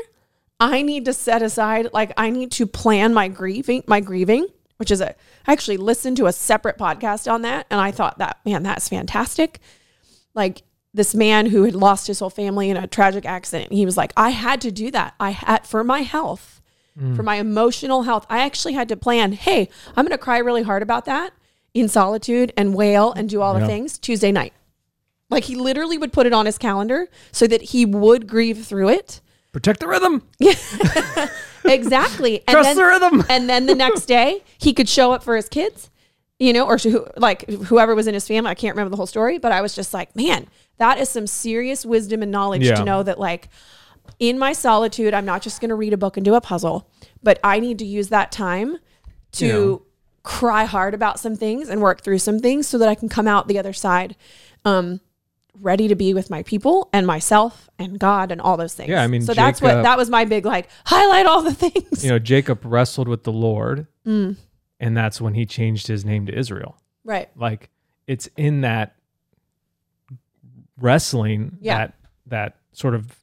I 0.58 0.82
need 0.82 1.04
to 1.04 1.12
set 1.12 1.42
aside 1.42 1.88
like 1.92 2.12
I 2.16 2.30
need 2.30 2.50
to 2.52 2.66
plan 2.66 3.12
my 3.12 3.28
grieving, 3.28 3.84
my 3.86 4.00
grieving, 4.00 4.46
which 4.78 4.90
is 4.90 5.00
a 5.00 5.14
I 5.46 5.52
actually 5.52 5.76
listened 5.76 6.16
to 6.18 6.26
a 6.26 6.32
separate 6.32 6.78
podcast 6.78 7.30
on 7.30 7.42
that 7.42 7.66
and 7.70 7.80
I 7.80 7.90
thought 7.90 8.18
that 8.18 8.38
man, 8.44 8.62
that's 8.62 8.88
fantastic. 8.88 9.60
Like 10.34 10.62
this 10.94 11.14
man 11.14 11.46
who 11.46 11.64
had 11.64 11.74
lost 11.74 12.06
his 12.06 12.20
whole 12.20 12.30
family 12.30 12.70
in 12.70 12.76
a 12.76 12.86
tragic 12.86 13.26
accident, 13.26 13.72
he 13.72 13.84
was 13.84 13.96
like, 13.96 14.12
I 14.16 14.30
had 14.30 14.60
to 14.62 14.70
do 14.70 14.90
that. 14.90 15.14
I 15.20 15.30
had 15.30 15.66
for 15.66 15.84
my 15.84 16.00
health 16.00 16.56
mm. 16.98 17.16
for 17.16 17.22
my 17.22 17.36
emotional 17.36 18.02
health. 18.02 18.26
I 18.28 18.40
actually 18.40 18.74
had 18.74 18.88
to 18.88 18.96
plan, 18.96 19.32
hey, 19.32 19.68
I'm 19.96 20.04
going 20.04 20.16
to 20.16 20.18
cry 20.18 20.38
really 20.38 20.62
hard 20.62 20.82
about 20.82 21.04
that 21.06 21.32
in 21.74 21.88
solitude 21.88 22.52
and 22.56 22.74
wail 22.74 23.12
and 23.12 23.28
do 23.28 23.42
all 23.42 23.58
the 23.58 23.66
things 23.66 23.98
Tuesday 23.98 24.32
night. 24.32 24.54
Like 25.28 25.44
he 25.44 25.56
literally 25.56 25.98
would 25.98 26.12
put 26.12 26.26
it 26.26 26.32
on 26.32 26.46
his 26.46 26.56
calendar 26.56 27.08
so 27.32 27.46
that 27.46 27.60
he 27.60 27.84
would 27.84 28.26
grieve 28.26 28.64
through 28.64 28.90
it. 28.90 29.20
Protect 29.56 29.80
the 29.80 29.88
rhythm. 29.88 30.20
Exactly. 31.64 32.40
and 32.46 32.54
Trust 32.54 32.68
then, 32.68 32.76
the 32.76 32.84
rhythm. 32.84 33.24
and 33.30 33.48
then 33.48 33.64
the 33.64 33.74
next 33.74 34.04
day 34.04 34.44
he 34.58 34.74
could 34.74 34.86
show 34.86 35.12
up 35.12 35.22
for 35.22 35.34
his 35.34 35.48
kids, 35.48 35.90
you 36.38 36.52
know, 36.52 36.66
or 36.66 36.76
who, 36.76 37.06
like 37.16 37.48
whoever 37.48 37.94
was 37.94 38.06
in 38.06 38.12
his 38.12 38.28
family. 38.28 38.50
I 38.50 38.54
can't 38.54 38.74
remember 38.76 38.90
the 38.90 38.96
whole 38.98 39.06
story, 39.06 39.38
but 39.38 39.52
I 39.52 39.62
was 39.62 39.74
just 39.74 39.94
like, 39.94 40.14
man, 40.14 40.46
that 40.76 40.98
is 40.98 41.08
some 41.08 41.26
serious 41.26 41.86
wisdom 41.86 42.22
and 42.22 42.30
knowledge 42.30 42.64
Yeah. 42.64 42.74
to 42.74 42.84
know 42.84 43.02
that 43.02 43.18
like 43.18 43.48
in 44.18 44.38
my 44.38 44.52
solitude, 44.52 45.14
I'm 45.14 45.24
not 45.24 45.40
just 45.40 45.60
going 45.62 45.70
to 45.70 45.74
read 45.74 45.94
a 45.94 45.96
book 45.96 46.18
and 46.18 46.24
do 46.24 46.34
a 46.34 46.40
puzzle, 46.42 46.88
but 47.22 47.40
I 47.42 47.58
need 47.58 47.78
to 47.78 47.86
use 47.86 48.08
that 48.10 48.30
time 48.30 48.76
to 49.32 49.82
cry 50.22 50.64
hard 50.66 50.92
about 50.92 51.18
some 51.18 51.34
things 51.34 51.70
and 51.70 51.80
work 51.80 52.02
through 52.02 52.18
some 52.18 52.40
things 52.40 52.68
so 52.68 52.76
that 52.76 52.88
I 52.90 52.94
can 52.94 53.08
come 53.08 53.26
out 53.26 53.48
the 53.48 53.58
other 53.58 53.72
side 53.72 54.16
um, 54.66 55.00
ready 55.60 55.88
to 55.88 55.94
be 55.94 56.12
with 56.14 56.30
my 56.30 56.42
people 56.42 56.88
and 56.92 57.06
myself 57.06 57.68
and 57.78 57.98
God 57.98 58.30
and 58.32 58.40
all 58.40 58.56
those 58.56 58.74
things. 58.74 58.90
Yeah, 58.90 59.02
I 59.02 59.06
mean, 59.06 59.22
so 59.22 59.34
that's 59.34 59.60
what 59.62 59.82
that 59.82 59.96
was 59.98 60.10
my 60.10 60.24
big 60.24 60.44
like 60.44 60.68
highlight 60.84 61.26
all 61.26 61.42
the 61.42 61.54
things. 61.54 62.04
You 62.04 62.10
know, 62.10 62.18
Jacob 62.18 62.60
wrestled 62.64 63.08
with 63.08 63.24
the 63.24 63.32
Lord, 63.32 63.86
Mm. 64.06 64.36
and 64.80 64.96
that's 64.96 65.20
when 65.20 65.34
he 65.34 65.46
changed 65.46 65.86
his 65.86 66.04
name 66.04 66.26
to 66.26 66.38
Israel. 66.38 66.76
right. 67.04 67.28
Like 67.36 67.70
it's 68.06 68.28
in 68.36 68.60
that 68.62 68.94
wrestling 70.80 71.56
Yeah. 71.60 71.78
that 71.78 71.94
that 72.26 72.56
sort 72.72 72.94
of 72.94 73.18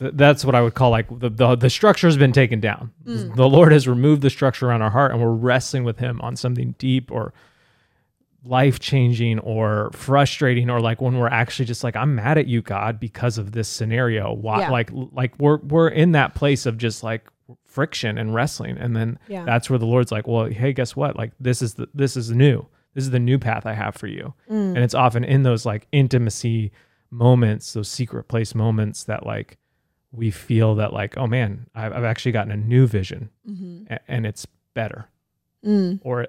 that's 0.00 0.44
what 0.46 0.54
I 0.54 0.62
would 0.62 0.74
call 0.74 0.90
like 0.90 1.08
the 1.18 1.28
the, 1.28 1.56
the 1.56 1.68
structure 1.70 2.06
has 2.06 2.16
been 2.16 2.32
taken 2.32 2.60
down. 2.60 2.92
Mm. 3.04 3.36
The 3.36 3.48
Lord 3.48 3.72
has 3.72 3.86
removed 3.86 4.22
the 4.22 4.30
structure 4.30 4.68
around 4.68 4.80
our 4.82 4.90
heart, 4.90 5.12
and 5.12 5.20
we're 5.20 5.30
wrestling 5.32 5.84
with 5.84 5.98
Him 5.98 6.20
on 6.22 6.36
something 6.36 6.74
deep 6.78 7.10
or 7.10 7.34
life 8.44 8.78
changing 8.78 9.38
or 9.40 9.90
frustrating 9.92 10.70
or 10.70 10.80
like 10.80 11.00
when 11.00 11.18
we're 11.18 11.28
actually 11.28 11.66
just 11.66 11.84
like 11.84 11.94
I'm 11.96 12.14
mad 12.14 12.38
at 12.38 12.46
you 12.46 12.62
God 12.62 12.98
because 12.98 13.36
of 13.38 13.52
this 13.52 13.68
scenario 13.68 14.32
why 14.32 14.60
Yeah. 14.60 14.70
like 14.70 14.90
like 14.92 15.38
we're 15.38 15.58
we're 15.58 15.88
in 15.88 16.12
that 16.12 16.34
place 16.34 16.64
of 16.64 16.78
just 16.78 17.02
like 17.02 17.28
friction 17.66 18.16
and 18.16 18.34
wrestling 18.34 18.78
and 18.78 18.96
then 18.96 19.18
Yeah. 19.28 19.44
that's 19.44 19.68
where 19.68 19.78
the 19.78 19.86
Lord's 19.86 20.10
like 20.10 20.26
well 20.26 20.46
hey 20.46 20.72
guess 20.72 20.96
what 20.96 21.16
like 21.16 21.32
this 21.38 21.60
is 21.60 21.74
the 21.74 21.88
this 21.92 22.16
is 22.16 22.30
new 22.30 22.64
this 22.94 23.04
is 23.04 23.10
the 23.10 23.18
new 23.18 23.38
path 23.38 23.66
I 23.66 23.74
have 23.74 23.94
for 23.94 24.06
you 24.06 24.32
Mm. 24.50 24.68
and 24.74 24.78
it's 24.78 24.94
often 24.94 25.22
in 25.24 25.42
those 25.42 25.66
like 25.66 25.86
intimacy 25.92 26.72
moments 27.10 27.72
those 27.74 27.88
secret 27.88 28.24
place 28.28 28.54
moments 28.54 29.04
that 29.04 29.26
like 29.26 29.58
we 30.12 30.30
feel 30.30 30.76
that 30.76 30.92
like 30.94 31.16
oh 31.18 31.26
man 31.26 31.66
I've, 31.74 31.92
I've 31.92 32.04
actually 32.04 32.32
gotten 32.32 32.52
a 32.52 32.56
new 32.56 32.86
vision 32.86 33.28
Mm-hmm. 33.48 33.92
a- 33.92 34.00
and 34.10 34.24
it's 34.26 34.46
better 34.74 35.08
Mm. 35.64 36.00
or 36.04 36.26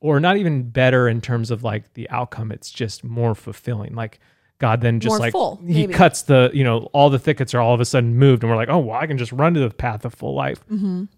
or 0.00 0.20
not 0.20 0.36
even 0.36 0.68
better 0.70 1.08
in 1.08 1.20
terms 1.20 1.50
of 1.50 1.62
like 1.64 1.92
the 1.94 2.08
outcome 2.10 2.52
it's 2.52 2.70
just 2.70 3.02
more 3.04 3.34
fulfilling 3.34 3.94
like 3.94 4.20
god 4.58 4.80
then 4.80 4.98
just 5.00 5.12
More 5.12 5.18
like 5.18 5.32
full, 5.32 5.56
he 5.66 5.82
maybe. 5.82 5.92
cuts 5.94 6.22
the 6.22 6.50
you 6.54 6.64
know 6.64 6.88
all 6.92 7.10
the 7.10 7.18
thickets 7.18 7.54
are 7.54 7.60
all 7.60 7.74
of 7.74 7.80
a 7.80 7.84
sudden 7.84 8.16
moved 8.16 8.42
and 8.42 8.50
we're 8.50 8.56
like 8.56 8.68
oh 8.68 8.78
well 8.78 8.96
i 8.98 9.06
can 9.06 9.18
just 9.18 9.32
run 9.32 9.54
to 9.54 9.60
the 9.60 9.70
path 9.70 10.04
of 10.04 10.14
full 10.14 10.34
life 10.34 10.60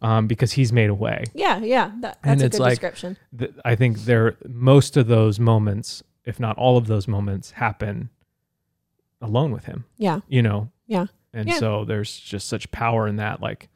um, 0.03 0.27
because 0.27 0.53
he's 0.53 0.73
made 0.73 0.91
a 0.91 0.95
way 0.95 1.25
Yeah, 1.35 1.59
yeah. 1.59 1.91
That, 2.01 2.19
And 2.23 2.41
that's 2.41 2.43
a 2.43 2.47
it's 2.47 2.57
good 2.59 2.63
like- 2.63 2.71
description. 2.73 3.17
Th- 3.39 3.53
i 3.65 3.75
think 3.75 4.01
there 4.01 4.37
most 4.49 4.97
of 4.97 5.07
those 5.07 5.39
moments 5.41 6.03
if 6.25 6.39
not 6.39 6.57
all 6.59 6.77
of 6.77 6.87
those 6.87 7.09
moments 7.09 7.53
happen 7.53 8.11
alone 9.21 9.53
with 9.53 9.65
him 9.67 9.85
Yeah. 9.99 10.21
you 10.29 10.43
know 10.43 10.71
Yeah. 10.87 11.07
and 11.33 11.49
Yeah. 11.49 11.59
so 11.59 11.85
there's 11.85 12.19
just 12.19 12.49
such 12.49 12.71
power 12.71 13.07
in 13.07 13.17
that 13.17 13.41
like 13.41 13.69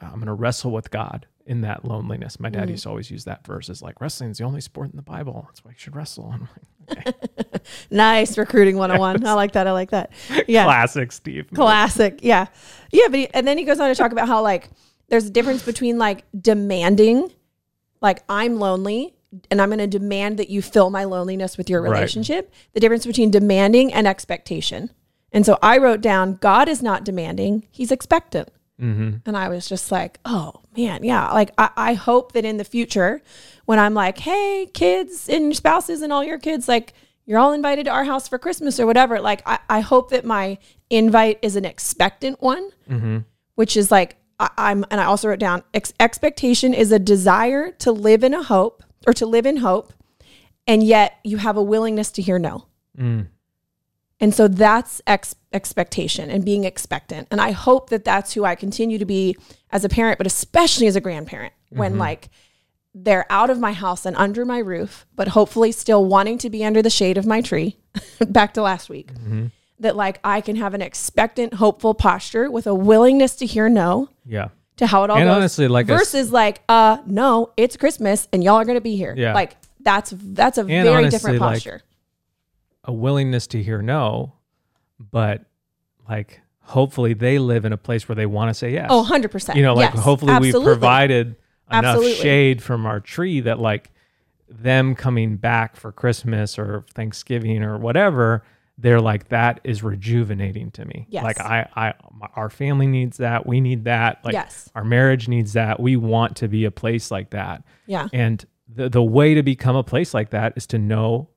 i'm 0.00 0.14
going 0.14 0.26
to 0.26 0.32
wrestle 0.32 0.70
with 0.70 0.90
god 0.90 1.26
in 1.46 1.60
that 1.62 1.84
loneliness 1.84 2.38
my 2.38 2.48
dad 2.48 2.68
Mm. 2.68 2.70
used 2.72 2.82
to 2.84 2.88
always 2.88 3.10
use 3.10 3.24
that 3.24 3.46
verse 3.46 3.68
as 3.68 3.82
like 3.82 4.00
wrestling's 4.00 4.38
the 4.38 4.44
only 4.44 4.60
sport 4.60 4.90
in 4.90 4.96
the 4.96 5.02
bible 5.02 5.44
that's 5.48 5.64
why 5.64 5.70
you 5.72 5.76
should 5.78 5.96
wrestle 5.96 6.32
I'm 6.34 6.48
like, 6.88 7.14
Nice 7.90 8.36
recruiting 8.38 8.76
101. 8.76 9.24
I 9.26 9.32
like 9.34 9.52
that. 9.52 9.66
I 9.66 9.72
like 9.72 9.90
that. 9.90 10.10
Yeah. 10.48 10.64
classic 10.64 11.12
steve 11.12 11.48
Classic. 11.54 12.18
Yeah. 12.22 12.46
Yeah. 12.90 13.06
But 13.08 13.18
he, 13.20 13.28
and 13.34 13.46
then 13.46 13.56
he 13.56 13.64
goes 13.64 13.78
on 13.80 13.88
to 13.88 13.94
talk 13.94 14.10
about 14.12 14.26
how 14.28 14.42
like 14.42 14.68
there's 15.08 15.26
a 15.26 15.30
difference 15.30 15.62
between 15.64 15.96
like 15.98 16.24
demanding, 16.38 17.30
like 18.00 18.22
I'm 18.28 18.58
lonely 18.58 19.14
and 19.50 19.62
I'm 19.62 19.68
going 19.68 19.78
to 19.78 19.86
demand 19.86 20.38
that 20.38 20.50
you 20.50 20.60
fill 20.60 20.90
my 20.90 21.04
loneliness 21.04 21.56
with 21.56 21.70
your 21.70 21.82
Right. 21.82 21.92
relationship. 21.92 22.52
The 22.74 22.80
difference 22.80 23.06
between 23.06 23.30
demanding 23.30 23.92
and 23.92 24.06
expectation. 24.06 24.90
And 25.32 25.46
so 25.46 25.58
I 25.62 25.78
wrote 25.78 26.00
down 26.00 26.34
God 26.36 26.68
is 26.68 26.82
not 26.82 27.04
demanding, 27.04 27.66
he's 27.70 27.92
expectant. 27.92 28.50
mm-hmm. 28.80 29.18
And 29.24 29.36
I 29.36 29.48
was 29.48 29.68
just 29.68 29.92
like, 29.92 30.18
oh 30.24 30.61
man, 30.76 31.04
yeah. 31.04 31.30
Like 31.32 31.50
I, 31.58 31.70
I 31.76 31.94
hope 31.94 32.32
that 32.32 32.44
in 32.44 32.56
the 32.56 32.64
future, 32.64 33.22
when 33.66 33.78
I'm 33.78 33.94
like, 33.94 34.18
hey, 34.18 34.68
kids 34.72 35.28
and 35.28 35.44
your 35.44 35.54
spouses 35.54 36.02
and 36.02 36.12
all 36.12 36.24
your 36.24 36.38
kids, 36.38 36.68
like 36.68 36.94
you're 37.24 37.38
all 37.38 37.52
invited 37.52 37.84
to 37.84 37.90
our 37.92 38.04
house 38.04 38.26
for 38.28 38.38
Christmas 38.38 38.80
or 38.80 38.86
whatever. 38.86 39.20
Like 39.20 39.42
I, 39.46 39.58
I 39.68 39.80
hope 39.80 40.10
that 40.10 40.24
my 40.24 40.58
invite 40.90 41.38
is 41.42 41.56
an 41.56 41.64
expectant 41.64 42.40
one, 42.42 42.70
Mm-hmm. 42.90 43.18
which 43.54 43.76
is 43.76 43.90
like 43.90 44.16
I, 44.40 44.48
I'm 44.58 44.84
and 44.90 45.00
I 45.00 45.04
also 45.04 45.28
wrote 45.28 45.38
down 45.38 45.62
ex- 45.72 45.92
expectation 46.00 46.74
is 46.74 46.90
a 46.92 46.98
desire 46.98 47.70
to 47.78 47.92
live 47.92 48.24
in 48.24 48.34
a 48.34 48.42
hope 48.42 48.82
or 49.06 49.12
to 49.14 49.26
live 49.26 49.46
in 49.46 49.58
hope, 49.58 49.92
and 50.66 50.82
yet 50.82 51.18
you 51.24 51.36
have 51.38 51.56
a 51.56 51.62
willingness 51.62 52.10
to 52.12 52.22
hear 52.22 52.38
no. 52.38 52.66
mm. 52.98 53.26
And 54.22 54.32
so 54.32 54.46
that's 54.48 55.02
ex- 55.06 55.34
expectation 55.52 56.30
and 56.30 56.44
being 56.44 56.62
expectant. 56.64 57.26
And 57.30 57.40
I 57.40 57.50
hope 57.50 57.90
that 57.90 58.04
that's 58.04 58.32
who 58.32 58.44
I 58.44 58.54
continue 58.54 58.96
to 58.98 59.04
be 59.04 59.36
as 59.70 59.84
a 59.84 59.88
parent, 59.88 60.16
but 60.16 60.26
especially 60.28 60.86
as 60.86 60.94
a 60.96 61.00
grandparent 61.00 61.52
when 61.70 61.98
like 61.98 62.30
they're 62.94 63.26
out 63.30 63.50
of 63.50 63.58
my 63.58 63.72
house 63.72 64.06
and 64.06 64.14
under 64.16 64.44
my 64.44 64.58
roof, 64.58 65.06
but 65.16 65.28
hopefully 65.28 65.72
still 65.72 66.04
wanting 66.04 66.38
to 66.38 66.50
be 66.50 66.64
under 66.64 66.82
the 66.82 66.90
shade 66.90 67.18
of 67.18 67.26
my 67.26 67.40
tree. 67.40 67.76
Back 68.28 68.54
to 68.54 68.62
last 68.62 68.88
week. 68.88 69.10
That 69.80 69.96
like 69.96 70.20
I 70.22 70.40
can 70.40 70.54
have 70.56 70.74
an 70.74 70.82
expectant, 70.82 71.54
hopeful 71.54 71.92
posture 71.92 72.48
with 72.48 72.68
a 72.68 72.74
willingness 72.74 73.34
to 73.36 73.46
hear 73.46 73.68
no 73.68 74.08
yeah 74.24 74.48
to 74.76 74.86
how 74.86 75.02
it 75.04 75.10
all 75.10 75.16
And 75.16 75.26
goes. 75.26 75.36
honestly, 75.36 75.66
like 75.68 75.86
a 75.88 75.96
versus 75.96 76.30
like, 76.30 76.62
uh, 76.68 76.98
no, 77.06 77.52
it's 77.56 77.76
Christmas 77.76 78.28
and 78.32 78.44
y'all 78.44 78.54
are 78.54 78.64
gonna 78.64 78.80
be 78.80 78.96
here. 78.96 79.14
Yeah. 79.16 79.34
Like 79.34 79.56
that's 79.80 80.14
that's 80.16 80.58
a 80.58 80.62
very 80.64 80.88
honestly, 80.88 81.10
different 81.10 81.40
like, 81.40 81.54
posture. 81.54 81.82
A 82.84 82.92
willingness 82.92 83.46
to 83.48 83.62
hear 83.62 83.80
no, 83.82 84.34
but 84.98 85.44
like 86.08 86.40
hopefully 86.60 87.14
they 87.14 87.38
live 87.38 87.64
in 87.64 87.72
a 87.72 87.76
place 87.76 88.08
where 88.08 88.16
they 88.16 88.26
want 88.26 88.48
to 88.50 88.54
say 88.54 88.72
yes. 88.72 88.86
oh, 88.90 89.06
100%. 89.08 89.54
you 89.56 89.62
know, 89.62 89.74
like 89.74 89.94
Yes, 89.94 90.02
hopefully 90.04 90.32
we 90.40 90.48
absolutely. 90.48 90.64
provided 90.72 91.26
enough 91.70 91.84
Absolutely. 91.84 92.14
shade 92.14 92.62
from 92.62 92.86
our 92.86 93.00
tree 93.00 93.40
that 93.40 93.58
like 93.58 93.90
them 94.48 94.94
coming 94.94 95.36
back 95.36 95.76
for 95.76 95.90
Christmas 95.92 96.58
or 96.58 96.84
Thanksgiving 96.94 97.62
or 97.62 97.78
whatever, 97.78 98.44
they're 98.78 99.00
like 99.00 99.28
that 99.28 99.60
is 99.64 99.82
rejuvenating 99.82 100.70
to 100.72 100.84
me. 100.84 101.06
Yes. 101.08 101.24
Like 101.24 101.40
I, 101.40 101.68
I, 101.74 101.94
my, 102.12 102.28
our 102.36 102.50
family 102.50 102.86
needs 102.86 103.16
that. 103.18 103.46
We 103.46 103.60
need 103.60 103.84
that. 103.84 104.24
Like 104.24 104.34
Yes. 104.34 104.70
our 104.74 104.84
marriage 104.84 105.28
needs 105.28 105.52
that. 105.54 105.78
We 105.80 105.96
want 105.96 106.36
to 106.36 106.48
be 106.48 106.64
a 106.64 106.70
place 106.70 107.10
like 107.10 107.30
that. 107.30 107.64
Yeah. 107.86 108.08
And 108.12 108.44
the 108.68 108.88
the 108.88 109.02
way 109.02 109.34
to 109.34 109.42
become 109.42 109.76
a 109.76 109.84
place 109.84 110.14
like 110.14 110.30
that 110.30 110.54
is 110.56 110.66
to 110.68 110.78
know 110.78 111.28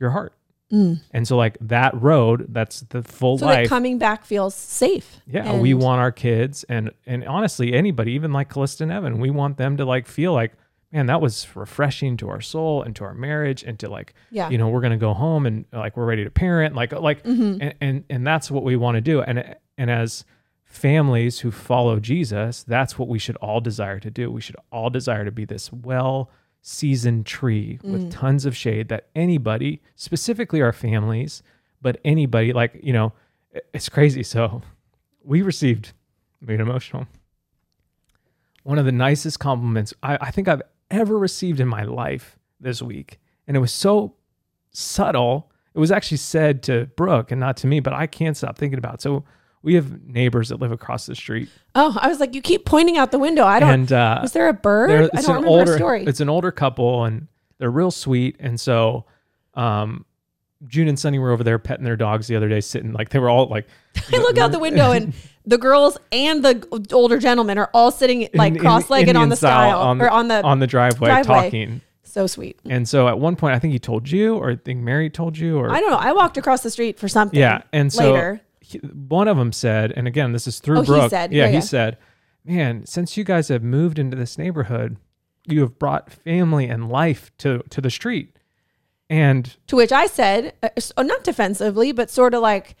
your 0.00 0.10
heart. 0.10 0.32
And 0.70 1.26
so 1.28 1.36
like 1.36 1.56
that 1.60 1.94
road, 2.00 2.46
that's 2.48 2.80
the 2.80 3.02
full 3.02 3.36
Mm. 3.36 3.40
So 3.40 3.46
life. 3.46 3.68
coming 3.68 3.96
back 3.98 4.24
feels 4.24 4.54
safe. 4.56 5.20
Yeah, 5.26 5.52
And- 5.52 5.62
we 5.62 5.72
want 5.72 6.00
our 6.00 6.10
kids 6.10 6.64
and 6.68 6.90
and 7.06 7.24
honestly 7.28 7.72
anybody, 7.74 8.12
even 8.12 8.32
like 8.32 8.48
Callista 8.48 8.82
and 8.82 8.90
Evan, 8.92 9.20
we 9.20 9.30
want 9.30 9.56
them 9.56 9.76
to 9.76 9.84
like 9.84 10.08
feel 10.08 10.32
like, 10.32 10.52
man, 10.90 11.06
that 11.06 11.20
was 11.20 11.46
refreshing 11.54 12.16
to 12.16 12.28
our 12.28 12.40
soul 12.40 12.82
and 12.82 12.96
to 12.96 13.04
our 13.04 13.14
marriage 13.14 13.62
and 13.62 13.78
to 13.78 13.88
like, 13.88 14.14
Yeah. 14.32 14.48
you 14.50 14.58
know, 14.58 14.68
we're 14.68 14.80
gonna 14.80 14.96
go 14.96 15.14
home 15.14 15.46
and 15.46 15.64
like 15.72 15.96
we're 15.96 16.06
ready 16.06 16.24
to 16.24 16.30
parent, 16.30 16.74
like 16.74 16.92
like 16.92 17.22
Mm-hmm. 17.22 17.62
and, 17.62 17.74
and 17.80 18.04
and 18.10 18.26
that's 18.26 18.50
what 18.50 18.64
we 18.64 18.74
want 18.74 18.96
to 18.96 19.00
do. 19.00 19.22
And 19.22 19.54
and 19.78 19.90
as 19.90 20.24
families 20.64 21.40
who 21.40 21.50
follow 21.52 22.00
Jesus, 22.00 22.64
that's 22.64 22.98
what 22.98 23.08
we 23.08 23.18
should 23.20 23.36
all 23.36 23.60
desire 23.60 24.00
to 24.00 24.10
do. 24.10 24.30
We 24.30 24.40
should 24.40 24.56
all 24.72 24.90
desire 24.90 25.24
to 25.24 25.30
be 25.30 25.44
this 25.44 25.72
well 25.72 26.30
seasoned 26.66 27.26
tree 27.26 27.78
Mm. 27.84 27.92
with 27.92 28.10
tons 28.10 28.46
of 28.46 28.56
shade 28.56 28.88
that 28.88 29.08
anybody, 29.14 29.82
specifically 29.96 30.62
our 30.62 30.72
families, 30.72 31.42
but 31.82 32.00
anybody 32.06 32.54
like, 32.54 32.80
you 32.82 32.90
know, 32.94 33.12
it's 33.74 33.90
crazy. 33.90 34.22
So 34.22 34.62
we 35.22 35.42
received 35.42 35.92
made 36.40 36.60
emotional. 36.60 37.06
One 38.62 38.78
of 38.78 38.86
the 38.86 38.92
nicest 38.92 39.40
compliments 39.40 39.92
I, 40.02 40.16
I 40.22 40.30
think 40.30 40.48
I've 40.48 40.62
ever 40.90 41.18
received 41.18 41.60
in 41.60 41.68
my 41.68 41.84
life 41.84 42.38
this 42.58 42.80
week. 42.80 43.20
And 43.46 43.56
it 43.58 43.60
was 43.60 43.72
so 43.72 44.14
subtle. 44.70 45.50
It 45.74 45.78
was 45.80 45.92
actually 45.92 46.16
said 46.16 46.62
to 46.64 46.86
Brooke 46.96 47.30
and 47.30 47.38
not 47.40 47.58
to 47.58 47.66
me, 47.66 47.80
but 47.80 47.92
I 47.92 48.06
can't 48.06 48.36
stop 48.38 48.56
thinking 48.56 48.78
about 48.78 48.94
it. 48.94 49.02
So 49.02 49.24
we 49.64 49.74
have 49.74 50.06
neighbors 50.06 50.50
that 50.50 50.60
live 50.60 50.70
across 50.70 51.06
the 51.06 51.14
street. 51.16 51.48
Oh, 51.74 51.96
I 52.00 52.06
was 52.08 52.20
like, 52.20 52.34
you 52.34 52.42
keep 52.42 52.64
pointing 52.66 52.98
out 52.98 53.10
the 53.10 53.18
window. 53.18 53.44
I 53.44 53.58
don't. 53.58 53.70
and 53.70 53.92
uh, 53.92 54.18
was 54.22 54.32
there 54.32 54.48
a 54.48 54.52
bird? 54.52 54.90
they're- 54.90 55.02
I 55.04 55.08
it's 55.18 55.26
don't 55.26 55.38
an 55.38 55.42
remember 55.42 55.48
older 55.48 55.76
story. 55.76 56.04
it's 56.04 56.20
an 56.20 56.28
older 56.28 56.52
couple 56.52 57.04
and 57.04 57.26
they're 57.58 57.70
real 57.70 57.90
sweet 57.90 58.36
and 58.40 58.60
so 58.60 59.06
um 59.54 60.04
June 60.66 60.88
and 60.88 60.98
Sunny 60.98 61.18
were 61.18 61.30
over 61.30 61.44
there 61.44 61.58
petting 61.58 61.84
their 61.84 61.96
dogs 61.96 62.26
the 62.26 62.36
other 62.36 62.48
day 62.48 62.60
sitting 62.60 62.92
like 62.92 63.10
they 63.10 63.18
were 63.18 63.28
all 63.30 63.46
like 63.48 63.66
I 64.12 64.18
look 64.18 64.38
out 64.38 64.50
the 64.52 64.58
window 64.58 64.92
and 64.92 65.12
the 65.46 65.58
girls 65.58 65.96
and 66.12 66.44
the 66.44 66.86
older 66.92 67.18
gentlemen 67.18 67.58
are 67.58 67.70
all 67.74 67.90
sitting 67.90 68.28
like 68.34 68.54
in- 68.54 68.58
cross-legged 68.60 69.14
on 69.16 69.28
the 69.28 69.36
style 69.36 69.70
stile 69.94 70.02
or 70.02 70.10
on 70.10 70.28
the 70.28 70.42
on 70.42 70.58
the 70.58 70.66
driveway, 70.66 71.08
driveway. 71.08 71.34
talking 71.44 71.80
so 72.02 72.26
sweet. 72.26 72.58
and 72.64 72.88
so 72.88 73.08
at 73.08 73.18
one 73.18 73.34
point 73.36 73.54
I 73.54 73.58
think 73.58 73.72
he 73.72 73.78
told 73.78 74.10
you 74.10 74.36
or 74.36 74.50
I 74.52 74.56
think 74.56 74.80
Mary 74.80 75.10
told 75.10 75.36
you 75.38 75.58
or 75.58 75.70
I 75.70 75.80
don't 75.80 75.90
know. 75.90 75.96
I 75.96 76.12
walked 76.12 76.36
across 76.36 76.62
the 76.62 76.70
street 76.70 76.98
for 76.98 77.08
something. 77.08 77.38
yeah 77.38 77.62
and 77.72 77.92
so 77.92 78.12
later. 78.12 78.40
He- 78.64 78.78
one 78.78 79.28
of 79.28 79.36
them 79.36 79.52
said 79.52 79.92
and 79.96 80.06
again 80.08 80.32
this 80.32 80.46
is 80.46 80.58
through 80.60 80.78
Oh, 80.78 80.82
he 80.82 80.86
Brooke 80.86 81.10
said. 81.10 81.32
yeah, 81.32 81.44
Yeah, 81.44 81.48
he 81.48 81.54
yeah. 81.54 81.60
said 81.60 81.98
man 82.44 82.84
since 82.86 83.16
you 83.16 83.24
guys 83.24 83.48
have 83.48 83.62
moved 83.62 83.98
into 83.98 84.16
this 84.16 84.36
neighborhood 84.38 84.96
you 85.46 85.60
have 85.60 85.78
brought 85.78 86.10
family 86.10 86.66
and 86.66 86.88
life 86.88 87.30
to 87.38 87.62
to 87.70 87.80
the 87.80 87.90
street 87.90 88.36
and 89.10 89.56
To 89.66 89.76
which 89.76 89.92
I 89.92 90.06
said, 90.06 90.54
uh, 90.62 91.02
not 91.02 91.24
defensively, 91.24 91.92
but 91.92 92.10
sort 92.10 92.32
of 92.34 92.40
like 92.40 92.74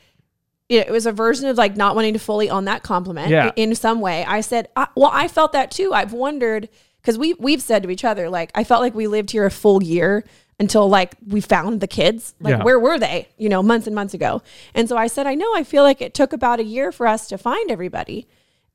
you 0.70 0.78
know, 0.78 0.84
it 0.86 0.90
was 0.90 1.04
a 1.04 1.12
version 1.12 1.46
of 1.50 1.58
like 1.58 1.76
not 1.76 1.94
wanting 1.94 2.14
to 2.14 2.18
fully 2.18 2.48
own 2.48 2.64
that 2.64 2.82
compliment 2.82 3.28
Yeah. 3.28 3.52
in 3.56 3.74
some 3.74 4.00
way. 4.00 4.24
I 4.24 4.40
said, 4.40 4.68
I, 4.74 4.88
well, 4.96 5.10
I 5.12 5.28
felt 5.28 5.52
that 5.52 5.70
too. 5.70 5.92
I've 5.92 6.14
wondered 6.14 6.70
because 7.02 7.18
we 7.18 7.34
we've 7.34 7.60
said 7.60 7.82
to 7.82 7.90
each 7.90 8.04
other 8.04 8.30
like 8.30 8.50
I 8.54 8.64
felt 8.64 8.80
like 8.80 8.94
we 8.94 9.06
lived 9.06 9.30
here 9.32 9.44
a 9.44 9.50
full 9.50 9.82
year 9.82 10.24
until 10.58 10.88
like 10.88 11.14
we 11.26 11.40
found 11.40 11.80
the 11.80 11.86
kids. 11.86 12.34
Like 12.40 12.58
Yeah. 12.58 12.64
where 12.64 12.78
were 12.78 12.98
they? 12.98 13.28
You 13.38 13.48
know, 13.48 13.62
months 13.62 13.86
and 13.86 13.94
months 13.94 14.14
ago. 14.14 14.42
And 14.74 14.88
so 14.88 14.96
I 14.96 15.06
said, 15.06 15.26
I 15.26 15.34
know. 15.34 15.52
I 15.54 15.64
feel 15.64 15.82
like 15.82 16.00
it 16.00 16.14
took 16.14 16.32
about 16.32 16.60
a 16.60 16.64
year 16.64 16.92
for 16.92 17.06
us 17.06 17.28
to 17.28 17.38
find 17.38 17.70
everybody. 17.70 18.26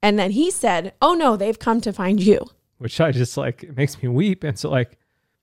And 0.02 0.18
then 0.18 0.32
he 0.32 0.52
said, 0.52 0.94
Oh 1.02 1.14
no, 1.14 1.38
they've 1.38 1.60
come 1.60 1.82
to 1.82 1.94
find 1.94 2.22
you. 2.22 2.40
which 2.78 3.02
I 3.02 3.12
just 3.12 3.36
like 3.38 3.64
it 3.64 3.76
makes 3.76 4.02
me 4.02 4.10
weep. 4.10 4.44
And 4.44 4.58
so 4.58 4.70
like 4.70 4.98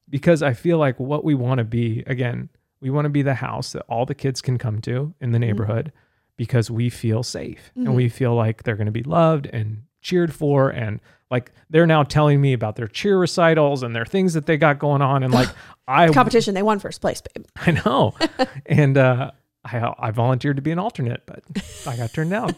because 0.09 0.43
I 0.43 0.53
feel 0.53 0.78
like 0.78 1.01
what 1.01 1.24
we 1.24 1.34
want 1.34 1.59
to 1.59 1.64
be 1.64 2.05
again, 2.07 2.49
we 2.80 2.91
want 2.91 3.07
to 3.07 3.11
be 3.11 3.22
the 3.22 3.34
house 3.34 3.72
that 3.72 3.82
all 3.89 4.07
the 4.07 4.14
kids 4.14 4.41
can 4.41 4.59
come 4.59 4.80
to 4.82 5.14
in 5.20 5.32
the 5.32 5.39
mm-hmm. 5.39 5.47
neighborhood 5.47 5.93
because 6.37 6.70
we 6.70 6.91
feel 6.91 7.22
safe 7.22 7.72
and 7.74 7.87
mm-hmm. 7.87 7.97
we 7.97 8.09
feel 8.09 8.34
like 8.34 8.62
they're 8.62 8.76
going 8.76 8.87
to 8.87 8.93
be 8.93 9.03
loved 9.03 9.47
and 9.47 9.82
cheered 10.01 10.32
for 10.32 10.70
and 10.70 11.01
like 11.31 11.51
they're 11.70 11.87
now 11.87 12.03
telling 12.03 12.41
me 12.41 12.53
about 12.53 12.77
their 12.77 12.87
cheer 12.87 13.18
recitals 13.18 13.83
and 13.83 13.95
their 13.95 14.05
things 14.05 14.35
that 14.35 14.47
they 14.47 14.57
got 14.57 14.79
going 14.79 15.03
on 15.03 15.22
and 15.22 15.33
like 15.33 15.49
I 15.89 16.09
Competition, 16.09 16.55
they 16.55 16.62
won 16.62 16.79
first 16.81 17.01
place, 17.01 17.22
babe. 17.35 17.47
I 17.57 17.70
know. 17.70 18.14
and 18.66 18.99
uh, 18.99 19.31
I 19.64 19.93
I 19.99 20.11
volunteered 20.11 20.57
to 20.57 20.62
be 20.62 20.70
an 20.72 20.79
alternate, 20.79 21.22
but 21.27 21.43
I 21.87 21.97
got 21.97 22.12
turned 22.12 22.31
down. 22.31 22.55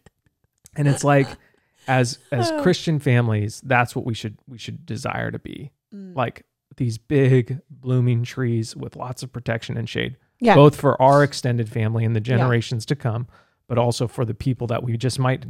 and 0.76 0.88
it's 0.88 1.04
like, 1.04 1.28
as 1.86 2.18
as 2.32 2.50
Christian 2.62 2.98
families, 2.98 3.60
that's 3.64 3.94
what 3.94 4.04
we 4.04 4.14
should 4.14 4.38
we 4.48 4.58
should 4.58 4.86
desire 4.86 5.30
to 5.30 5.38
be, 5.38 5.70
like 5.92 6.44
these 6.76 6.98
big 6.98 7.60
blooming 7.70 8.22
trees 8.24 8.74
with 8.76 8.96
lots 8.96 9.22
of 9.22 9.32
protection 9.32 9.76
and 9.76 9.88
shade, 9.88 10.16
Yeah. 10.40 10.54
both 10.54 10.76
for 10.76 11.00
our 11.00 11.22
extended 11.24 11.68
family 11.70 12.04
and 12.04 12.14
the 12.14 12.20
generations 12.20 12.84
to 12.86 12.96
come, 12.96 13.28
but 13.68 13.78
also 13.78 14.06
for 14.06 14.24
the 14.24 14.34
people 14.34 14.66
that 14.66 14.82
we 14.82 14.96
just 14.98 15.18
might 15.18 15.44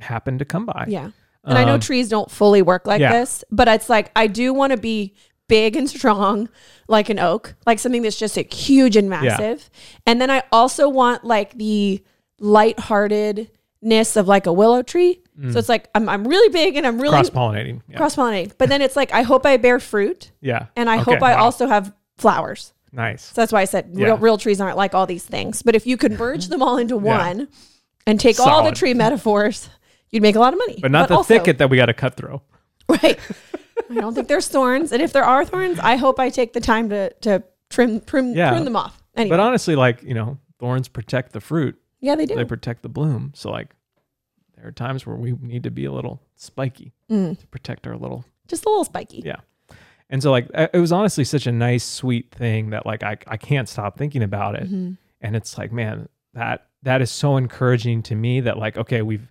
happen 0.00 0.38
to 0.38 0.44
come 0.44 0.66
by. 0.66 0.84
Yeah. 0.88 1.10
And 1.44 1.56
I 1.56 1.64
know 1.64 1.74
Um, 1.74 1.80
trees 1.80 2.08
don't 2.08 2.30
fully 2.30 2.62
work 2.62 2.86
like 2.86 3.00
yeah. 3.00 3.12
this, 3.12 3.44
but 3.50 3.66
it's 3.68 3.88
like 3.88 4.10
I 4.14 4.26
do 4.26 4.52
want 4.52 4.72
to 4.72 4.76
be 4.76 5.14
big 5.48 5.74
and 5.76 5.88
strong 5.98 6.48
like 6.88 7.08
an 7.08 7.18
oak, 7.18 7.54
like 7.66 7.78
something 7.78 8.02
that's 8.02 8.18
just 8.18 8.36
like 8.36 8.52
huge 8.52 8.96
and 8.96 9.08
massive. 9.08 9.70
And 10.06 10.20
then 10.20 10.30
I 10.30 10.42
also 10.52 10.88
want 10.88 11.24
like 11.24 11.54
the 11.56 12.02
lightheartedness 12.40 14.16
of 14.16 14.28
like 14.28 14.46
a 14.46 14.52
willow 14.52 14.82
tree. 14.82 15.20
So 15.52 15.58
it's 15.58 15.70
like 15.70 15.88
I'm 15.94 16.06
I'm 16.10 16.28
really 16.28 16.50
big 16.52 16.76
and 16.76 16.86
I'm 16.86 17.00
really 17.00 17.14
Cross 17.14 17.30
pollinating. 17.30 17.80
Yeah. 17.88 17.96
cross 17.96 18.14
pollinating. 18.14 18.52
But 18.58 18.68
then 18.68 18.82
it's 18.82 18.94
like 18.94 19.10
I 19.14 19.22
hope 19.22 19.46
I 19.46 19.56
bear 19.56 19.80
fruit 19.80 20.32
yeah. 20.42 20.66
and 20.76 20.90
I 20.90 20.96
Okay, 21.00 21.12
hope 21.14 21.22
I 21.22 21.34
wow. 21.34 21.44
also 21.44 21.66
have 21.66 21.94
flowers. 22.18 22.74
nice. 22.92 23.22
So 23.24 23.40
that's 23.40 23.50
why 23.50 23.62
I 23.62 23.64
said 23.64 23.88
Yeah. 23.94 24.04
real, 24.08 24.16
real 24.18 24.36
trees 24.38 24.60
aren't 24.60 24.76
like 24.76 24.94
all 24.94 25.06
these 25.06 25.24
things. 25.24 25.62
But 25.62 25.74
if 25.74 25.86
you 25.86 25.96
could 25.96 26.18
merge 26.18 26.48
them 26.52 26.62
all 26.62 26.76
into 26.76 26.98
one 26.98 27.48
and 28.06 28.20
take 28.20 28.38
all 28.38 28.62
the 28.62 28.72
tree 28.72 28.92
metaphors, 28.92 29.70
you'd 30.12 30.22
make 30.22 30.36
a 30.36 30.40
lot 30.40 30.52
of 30.52 30.58
money. 30.58 30.78
But 30.80 30.90
not 30.90 31.08
the 31.08 31.16
also- 31.16 31.28
thicket 31.34 31.58
that 31.58 31.70
we 31.70 31.76
got 31.76 31.86
to 31.86 31.94
cut 31.94 32.14
through. 32.16 32.40
Right. 32.88 33.18
I 33.88 33.94
don't 33.94 34.14
think 34.14 34.26
there's 34.26 34.48
thorns. 34.48 34.90
And 34.92 35.00
if 35.00 35.12
there 35.12 35.22
are 35.24 35.44
thorns, 35.44 35.78
I 35.78 35.94
hope 35.96 36.18
I 36.18 36.28
take 36.28 36.52
the 36.54 36.60
time 36.60 36.88
to 36.90 37.10
to 37.20 37.42
trim 37.70 38.00
trim 38.00 38.34
Yeah. 38.34 38.50
prune 38.50 38.64
them 38.64 38.74
off. 38.76 39.00
Anyway. 39.16 39.36
But 39.36 39.40
honestly, 39.40 39.76
like, 39.76 40.02
you 40.02 40.14
know, 40.14 40.38
thorns 40.58 40.88
protect 40.88 41.32
the 41.32 41.40
fruit, 41.40 41.80
yeah, 42.00 42.16
they 42.16 42.26
do. 42.26 42.34
they 42.34 42.44
protect 42.44 42.82
the 42.82 42.88
bloom. 42.88 43.32
So, 43.34 43.50
like, 43.50 43.74
there 44.56 44.66
are 44.66 44.72
times 44.72 45.06
where 45.06 45.14
we 45.16 45.32
need 45.40 45.62
to 45.64 45.70
be 45.70 45.84
a 45.84 45.92
little 45.92 46.20
spiky 46.36 46.92
Mm. 47.10 47.38
to 47.38 47.46
protect 47.46 47.86
our 47.86 47.96
little, 47.96 48.24
Just 48.48 48.64
a 48.66 48.68
little 48.68 48.84
spiky. 48.84 49.22
yeah. 49.24 49.36
And 50.08 50.20
so, 50.22 50.30
like, 50.32 50.48
it 50.52 50.78
was 50.80 50.90
honestly 50.92 51.22
such 51.24 51.46
a 51.46 51.52
nice, 51.52 51.84
sweet 51.84 52.32
thing 52.32 52.70
that, 52.70 52.84
like, 52.86 53.02
I, 53.04 53.16
I 53.28 53.36
can't 53.36 53.68
stop 53.68 53.96
thinking 53.96 54.22
about 54.24 54.56
it. 54.56 54.64
Mm-hmm. 54.64 54.92
And 55.20 55.36
it's 55.36 55.56
like, 55.56 55.70
man, 55.72 56.08
that 56.34 56.66
that 56.82 57.00
is 57.02 57.10
so 57.12 57.36
encouraging 57.36 58.02
to 58.04 58.14
me 58.16 58.40
that, 58.40 58.58
like, 58.58 58.76
okay, 58.76 59.02
we've, 59.02 59.29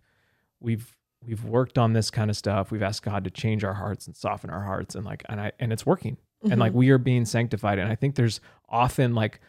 we've, 0.59 0.95
we've 1.25 1.43
worked 1.45 1.77
on 1.77 1.93
this 1.93 2.09
kind 2.11 2.29
of 2.29 2.37
stuff. 2.37 2.71
We've 2.71 2.83
asked 2.83 3.03
God 3.03 3.23
to 3.25 3.29
change 3.29 3.63
our 3.63 3.73
hearts 3.73 4.07
and 4.07 4.15
soften 4.15 4.49
our 4.49 4.63
hearts. 4.63 4.95
And, 4.95 5.05
like, 5.05 5.23
and 5.29 5.39
I, 5.41 5.51
and 5.59 5.71
it's 5.73 5.85
working. 5.85 6.17
And, 6.41 6.51
Mm-hmm. 6.51 6.61
like, 6.61 6.73
we 6.73 6.89
are 6.89 6.97
being 6.97 7.25
sanctified. 7.25 7.79
And 7.79 7.91
I 7.91 7.95
think 7.95 8.15
there's 8.15 8.39
often, 8.69 9.13
like, 9.15 9.39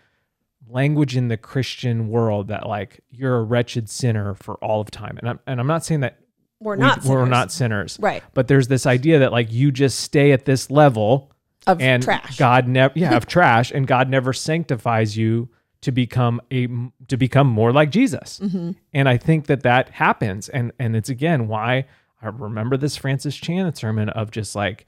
language 0.69 1.17
in 1.17 1.29
the 1.29 1.37
Christian 1.37 2.09
world 2.09 2.49
that 2.49 2.69
like 2.69 3.01
you're 3.11 3.37
a 3.39 3.43
wretched 3.43 3.89
sinner 3.89 4.35
for 4.35 4.55
all 4.57 4.81
of 4.81 4.91
time. 4.91 5.17
And 5.19 5.29
I'm 5.31 5.41
and 5.47 5.59
I'm 5.59 5.67
not 5.67 5.85
saying 5.87 6.01
that 6.01 6.19
We're 6.61 6.77
we, 6.77 6.81
not 6.83 6.99
we're 6.99 7.21
sinners. 7.21 7.29
not 7.31 7.51
sinners. 7.53 7.97
Right. 7.99 8.23
But 8.35 8.47
there's 8.47 8.69
this 8.69 8.85
idea 8.85 9.21
that 9.21 9.33
like 9.33 9.51
you 9.51 9.73
just 9.73 10.01
stay 10.01 10.33
at 10.33 10.45
this 10.45 10.71
level 10.71 11.33
Of 11.67 11.81
and 11.81 12.03
trash. 12.03 12.37
God 12.37 12.69
never 12.69 12.93
yeah, 12.95 13.17
of 13.17 13.27
trash 13.27 13.71
and 13.73 13.87
God 13.87 14.11
never 14.11 14.35
sanctifies 14.35 15.17
you 15.17 15.49
to 15.83 15.93
become 15.93 16.41
a 16.51 16.69
to 17.09 17.17
become 17.17 17.47
more 17.47 17.73
like 17.73 17.91
Jesus. 17.91 18.41
Mm-hmm. 18.41 18.73
And 18.93 19.09
I 19.09 19.17
think 19.17 19.47
that 19.47 19.63
that 19.63 19.91
happens 19.91 20.49
and 20.49 20.73
and 20.79 20.95
it's 20.97 21.09
again 21.09 21.49
why 21.49 21.87
I 22.23 22.29
remember 22.29 22.77
this 22.77 22.97
Francis 22.97 23.37
Chan 23.37 23.75
sermon 23.75 24.09
of 24.11 24.31
just 24.31 24.55
like 24.55 24.87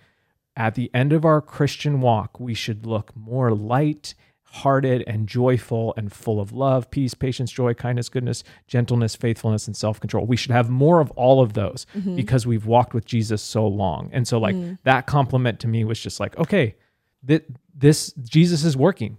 at 0.57 0.75
the 0.75 0.91
end 0.93 1.13
of 1.15 1.25
our 1.25 1.41
Christian 1.41 2.01
walk, 2.03 2.39
we 2.39 2.53
should 2.53 2.85
look 2.85 3.17
more 3.17 3.55
light 3.55 4.15
hearted 4.53 5.03
and 5.07 5.27
joyful 5.27 5.95
and 5.97 6.13
full 6.13 6.39
of 6.39 6.53
love, 6.53 6.91
peace, 6.91 7.15
patience, 7.15 7.51
joy, 7.51 7.73
kindness, 7.73 8.11
goodness, 8.11 8.45
gentleness, 8.67 9.17
faithfulness, 9.17 9.67
and 9.67 9.75
self 9.75 9.99
control. 9.99 10.27
We 10.27 10.37
should 10.37 10.51
have 10.51 10.69
more 10.69 11.01
of 11.01 11.11
all 11.13 11.41
of 11.43 11.55
those 11.55 11.87
because 12.17 12.47
we've 12.47 12.67
walked 12.67 12.93
with 12.93 13.07
Jesus 13.07 13.41
so 13.41 13.67
long. 13.67 14.11
And 14.13 14.29
so, 14.29 14.39
like, 14.39 14.55
that 14.85 15.07
compliment 15.07 15.59
to 15.61 15.69
me 15.69 15.85
was 15.85 15.99
just 15.99 16.21
like, 16.21 16.37
okay, 16.39 16.77
that 17.23 17.47
this 17.75 18.13
Jesus 18.23 18.63
is 18.63 18.77
working. 18.77 19.17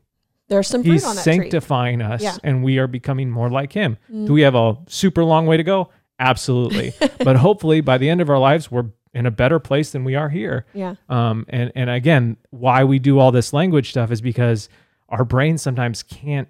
There's 0.49 0.67
some 0.67 0.83
fruit 0.83 0.93
He's 0.93 1.05
on 1.05 1.15
that 1.15 1.23
tree. 1.23 1.33
sanctifying 1.35 2.01
us 2.01 2.21
Yeah. 2.21 2.33
Mm. 2.33 2.39
and 2.43 2.63
we 2.63 2.77
are 2.79 2.87
becoming 2.87 3.29
more 3.31 3.49
like 3.49 3.71
him. 3.73 3.97
Do 4.09 4.33
we 4.33 4.41
have 4.41 4.55
a 4.55 4.77
super 4.87 5.23
long 5.23 5.45
way 5.45 5.57
to 5.57 5.63
go? 5.63 5.89
Absolutely. 6.19 6.93
but 7.23 7.37
hopefully 7.37 7.81
by 7.81 7.97
the 7.97 8.09
end 8.09 8.21
of 8.21 8.29
our 8.29 8.37
lives 8.39 8.69
we're 8.69 8.85
in 9.13 9.25
a 9.25 9.31
better 9.31 9.59
place 9.59 9.91
than 9.91 10.03
we 10.03 10.15
are 10.15 10.29
here. 10.29 10.65
Yeah. 10.73 10.95
Um 11.09 11.45
and 11.49 11.71
and 11.75 11.89
again, 11.89 12.37
why 12.51 12.83
we 12.83 12.99
do 12.99 13.19
all 13.19 13.31
this 13.31 13.53
language 13.53 13.89
stuff 13.91 14.11
is 14.11 14.21
because 14.21 14.69
our 15.09 15.23
brains 15.25 15.61
sometimes 15.61 16.03
can't 16.03 16.47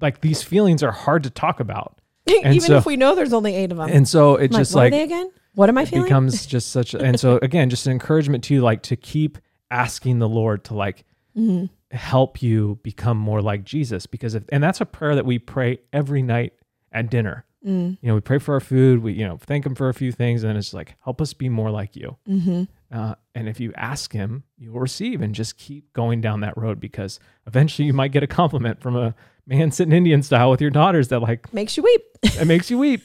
like 0.00 0.20
these 0.20 0.42
feelings 0.42 0.82
are 0.82 0.92
hard 0.92 1.22
to 1.24 1.30
talk 1.30 1.60
about. 1.60 1.98
Even 2.26 2.60
so- 2.60 2.76
if 2.76 2.86
we 2.86 2.96
know 2.96 3.14
there's 3.14 3.32
only 3.32 3.54
eight 3.54 3.70
of 3.70 3.78
them. 3.78 3.88
And 3.90 4.08
so 4.08 4.36
it's 4.36 4.54
I'm 4.54 4.60
just 4.60 4.74
like, 4.74 4.92
what 4.92 4.98
like 4.98 5.04
are 5.04 5.08
they 5.08 5.14
again? 5.14 5.30
What 5.54 5.68
am 5.70 5.78
I 5.78 5.82
it 5.82 5.88
feeling? 5.88 6.04
becomes 6.04 6.46
just 6.54 6.70
such 6.70 6.94
and 6.94 7.18
so 7.18 7.38
again 7.42 7.70
just 7.70 7.86
an 7.86 7.92
encouragement 7.92 8.44
to 8.44 8.54
you 8.54 8.60
like 8.62 8.82
to 8.82 8.96
keep 8.96 9.38
asking 9.70 10.18
the 10.20 10.28
lord 10.28 10.64
to 10.64 10.74
like 10.74 11.04
Mm-hmm. 11.36 11.66
Help 11.92 12.42
you 12.42 12.78
become 12.82 13.16
more 13.16 13.40
like 13.40 13.62
jesus 13.64 14.06
because 14.06 14.34
if 14.34 14.42
and 14.50 14.62
that's 14.62 14.80
a 14.80 14.86
prayer 14.86 15.14
that 15.14 15.24
we 15.24 15.38
pray 15.38 15.78
every 15.92 16.22
night 16.22 16.52
at 16.92 17.10
dinner 17.10 17.44
Mm. 17.66 17.98
you 18.00 18.08
know 18.08 18.14
we 18.14 18.20
pray 18.20 18.38
for 18.38 18.54
our 18.54 18.60
food 18.60 19.02
we 19.02 19.12
you 19.14 19.26
know 19.26 19.38
thank 19.38 19.66
him 19.66 19.74
for 19.74 19.88
a 19.88 19.94
few 19.94 20.12
things 20.12 20.44
and 20.44 20.50
then 20.50 20.56
it's 20.56 20.72
like 20.72 20.94
help 21.02 21.20
us 21.20 21.32
be 21.32 21.48
more 21.48 21.68
like 21.70 21.96
you 21.96 22.16
Mm-hmm. 22.28 22.62
uh, 22.96 23.14
and 23.34 23.48
if 23.48 23.58
you 23.58 23.72
ask 23.74 24.12
him 24.12 24.44
you 24.56 24.70
will 24.70 24.78
receive 24.78 25.20
and 25.20 25.34
just 25.34 25.58
keep 25.58 25.92
going 25.92 26.20
down 26.20 26.40
that 26.40 26.56
road 26.56 26.78
because 26.78 27.18
eventually 27.44 27.86
you 27.86 27.92
might 27.92 28.12
get 28.12 28.22
a 28.22 28.28
compliment 28.28 28.80
from 28.80 28.94
a 28.94 29.16
man 29.48 29.72
sitting 29.72 29.92
indian 29.92 30.22
style 30.22 30.48
with 30.50 30.60
your 30.60 30.70
daughters 30.70 31.08
that 31.08 31.20
like 31.20 31.52
Makes 31.52 31.76
you 31.76 31.82
weep. 31.82 32.02
it 32.22 32.46
makes 32.46 32.70
you 32.70 32.78
weep 32.78 33.02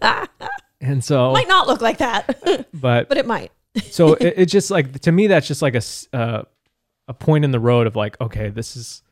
and 0.80 1.04
so 1.04 1.32
Might 1.32 1.48
not 1.48 1.68
look 1.68 1.80
like 1.80 1.98
that, 1.98 2.66
but 2.74 3.08
but 3.08 3.18
it 3.18 3.26
might. 3.26 3.52
so 3.90 4.14
it, 4.14 4.34
it's 4.36 4.52
just 4.52 4.70
like 4.70 4.98
to 5.00 5.12
me 5.12 5.28
that's 5.28 5.46
just 5.46 5.62
like 5.62 5.74
a 5.76 5.82
uh, 6.12 6.42
a 7.12 7.14
point 7.14 7.44
in 7.44 7.50
the 7.50 7.60
road 7.60 7.86
of 7.86 7.94
like 7.94 8.18
okay 8.20 8.48
this 8.48 8.74
is 8.74 9.02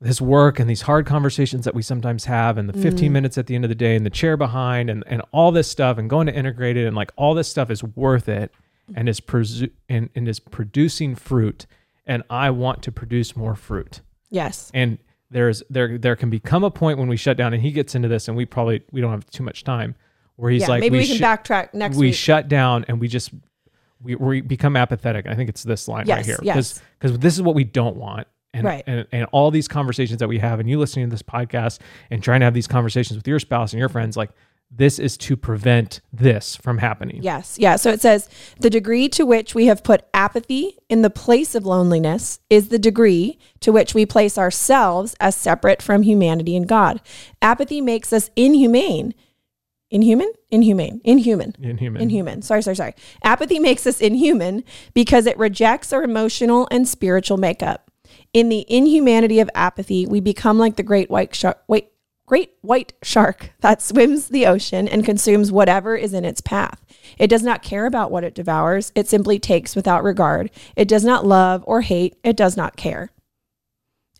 this 0.00 0.20
work 0.20 0.60
and 0.60 0.70
these 0.70 0.82
hard 0.82 1.04
conversations 1.04 1.64
that 1.64 1.74
we 1.74 1.82
sometimes 1.82 2.26
have 2.26 2.58
and 2.58 2.68
the 2.68 2.72
15 2.74 3.08
mm. 3.08 3.12
minutes 3.12 3.36
at 3.36 3.46
the 3.46 3.54
end 3.54 3.64
of 3.64 3.70
the 3.70 3.74
day 3.74 3.96
and 3.96 4.06
the 4.06 4.10
chair 4.10 4.36
behind 4.36 4.88
and, 4.90 5.02
and 5.06 5.22
all 5.32 5.50
this 5.50 5.68
stuff 5.68 5.98
and 5.98 6.08
going 6.08 6.26
to 6.26 6.34
integrate 6.34 6.76
it 6.76 6.86
and 6.86 6.94
like 6.94 7.10
all 7.16 7.34
this 7.34 7.48
stuff 7.48 7.70
is 7.70 7.82
worth 7.82 8.28
it 8.28 8.52
and 8.94 9.08
is 9.08 9.20
presu- 9.20 9.70
and, 9.88 10.10
and 10.14 10.28
is 10.28 10.38
producing 10.38 11.14
fruit 11.16 11.66
and 12.06 12.22
i 12.30 12.50
want 12.50 12.82
to 12.82 12.92
produce 12.92 13.34
more 13.34 13.54
fruit 13.54 14.00
Yes. 14.30 14.70
and 14.74 14.98
there's 15.30 15.62
there 15.70 15.98
there 15.98 16.14
can 16.14 16.30
become 16.30 16.62
a 16.62 16.70
point 16.70 16.98
when 16.98 17.08
we 17.08 17.16
shut 17.16 17.36
down 17.36 17.52
and 17.52 17.62
he 17.62 17.72
gets 17.72 17.94
into 17.94 18.06
this 18.06 18.28
and 18.28 18.36
we 18.36 18.44
probably 18.46 18.82
we 18.92 19.00
don't 19.00 19.10
have 19.10 19.28
too 19.30 19.42
much 19.42 19.64
time 19.64 19.94
where 20.36 20.50
he's 20.52 20.62
yeah. 20.62 20.68
like 20.68 20.80
maybe 20.80 20.98
we, 20.98 21.06
can 21.06 21.16
sh- 21.16 21.20
backtrack 21.20 21.74
next 21.74 21.96
we 21.96 22.08
week. 22.08 22.14
shut 22.14 22.48
down 22.48 22.84
and 22.86 23.00
we 23.00 23.08
just 23.08 23.30
we, 24.02 24.14
we 24.14 24.40
become 24.40 24.76
apathetic. 24.76 25.26
I 25.26 25.34
think 25.34 25.48
it's 25.48 25.62
this 25.62 25.88
line 25.88 26.06
right 26.08 26.18
Yes, 26.18 26.26
here 26.26 26.38
yes. 26.42 26.82
because 26.98 27.18
this 27.18 27.34
is 27.34 27.42
what 27.42 27.54
we 27.54 27.64
don't 27.64 27.96
want. 27.96 28.26
And, 28.54 28.64
Right. 28.64 28.84
and 28.86 29.06
and 29.12 29.26
all 29.32 29.50
these 29.50 29.68
conversations 29.68 30.20
that 30.20 30.28
we 30.28 30.38
have 30.38 30.60
and 30.60 30.68
you 30.70 30.78
listening 30.78 31.06
to 31.06 31.10
this 31.10 31.22
podcast 31.22 31.78
and 32.10 32.22
trying 32.22 32.40
to 32.40 32.44
have 32.44 32.54
these 32.54 32.66
conversations 32.66 33.16
with 33.18 33.28
your 33.28 33.38
spouse 33.38 33.72
and 33.74 33.80
your 33.80 33.90
friends 33.90 34.16
like 34.16 34.30
this 34.70 34.98
is 34.98 35.16
to 35.18 35.36
prevent 35.36 36.00
this 36.12 36.56
from 36.56 36.78
happening. 36.78 37.22
Yes. 37.22 37.56
Yeah. 37.58 37.76
So 37.76 37.90
it 37.90 38.00
says 38.00 38.28
the 38.58 38.70
degree 38.70 39.08
to 39.10 39.24
which 39.24 39.54
we 39.54 39.66
have 39.66 39.84
put 39.84 40.04
apathy 40.14 40.78
in 40.88 41.02
the 41.02 41.10
place 41.10 41.54
of 41.54 41.64
loneliness 41.66 42.40
is 42.50 42.68
the 42.68 42.78
degree 42.78 43.38
to 43.60 43.72
which 43.72 43.94
we 43.94 44.06
place 44.06 44.36
ourselves 44.38 45.14
as 45.20 45.36
separate 45.36 45.82
from 45.82 46.02
humanity 46.02 46.56
and 46.56 46.66
God. 46.66 47.00
Apathy 47.42 47.80
makes 47.80 48.12
us 48.12 48.30
inhumane. 48.36 49.14
Inhuman? 49.90 50.32
Inhumane. 50.50 51.00
Inhuman. 51.04 51.54
Inhuman. 51.62 52.02
Inhuman. 52.02 52.42
Sorry, 52.42 52.62
sorry, 52.62 52.76
sorry. 52.76 52.94
Apathy 53.22 53.58
makes 53.58 53.86
us 53.86 54.00
inhuman 54.00 54.64
because 54.94 55.26
it 55.26 55.38
rejects 55.38 55.92
our 55.92 56.02
emotional 56.02 56.66
and 56.70 56.88
spiritual 56.88 57.36
makeup. 57.36 57.90
In 58.32 58.48
the 58.48 58.66
inhumanity 58.68 59.40
of 59.40 59.50
apathy, 59.54 60.06
we 60.06 60.20
become 60.20 60.58
like 60.58 60.76
the 60.76 60.82
great 60.82 61.08
white 61.08 61.34
shark. 61.34 61.62
Wait, 61.68 61.90
great 62.26 62.54
white 62.62 62.92
shark 63.02 63.52
that 63.60 63.80
swims 63.80 64.28
the 64.28 64.46
ocean 64.46 64.88
and 64.88 65.04
consumes 65.04 65.52
whatever 65.52 65.94
is 65.94 66.12
in 66.12 66.24
its 66.24 66.40
path. 66.40 66.84
It 67.18 67.28
does 67.28 67.42
not 67.42 67.62
care 67.62 67.86
about 67.86 68.10
what 68.10 68.24
it 68.24 68.34
devours. 68.34 68.90
It 68.94 69.08
simply 69.08 69.38
takes 69.38 69.76
without 69.76 70.02
regard. 70.02 70.50
It 70.74 70.88
does 70.88 71.04
not 71.04 71.24
love 71.24 71.62
or 71.66 71.82
hate. 71.82 72.16
It 72.24 72.36
does 72.36 72.56
not 72.56 72.76
care. 72.76 73.10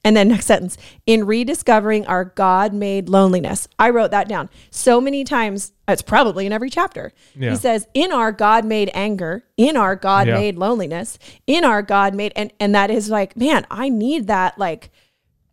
And 0.07 0.17
then 0.17 0.29
next 0.29 0.47
sentence, 0.47 0.79
in 1.05 1.27
rediscovering 1.27 2.07
our 2.07 2.25
God 2.25 2.73
made 2.73 3.09
loneliness. 3.09 3.67
I 3.77 3.91
wrote 3.91 4.13
that 4.13 4.29
down 4.29 4.49
so 4.71 5.01
many 5.01 5.25
times. 5.25 5.73
It's 5.89 6.01
probably 6.01 6.47
in 6.47 6.53
every 6.53 6.71
chapter. 6.71 7.13
Yeah. 7.35 7.51
He 7.51 7.57
says, 7.57 7.89
in 7.93 8.13
our 8.13 8.31
God 8.31 8.65
made 8.65 8.89
anger, 8.95 9.43
in 9.57 9.77
our 9.77 9.97
God 9.97 10.29
Yeah. 10.29 10.35
made 10.35 10.59
loneliness, 10.59 11.19
in 11.49 11.65
our 11.65 11.83
God 11.83 12.15
made, 12.15 12.33
and, 12.37 12.53
and 12.61 12.73
that 12.73 12.89
is 12.89 13.11
like, 13.11 13.37
man, 13.37 13.67
I 13.69 13.89
need 13.89 14.29
that 14.29 14.57
like 14.61 14.93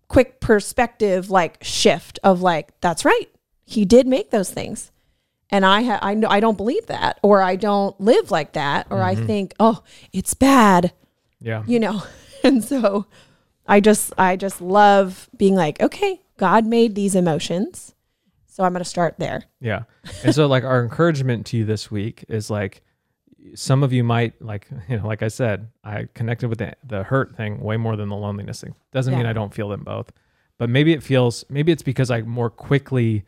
quick 0.08 0.39
perspective, 0.39 1.32
like 1.32 1.58
shift 1.64 2.20
of 2.24 2.43
like, 2.43 2.80
that's 2.80 3.04
right. 3.04 3.30
He 3.66 3.86
did 3.86 4.06
make 4.06 4.30
those 4.30 4.51
things. 4.51 4.91
And 5.49 5.66
I, 5.66 5.82
ha- 5.82 5.99
I, 6.04 6.14
know, 6.14 6.28
I 6.30 6.39
don't 6.39 6.58
believe 6.58 6.86
that, 6.86 7.18
or 7.24 7.41
I 7.41 7.56
don't 7.56 7.99
live 7.99 8.30
like 8.30 8.54
that, 8.54 8.86
or 8.91 9.01
I 9.01 9.16
mm-hmm. 9.16 9.26
think, 9.26 9.56
oh, 9.60 9.82
it's 10.12 10.36
bad 10.36 10.93
Yeah. 11.39 11.64
you 11.66 11.80
know 11.80 12.04
and 12.43 12.64
so 12.64 13.08
i 13.68 13.80
just 13.80 14.14
i 14.18 14.36
just 14.36 14.61
love 14.61 15.30
being 15.38 15.55
like 15.55 15.82
okay 15.82 16.22
god 16.38 16.66
made 16.66 16.95
these 16.95 17.16
emotions 17.16 17.93
so 18.45 18.64
i'm 18.64 18.72
going 18.74 18.84
to 18.84 18.89
start 18.89 19.16
there 19.18 19.45
Yeah. 19.59 19.84
And 20.24 20.36
so 20.36 20.45
like 20.45 20.64
our 20.64 20.84
encouragement 20.84 21.45
to 21.47 21.57
you 21.57 21.66
this 21.66 21.89
week 21.89 22.24
is 22.28 22.49
like 22.49 22.84
some 23.55 23.84
of 23.84 23.91
you 23.91 24.03
might 24.03 24.39
like 24.41 24.68
you 24.88 24.97
know 24.97 25.07
like 25.07 25.24
I 25.24 25.28
said 25.28 25.70
I 25.84 26.07
connected 26.14 26.49
with 26.49 26.59
the, 26.59 26.74
the 26.84 27.03
hurt 27.03 27.36
thing 27.36 27.61
way 27.61 27.78
more 27.78 27.95
than 27.95 28.09
the 28.09 28.16
loneliness 28.16 28.61
thing. 28.61 28.76
Doesn't 28.91 29.16
mean 29.16 29.26
I 29.26 29.34
don't 29.34 29.53
feel 29.53 29.70
them 29.70 29.84
both. 29.84 30.11
But 30.57 30.70
maybe 30.70 30.93
it 30.93 31.01
feels 31.01 31.43
maybe 31.49 31.72
it's 31.72 31.84
because 31.84 32.11
I 32.11 32.22
more 32.22 32.49
quickly 32.49 33.24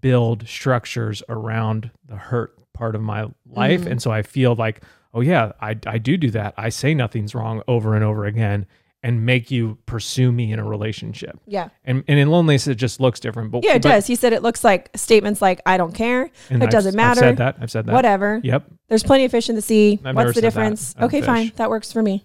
build 0.00 0.48
structures 0.48 1.22
around 1.28 1.90
the 2.06 2.16
hurt 2.16 2.56
part 2.72 2.94
of 2.94 3.02
my 3.02 3.26
life 3.46 3.80
mm-hmm. 3.82 3.92
and 3.92 4.02
so 4.02 4.10
I 4.10 4.22
feel 4.22 4.54
like 4.54 4.82
oh 5.12 5.20
yeah, 5.20 5.52
I 5.60 5.76
I 5.86 5.98
do 5.98 6.16
do 6.16 6.30
that. 6.30 6.54
I 6.56 6.68
say 6.70 6.94
nothing's 6.94 7.34
wrong 7.34 7.62
over 7.68 7.94
and 7.94 8.04
over 8.04 8.24
again 8.24 8.66
and 9.02 9.24
make 9.24 9.50
you 9.50 9.78
pursue 9.86 10.30
me 10.30 10.52
in 10.52 10.58
a 10.58 10.64
relationship. 10.64 11.38
yeah 11.46 11.68
And 11.84 12.04
and 12.06 12.18
in 12.18 12.28
loneliness 12.30 12.66
it 12.66 12.74
just 12.76 13.00
looks 13.00 13.18
different. 13.20 13.50
But 13.50 13.64
yeah 13.64 13.74
it 13.74 13.82
but- 13.82 13.88
does 13.90 14.06
he 14.06 14.14
said 14.14 14.32
it 14.32 14.42
looks 14.42 14.62
like 14.64 14.90
statements 14.94 15.40
like 15.40 15.60
i 15.66 15.76
don't 15.76 15.94
care 15.94 16.24
it 16.24 16.32
I've- 16.50 16.66
doesn't 16.66 16.94
matter. 16.94 17.20
I've 17.20 17.28
said 17.30 17.36
that. 17.38 17.56
I've 17.60 17.70
said 17.70 17.86
that. 17.86 17.92
whatever 17.92 18.40
Yep. 18.44 18.64
there's 18.88 19.02
plenty 19.02 19.24
of 19.24 19.30
fish 19.30 19.48
in 19.48 19.56
the 19.56 19.62
sea 19.62 19.98
I've 20.04 20.14
what's 20.16 20.34
the 20.34 20.40
difference 20.40 20.94
okay 21.00 21.20
fish. 21.20 21.26
fine 21.26 21.52
that 21.56 21.70
works 21.70 21.92
for 21.92 22.02
me 22.02 22.24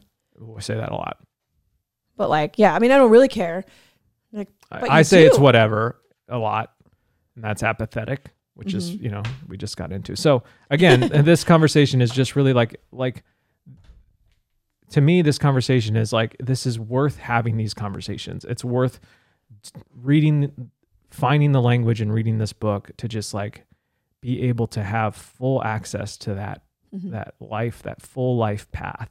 I 0.57 0.59
say 0.59 0.75
that 0.75 0.91
a 0.91 0.95
lot. 0.95 1.17
but 2.17 2.29
like 2.29 2.57
yeah 2.59 2.75
i 2.75 2.79
mean 2.79 2.91
i 2.91 2.97
don't 2.97 3.11
really 3.11 3.29
care 3.29 3.63
like 4.33 4.49
I, 4.69 4.99
I 4.99 5.01
say 5.03 5.25
it's 5.25 5.39
whatever 5.39 6.01
a 6.27 6.37
lot, 6.37 6.73
and 7.35 7.43
that's 7.43 7.63
apathetic, 7.63 8.25
which 8.55 8.73
is 8.73 8.91
Mm-hmm. 8.91 9.03
you 9.05 9.11
know 9.11 9.23
we 9.47 9.55
just 9.57 9.77
got 9.77 9.91
into. 9.93 10.15
So 10.17 10.43
again, 10.69 10.99
this 11.23 11.43
conversation 11.45 12.01
is 12.01 12.09
just 12.11 12.35
really 12.35 12.51
like 12.51 12.81
like 12.91 13.23
to 14.91 15.01
me, 15.01 15.21
this 15.21 15.37
conversation 15.37 15.95
is 15.95 16.13
like 16.13 16.35
this 16.39 16.65
is 16.65 16.79
worth 16.79 17.17
having 17.17 17.57
these 17.57 17.73
conversations. 17.73 18.45
It's 18.45 18.63
worth 18.63 18.99
reading, 19.93 20.71
finding 21.09 21.51
the 21.51 21.61
language 21.61 22.01
and 22.01 22.13
reading 22.13 22.37
this 22.37 22.53
book 22.53 22.91
to 22.97 23.07
just 23.07 23.33
like 23.33 23.65
be 24.21 24.41
able 24.43 24.67
to 24.67 24.83
have 24.83 25.15
full 25.15 25.63
access 25.63 26.17
to 26.17 26.33
that 26.35 26.61
Mhm. 26.95 27.11
that 27.11 27.35
life, 27.39 27.83
that 27.83 28.01
full 28.01 28.37
life 28.37 28.71
path. 28.71 29.09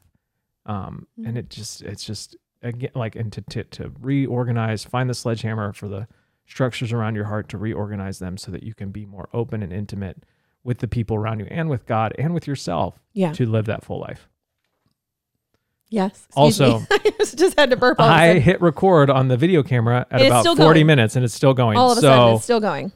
Um, 0.66 1.07
Mm-hmm. 1.18 1.29
and 1.29 1.39
it 1.39 1.51
just 1.51 1.83
it's 1.83 2.05
just 2.05 2.37
again 2.62 2.91
like 2.95 3.14
and 3.16 3.33
to, 3.33 3.43
to 3.43 3.64
to 3.64 3.93
reorganize, 4.01 4.85
find 4.85 5.11
the 5.11 5.14
sledgehammer 5.14 5.72
for 5.72 5.89
the 5.89 6.07
structures 6.47 6.93
around 6.93 7.14
your 7.14 7.25
heart 7.27 7.49
to 7.51 7.59
reorganize 7.59 8.18
them 8.18 8.37
so 8.37 8.51
that 8.51 8.62
you 8.62 8.75
can 8.75 8.91
be 8.91 9.05
more 9.07 9.29
open 9.33 9.62
and 9.62 9.72
intimate 9.72 10.25
with 10.62 10.79
the 10.79 10.89
people 10.89 11.16
around 11.16 11.41
you 11.41 11.47
and 11.51 11.68
with 11.68 11.85
God 11.87 12.14
and 12.18 12.33
with 12.33 12.47
yourself 12.47 12.99
yeah 13.12 13.33
to 13.33 13.45
live 13.47 13.66
that 13.66 13.85
full 13.85 14.01
life. 14.01 14.29
Yes 15.95 16.26
Also- 16.34 16.82
i 16.90 17.12
just 17.36 17.59
had 17.59 17.70
to 17.70 17.76
burp 17.76 17.99
all 18.01 18.07
of 18.07 18.12
a 18.12 18.14
I 18.14 18.38
hit 18.38 18.61
record 18.61 19.09
on 19.11 19.28
the 19.28 19.36
video 19.36 19.62
camera 19.62 20.01
at 20.01 20.07
And 20.11 20.20
it's 20.22 20.28
about 20.30 20.40
still 20.42 20.57
40 20.57 20.80
going. 20.80 20.86
minutes 20.86 21.16
and 21.16 21.24
it's 21.24 21.34
still 21.34 21.55
going. 21.55 21.76
all 21.78 21.92
of 21.92 21.99
a 21.99 22.01
so 22.01 22.07
sudden 22.09 22.34
it's 22.34 22.45
still 22.45 22.61
going 22.61 22.92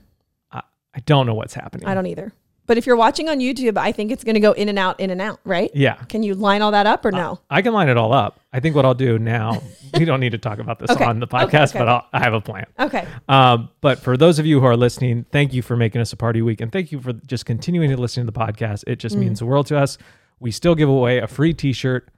I 0.53 1.01
don't 1.07 1.26
know 1.26 1.34
what's 1.34 1.55
happening. 1.55 1.86
i 1.86 1.94
don't 1.94 2.07
either 2.07 2.32
but 2.66 2.76
if 2.76 2.84
you're 2.86 2.96
watching 2.96 3.28
on 3.28 3.38
youtube 3.38 3.76
i 3.78 3.92
think 3.92 4.11
it's 4.11 4.24
going 4.24 4.34
to 4.34 4.40
go 4.40 4.53
in 4.53 4.68
and 4.68 4.78
out 4.78 4.99
in 4.99 5.11
and 5.11 5.20
out 5.20 5.38
right 5.44 5.70
Yeah. 5.74 5.94
can 6.09 6.22
you 6.24 6.34
line 6.34 6.61
all 6.61 6.72
that 6.72 6.86
up 6.86 7.05
or 7.05 7.12
no 7.12 7.40
I 7.51 7.62
can 7.62 7.72
line 7.72 7.88
it 7.88 7.96
all 7.96 8.12
up. 8.12 8.40
I 8.53 8.61
think 8.61 8.74
what 8.74 8.84
I'll 8.84 8.94
do 8.94 9.18
now, 9.18 9.62
we 9.99 10.05
don't 10.05 10.20
need 10.20 10.32
to 10.32 10.38
talk 10.38 10.59
about 10.59 10.78
this 10.80 10.90
Okay. 10.90 11.05
on 11.05 11.20
the 11.20 11.26
Okay, 11.26 11.46
podcast, 11.46 11.70
okay, 11.70 11.78
but. 11.80 11.88
I'll, 11.88 12.07
I 12.12 12.18
have 12.20 12.34
a 12.34 12.40
plan. 12.40 12.66
okay 12.80 13.07
Um, 13.28 13.68
but 13.80 14.01
for 14.01 14.16
those 14.16 14.38
of 14.38 14.46
you 14.46 14.59
who 14.61 14.66
are 14.66 14.76
listening, 14.76 15.24
thank 15.30 15.53
you 15.55 15.62
for 15.62 15.76
making 15.76 16.01
us 16.01 16.12
a 16.12 16.16
party 16.16 16.42
week, 16.42 16.61
and 16.61 16.72
thank 16.72 16.90
you 16.92 17.01
for 17.01 17.12
just 17.12 17.46
continuing 17.46 17.90
to 17.90 17.96
listen 17.96 18.26
to 18.26 18.32
the 18.32 18.38
podcast. 18.38 18.84
It 18.86 18.96
just 18.96 19.16
means 19.16 19.38
the 19.38 19.46
world 19.46 19.66
to 19.68 19.78
us. 19.78 19.96
We 20.40 20.51
still 20.51 20.74
give 20.74 20.88
away 20.88 21.18
a 21.18 21.26
free 21.26 21.53
T-shirt 21.55 22.09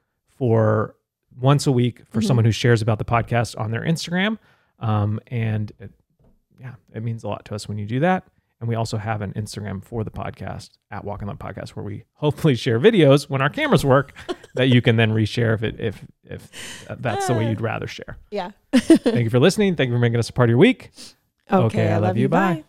for 0.41 0.95
once 1.39 1.67
a 1.67 1.71
week 1.71 2.01
for 2.09 2.19
someone 2.19 2.43
who 2.45 2.51
shares 2.51 2.81
about 2.81 2.97
the 2.97 3.05
podcast 3.05 3.55
on 3.59 3.69
their 3.69 3.83
Instagram, 3.83 4.39
um, 4.79 5.19
and 5.27 5.71
it, 5.79 5.91
yeah, 6.59 6.73
it 6.95 7.03
means 7.03 7.23
a 7.23 7.27
lot 7.27 7.45
to 7.45 7.53
us 7.53 7.67
when 7.67 7.77
you 7.77 7.85
do 7.85 7.99
that. 7.99 8.23
And 8.59 8.67
we 8.67 8.73
also 8.73 8.97
have 8.97 9.21
an 9.21 9.33
Instagram 9.33 9.83
for 9.83 10.03
the 10.03 10.09
podcast 10.09 10.71
at 10.89 11.05
Walk 11.05 11.21
in 11.21 11.27
Love 11.27 11.37
Podcast 11.37 11.69
where 11.69 11.85
we 11.85 12.05
hopefully 12.13 12.55
share 12.55 12.79
videos 12.79 13.29
when 13.29 13.39
our 13.39 13.49
cameras 13.51 13.85
work 13.85 14.13
that 14.55 14.69
you 14.69 14.81
can 14.81 14.95
then 14.95 15.11
reshare 15.11 15.53
if 15.53 15.61
it 15.61 15.79
if 15.79 16.03
if 16.23 16.49
that's 16.97 17.27
the 17.27 17.33
way 17.33 17.47
you'd 17.47 17.61
rather 17.61 17.85
share. 17.85 18.17
Yeah. 18.31 18.49
Thank 18.73 19.23
you 19.23 19.29
for 19.29 19.39
listening. 19.39 19.75
Thank 19.75 19.89
you 19.89 19.95
for 19.95 19.99
making 19.99 20.17
us 20.17 20.29
a 20.29 20.33
part 20.33 20.49
of 20.49 20.51
your 20.51 20.57
week. 20.57 20.89
Okay, 21.51 21.91
I 21.91 21.97
love 21.97 22.17
you. 22.17 22.29
Bye. 22.29 22.63